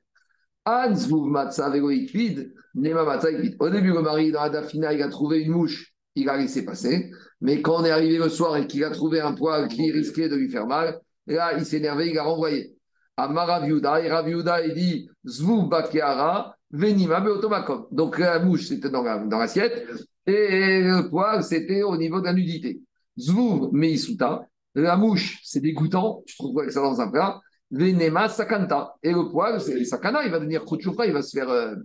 Hans 0.65 0.93
Vuv 0.93 1.25
Matza 1.25 1.69
Vego 1.69 1.89
Ikvid, 1.89 2.53
Nema 2.75 3.19
Ikvid. 3.19 3.55
Au 3.59 3.69
début, 3.69 3.91
le 3.91 4.01
mari 4.01 4.31
dans 4.31 4.41
la 4.41 4.49
Dafina, 4.49 4.93
il 4.93 5.01
a 5.01 5.09
trouvé 5.09 5.41
une 5.41 5.51
mouche, 5.51 5.93
il 6.15 6.29
a 6.29 6.38
laissé 6.38 6.65
passer. 6.65 7.11
Mais 7.41 7.61
quand 7.61 7.81
on 7.81 7.86
est 7.86 7.91
arrivé 7.91 8.17
le 8.17 8.29
soir 8.29 8.57
et 8.57 8.67
qu'il 8.67 8.83
a 8.83 8.89
trouvé 8.89 9.21
un 9.21 9.33
poil 9.33 9.67
qui 9.67 9.91
risquait 9.91 10.29
de 10.29 10.36
lui 10.36 10.49
faire 10.49 10.65
mal, 10.65 10.99
là, 11.27 11.57
il 11.57 11.65
s'est 11.65 11.77
énervé, 11.77 12.09
il 12.09 12.17
a 12.17 12.23
renvoyé. 12.23 12.75
Amar 13.17 13.47
Rav 13.47 13.67
Yehuda, 13.67 14.01
et 14.01 14.09
Rav 14.09 14.27
Yehuda, 14.27 14.65
il 14.65 14.73
dit 14.73 15.09
Zvuv 15.25 15.69
Bakeara, 15.69 16.55
Venima 16.72 17.20
Beotomakom. 17.20 17.88
Donc 17.91 18.20
la 18.20 18.39
mouche, 18.39 18.68
c'était 18.68 18.89
dans 18.89 19.03
la- 19.03 19.20
dans 19.20 19.39
l'assiette, 19.39 19.88
et 20.26 20.82
le 20.82 21.09
poil, 21.09 21.43
c'était 21.43 21.84
au 21.84 21.95
niveau 21.97 22.20
de 22.20 22.26
la 22.26 22.34
nudité. 22.34 22.82
Zvouv 23.18 23.70
Meisuta, 23.72 24.47
la 24.74 24.97
mouche, 24.97 25.39
c'est 25.43 25.61
dégoûtant, 25.61 26.24
tu 26.26 26.36
trouves 26.36 26.59
avec 26.59 26.72
ça 26.72 26.82
dans 26.82 26.99
un 26.99 27.09
plat? 27.09 27.39
Venema 27.72 28.30
Sakanta, 28.30 28.95
et 29.01 29.11
le 29.11 29.32
poil, 29.32 29.59
c'est 29.61 29.84
Sakana, 29.86 30.24
il 30.26 30.32
va 30.32 30.39
devenir 30.39 30.66
Khouchoufra, 30.66 31.05
il 31.05 31.13
va 31.13 31.22
se 31.22 31.38
faire 31.38 31.49
euh, 31.49 31.76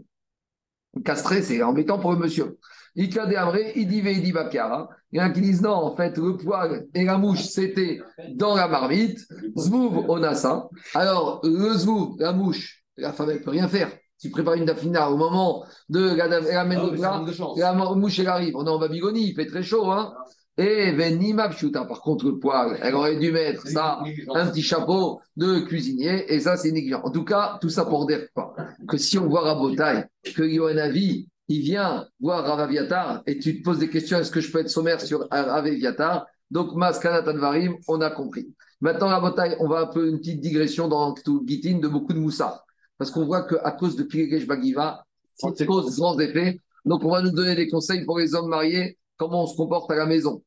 castrer, 1.05 1.43
c'est 1.43 1.63
embêtant 1.63 1.99
pour 1.99 2.13
le 2.13 2.19
monsieur. 2.19 2.59
Ikade 2.97 3.33
Amré, 3.35 3.73
Idi 3.77 4.01
Veidi 4.01 4.33
Bakiara. 4.33 4.89
Il 5.13 5.19
y 5.19 5.23
en 5.23 5.27
a 5.27 5.31
qui 5.31 5.41
disent 5.41 5.63
non, 5.63 5.71
en 5.71 5.95
fait, 5.95 6.17
le 6.19 6.37
poil 6.37 6.87
et 6.93 7.05
la 7.05 7.19
mouche, 7.19 7.45
c'était 7.45 8.01
dans 8.35 8.57
la 8.57 8.67
marmite. 8.67 9.21
Zvouv, 9.57 10.05
on 10.09 10.23
a 10.23 10.35
ça. 10.35 10.69
Alors, 10.95 11.41
le 11.45 11.73
zvouv, 11.75 12.17
la 12.19 12.33
mouche, 12.33 12.83
la 12.97 13.13
femme, 13.13 13.31
elle 13.31 13.39
ne 13.39 13.43
peut 13.43 13.51
rien 13.51 13.69
faire. 13.69 13.91
Tu 14.21 14.31
prépares 14.31 14.55
une 14.55 14.67
dafina 14.67 15.11
au 15.11 15.17
moment 15.17 15.65
de 15.89 16.15
la, 16.15 16.61
amène 16.61 16.81
le 16.83 16.97
plat, 16.97 17.25
la 17.57 17.73
mouche, 17.73 18.19
elle 18.19 18.29
arrive. 18.29 18.55
On 18.55 18.67
est 18.67 18.71
en 18.71 18.79
Babylonie, 18.79 19.29
il 19.29 19.35
fait 19.35 19.47
très 19.47 19.63
chaud, 19.63 19.91
hein. 19.91 20.13
Et 20.59 20.93
Venima 20.93 21.49
Pshuta, 21.49 21.87
par 21.87 22.03
contre, 22.03 22.27
le 22.27 22.39
poil, 22.39 22.79
elle 22.83 22.95
aurait 22.95 23.17
dû 23.17 23.33
mettre 23.33 23.67
ça, 23.67 24.03
un 24.35 24.47
petit 24.47 24.61
chapeau 24.61 25.23
de 25.37 25.61
cuisinier, 25.61 26.31
et 26.31 26.39
ça, 26.39 26.59
c'est 26.59 26.71
négligent. 26.71 27.01
En 27.03 27.11
tout 27.11 27.25
cas, 27.25 27.57
tout 27.63 27.71
ça 27.71 27.87
pour 27.87 28.07
dire 28.07 28.27
quoi? 28.35 28.55
Que 28.87 28.99
si 28.99 29.19
on 29.19 29.27
voit 29.27 29.41
Rabotai, 29.41 30.05
que 30.37 30.43
Yohanavi, 30.43 31.29
il 31.49 31.63
vient 31.63 32.07
voir 32.21 32.45
Rav 32.45 32.61
Aviatar, 32.61 33.23
et 33.27 33.39
tu 33.39 33.59
te 33.59 33.65
poses 33.65 33.79
des 33.79 33.89
questions, 33.89 34.19
est-ce 34.19 34.31
que 34.31 34.41
je 34.41 34.53
peux 34.53 34.59
être 34.59 34.69
sommaire 34.69 35.01
sur 35.01 35.27
Rav 35.31 35.65
Aviatar? 35.65 36.27
Donc, 36.51 36.75
Maskanat 36.75 37.27
Advarim, 37.27 37.77
on 37.89 38.03
a 38.03 38.11
compris. 38.11 38.55
Maintenant, 38.83 39.09
Rabotai, 39.09 39.57
on 39.61 39.69
va 39.69 39.81
un 39.83 39.87
peu 39.87 40.09
une 40.09 40.19
petite 40.19 40.41
digression 40.41 40.89
dans 40.89 41.15
tout 41.15 41.43
Gitin 41.47 41.79
de 41.79 41.89
beaucoup 41.89 42.13
de 42.13 42.19
moussard. 42.19 42.67
Parce 43.01 43.11
qu'on 43.13 43.25
voit 43.25 43.45
qu'à 43.45 43.71
cause 43.71 43.97
de 43.97 44.03
Piregesh 44.03 44.47
Bagiva, 44.47 45.07
ça 45.33 45.49
cause 45.65 45.97
grands 45.97 46.19
effets. 46.21 46.61
Donc, 46.85 47.03
on 47.03 47.11
va 47.11 47.23
nous 47.23 47.31
donner 47.31 47.57
des 47.57 47.67
conseils 47.67 48.05
pour 48.05 48.19
les 48.19 48.35
hommes 48.35 48.51
mariés, 48.51 48.99
comment 49.17 49.45
on 49.45 49.47
se 49.47 49.57
comporte 49.57 49.91
à 49.91 49.95
la 49.95 50.05
maison. 50.05 50.43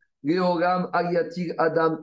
Adam. 1.58 1.97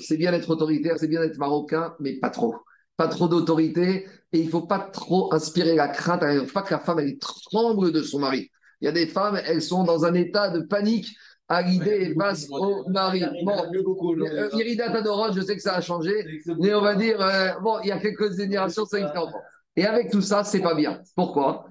C'est 0.00 0.16
bien 0.18 0.32
d'être 0.32 0.50
autoritaire, 0.50 0.98
c'est 0.98 1.08
bien 1.08 1.20
d'être 1.20 1.38
marocain, 1.38 1.94
mais 1.98 2.18
pas 2.18 2.28
trop. 2.28 2.56
Pas 2.98 3.08
trop 3.08 3.26
d'autorité. 3.26 4.06
Et 4.34 4.40
il 4.40 4.44
ne 4.44 4.50
faut 4.50 4.66
pas 4.66 4.80
trop 4.80 5.32
inspirer 5.32 5.76
la 5.76 5.88
crainte. 5.88 6.20
Il 6.22 6.40
ne 6.40 6.44
faut 6.44 6.52
pas 6.52 6.60
que 6.60 6.74
la 6.74 6.80
femme, 6.80 6.98
elle 6.98 7.16
tremble 7.16 7.92
de 7.92 8.02
son 8.02 8.18
mari. 8.18 8.50
Il 8.82 8.84
y 8.84 8.88
a 8.88 8.92
des 8.92 9.06
femmes, 9.06 9.40
elles 9.46 9.62
sont 9.62 9.84
dans 9.84 10.04
un 10.04 10.12
état 10.12 10.50
de 10.50 10.60
panique 10.60 11.16
à 11.48 11.62
l'idée 11.62 12.14
face 12.18 12.46
au 12.50 12.88
mari. 12.88 13.22
Bon, 13.44 13.56
euh, 13.72 14.48
Irida 14.54 14.90
Tadorot, 14.90 15.32
je 15.32 15.40
sais 15.40 15.56
que 15.56 15.62
ça 15.62 15.74
a 15.74 15.80
changé, 15.80 16.42
mais 16.60 16.74
on 16.74 16.80
va 16.80 16.94
dire, 16.94 17.20
euh, 17.20 17.52
bon, 17.62 17.78
il 17.82 17.88
y 17.88 17.92
a 17.92 17.98
quelques 17.98 18.36
générations, 18.36 18.84
ça 18.84 18.98
y 18.98 19.02
fait 19.02 19.18
enfant. 19.18 19.40
Et 19.76 19.84
avec 19.84 20.10
tout 20.10 20.22
ça, 20.22 20.42
c'est 20.42 20.60
pas 20.60 20.74
bien. 20.74 21.00
Pourquoi? 21.14 21.66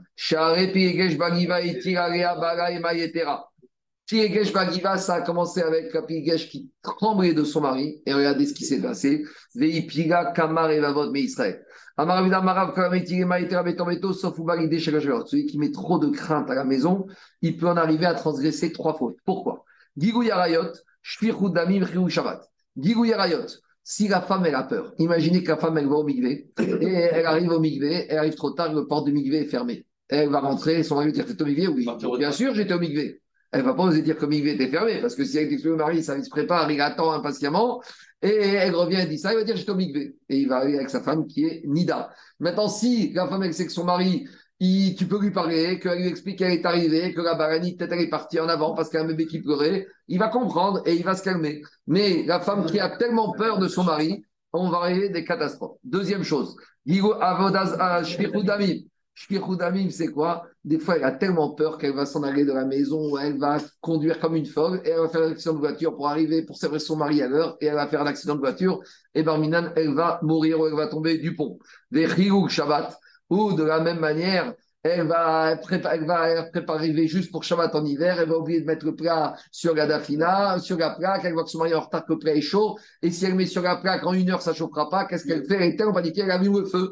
Piyegesh 4.07 4.53
Bagiva 4.53 4.97
ça 4.97 5.15
a 5.15 5.21
commencé 5.21 5.61
avec 5.61 5.91
la 5.91 6.03
Piyegesh 6.03 6.49
qui 6.49 6.69
tremblait 6.83 7.33
de 7.33 7.43
son 7.43 7.61
mari. 7.61 8.01
Et 8.05 8.13
regardez 8.13 8.45
ce 8.45 8.53
qui 8.53 8.63
s'est 8.63 8.81
passé. 8.81 9.25
Veipiga 9.55 10.31
Kamar 10.31 10.69
et 10.69 10.79
Vavot 10.79 11.11
Me 11.11 11.19
Israël. 11.19 11.65
Amaravida 11.97 12.41
Marav 12.41 12.73
Karameti 12.75 13.25
Mayetera 13.25 13.63
Betorbeto, 13.63 14.13
sauf 14.13 14.37
Ubalide. 14.37 14.79
Celui 14.79 15.45
qui 15.47 15.57
met 15.57 15.71
trop 15.71 15.97
de 15.97 16.09
crainte 16.09 16.51
à 16.51 16.55
la 16.55 16.65
maison, 16.65 17.07
il 17.41 17.57
peut 17.57 17.67
en 17.67 17.77
arriver 17.77 18.05
à 18.05 18.13
transgresser 18.13 18.71
trois 18.71 18.95
fautes. 18.95 19.17
Pourquoi? 19.25 19.64
Gigou 19.97 20.23
Yarayot, 20.23 20.71
Shfirhu 21.01 21.51
Damim 21.51 21.83
Riou 21.83 22.09
Shabbat. 22.09 22.41
Gigou 22.77 23.05
Yarayot. 23.05 23.45
Si 23.83 24.07
la 24.07 24.21
femme, 24.21 24.45
elle 24.47 24.55
a 24.55 24.63
peur, 24.63 24.93
imaginez 24.97 25.43
que 25.43 25.49
la 25.49 25.57
femme, 25.57 25.77
elle 25.77 25.87
va 25.87 25.95
au 25.95 26.03
migvé, 26.03 26.49
et 26.59 26.87
elle 26.87 27.25
arrive 27.27 27.51
au 27.51 27.59
migvé, 27.59 28.07
elle 28.09 28.17
arrive 28.17 28.33
trop 28.33 28.49
tard, 28.49 28.73
le 28.73 28.87
porte 28.87 29.05
du 29.05 29.13
migvé 29.13 29.41
est 29.41 29.45
fermé. 29.45 29.85
Elle 30.09 30.29
va 30.29 30.39
rentrer, 30.39 30.81
son 30.81 30.95
mari 30.95 31.07
lui 31.07 31.13
dit 31.13 31.23
T'es 31.23 31.41
au 31.41 31.45
migvé 31.45 31.67
Oui? 31.67 31.87
Bien 32.17 32.31
sûr, 32.31 32.55
j'étais 32.55 32.73
au 32.73 32.79
migvé. 32.79 33.21
elle 33.51 33.61
va 33.61 33.73
pas 33.73 33.83
oser 33.83 34.01
dire 34.01 34.17
que 34.17 34.25
Migvé 34.25 34.53
était 34.53 34.67
fermé, 34.67 35.01
parce 35.01 35.15
que 35.15 35.23
si 35.23 35.37
elle 35.37 35.51
explique 35.51 35.73
au 35.73 35.77
mari, 35.77 36.03
ça 36.03 36.17
il 36.17 36.25
se 36.25 36.29
prépare, 36.29 36.69
il 36.71 36.81
attend 36.81 37.11
impatiemment, 37.11 37.81
et 38.21 38.27
elle 38.35 38.75
revient 38.75 39.01
et 39.01 39.05
dit 39.05 39.19
ça, 39.19 39.33
il 39.33 39.37
va 39.37 39.43
dire 39.43 39.55
j'étais 39.55 39.71
au 39.71 39.75
Migvé. 39.75 40.15
Et 40.29 40.39
il 40.39 40.47
va 40.47 40.57
aller 40.57 40.75
avec 40.75 40.89
sa 40.89 41.01
femme 41.01 41.27
qui 41.27 41.45
est 41.45 41.61
Nida. 41.65 42.09
Maintenant, 42.39 42.67
si 42.67 43.13
la 43.13 43.27
femme, 43.27 43.43
elle 43.43 43.53
sait 43.53 43.65
que 43.65 43.71
son 43.71 43.85
mari, 43.85 44.27
il- 44.59 44.95
tu 44.95 45.07
peux 45.07 45.19
lui 45.19 45.31
parler, 45.31 45.79
qu'elle 45.79 45.99
lui 45.99 46.07
explique 46.07 46.39
qu'elle 46.39 46.51
est 46.51 46.65
arrivée, 46.65 47.13
que 47.13 47.21
la 47.21 47.35
barani, 47.35 47.75
peut-être 47.75 47.93
elle 47.93 48.01
est 48.01 48.09
partie 48.09 48.39
en 48.39 48.47
avant 48.47 48.73
parce 48.73 48.89
qu'il 48.89 48.97
y 48.99 49.01
a 49.01 49.05
un 49.05 49.07
bébé 49.07 49.25
qui 49.27 49.41
pleurait, 49.41 49.87
il 50.07 50.19
va 50.19 50.29
comprendre 50.29 50.81
et 50.85 50.93
il 50.95 51.03
va 51.03 51.15
se 51.15 51.23
calmer. 51.23 51.61
Mais 51.87 52.23
la 52.25 52.39
femme 52.39 52.65
qui 52.65 52.79
a 52.79 52.89
tellement 52.89 53.33
peur 53.33 53.59
de 53.59 53.67
son 53.67 53.83
mari, 53.83 54.23
on 54.53 54.69
va 54.69 54.77
arriver 54.79 55.09
des 55.09 55.25
catastrophes. 55.25 55.77
Deuxième 55.83 56.23
chose, 56.23 56.55
Digo 56.85 57.13
avodaz 57.13 57.75
ah, 57.79 58.03
shfichut 58.03 58.43
damim. 58.43 58.83
Shfichut 59.13 59.57
damim, 59.57 59.89
c'est 59.89 60.09
quoi? 60.09 60.45
Des 60.63 60.79
fois, 60.79 60.97
elle 60.97 61.03
a 61.03 61.11
tellement 61.11 61.51
peur 61.51 61.77
qu'elle 61.77 61.93
va 61.93 62.05
s'en 62.05 62.23
aller 62.23 62.45
de 62.45 62.51
la 62.51 62.65
maison, 62.65 63.17
elle 63.17 63.37
va 63.37 63.57
conduire 63.81 64.19
comme 64.19 64.35
une 64.35 64.45
folle 64.45 64.81
et 64.85 64.89
elle 64.89 64.99
va 64.99 65.09
faire 65.09 65.23
un 65.23 65.31
accident 65.31 65.53
de 65.53 65.59
voiture 65.59 65.95
pour 65.95 66.07
arriver, 66.07 66.43
pour 66.43 66.57
servir 66.57 66.81
son 66.81 66.95
mari 66.95 67.21
à 67.21 67.27
l'heure 67.27 67.57
et 67.59 67.65
elle 67.67 67.75
va 67.75 67.87
faire 67.87 68.01
un 68.01 68.07
accident 68.07 68.35
de 68.35 68.39
voiture 68.39 68.79
et 69.13 69.23
Barminan, 69.23 69.71
elle 69.75 69.93
va 69.93 70.19
mourir 70.21 70.59
ou 70.59 70.67
elle 70.67 70.75
va 70.75 70.87
tomber 70.87 71.17
du 71.17 71.35
pont. 71.35 71.59
Des 71.91 72.07
Shabbat, 72.49 72.97
ou 73.29 73.53
de 73.53 73.63
la 73.63 73.79
même 73.79 73.99
manière, 73.99 74.53
elle 74.83 75.07
va, 75.07 75.55
prépa- 75.55 75.91
elle 75.93 76.05
va 76.05 76.43
préparer 76.43 77.07
juste 77.07 77.31
pour 77.31 77.43
Shabbat 77.43 77.73
en 77.73 77.83
hiver, 77.83 78.19
elle 78.19 78.29
va 78.29 78.37
oublier 78.37 78.61
de 78.61 78.65
mettre 78.65 78.85
le 78.85 78.95
plat 78.95 79.35
sur 79.51 79.73
la 79.73 79.87
dafina, 79.87 80.59
sur 80.59 80.77
la 80.77 80.91
plaque, 80.91 81.25
elle 81.25 81.33
voit 81.33 81.43
que 81.43 81.49
son 81.49 81.57
mari 81.57 81.71
est 81.71 81.75
en 81.75 81.81
retard, 81.81 82.05
que 82.05 82.13
le 82.13 82.19
plat 82.19 82.35
est 82.35 82.41
chaud, 82.41 82.77
et 83.01 83.09
si 83.09 83.25
elle 83.25 83.35
met 83.35 83.47
sur 83.47 83.63
la 83.63 83.77
plaque 83.77 84.05
en 84.05 84.13
une 84.13 84.29
heure, 84.29 84.41
ça 84.43 84.51
ne 84.51 84.55
chauffera 84.55 84.89
pas, 84.89 85.05
qu'est-ce 85.05 85.25
qu'elle 85.25 85.45
fait? 85.45 85.55
Elle 85.55 85.73
est 85.73 85.75
tellement 85.75 85.93
paniquée, 85.93 86.21
elle 86.21 86.31
allume 86.31 86.59
le 86.59 86.65
feu, 86.65 86.91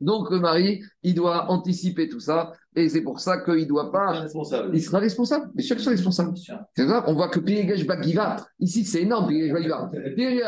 Donc 0.00 0.30
le 0.30 0.40
mari, 0.40 0.82
il 1.04 1.14
doit 1.14 1.48
anticiper 1.48 2.08
tout 2.08 2.18
ça, 2.18 2.52
et 2.74 2.88
c'est 2.88 3.02
pour 3.02 3.20
ça 3.20 3.38
qu'il 3.38 3.54
ne 3.54 3.64
doit 3.64 3.92
pas. 3.92 4.22
responsable. 4.22 4.70
Il 4.74 4.82
sera 4.82 4.98
responsable, 4.98 5.50
bien 5.54 5.64
sûr 5.64 5.76
qu'il 5.76 5.84
sera 5.84 5.94
responsable. 5.94 6.32
C'est 6.74 6.84
vrai, 6.84 7.00
on 7.06 7.14
voit 7.14 7.28
que 7.28 7.38
Pilegesh 7.38 7.86
Bagiva, 7.86 8.36
ici 8.58 8.84
c'est 8.84 9.02
énorme, 9.02 9.28
Pilegesh 9.28 9.52
Bagiva. 9.52 9.90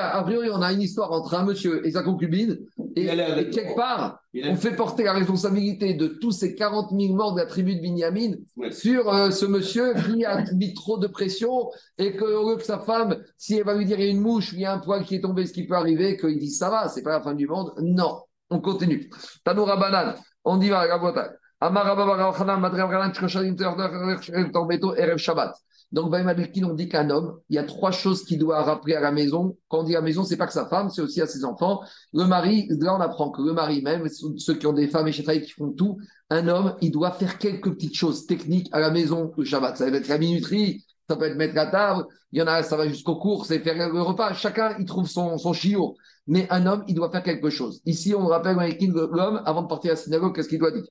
A 0.01 0.22
priori, 0.25 0.49
on 0.51 0.61
a 0.61 0.72
une 0.72 0.83
histoire 0.83 1.12
entre 1.12 1.35
un 1.35 1.45
monsieur 1.45 1.87
et 1.87 1.93
sa 1.93 2.03
concubine, 2.03 2.59
et, 2.97 3.07
et 3.07 3.51
quelque 3.51 3.74
part, 3.76 4.20
on 4.45 4.57
fait 4.57 4.74
porter 4.76 5.05
la 5.05 5.12
responsabilité 5.12 5.95
de 5.95 6.07
tous 6.07 6.32
ces 6.32 6.55
40 6.55 6.90
000 6.99 7.14
morts 7.14 7.34
de 7.34 7.40
la 7.40 7.47
tribu 7.47 7.74
de 7.76 7.80
Binyamin 7.80 8.32
Ouais. 8.57 8.70
sur 8.70 9.12
euh, 9.12 9.30
ce 9.30 9.47
monsieur 9.47 9.95
qui 9.95 10.24
a 10.24 10.45
mis 10.55 10.74
trop 10.74 10.99
de 10.99 11.07
pression 11.07 11.70
et 11.99 12.14
que, 12.14 12.24
au 12.24 12.51
lieu 12.51 12.57
que 12.57 12.62
sa 12.64 12.78
femme, 12.78 13.18
si 13.36 13.57
elle 13.57 13.64
va 13.64 13.74
lui 13.74 13.84
dire 13.84 13.99
il 13.99 14.05
y 14.07 14.09
a 14.09 14.11
une 14.11 14.20
mouche, 14.20 14.53
il 14.53 14.61
y 14.61 14.64
a 14.64 14.72
un 14.72 14.78
poil 14.78 15.05
qui 15.05 15.16
est 15.16 15.20
tombé, 15.20 15.47
ce 15.47 15.53
qui 15.53 15.66
peut 15.66 15.74
arriver, 15.74 16.16
qu'il 16.16 16.38
dise 16.38 16.59
ça 16.59 16.70
va, 16.70 16.88
c'est 16.88 17.03
pas 17.03 17.11
la 17.11 17.20
fin 17.20 17.34
du 17.34 17.47
monde. 17.47 17.72
Non, 17.80 18.22
on 18.51 18.61
continue. 18.61 19.11
Tanoura 19.45 19.76
Banan, 19.76 20.14
on 20.45 20.61
y 20.61 20.68
va, 20.68 20.86
la 20.86 20.99
boîte. 20.99 21.16
Shabbat. 25.16 25.55
Donc, 25.93 26.12
on 26.12 26.74
dit 26.74 26.89
qu'un 26.89 27.11
homme, 27.11 27.39
il 27.49 27.57
y 27.57 27.59
a 27.59 27.62
trois 27.64 27.93
choses 27.93 28.24
qu'il 28.24 28.39
doit 28.39 28.62
rappeler 28.62 28.95
à 28.95 29.01
la 29.01 29.12
maison. 29.12 29.57
Quand 29.68 29.80
on 29.80 29.82
dit 29.85 29.95
à 29.95 30.01
la 30.01 30.05
maison, 30.05 30.24
c'est 30.24 30.37
pas 30.37 30.47
que 30.47 30.53
sa 30.53 30.66
femme, 30.66 30.91
c'est 30.91 31.03
aussi 31.03 31.20
à 31.20 31.26
ses 31.26 31.45
enfants. 31.45 31.82
Le 32.12 32.24
mari, 32.24 32.66
là, 32.68 32.97
on 32.97 33.01
apprend 33.01 33.30
que 33.30 33.43
le 33.43 33.53
mari 33.53 33.80
même, 33.82 34.09
ceux 34.09 34.55
qui 34.55 34.66
ont 34.66 34.72
des 34.72 34.89
femmes 34.89 35.07
et 35.07 35.12
chez 35.12 35.22
qui 35.22 35.51
font 35.51 35.70
tout, 35.70 35.99
un 36.30 36.49
homme, 36.49 36.74
il 36.80 36.91
doit 36.91 37.12
faire 37.12 37.39
quelques 37.39 37.70
petites 37.70 37.95
choses 37.95 38.26
techniques 38.26 38.68
à 38.72 38.80
la 38.80 38.91
maison 38.91 39.32
le 39.37 39.45
Shabbat. 39.45 39.76
Ça 39.76 39.89
va 39.89 39.97
être 39.97 40.09
la 40.09 40.18
minuterie, 40.18 40.85
ça 41.09 41.16
peut 41.16 41.26
être 41.26 41.37
mettre 41.37 41.55
la 41.55 41.66
table, 41.66 42.07
il 42.32 42.41
y 42.41 42.43
en 42.43 42.47
a, 42.47 42.62
ça 42.62 42.76
va 42.76 42.89
jusqu'aux 42.89 43.16
courses 43.16 43.51
et 43.53 43.61
faire 43.61 43.76
le 43.76 44.03
repas. 44.03 44.32
Chacun, 44.35 44.74
il 44.80 44.87
trouve 44.87 45.09
son, 45.09 45.39
son. 45.39 45.55
Mais 46.26 46.47
un 46.51 46.66
homme, 46.66 46.82
il 46.89 46.95
doit 46.95 47.11
faire 47.11 47.22
quelque 47.22 47.51
chose. 47.51 47.80
Ici, 47.85 48.14
on 48.14 48.26
rappelle 48.26 48.57
l'homme, 48.57 49.43
avant 49.45 49.62
de 49.62 49.68
partir 49.68 49.93
à 49.93 49.95
la 49.95 50.01
synagogue, 50.01 50.35
qu'est-ce 50.35 50.49
qu'il 50.49 50.59
doit 50.59 50.72
dire? 50.72 50.85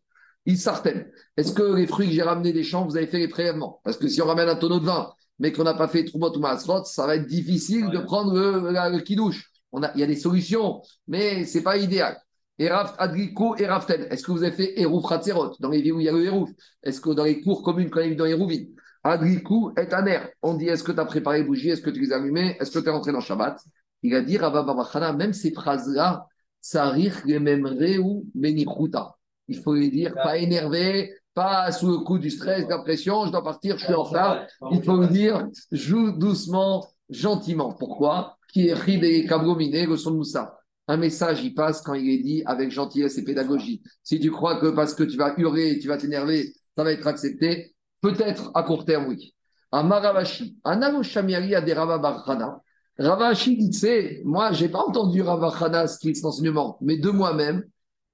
Il 0.45 0.57
s'artène. 0.57 1.09
Est-ce 1.37 1.53
que 1.53 1.63
les 1.75 1.87
fruits 1.87 2.07
que 2.07 2.13
j'ai 2.13 2.21
ramenés 2.21 2.53
des 2.53 2.63
champs, 2.63 2.85
vous 2.85 2.97
avez 2.97 3.07
fait 3.07 3.19
les 3.19 3.27
prélèvements? 3.27 3.79
Parce 3.83 3.97
que 3.97 4.07
si 4.07 4.21
on 4.21 4.25
ramène 4.25 4.49
un 4.49 4.55
tonneau 4.55 4.79
de 4.79 4.85
vin, 4.85 5.11
mais 5.39 5.51
qu'on 5.51 5.63
n'a 5.63 5.73
pas 5.73 5.87
fait 5.87 6.03
Troumot 6.03 6.35
ou 6.35 6.39
Maasrot, 6.39 6.83
ça 6.85 7.07
va 7.07 7.15
être 7.15 7.27
difficile 7.27 7.89
de 7.89 7.99
prendre 7.99 8.33
le, 8.33 8.71
la- 8.71 8.89
le 8.89 8.99
kidouche. 8.99 9.51
On 9.71 9.81
a, 9.83 9.91
il 9.95 10.01
y 10.01 10.03
a 10.03 10.07
des 10.07 10.15
solutions, 10.15 10.81
mais 11.07 11.45
c'est 11.45 11.63
pas 11.63 11.77
idéal. 11.77 12.17
Eraf 12.59 12.93
Adriko 12.99 13.55
et 13.55 13.65
Raften. 13.65 14.07
Est-ce 14.11 14.23
que 14.23 14.31
vous 14.31 14.43
avez 14.43 14.51
fait 14.55 14.79
Erouf 14.79 15.05
Ratzerot 15.05 15.55
dans 15.59 15.69
les 15.69 15.81
villes 15.81 15.93
où 15.93 15.99
il 15.99 16.05
y 16.05 16.09
a 16.09 16.11
le 16.11 16.23
Erouf 16.25 16.49
Est-ce 16.83 17.01
que 17.01 17.09
dans 17.09 17.23
les 17.23 17.41
cours 17.41 17.63
communes 17.63 17.89
qu'on 17.89 18.01
a 18.01 18.13
dans 18.13 18.25
les 18.25 18.35
Rouvines 18.35 18.69
Adrikou 19.03 19.73
est 19.75 19.93
un 19.93 20.05
air. 20.05 20.29
On 20.41 20.53
dit 20.53 20.67
est-ce 20.67 20.83
que 20.83 20.91
tu 20.93 20.99
as 20.99 21.05
préparé 21.05 21.39
les 21.39 21.43
bougies? 21.43 21.69
Est-ce 21.69 21.81
que 21.81 21.89
tu 21.89 21.99
les 21.99 22.13
as 22.13 22.17
allumées? 22.17 22.55
Est-ce 22.59 22.71
que 22.71 22.79
tu 22.79 22.87
es 22.87 22.91
rentré 22.91 23.11
dans 23.11 23.19
Shabbat? 23.19 23.59
Il 24.01 24.15
a 24.15 24.21
dit 24.21 24.37
Rabba 24.37 25.13
même 25.13 25.33
ces 25.33 25.51
phrases-là, 25.51 26.25
ça 26.61 26.89
rire 26.89 27.21
les 27.25 27.39
mêmes 27.39 27.65
ou 28.01 28.25
benichuta. 28.33 29.15
Il 29.47 29.57
faut 29.57 29.73
les 29.73 29.89
dire, 29.89 30.13
pas 30.13 30.37
énervé, 30.37 31.13
pas 31.33 31.71
sous 31.71 31.89
le 31.89 31.97
coup 31.99 32.19
du 32.19 32.29
stress, 32.29 32.65
de 32.65 32.69
la 32.69 32.79
pression, 32.79 33.25
je 33.25 33.31
dois 33.31 33.43
partir, 33.43 33.77
je 33.77 33.85
suis 33.85 33.93
en 33.93 34.03
retard. 34.03 34.45
Il 34.71 34.83
faut 34.83 34.97
le 34.97 35.07
dire, 35.07 35.47
joue 35.71 36.11
doucement, 36.11 36.87
gentiment. 37.09 37.73
Pourquoi? 37.73 38.37
Qui 38.51 38.67
est 38.67 38.73
ri 38.73 38.99
des 38.99 39.25
cabromine, 39.25 39.85
le 39.85 39.97
son 39.97 40.11
de 40.11 40.17
Moussa. 40.17 40.57
Un 40.87 40.97
message, 40.97 41.43
il 41.43 41.53
passe 41.53 41.81
quand 41.81 41.93
il 41.93 42.09
est 42.09 42.21
dit 42.21 42.43
avec 42.45 42.69
gentillesse 42.69 43.17
et 43.17 43.23
pédagogie. 43.23 43.81
Si 44.03 44.19
tu 44.19 44.31
crois 44.31 44.59
que 44.59 44.67
parce 44.67 44.93
que 44.93 45.03
tu 45.03 45.17
vas 45.17 45.33
hurler, 45.37 45.79
tu 45.79 45.87
vas 45.87 45.97
t'énerver, 45.97 46.53
ça 46.77 46.83
va 46.83 46.91
être 46.91 47.07
accepté, 47.07 47.73
peut-être 48.01 48.51
à 48.53 48.63
court 48.63 48.85
terme, 48.85 49.07
oui. 49.07 49.33
Un 49.71 49.83
Maravashi, 49.83 50.57
un 50.63 50.81
Aloshamiari 50.81 51.55
a 51.55 51.61
des 51.61 51.73
Ravabarkhana. 51.73 52.61
Ravashi 52.99 53.57
dit, 53.57 53.71
tu 53.71 53.79
sais, 53.79 54.21
moi, 54.23 54.51
j'ai 54.51 54.69
pas 54.69 54.79
entendu 54.85 55.21
Ravakhana 55.21 55.87
ce 55.87 55.97
qui 55.97 56.09
est 56.09 56.13
cet 56.13 56.25
enseignement, 56.25 56.77
mais 56.81 56.97
de 56.97 57.09
moi-même, 57.09 57.63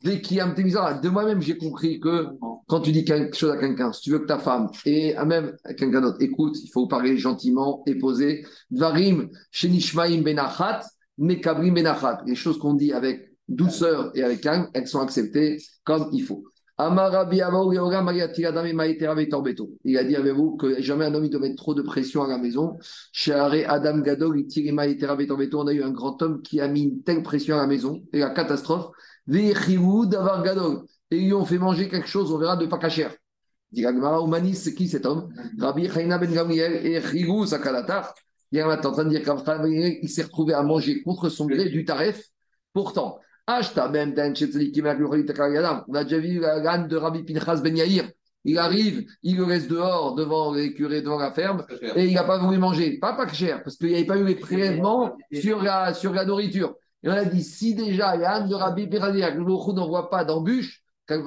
de 0.01 1.09
moi-même, 1.09 1.41
j'ai 1.41 1.57
compris 1.57 1.99
que 1.99 2.27
quand 2.67 2.81
tu 2.81 2.91
dis 2.91 3.03
quelque 3.03 3.35
chose 3.35 3.51
à 3.51 3.57
quelqu'un, 3.57 3.91
si 3.91 4.01
tu 4.01 4.11
veux 4.11 4.19
que 4.19 4.27
ta 4.27 4.39
femme 4.39 4.69
et 4.85 5.13
même 5.25 5.57
quelqu'un 5.77 6.01
d'autre 6.01 6.21
écoute, 6.21 6.57
il 6.63 6.69
faut 6.69 6.87
parler 6.87 7.17
gentiment 7.17 7.83
et 7.85 7.95
poser. 7.95 8.45
Dvarim, 8.71 9.29
shenishmaim 9.51 10.21
benachat, 10.21 10.81
mekabrim 11.17 11.73
benachat. 11.73 12.21
Les 12.25 12.35
choses 12.35 12.59
qu'on 12.59 12.75
dit 12.75 12.93
avec 12.93 13.33
douceur 13.49 14.11
et 14.15 14.23
avec 14.23 14.41
calme, 14.41 14.69
elles 14.73 14.87
sont 14.87 15.01
acceptées 15.01 15.57
comme 15.83 16.09
il 16.13 16.23
faut. 16.23 16.45
Amarabi. 16.81 17.41
Il 19.83 19.97
a 19.97 20.03
dit 20.05 20.15
avec 20.15 20.33
vous 20.33 20.55
que 20.55 20.81
jamais 20.81 21.05
un 21.05 21.13
homme 21.13 21.23
ne 21.23 21.27
doit 21.27 21.41
mettre 21.41 21.57
trop 21.57 21.73
de 21.73 21.81
pression 21.81 22.23
à 22.23 22.27
la 22.29 22.37
maison? 22.37 22.77
Chez 23.11 23.33
Aré 23.33 23.65
Adam 23.65 23.97
Betorbeto, 23.97 25.59
on 25.59 25.67
a 25.67 25.73
eu 25.73 25.83
un 25.83 25.91
grand 25.91 26.21
homme 26.21 26.41
qui 26.41 26.61
a 26.61 26.69
mis 26.69 26.83
une 26.83 27.03
telle 27.03 27.21
pression 27.21 27.57
à 27.57 27.59
la 27.59 27.67
maison, 27.67 28.01
et 28.13 28.19
la 28.19 28.29
catastrophe. 28.29 28.91
Davar 29.27 30.41
Gadol. 30.41 30.83
Et 31.11 31.17
ils 31.17 31.25
lui 31.25 31.33
ont 31.33 31.43
fait 31.43 31.57
manger 31.57 31.89
quelque 31.89 32.07
chose, 32.07 32.31
on 32.31 32.37
verra, 32.37 32.55
de 32.55 32.65
pas 32.65 32.77
cachère. 32.77 33.13
Dit 33.73 33.81
la 33.81 33.91
Gemara, 33.91 34.23
Oumanis, 34.23 34.55
c'est 34.55 34.73
qui 34.73 34.87
cet 34.87 35.05
homme? 35.05 35.33
Rabbi 35.59 35.89
Chaina 35.89 36.17
Ben 36.17 36.33
Gamriel 36.33 36.85
et 36.85 37.01
Chigou 37.01 37.45
Sakalatar. 37.45 38.13
Il 38.53 38.59
est 38.59 38.63
en 38.63 38.91
train 38.91 39.03
de 39.03 39.09
dire 39.09 39.21
qu'il 39.21 40.09
s'est 40.09 40.23
retrouvé 40.23 40.53
à 40.53 40.63
manger 40.63 41.03
contre 41.03 41.27
son 41.27 41.45
gré 41.45 41.67
du 41.69 41.83
taref. 41.83 42.23
Pourtant, 42.73 43.19
Ben 43.91 44.13
Takayadam. 45.25 45.83
On 45.87 45.93
a 45.95 46.03
déjà 46.03 46.19
vu 46.19 46.39
la 46.39 46.59
l'âne 46.59 46.87
de 46.87 46.95
Rabbi 46.95 47.23
Pinchas 47.23 47.61
Ben 47.61 47.75
Yair. 47.75 48.09
Il 48.45 48.57
arrive, 48.57 49.05
il 49.21 49.37
le 49.37 49.43
reste 49.43 49.69
dehors 49.69 50.15
devant 50.15 50.53
les 50.53 50.73
curés, 50.73 51.01
devant 51.01 51.17
la 51.17 51.33
ferme, 51.33 51.65
et 51.81 52.05
il 52.05 52.13
n'a 52.13 52.23
pas 52.23 52.37
voulu 52.37 52.57
manger. 52.57 52.97
Pas 52.99 53.13
pas 53.13 53.27
cher, 53.27 53.61
parce 53.63 53.75
qu'il 53.75 53.89
n'y 53.89 53.95
avait 53.95 54.05
pas 54.05 54.17
eu 54.17 54.25
les 54.25 54.35
prélèvements 54.35 55.17
sur 55.33 55.61
la, 55.61 55.93
sur 55.93 56.13
la 56.13 56.23
nourriture. 56.23 56.75
Et 57.03 57.09
on 57.09 57.13
a 57.13 57.25
dit, 57.25 57.43
si 57.43 57.75
déjà 57.75 58.15
l'âne 58.15 58.47
de 58.47 58.55
Rabbi 58.55 58.87
Pinchas 58.87 59.11
Ben 59.11 59.43
n'envoie 59.43 60.09
pas 60.09 60.23
d'embûche, 60.23 60.83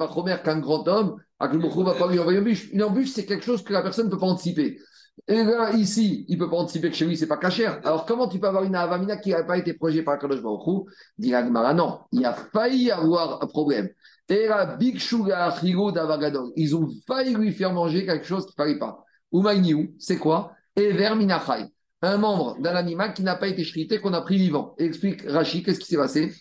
promettre 0.07 0.43
qu'un 0.43 0.59
grand 0.59 0.87
homme, 0.87 1.17
Akhlouchou 1.39 1.81
ne 1.81 1.85
va 1.85 1.93
pas 1.93 2.09
lui 2.09 2.19
envoyer 2.19 2.39
une 2.39 2.45
embûche. 2.45 2.69
Une 2.71 2.83
embûche, 2.83 3.09
c'est 3.09 3.25
quelque 3.25 3.43
chose 3.43 3.63
que 3.63 3.73
la 3.73 3.81
personne 3.81 4.05
ne 4.05 4.11
peut 4.11 4.17
pas 4.17 4.27
anticiper. 4.27 4.79
Et 5.27 5.43
là, 5.43 5.71
ici, 5.73 6.25
il 6.27 6.37
ne 6.37 6.43
peut 6.43 6.49
pas 6.49 6.57
anticiper 6.57 6.89
que 6.89 6.95
chez 6.95 7.05
lui, 7.05 7.15
ce 7.15 7.21
n'est 7.21 7.27
pas 7.27 7.37
cachère. 7.37 7.79
Alors, 7.83 8.05
comment 8.05 8.27
tu 8.27 8.39
peux 8.39 8.47
avoir 8.47 8.63
une 8.63 8.75
avamina 8.75 9.17
qui 9.17 9.29
n'a 9.29 9.43
pas 9.43 9.57
été 9.57 9.73
projetée 9.73 10.03
par 10.03 10.19
Kadosh 10.19 10.41
Baruch 10.41 10.87
Dit 11.17 11.33
Agmara, 11.33 11.73
non, 11.73 11.99
il 12.11 12.25
a 12.25 12.33
failli 12.33 12.91
avoir 12.91 13.41
un 13.41 13.47
problème. 13.47 13.89
Et 14.27 14.47
la 14.47 14.65
Big 14.65 14.99
Sugar 14.99 15.63
Higo 15.63 15.91
d'Avagadon, 15.91 16.51
ils 16.55 16.75
ont 16.75 16.89
failli 17.07 17.35
lui 17.35 17.51
faire 17.51 17.71
manger 17.71 18.05
quelque 18.05 18.25
chose 18.25 18.45
qui 18.45 18.53
ne 18.57 18.63
fallait 18.63 18.79
pas. 18.79 19.03
Umayniou, 19.31 19.93
c'est 19.99 20.17
quoi? 20.17 20.53
Ever 20.75 21.15
Minachai, 21.15 21.67
un 22.01 22.17
membre 22.17 22.59
d'un 22.59 22.75
animal 22.75 23.13
qui 23.13 23.23
n'a 23.23 23.35
pas 23.35 23.47
été 23.47 23.63
chrité, 23.63 23.99
qu'on 23.99 24.13
a 24.13 24.21
pris 24.21 24.37
vivant. 24.37 24.75
Explique 24.77 25.21
Rachid, 25.27 25.63
qu'est-ce 25.65 25.79
qui 25.79 25.87
s'est 25.87 25.97
passé? 25.97 26.33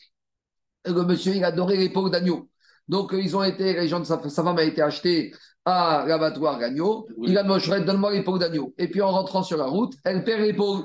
Le 0.87 1.03
monsieur, 1.05 1.35
il 1.35 1.45
adorait 1.45 1.77
l'épaule 1.77 2.11
d'agneau. 2.11 2.49
Donc, 2.89 3.15
euh, 3.15 3.21
ils 3.21 3.37
ont 3.37 3.43
été, 3.43 3.75
les 3.75 3.89
gens 3.89 4.01
de 4.01 4.05
sa, 4.05 4.21
sa 4.29 4.43
femme 4.43 4.59
a 4.59 4.65
été 4.65 4.83
achetée 4.83 5.33
à 5.65 6.05
l'abattoir 6.07 6.59
d'agneau. 6.59 7.07
Il 7.23 7.37
a 7.39 7.43
dit, 7.43 7.85
donne-moi 7.85 8.13
l'épaule 8.13 8.39
d'agneau. 8.39 8.75
Et 8.79 8.89
puis, 8.89 9.01
en 9.01 9.11
rentrant 9.11 9.43
sur 9.43 9.57
la 9.57 9.67
route, 9.67 9.95
elle 10.05 10.25
perd 10.25 10.41
l'épaule. 10.41 10.85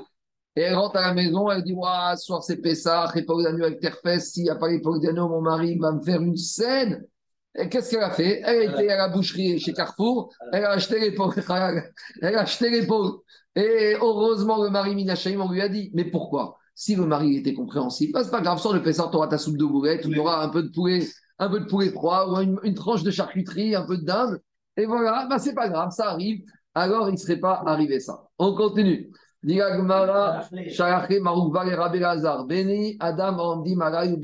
Et 0.56 0.62
elle 0.62 0.74
rentre 0.74 0.96
à 0.96 1.02
la 1.02 1.14
maison, 1.14 1.50
elle 1.50 1.62
dit, 1.62 1.72
Ouah, 1.72 2.16
ce 2.16 2.26
soir 2.26 2.42
c'est 2.42 2.56
Pessah, 2.56 3.12
épaule 3.14 3.44
d'agneau 3.44 3.64
avec 3.64 3.80
terre-fesse. 3.80 4.32
S'il 4.32 4.44
n'y 4.44 4.50
a 4.50 4.56
pas 4.56 4.68
l'épaule 4.68 5.00
d'agneau, 5.00 5.28
mon 5.28 5.40
mari 5.40 5.78
va 5.78 5.92
me 5.92 6.00
faire 6.00 6.20
une 6.20 6.36
scène. 6.36 7.04
Et 7.56 7.68
qu'est-ce 7.68 7.90
qu'elle 7.90 8.02
a 8.02 8.10
fait? 8.10 8.40
Elle 8.44 8.60
a 8.60 8.64
été 8.64 8.90
à 8.90 8.96
la 8.96 9.08
boucherie 9.08 9.58
chez 9.58 9.72
Carrefour, 9.72 10.32
elle 10.52 10.64
a 10.64 10.70
acheté 10.70 11.00
l'épaule. 11.00 11.34
Elle 12.22 12.36
a 12.36 12.40
acheté 12.40 12.70
l'épaule. 12.70 13.18
Et 13.56 13.94
heureusement, 14.00 14.62
le 14.62 14.70
mari 14.70 14.94
Minachaim, 14.94 15.40
on 15.40 15.50
lui 15.50 15.60
a 15.60 15.68
dit, 15.68 15.90
mais 15.94 16.04
pourquoi? 16.04 16.56
Si 16.74 16.94
le 16.94 17.06
mari 17.06 17.36
était 17.36 17.54
compréhensif, 17.54 18.12
bah, 18.12 18.22
c'est 18.22 18.30
pas 18.30 18.40
grave, 18.40 18.60
sans 18.60 18.72
le 18.72 18.82
Pessah, 18.82 19.08
tu 19.10 19.16
auras 19.16 19.26
ta 19.26 19.38
soupe 19.38 19.56
de 19.56 19.64
bourrette, 19.64 20.02
tu 20.02 20.18
auras 20.18 20.44
un 20.44 20.48
peu 20.48 20.62
de 20.62 20.68
poulet 20.68 21.04
un 21.38 21.48
peu 21.48 21.60
de 21.60 21.66
poulet 21.66 21.90
froid 21.90 22.26
ou 22.28 22.40
une, 22.40 22.58
une 22.64 22.74
tranche 22.74 23.02
de 23.02 23.10
charcuterie, 23.10 23.74
un 23.74 23.86
peu 23.86 23.96
de 23.96 24.04
dinde. 24.04 24.40
Et 24.78 24.86
voilà, 24.86 25.26
bah, 25.28 25.38
c'est 25.38 25.54
pas 25.54 25.68
grave, 25.68 25.90
ça 25.90 26.12
arrive. 26.12 26.42
Alors, 26.74 27.08
il 27.08 27.12
ne 27.12 27.16
serait 27.16 27.40
pas 27.40 27.62
arrivé 27.66 27.98
ça. 27.98 28.28
On 28.38 28.54
continue. 28.54 29.10
Beni 29.42 29.60
Adam 33.00 33.38
Andi 33.38 33.76
Maou. 33.76 34.18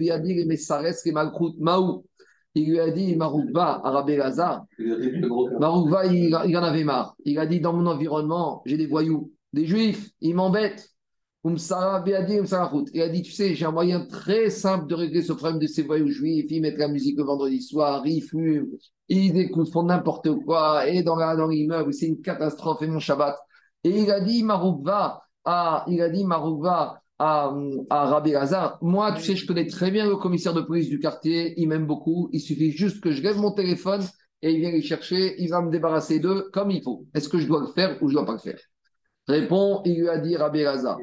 Il 2.57 2.71
lui 2.71 2.79
a 2.79 2.91
dit 2.91 3.17
Marouva 3.17 3.81
à 3.83 3.91
Rabbi 3.91 4.17
Lazar. 4.17 4.65
Marouva, 5.59 6.07
il, 6.07 6.37
il 6.47 6.57
en 6.57 6.63
avait 6.63 6.85
marre. 6.85 7.17
Il 7.25 7.39
a 7.41 7.47
dit 7.47 7.59
Dans 7.59 7.73
mon 7.73 7.87
environnement, 7.87 8.63
j'ai 8.65 8.77
des 8.77 8.87
voyous, 8.87 9.33
des 9.53 9.67
juifs, 9.67 10.11
ils 10.21 10.37
m'embêtent. 10.37 10.89
Il 11.45 13.03
a 13.03 13.09
dit 13.09 13.23
Tu 13.23 13.33
sais, 13.33 13.55
j'ai 13.55 13.67
un 13.67 13.71
moyen 13.71 14.07
très 14.07 14.49
simple 14.51 14.87
de 14.87 14.95
régler 14.95 15.23
ce 15.23 15.33
problème 15.33 15.59
de 15.59 15.67
ces 15.67 15.83
voyous 15.83 16.09
juifs. 16.09 16.47
Ils 16.49 16.63
mettent 16.63 16.79
la 16.79 16.89
musique 16.89 17.19
le 17.19 17.25
vendredi 17.25 17.61
soir, 17.63 18.07
ils 18.07 18.23
fument, 18.23 18.67
ils 19.09 19.37
écoutent, 19.39 19.71
font 19.71 19.83
n'importe 19.83 20.29
quoi. 20.45 20.89
Et 20.89 21.03
dans 21.03 21.17
la- 21.17 21.37
dans 21.37 21.47
l'immeuble, 21.49 21.93
c'est 21.93 22.07
une 22.07 22.23
catastrophe. 22.23 22.81
Et 22.83 22.87
mon 22.87 22.99
Shabbat. 22.99 23.37
Et 23.85 23.91
il 23.91 24.11
a 24.11 24.21
dit 24.21 24.43
Marouva 24.43 25.23
à, 25.45 25.85
il 25.89 26.01
a 26.01 26.09
dit 26.09 26.25
à, 27.19 27.55
Rabbi 27.91 28.33
Lazar, 28.33 28.79
moi, 28.83 29.13
tu 29.13 29.23
sais, 29.23 29.37
je 29.37 29.47
connais 29.47 29.67
très 29.67 29.91
bien 29.91 30.09
le 30.09 30.17
commissaire 30.17 30.55
de 30.55 30.61
police 30.63 30.89
du 30.89 30.99
quartier, 30.99 31.55
il 31.61 31.69
m'aime 31.69 31.87
beaucoup, 31.87 32.29
il 32.33 32.41
suffit 32.41 32.71
juste 32.73 33.01
que 33.03 33.13
je 33.13 33.23
lève 33.23 33.37
mon 33.37 33.53
téléphone 33.53 34.03
et 34.43 34.53
il 34.53 34.61
vient 34.61 34.71
les 34.73 34.83
chercher, 34.83 35.35
il 35.41 35.49
va 35.51 35.61
me 35.63 35.71
débarrasser 35.71 36.19
d'eux 36.19 36.49
comme 36.53 36.71
il 36.71 36.83
faut. 36.83 37.07
Est-ce 37.15 37.29
que 37.29 37.39
je 37.39 37.47
dois 37.47 37.61
le 37.61 37.69
faire 37.69 37.97
ou 38.03 38.09
je 38.09 38.15
ne 38.15 38.19
dois 38.19 38.27
pas 38.27 38.33
le 38.33 38.39
faire? 38.39 38.59
Répond, 39.27 39.81
il 39.85 40.01
lui 40.01 40.09
a 40.09 40.19
dit 40.19 40.37
Rabbi 40.37 40.63
Lazar, 40.63 40.99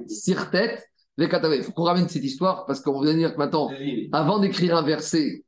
tête, 0.51 0.87
les 1.17 1.27
Il 1.27 1.63
faut 1.63 1.71
qu'on 1.71 1.83
ramène 1.83 2.07
cette 2.07 2.23
histoire 2.23 2.65
parce 2.65 2.81
qu'on 2.81 3.01
va 3.01 3.13
dire 3.13 3.33
que 3.33 3.37
maintenant, 3.37 3.69
avant 4.11 4.39
d'écrire 4.39 4.75
un 4.75 4.83
verset 4.83 5.43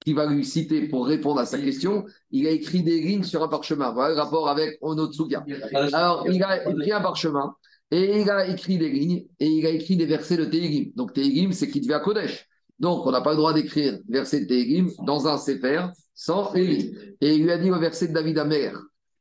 qui 0.00 0.12
va 0.12 0.26
lui 0.26 0.44
citer 0.44 0.88
pour 0.88 1.06
répondre 1.06 1.40
à 1.40 1.46
sa 1.46 1.58
question, 1.58 2.04
il 2.30 2.46
a 2.46 2.50
écrit 2.50 2.82
des 2.82 3.00
lignes 3.00 3.24
sur 3.24 3.42
un 3.42 3.48
parchemin. 3.48 3.92
Voilà 3.92 4.14
le 4.14 4.20
rapport 4.20 4.48
avec 4.48 4.78
Onotsuka. 4.80 5.44
Alors, 5.92 6.26
il 6.28 6.42
a 6.42 6.68
écrit 6.70 6.92
un 6.92 7.00
parchemin 7.00 7.54
et 7.90 8.20
il 8.20 8.30
a 8.30 8.46
écrit 8.46 8.78
des 8.78 8.90
lignes 8.90 9.24
et 9.40 9.46
il 9.46 9.66
a 9.66 9.70
écrit 9.70 9.96
des 9.96 10.06
versets 10.06 10.36
de 10.36 10.44
Tehillim. 10.44 10.92
Donc, 10.94 11.14
Tehillim, 11.14 11.52
c'est 11.52 11.68
qui 11.68 11.80
devait 11.80 11.94
à 11.94 12.00
Kodesh. 12.00 12.46
Donc, 12.78 13.06
on 13.06 13.10
n'a 13.10 13.20
pas 13.20 13.30
le 13.30 13.36
droit 13.38 13.52
d'écrire 13.52 13.98
verset 14.08 14.42
de 14.42 14.46
Tehillim 14.46 14.88
dans 15.04 15.26
un 15.26 15.36
Sefer 15.36 15.86
sans 16.14 16.52
lignes. 16.54 16.94
Et 17.20 17.34
il 17.34 17.42
lui 17.42 17.50
a 17.50 17.58
dit 17.58 17.70
au 17.70 17.78
verset 17.78 18.08
de 18.08 18.12
David 18.12 18.38
Amer 18.38 18.72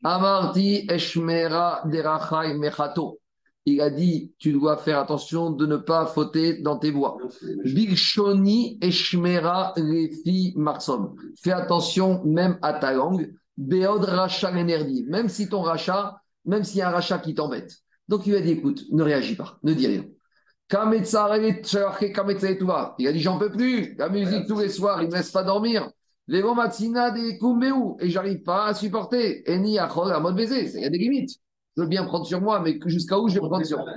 Amarti 0.04 0.86
Eshmera 0.90 1.84
Derachai 1.86 2.58
Mechato. 2.58 3.20
Il 3.66 3.82
a 3.82 3.90
dit 3.90 4.32
Tu 4.40 4.54
dois 4.54 4.78
faire 4.78 5.00
attention 5.00 5.52
de 5.52 5.66
ne 5.66 5.78
pas 5.78 6.06
fauter 6.06 6.62
dans 6.62 6.78
tes 6.78 6.92
voies. 6.92 7.18
Bilshoni 7.66 8.78
Eshmera 8.82 9.74
Refi 9.76 10.54
Marsom. 10.56 11.16
Fais 11.42 11.52
attention 11.52 12.24
même 12.24 12.58
à 12.62 12.74
ta 12.74 12.94
langue. 12.94 13.34
Beod 13.58 14.06
Racha 14.06 14.52
Enerdi. 14.52 15.06
Même 15.10 15.30
si 15.30 15.50
ton 15.50 15.62
rachat, 15.62 16.22
même 16.46 16.64
s'il 16.64 16.80
y 16.80 16.82
a 16.82 16.90
un 16.90 16.92
rachat 16.92 17.20
qui 17.20 17.34
t'embête. 17.34 17.74
Donc 18.08 18.26
il 18.26 18.32
lui 18.32 18.38
a 18.38 18.42
dit 18.42 18.52
écoute, 18.52 18.84
ne 18.92 19.04
réagis 19.04 19.36
pas, 19.36 19.58
ne 19.64 19.74
dis 19.74 19.88
rien. 19.88 20.06
Il 20.70 20.76
a 23.08 23.12
dit 23.12 23.20
j'en 23.20 23.38
peux 23.38 23.52
plus, 23.52 23.96
la 23.98 24.10
musique 24.10 24.48
tous 24.48 24.60
les 24.60 24.70
soirs, 24.70 25.02
il 25.02 25.08
ne 25.08 25.12
me 25.12 25.18
laisse 25.18 25.32
pas 25.32 25.44
dormir. 25.44 25.90
Les 26.28 26.44
matina 26.44 27.12
des 27.12 27.38
kumbeu, 27.38 27.96
et 28.00 28.10
j'arrive 28.10 28.44
pas 28.44 28.68
à 28.68 28.74
supporter. 28.74 29.50
Et 29.50 29.58
ni 29.60 29.80
à 29.80 29.86
à 29.86 30.20
mode 30.20 30.36
baiser, 30.36 30.70
il 30.76 30.82
y 30.82 30.86
a 30.86 30.90
des 30.90 30.98
limites. 30.98 31.38
Je 31.76 31.84
veux 31.84 31.88
bien 31.88 32.04
prendre 32.06 32.26
sur 32.26 32.42
moi, 32.42 32.60
mais 32.60 32.80
jusqu'à 32.88 33.20
où 33.20 33.30
je 33.30 33.36
vais 33.36 33.40
prendre 33.40 33.64
sur 33.64 33.78
moi? 33.78 33.94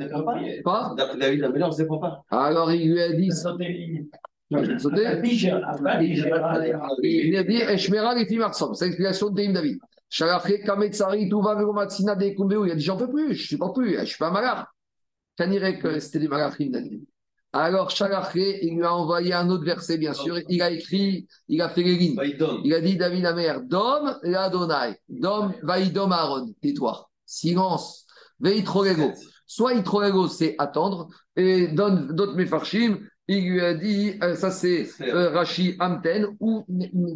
Pas 0.62 0.94
David 1.18 1.44
Améler, 1.44 1.64
on 1.64 1.70
ne 1.70 1.98
pas. 1.98 2.22
Alors 2.30 2.70
il 2.72 2.92
lui 2.92 3.00
a 3.00 3.12
dit 3.12 3.32
sauté. 3.32 4.06
Il 4.50 4.58
a 7.36 7.44
dit 7.44 7.56
Eshmera 7.56 8.14
les 8.14 8.26
filles 8.26 8.38
Marsom. 8.38 8.74
C'est 8.74 8.86
l'explication 8.86 9.30
de 9.30 9.36
David 9.36 9.54
David. 9.54 9.78
Shalaché 10.08 10.60
Kametsari 10.60 11.28
Touva 11.28 11.54
Vegomatsina 11.54 12.16
de 12.16 12.30
Kumbeu. 12.30 12.66
Il 12.66 12.72
a 12.72 12.74
dit 12.74 12.82
J'en 12.82 12.96
peux 12.96 13.08
plus, 13.08 13.34
je 13.34 13.42
ne 13.42 13.46
supporte 13.46 13.76
plus, 13.76 13.94
je 13.94 14.00
ne 14.00 14.04
suis 14.04 14.18
pas 14.18 14.30
malade. 14.30 14.64
Kanirek, 15.36 15.80
que 15.80 16.00
c'était 16.00 16.18
des 16.18 16.28
malachim 16.28 16.70
David. 16.70 17.04
Alors 17.52 17.90
Shalaché, 17.90 18.64
il 18.64 18.76
lui 18.76 18.84
a 18.84 18.94
envoyé 18.94 19.32
un 19.32 19.50
autre 19.50 19.64
verset, 19.64 19.98
bien 19.98 20.14
sûr. 20.14 20.38
Il 20.48 20.62
a 20.62 20.70
écrit, 20.70 21.26
il 21.48 21.60
a 21.62 21.68
fait 21.68 21.82
les 21.82 21.96
lignes. 21.96 22.16
Il 22.64 22.72
a 22.74 22.80
dit 22.80 22.96
David 22.96 23.26
Amer 23.26 23.60
Dom 23.62 24.16
l'Adonai. 24.22 25.00
Dom 25.08 25.52
Vaidom 25.62 26.12
Aaron. 26.12 26.52
Tais-toi. 26.62 27.10
Silence. 27.26 28.06
Veitrolego. 28.38 29.12
Soit 29.46 29.74
Itrolego, 29.74 30.28
c'est 30.28 30.54
attendre. 30.58 31.08
Et 31.34 31.66
donne 31.68 32.14
d'autres 32.14 32.36
Mefarshim 32.36 33.00
il 33.32 33.48
lui 33.48 33.60
a 33.60 33.74
dit, 33.74 34.18
euh, 34.24 34.34
ça 34.34 34.50
c'est 34.50 34.88
euh, 35.02 35.30
Rashi 35.30 35.76
Amten 35.78 36.26
ou 36.40 36.64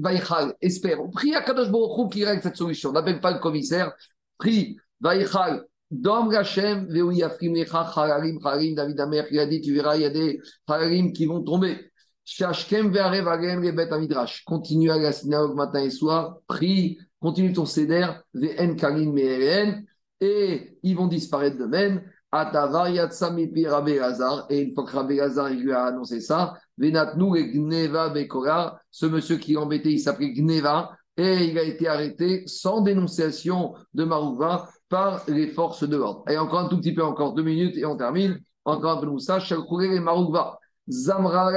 Vaïchal, 0.01 0.55
espère. 0.61 0.99
Prie 1.13 1.35
à 1.35 1.43
Kadosh 1.43 1.73
Baruch 1.73 2.13
qui 2.13 2.25
règle 2.25 2.41
cette 2.41 2.57
solution. 2.57 2.91
On 2.91 2.93
n'appelle 2.93 3.21
pas 3.21 3.33
le 3.33 3.41
commissaire. 3.41 3.93
Prie, 4.39 4.77
Vaïchal, 5.01 5.65
Dom 6.01 6.29
Gachem, 6.29 6.87
Veouyafrim 6.89 7.55
Lecha, 7.55 7.83
Halalim, 7.95 8.39
Halalim, 8.45 8.75
David 8.75 8.99
Amer, 9.01 9.25
il 9.31 9.39
a 9.39 9.47
dit, 9.47 9.61
tu 9.61 9.73
verras, 9.75 9.97
il 9.97 10.03
y 10.03 10.05
a 10.05 10.11
des 10.11 10.41
Halalim 10.67 11.13
qui 11.13 11.27
vont 11.27 11.43
tomber. 11.43 11.93
Shashkem 12.25 12.91
Ve'arev 12.91 13.29
Alem, 13.29 13.63
les 13.63 13.73
bêtes 13.73 13.93
Midrash. 13.93 14.45
Continue 14.45 14.91
à 14.91 14.99
la 14.99 15.13
synagogue 15.13 15.55
matin 15.55 15.85
et 15.85 15.91
soir. 15.91 16.39
Prie, 16.49 16.99
continue 17.21 17.53
ton 17.53 17.65
seder, 17.65 18.09
Ve'en 18.35 18.75
Kalim 18.75 19.13
Me'eren, 19.13 19.85
et 20.21 20.79
ils 20.83 20.97
vont 20.97 21.07
disparaître 21.07 21.59
de 21.59 21.67
même. 21.67 22.03
Atava 22.33 22.91
Yatsamipi 22.91 23.69
Rabbi 23.69 23.95
Lazar, 23.95 24.47
et 24.51 24.59
une 24.59 24.75
fois 24.75 24.85
que 24.85 24.97
Rabbi 24.97 25.17
Lazar 25.17 25.53
il 25.53 25.61
lui 25.61 25.73
a 25.73 25.85
annoncé 25.85 26.21
ça, 26.21 26.55
Venatnu 26.77 27.39
et 27.39 27.53
Gneva 27.53 28.09
Bekora, 28.09 28.81
ce 28.91 29.07
monsieur 29.07 29.37
qui 29.37 29.53
l'embêtait, 29.53 29.93
il 29.93 30.01
s'appelait 30.01 30.33
Gneva, 30.33 30.91
et 31.17 31.45
il 31.45 31.59
a 31.59 31.63
été 31.63 31.87
arrêté 31.87 32.43
sans 32.47 32.81
dénonciation 32.81 33.75
de 33.95 34.05
Marouva 34.05 34.69
par 34.89 35.23
les 35.29 35.49
forces 35.49 35.89
de 35.89 35.97
l'ordre. 35.97 36.25
Et 36.29 36.37
encore 36.37 36.61
un 36.61 36.69
tout 36.69 36.79
petit 36.79 36.95
peu, 36.95 37.05
encore 37.05 37.35
deux 37.35 37.43
minutes, 37.43 37.77
et 37.77 37.85
on 37.85 37.97
termine. 37.97 38.41
Encore 38.65 38.93
un 38.93 39.01
peu 39.01 39.07
de 39.07 39.11
moussage, 39.11 39.47
Shalkouré 39.47 39.95
et 39.95 40.01
Marouva. 40.01 40.59
Zamrara. 40.89 41.53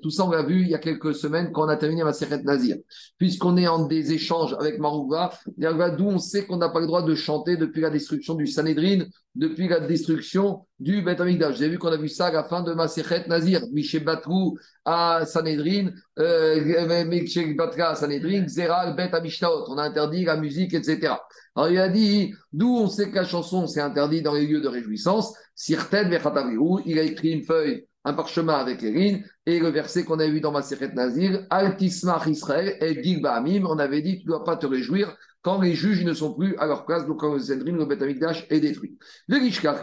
Tout 0.00 0.10
ça, 0.10 0.24
on 0.24 0.30
l'a 0.30 0.42
vu 0.42 0.62
il 0.62 0.68
y 0.68 0.74
a 0.74 0.78
quelques 0.78 1.14
semaines 1.14 1.52
quand 1.52 1.66
on 1.66 1.68
a 1.68 1.76
terminé 1.76 2.02
ma 2.02 2.12
Seret 2.12 2.42
Nazir. 2.42 2.76
Puisqu'on 3.18 3.56
est 3.56 3.68
en 3.68 3.86
des 3.86 4.12
échanges 4.12 4.56
avec 4.58 4.78
Marouva, 4.78 5.32
d'où 5.56 6.06
on 6.06 6.18
sait 6.18 6.46
qu'on 6.46 6.56
n'a 6.56 6.68
pas 6.68 6.80
le 6.80 6.86
droit 6.86 7.02
de 7.02 7.14
chanter 7.14 7.56
depuis 7.56 7.82
la 7.82 7.90
destruction 7.90 8.34
du 8.34 8.46
Sanhedrin, 8.46 9.04
depuis 9.34 9.68
la 9.68 9.80
destruction 9.80 10.66
du 10.80 11.02
Beth 11.02 11.20
Amikdash. 11.20 11.56
Avez 11.56 11.68
vu 11.68 11.78
qu'on 11.78 11.88
a 11.88 11.96
vu 11.96 12.08
ça 12.08 12.26
à 12.26 12.32
la 12.32 12.44
fin 12.44 12.62
de 12.62 12.72
ma 12.72 12.88
Seret 12.88 13.26
Nazir. 13.28 13.60
Miché 13.72 14.00
Batrou 14.00 14.56
à 14.84 15.26
Sanhedrin, 15.26 15.90
euh, 16.18 17.04
Miché 17.04 17.52
Batra 17.54 17.90
à 17.90 17.94
Sanhedrin, 17.94 18.48
Zera, 18.48 18.92
Beth 18.92 19.12
Amishtaot. 19.12 19.66
On 19.68 19.76
a 19.76 19.82
interdit 19.82 20.24
la 20.24 20.36
musique, 20.36 20.72
etc. 20.72 21.14
Alors 21.54 21.70
il 21.70 21.78
a 21.78 21.88
dit, 21.88 22.32
d'où 22.52 22.68
on 22.68 22.88
sait 22.88 23.10
que 23.10 23.16
la 23.16 23.24
chanson 23.24 23.66
c'est 23.66 23.80
interdit 23.80 24.22
dans 24.22 24.32
les 24.32 24.46
lieux 24.46 24.60
de 24.60 24.68
réjouissance, 24.68 25.34
Vechataviou, 25.68 26.80
il 26.86 26.98
a 26.98 27.02
écrit 27.02 27.32
une 27.32 27.42
feuille 27.42 27.87
un 28.08 28.14
parchemin 28.14 28.54
avec 28.54 28.80
les 28.82 29.22
et 29.46 29.60
le 29.60 29.68
verset 29.68 30.04
qu'on 30.04 30.18
a 30.18 30.26
vu 30.26 30.40
dans 30.40 30.50
ma 30.50 30.60
Maseret 30.60 30.92
Nazir, 30.94 31.46
Altismach 31.50 32.26
Israël, 32.26 32.76
et 32.80 33.02
Gilba 33.02 33.34
Amim, 33.34 33.66
on 33.66 33.78
avait 33.78 34.02
dit, 34.02 34.18
tu 34.18 34.24
ne 34.24 34.28
dois 34.28 34.44
pas 34.44 34.56
te 34.56 34.66
réjouir 34.66 35.14
quand 35.42 35.60
les 35.60 35.74
juges 35.74 36.04
ne 36.04 36.14
sont 36.14 36.34
plus 36.34 36.56
à 36.56 36.66
leur 36.66 36.84
place, 36.84 37.06
donc 37.06 37.20
quand 37.20 37.32
le 37.32 37.38
Zendrin, 37.38 37.72
le 37.72 37.84
Beth 37.84 38.02
est 38.02 38.60
détruit. 38.60 38.98
Le 39.28 39.38
Gishkach 39.38 39.80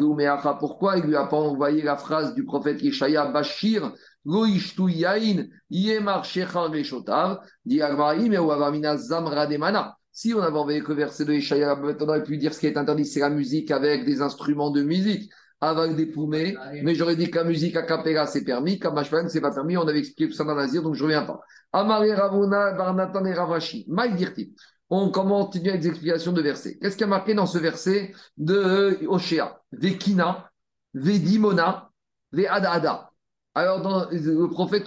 pourquoi 0.59 0.97
il 0.97 1.05
lui 1.05 1.15
a 1.15 1.26
pas 1.26 1.38
envoyé 1.38 1.82
la 1.82 1.97
phrase 1.97 2.34
du 2.34 2.45
prophète 2.45 2.82
Yeshaya, 2.82 3.28
Bashir, 3.28 3.93
Loishtu 4.26 4.89
Yain, 4.89 5.45
Yemar 5.69 6.26
Shechar 6.26 6.72
Reshotav, 6.72 7.39
dit 7.64 7.81
Agmarim, 7.81 8.34
et 8.34 8.38
Ouavamina 8.38 8.97
Zamra 8.97 9.47
Demana. 9.47 9.95
Si 10.11 10.34
on 10.34 10.41
avait 10.41 10.57
envoyé 10.57 10.81
que 10.81 10.89
le 10.89 10.95
verset 10.95 11.26
de 11.26 11.34
Yeshaya, 11.34 11.80
on 11.81 12.07
aurait 12.07 12.23
pu 12.23 12.38
dire 12.38 12.53
ce 12.53 12.60
qui 12.60 12.68
est 12.68 12.77
interdit, 12.77 13.06
c'est 13.06 13.19
la 13.22 13.30
musique 13.30 13.72
avec 13.72 14.06
des 14.06 14.22
instruments 14.22 14.72
de 14.72 14.81
musique 14.81 15.31
avec 15.70 15.96
des 15.96 16.06
poumées, 16.06 16.56
mais 16.84 16.96
j'aurais 16.96 17.16
dit 17.16 17.30
la 17.32 17.44
musique 17.44 17.76
a 17.76 17.84
cappella 17.84 18.28
c'est 18.28 18.44
permis, 18.44 18.80
Kamashpan 18.80 19.30
c'est 19.30 19.42
pas 19.42 19.52
permis, 19.52 19.78
on 19.78 19.88
avait 19.88 20.00
expliqué 20.00 20.30
tout 20.30 20.36
ça 20.36 20.44
dans 20.44 20.56
l'Azir, 20.56 20.84
donc 20.84 20.96
je 20.96 21.04
reviens 21.04 21.24
pas. 21.24 21.40
Amare 21.74 22.18
Ravuna, 22.18 22.72
Barnatan 22.74 23.26
et 23.26 23.34
Ravashi, 23.34 23.86
Maïdirti. 23.88 24.56
On 24.90 25.10
continue 25.10 25.70
avec 25.70 25.82
les 25.82 25.90
explications 25.90 26.32
de 26.32 26.42
versets. 26.42 26.78
Qu'est-ce 26.80 26.96
qui 26.96 27.04
a 27.04 27.08
marqué 27.08 27.34
dans 27.34 27.48
ce 27.48 27.58
verset 27.58 28.14
de 28.38 29.00
Oshéa 29.08 29.60
Vekina, 29.72 30.50
Vedimona, 30.94 31.90
Veadada. 32.32 33.10
Alors, 33.56 33.82
dans 33.82 34.10
le 34.12 34.48
prophète 34.50 34.86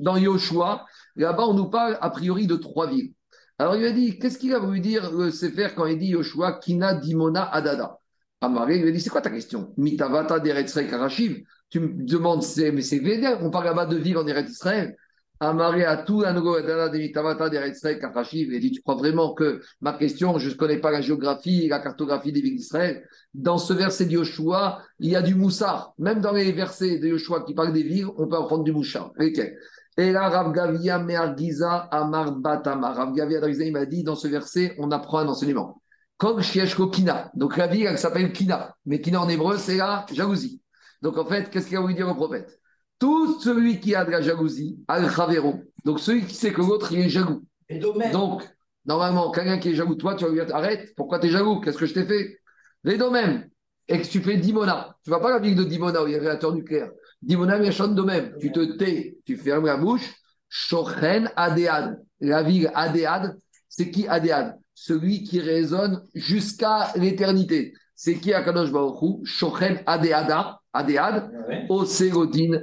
dans 0.00 0.16
Yoshua, 0.16 0.86
là-bas, 1.14 1.44
on 1.44 1.54
nous 1.54 1.70
parle 1.70 1.98
a 2.00 2.10
priori 2.10 2.46
de 2.46 2.56
trois 2.56 2.88
villes. 2.88 3.12
Alors, 3.58 3.76
il 3.76 3.84
a 3.84 3.92
dit, 3.92 4.18
qu'est-ce 4.18 4.38
qu'il 4.38 4.54
a 4.54 4.58
voulu 4.58 4.80
dire 4.80 5.12
le 5.12 5.30
Sefer 5.30 5.68
quand 5.76 5.86
il 5.86 5.98
dit 5.98 6.08
Yoshua, 6.08 6.54
Kina, 6.54 6.94
Dimona, 6.94 7.44
Adada? 7.44 7.98
Amaré 8.42 8.78
lui 8.78 8.88
a 8.88 8.92
dit 8.92 9.00
C'est 9.00 9.08
quoi 9.08 9.20
ta 9.20 9.30
question? 9.30 9.72
Mitavata 9.76 10.40
d'Eretzrei 10.40 10.88
Karashiv. 10.88 11.44
Tu 11.70 11.78
me 11.78 12.04
demandes, 12.04 12.44
mais 12.74 12.82
c'est 12.82 12.98
vénère, 12.98 13.38
on 13.42 13.50
parle 13.50 13.66
là-bas 13.66 13.86
de 13.86 13.96
ville 13.96 14.18
en 14.18 14.26
Eretz 14.26 14.50
Israël. 14.50 14.96
Amaré 15.38 15.84
à 15.84 15.96
tout 15.96 16.22
Adana 16.22 16.88
de 16.88 16.98
Mitavata 16.98 17.48
d'Eretzrei 17.48 18.00
Karashiv. 18.00 18.52
Il 18.52 18.60
dit 18.60 18.72
Tu 18.72 18.82
crois 18.82 18.96
vraiment 18.96 19.32
que 19.32 19.60
ma 19.80 19.92
question, 19.92 20.38
je 20.38 20.50
ne 20.50 20.54
connais 20.54 20.78
pas 20.78 20.90
la 20.90 21.00
géographie 21.00 21.66
et 21.66 21.68
la 21.68 21.78
cartographie 21.78 22.32
des 22.32 22.40
villes 22.40 22.56
d'Israël 22.56 23.06
Dans 23.32 23.58
ce 23.58 23.72
verset 23.72 24.06
de 24.06 24.10
Yoshua, 24.10 24.82
il 24.98 25.10
y 25.10 25.16
a 25.16 25.22
du 25.22 25.36
moussard. 25.36 25.94
Même 25.98 26.20
dans 26.20 26.32
les 26.32 26.50
versets 26.50 26.98
de 26.98 27.06
Yoshua 27.06 27.44
qui 27.44 27.54
parlent 27.54 27.72
des 27.72 27.84
villes, 27.84 28.08
on 28.16 28.26
peut 28.26 28.36
apprendre 28.36 28.64
du 28.64 28.72
moussard. 28.72 29.12
Okay. 29.20 29.54
Et 29.98 30.10
là, 30.10 30.28
Rav 30.28 30.52
Gavia 30.52 30.98
Me'argiza 30.98 31.88
Amar 31.92 32.32
Batama. 32.32 32.92
Rav 32.92 33.14
Gavia 33.14 33.38
il 33.48 33.72
m'a 33.72 33.86
dit 33.86 34.02
dans 34.02 34.16
ce 34.16 34.26
verset, 34.26 34.74
on 34.78 34.90
apprend 34.90 35.18
un 35.18 35.28
enseignement. 35.28 35.81
Kog 36.16 36.40
Shieshko 36.40 36.88
Kina. 36.88 37.30
Donc 37.34 37.56
la 37.56 37.66
ville, 37.66 37.86
elle 37.86 37.98
s'appelle 37.98 38.32
Kina. 38.32 38.76
Mais 38.86 39.00
Kina 39.00 39.20
en 39.20 39.28
hébreu, 39.28 39.56
c'est 39.58 39.76
la 39.76 40.06
jalousie. 40.12 40.62
Donc 41.00 41.18
en 41.18 41.26
fait, 41.26 41.50
qu'est-ce 41.50 41.66
qu'il 41.66 41.76
a 41.76 41.80
voulu 41.80 41.94
dire 41.94 42.08
au 42.08 42.14
prophète? 42.14 42.60
Tout 42.98 43.40
celui 43.40 43.80
qui 43.80 43.94
a 43.94 44.04
de 44.04 44.10
la 44.12 44.22
jalousie, 44.22 44.78
al 44.86 45.10
Chavero. 45.10 45.60
Donc 45.84 45.98
celui 45.98 46.24
qui 46.24 46.34
sait 46.34 46.52
que 46.52 46.60
l'autre, 46.60 46.92
il 46.92 47.00
est 47.00 47.08
jaloux. 47.08 47.42
Et 47.68 47.78
domaine. 47.78 48.12
Donc, 48.12 48.48
normalement, 48.86 49.30
quelqu'un 49.32 49.58
qui 49.58 49.70
est 49.70 49.74
jaloux, 49.74 49.96
toi, 49.96 50.14
tu 50.14 50.24
vas 50.24 50.30
lui 50.30 50.44
dire 50.44 50.54
Arrête, 50.54 50.94
pourquoi 50.96 51.18
tu 51.18 51.26
es 51.26 51.30
jaloux? 51.30 51.60
Qu'est-ce 51.60 51.78
que 51.78 51.86
je 51.86 51.94
t'ai 51.94 52.04
fait? 52.04 52.38
Les 52.84 52.98
même. 52.98 53.48
Et 53.88 54.00
que 54.00 54.06
tu 54.06 54.20
fais 54.20 54.36
Dimona. 54.36 54.96
Tu 55.02 55.10
ne 55.10 55.16
vas 55.16 55.20
pas 55.20 55.30
la 55.30 55.38
ville 55.38 55.56
de 55.56 55.64
Dimona 55.64 56.02
où 56.02 56.06
il 56.06 56.12
y 56.12 56.14
a 56.14 56.18
un 56.18 56.22
réacteur 56.22 56.54
nucléaire. 56.54 56.90
Dimona, 57.20 57.58
Miachon 57.58 57.88
de 57.88 58.02
même. 58.02 58.36
Tu 58.40 58.52
te 58.52 58.76
tais, 58.76 59.18
tu 59.24 59.36
fermes 59.36 59.66
la 59.66 59.76
bouche. 59.76 60.08
Shochen 60.48 61.30
Adéad. 61.34 62.00
La 62.20 62.42
ville 62.42 62.70
Adéad, 62.74 63.36
c'est 63.72 63.90
qui 63.90 64.06
Adéad 64.06 64.58
Celui 64.74 65.24
qui 65.24 65.40
résonne 65.40 66.02
jusqu'à 66.14 66.92
l'éternité. 66.94 67.72
C'est 67.94 68.16
qui 68.16 68.34
Akadosh 68.34 68.70
Baruch 68.70 69.00
Hu? 69.00 69.24
Shochen 69.24 69.80
Adéada. 69.86 70.60
Adéad. 70.74 71.32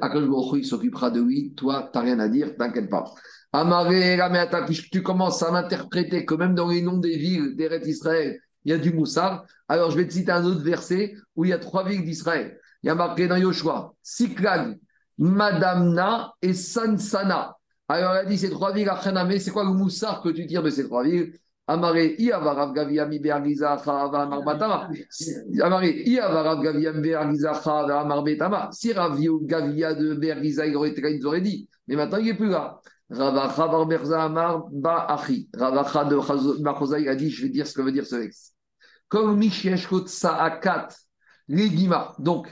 Akadosh 0.01 0.29
Baruch 0.29 0.53
Hu, 0.53 0.59
il 0.59 0.65
s'occupera 0.65 1.09
de 1.09 1.19
lui. 1.19 1.51
Toi, 1.55 1.89
tu 1.91 1.97
n'as 1.97 2.05
rien 2.05 2.19
à 2.19 2.27
dire, 2.27 2.55
t'inquiète 2.55 2.91
pas. 2.91 3.05
Amaré, 3.51 4.19
puisque 4.67 4.91
tu 4.91 5.01
commences 5.01 5.41
à 5.41 5.49
m'interpréter 5.49 6.25
que 6.25 6.35
même 6.35 6.53
dans 6.53 6.67
les 6.67 6.83
noms 6.83 6.99
des 6.99 7.17
villes 7.17 7.55
d'Eret 7.55 7.81
Israël, 7.87 8.39
il 8.63 8.71
y 8.71 8.75
a 8.75 8.77
du 8.77 8.93
Moussar. 8.93 9.45
Alors, 9.67 9.89
je 9.89 9.97
vais 9.97 10.05
te 10.05 10.13
citer 10.13 10.31
un 10.31 10.45
autre 10.45 10.61
verset 10.61 11.15
où 11.35 11.43
il 11.43 11.49
y 11.49 11.53
a 11.53 11.57
trois 11.57 11.89
villes 11.89 12.05
d'Israël. 12.05 12.59
Il 12.83 12.87
y 12.87 12.89
a 12.91 12.95
marqué 12.95 13.27
dans 13.27 13.37
Yoshua, 13.37 13.93
Siklag, 14.03 14.77
Madamna 15.17 16.33
et 16.43 16.53
Sansana. 16.53 17.55
Alors, 17.91 18.13
elle 18.13 18.27
a 18.27 18.29
dit 18.29 18.37
ces 18.37 18.51
trois 18.51 18.71
villes 18.71 18.87
à 18.87 18.93
Hanamé, 18.93 19.39
c'est 19.39 19.49
quoi 19.49 19.63
le 19.63 19.71
Moussar 19.71 20.21
que 20.21 20.29
tu 20.29 20.45
tires 20.45 20.61
de 20.61 20.69
ces 20.69 20.85
trois 20.85 21.03
villes? 21.03 21.33
Amaré, 21.65 22.15
Iavarav 22.17 22.73
Gaviami 22.73 23.19
Be'argiza 23.19 23.81
Chava 23.83 24.21
Amar 24.21 24.43
Batama. 24.43 24.89
Amaré, 25.61 26.03
Iavarav 26.05 26.61
Gaviam 26.63 27.01
Be'argiza 27.01 27.53
Chava 27.63 27.99
Amar 27.99 28.23
Betama. 28.23 28.69
Si 28.71 28.93
Ravio 28.93 29.39
Gavia 29.39 29.93
de 29.93 30.13
Be'argiza, 30.13 30.65
il 30.65 30.75
aurait 30.75 30.89
été 30.89 31.25
aurait 31.25 31.41
dit. 31.41 31.67
Mais 31.87 31.95
maintenant, 31.95 32.17
il 32.19 32.25
n'est 32.25 32.33
plus 32.35 32.49
là. 32.49 32.79
Ravacha 33.09 33.67
Bar 33.67 33.85
Berza 33.87 34.23
Amar 34.23 34.67
Ba'achi. 34.71 35.49
De 35.53 36.61
Machosa, 36.61 36.99
il 36.99 37.09
a 37.09 37.15
dit, 37.15 37.29
je 37.29 37.43
vais 37.43 37.49
dire 37.49 37.65
ce 37.65 37.73
que 37.73 37.81
veut 37.81 37.91
dire 37.91 38.05
ce 38.05 38.15
texte. 38.17 38.55
Comme 39.07 39.37
Mishieshkot 39.37 40.07
Sa'akat, 40.07 40.89
Legima. 41.47 42.13
Donc, 42.19 42.47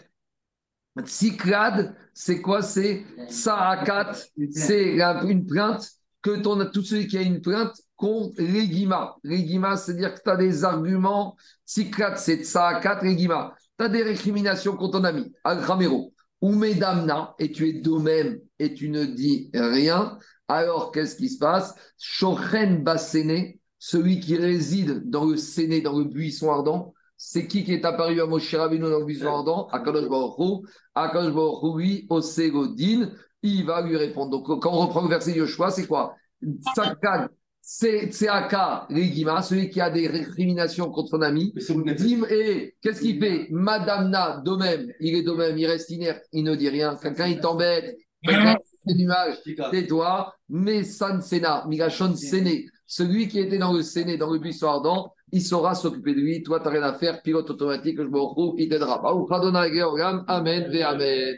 Tsiklad, 1.03 1.95
c'est 2.13 2.41
quoi? 2.41 2.61
C'est 2.61 3.05
Sa'akat, 3.29 4.13
c'est 4.51 4.97
une 5.27 5.45
plainte 5.45 5.89
que 6.21 6.37
ton, 6.41 6.65
tout 6.71 6.81
celui 6.83 7.07
qui 7.07 7.17
a 7.17 7.21
une 7.21 7.41
plainte 7.41 7.75
contre 7.95 8.41
Legima. 8.41 9.15
Legima, 9.23 9.77
c'est-à-dire 9.77 10.13
que 10.13 10.21
tu 10.23 10.29
as 10.29 10.35
des 10.35 10.63
arguments. 10.63 11.35
Tsiklad, 11.65 12.17
c'est 12.17 12.43
Sa'akat, 12.43 13.01
Legima. 13.03 13.53
Tu 13.77 13.85
as 13.85 13.89
des 13.89 14.03
récriminations 14.03 14.75
contre 14.75 14.99
ton 14.99 15.03
ami, 15.03 15.31
Al-Khamero. 15.43 16.13
Ou 16.39 16.53
Medamna, 16.53 17.33
et 17.39 17.51
tu 17.51 17.67
es 17.67 17.73
d'eux-mêmes 17.73 18.39
et 18.59 18.75
tu 18.75 18.89
ne 18.89 19.05
dis 19.05 19.49
rien. 19.55 20.19
Alors, 20.47 20.91
qu'est-ce 20.91 21.15
qui 21.15 21.29
se 21.29 21.39
passe? 21.39 21.73
Shochen 21.97 22.83
Basséné, 22.83 23.59
celui 23.79 24.19
qui 24.19 24.37
réside 24.37 25.09
dans 25.09 25.25
le 25.25 25.35
séné, 25.35 25.81
dans 25.81 25.97
le 25.97 26.05
buisson 26.05 26.51
ardent, 26.51 26.93
c'est 27.17 27.47
qui 27.47 27.63
qui 27.63 27.73
est 27.73 27.83
apparu 27.83 28.21
à 28.21 28.25
Moshe 28.27 28.53
Rabbeinu 28.53 28.83
dans 28.83 28.99
le 28.99 29.05
buisson 29.05 29.27
ardent 29.27 29.67
Akadosh 29.71 30.07
Baruch. 30.07 30.65
Akadosh 30.93 31.33
Baruch 31.33 32.05
Osegodin, 32.09 33.09
il 33.41 33.65
va 33.65 33.81
lui 33.81 33.97
répondre. 33.97 34.31
Donc, 34.31 34.61
quand 34.61 34.71
on 34.71 34.85
reprend 34.85 35.01
le 35.01 35.09
verset 35.09 35.33
Yoshua, 35.33 35.71
c'est 35.71 35.87
quoi? 35.87 36.15
Sakad, 36.75 37.29
c'est 37.59 38.11
Tseaka, 38.11 38.87
Regima, 38.89 39.41
celui 39.41 39.69
qui 39.69 39.81
a 39.81 39.89
des 39.89 40.07
récriminations 40.07 40.89
contre 40.91 41.09
son 41.09 41.21
ami. 41.21 41.53
Dim 41.69 42.23
et 42.29 42.75
qu'est-ce 42.81 43.01
qu'il 43.01 43.19
fait? 43.19 43.47
Madame 43.49 44.09
Na, 44.09 44.41
de 44.45 44.55
même, 44.55 44.91
il 44.99 45.15
est 45.15 45.23
de 45.23 45.31
même, 45.31 45.57
il 45.57 45.65
reste 45.65 45.89
inerte, 45.89 46.23
il 46.31 46.43
ne 46.43 46.55
dit 46.55 46.69
rien. 46.69 46.95
Quelqu'un, 46.95 47.27
il 47.27 47.39
t'embête, 47.39 47.97
quelqu'un, 48.23 48.57
mal, 49.05 49.37
tais-toi. 49.71 50.33
Mais 50.49 50.83
San 50.83 51.21
Sena, 51.21 51.65
Migashon 51.67 52.15
Séné, 52.15 52.67
celui 52.85 53.27
qui 53.27 53.39
était 53.39 53.57
dans 53.57 53.73
le 53.73 53.81
Séné, 53.81 54.17
dans 54.17 54.31
le 54.31 54.39
buisson 54.39 54.67
ardent, 54.67 55.13
il 55.31 55.41
saura 55.41 55.75
s'occuper 55.75 56.13
de 56.13 56.21
lui. 56.21 56.43
Toi, 56.43 56.59
tu 56.59 56.65
n'as 56.65 56.71
rien 56.71 56.83
à 56.83 56.93
faire, 56.93 57.21
pilote 57.21 57.49
automatique, 57.49 57.97
je 57.97 58.03
me 58.07 58.19
retrouve, 58.19 58.55
il 58.59 58.69
t'aidera. 58.69 59.01
Amen, 60.27 60.71
ve 60.71 60.81
Amen. 60.81 61.37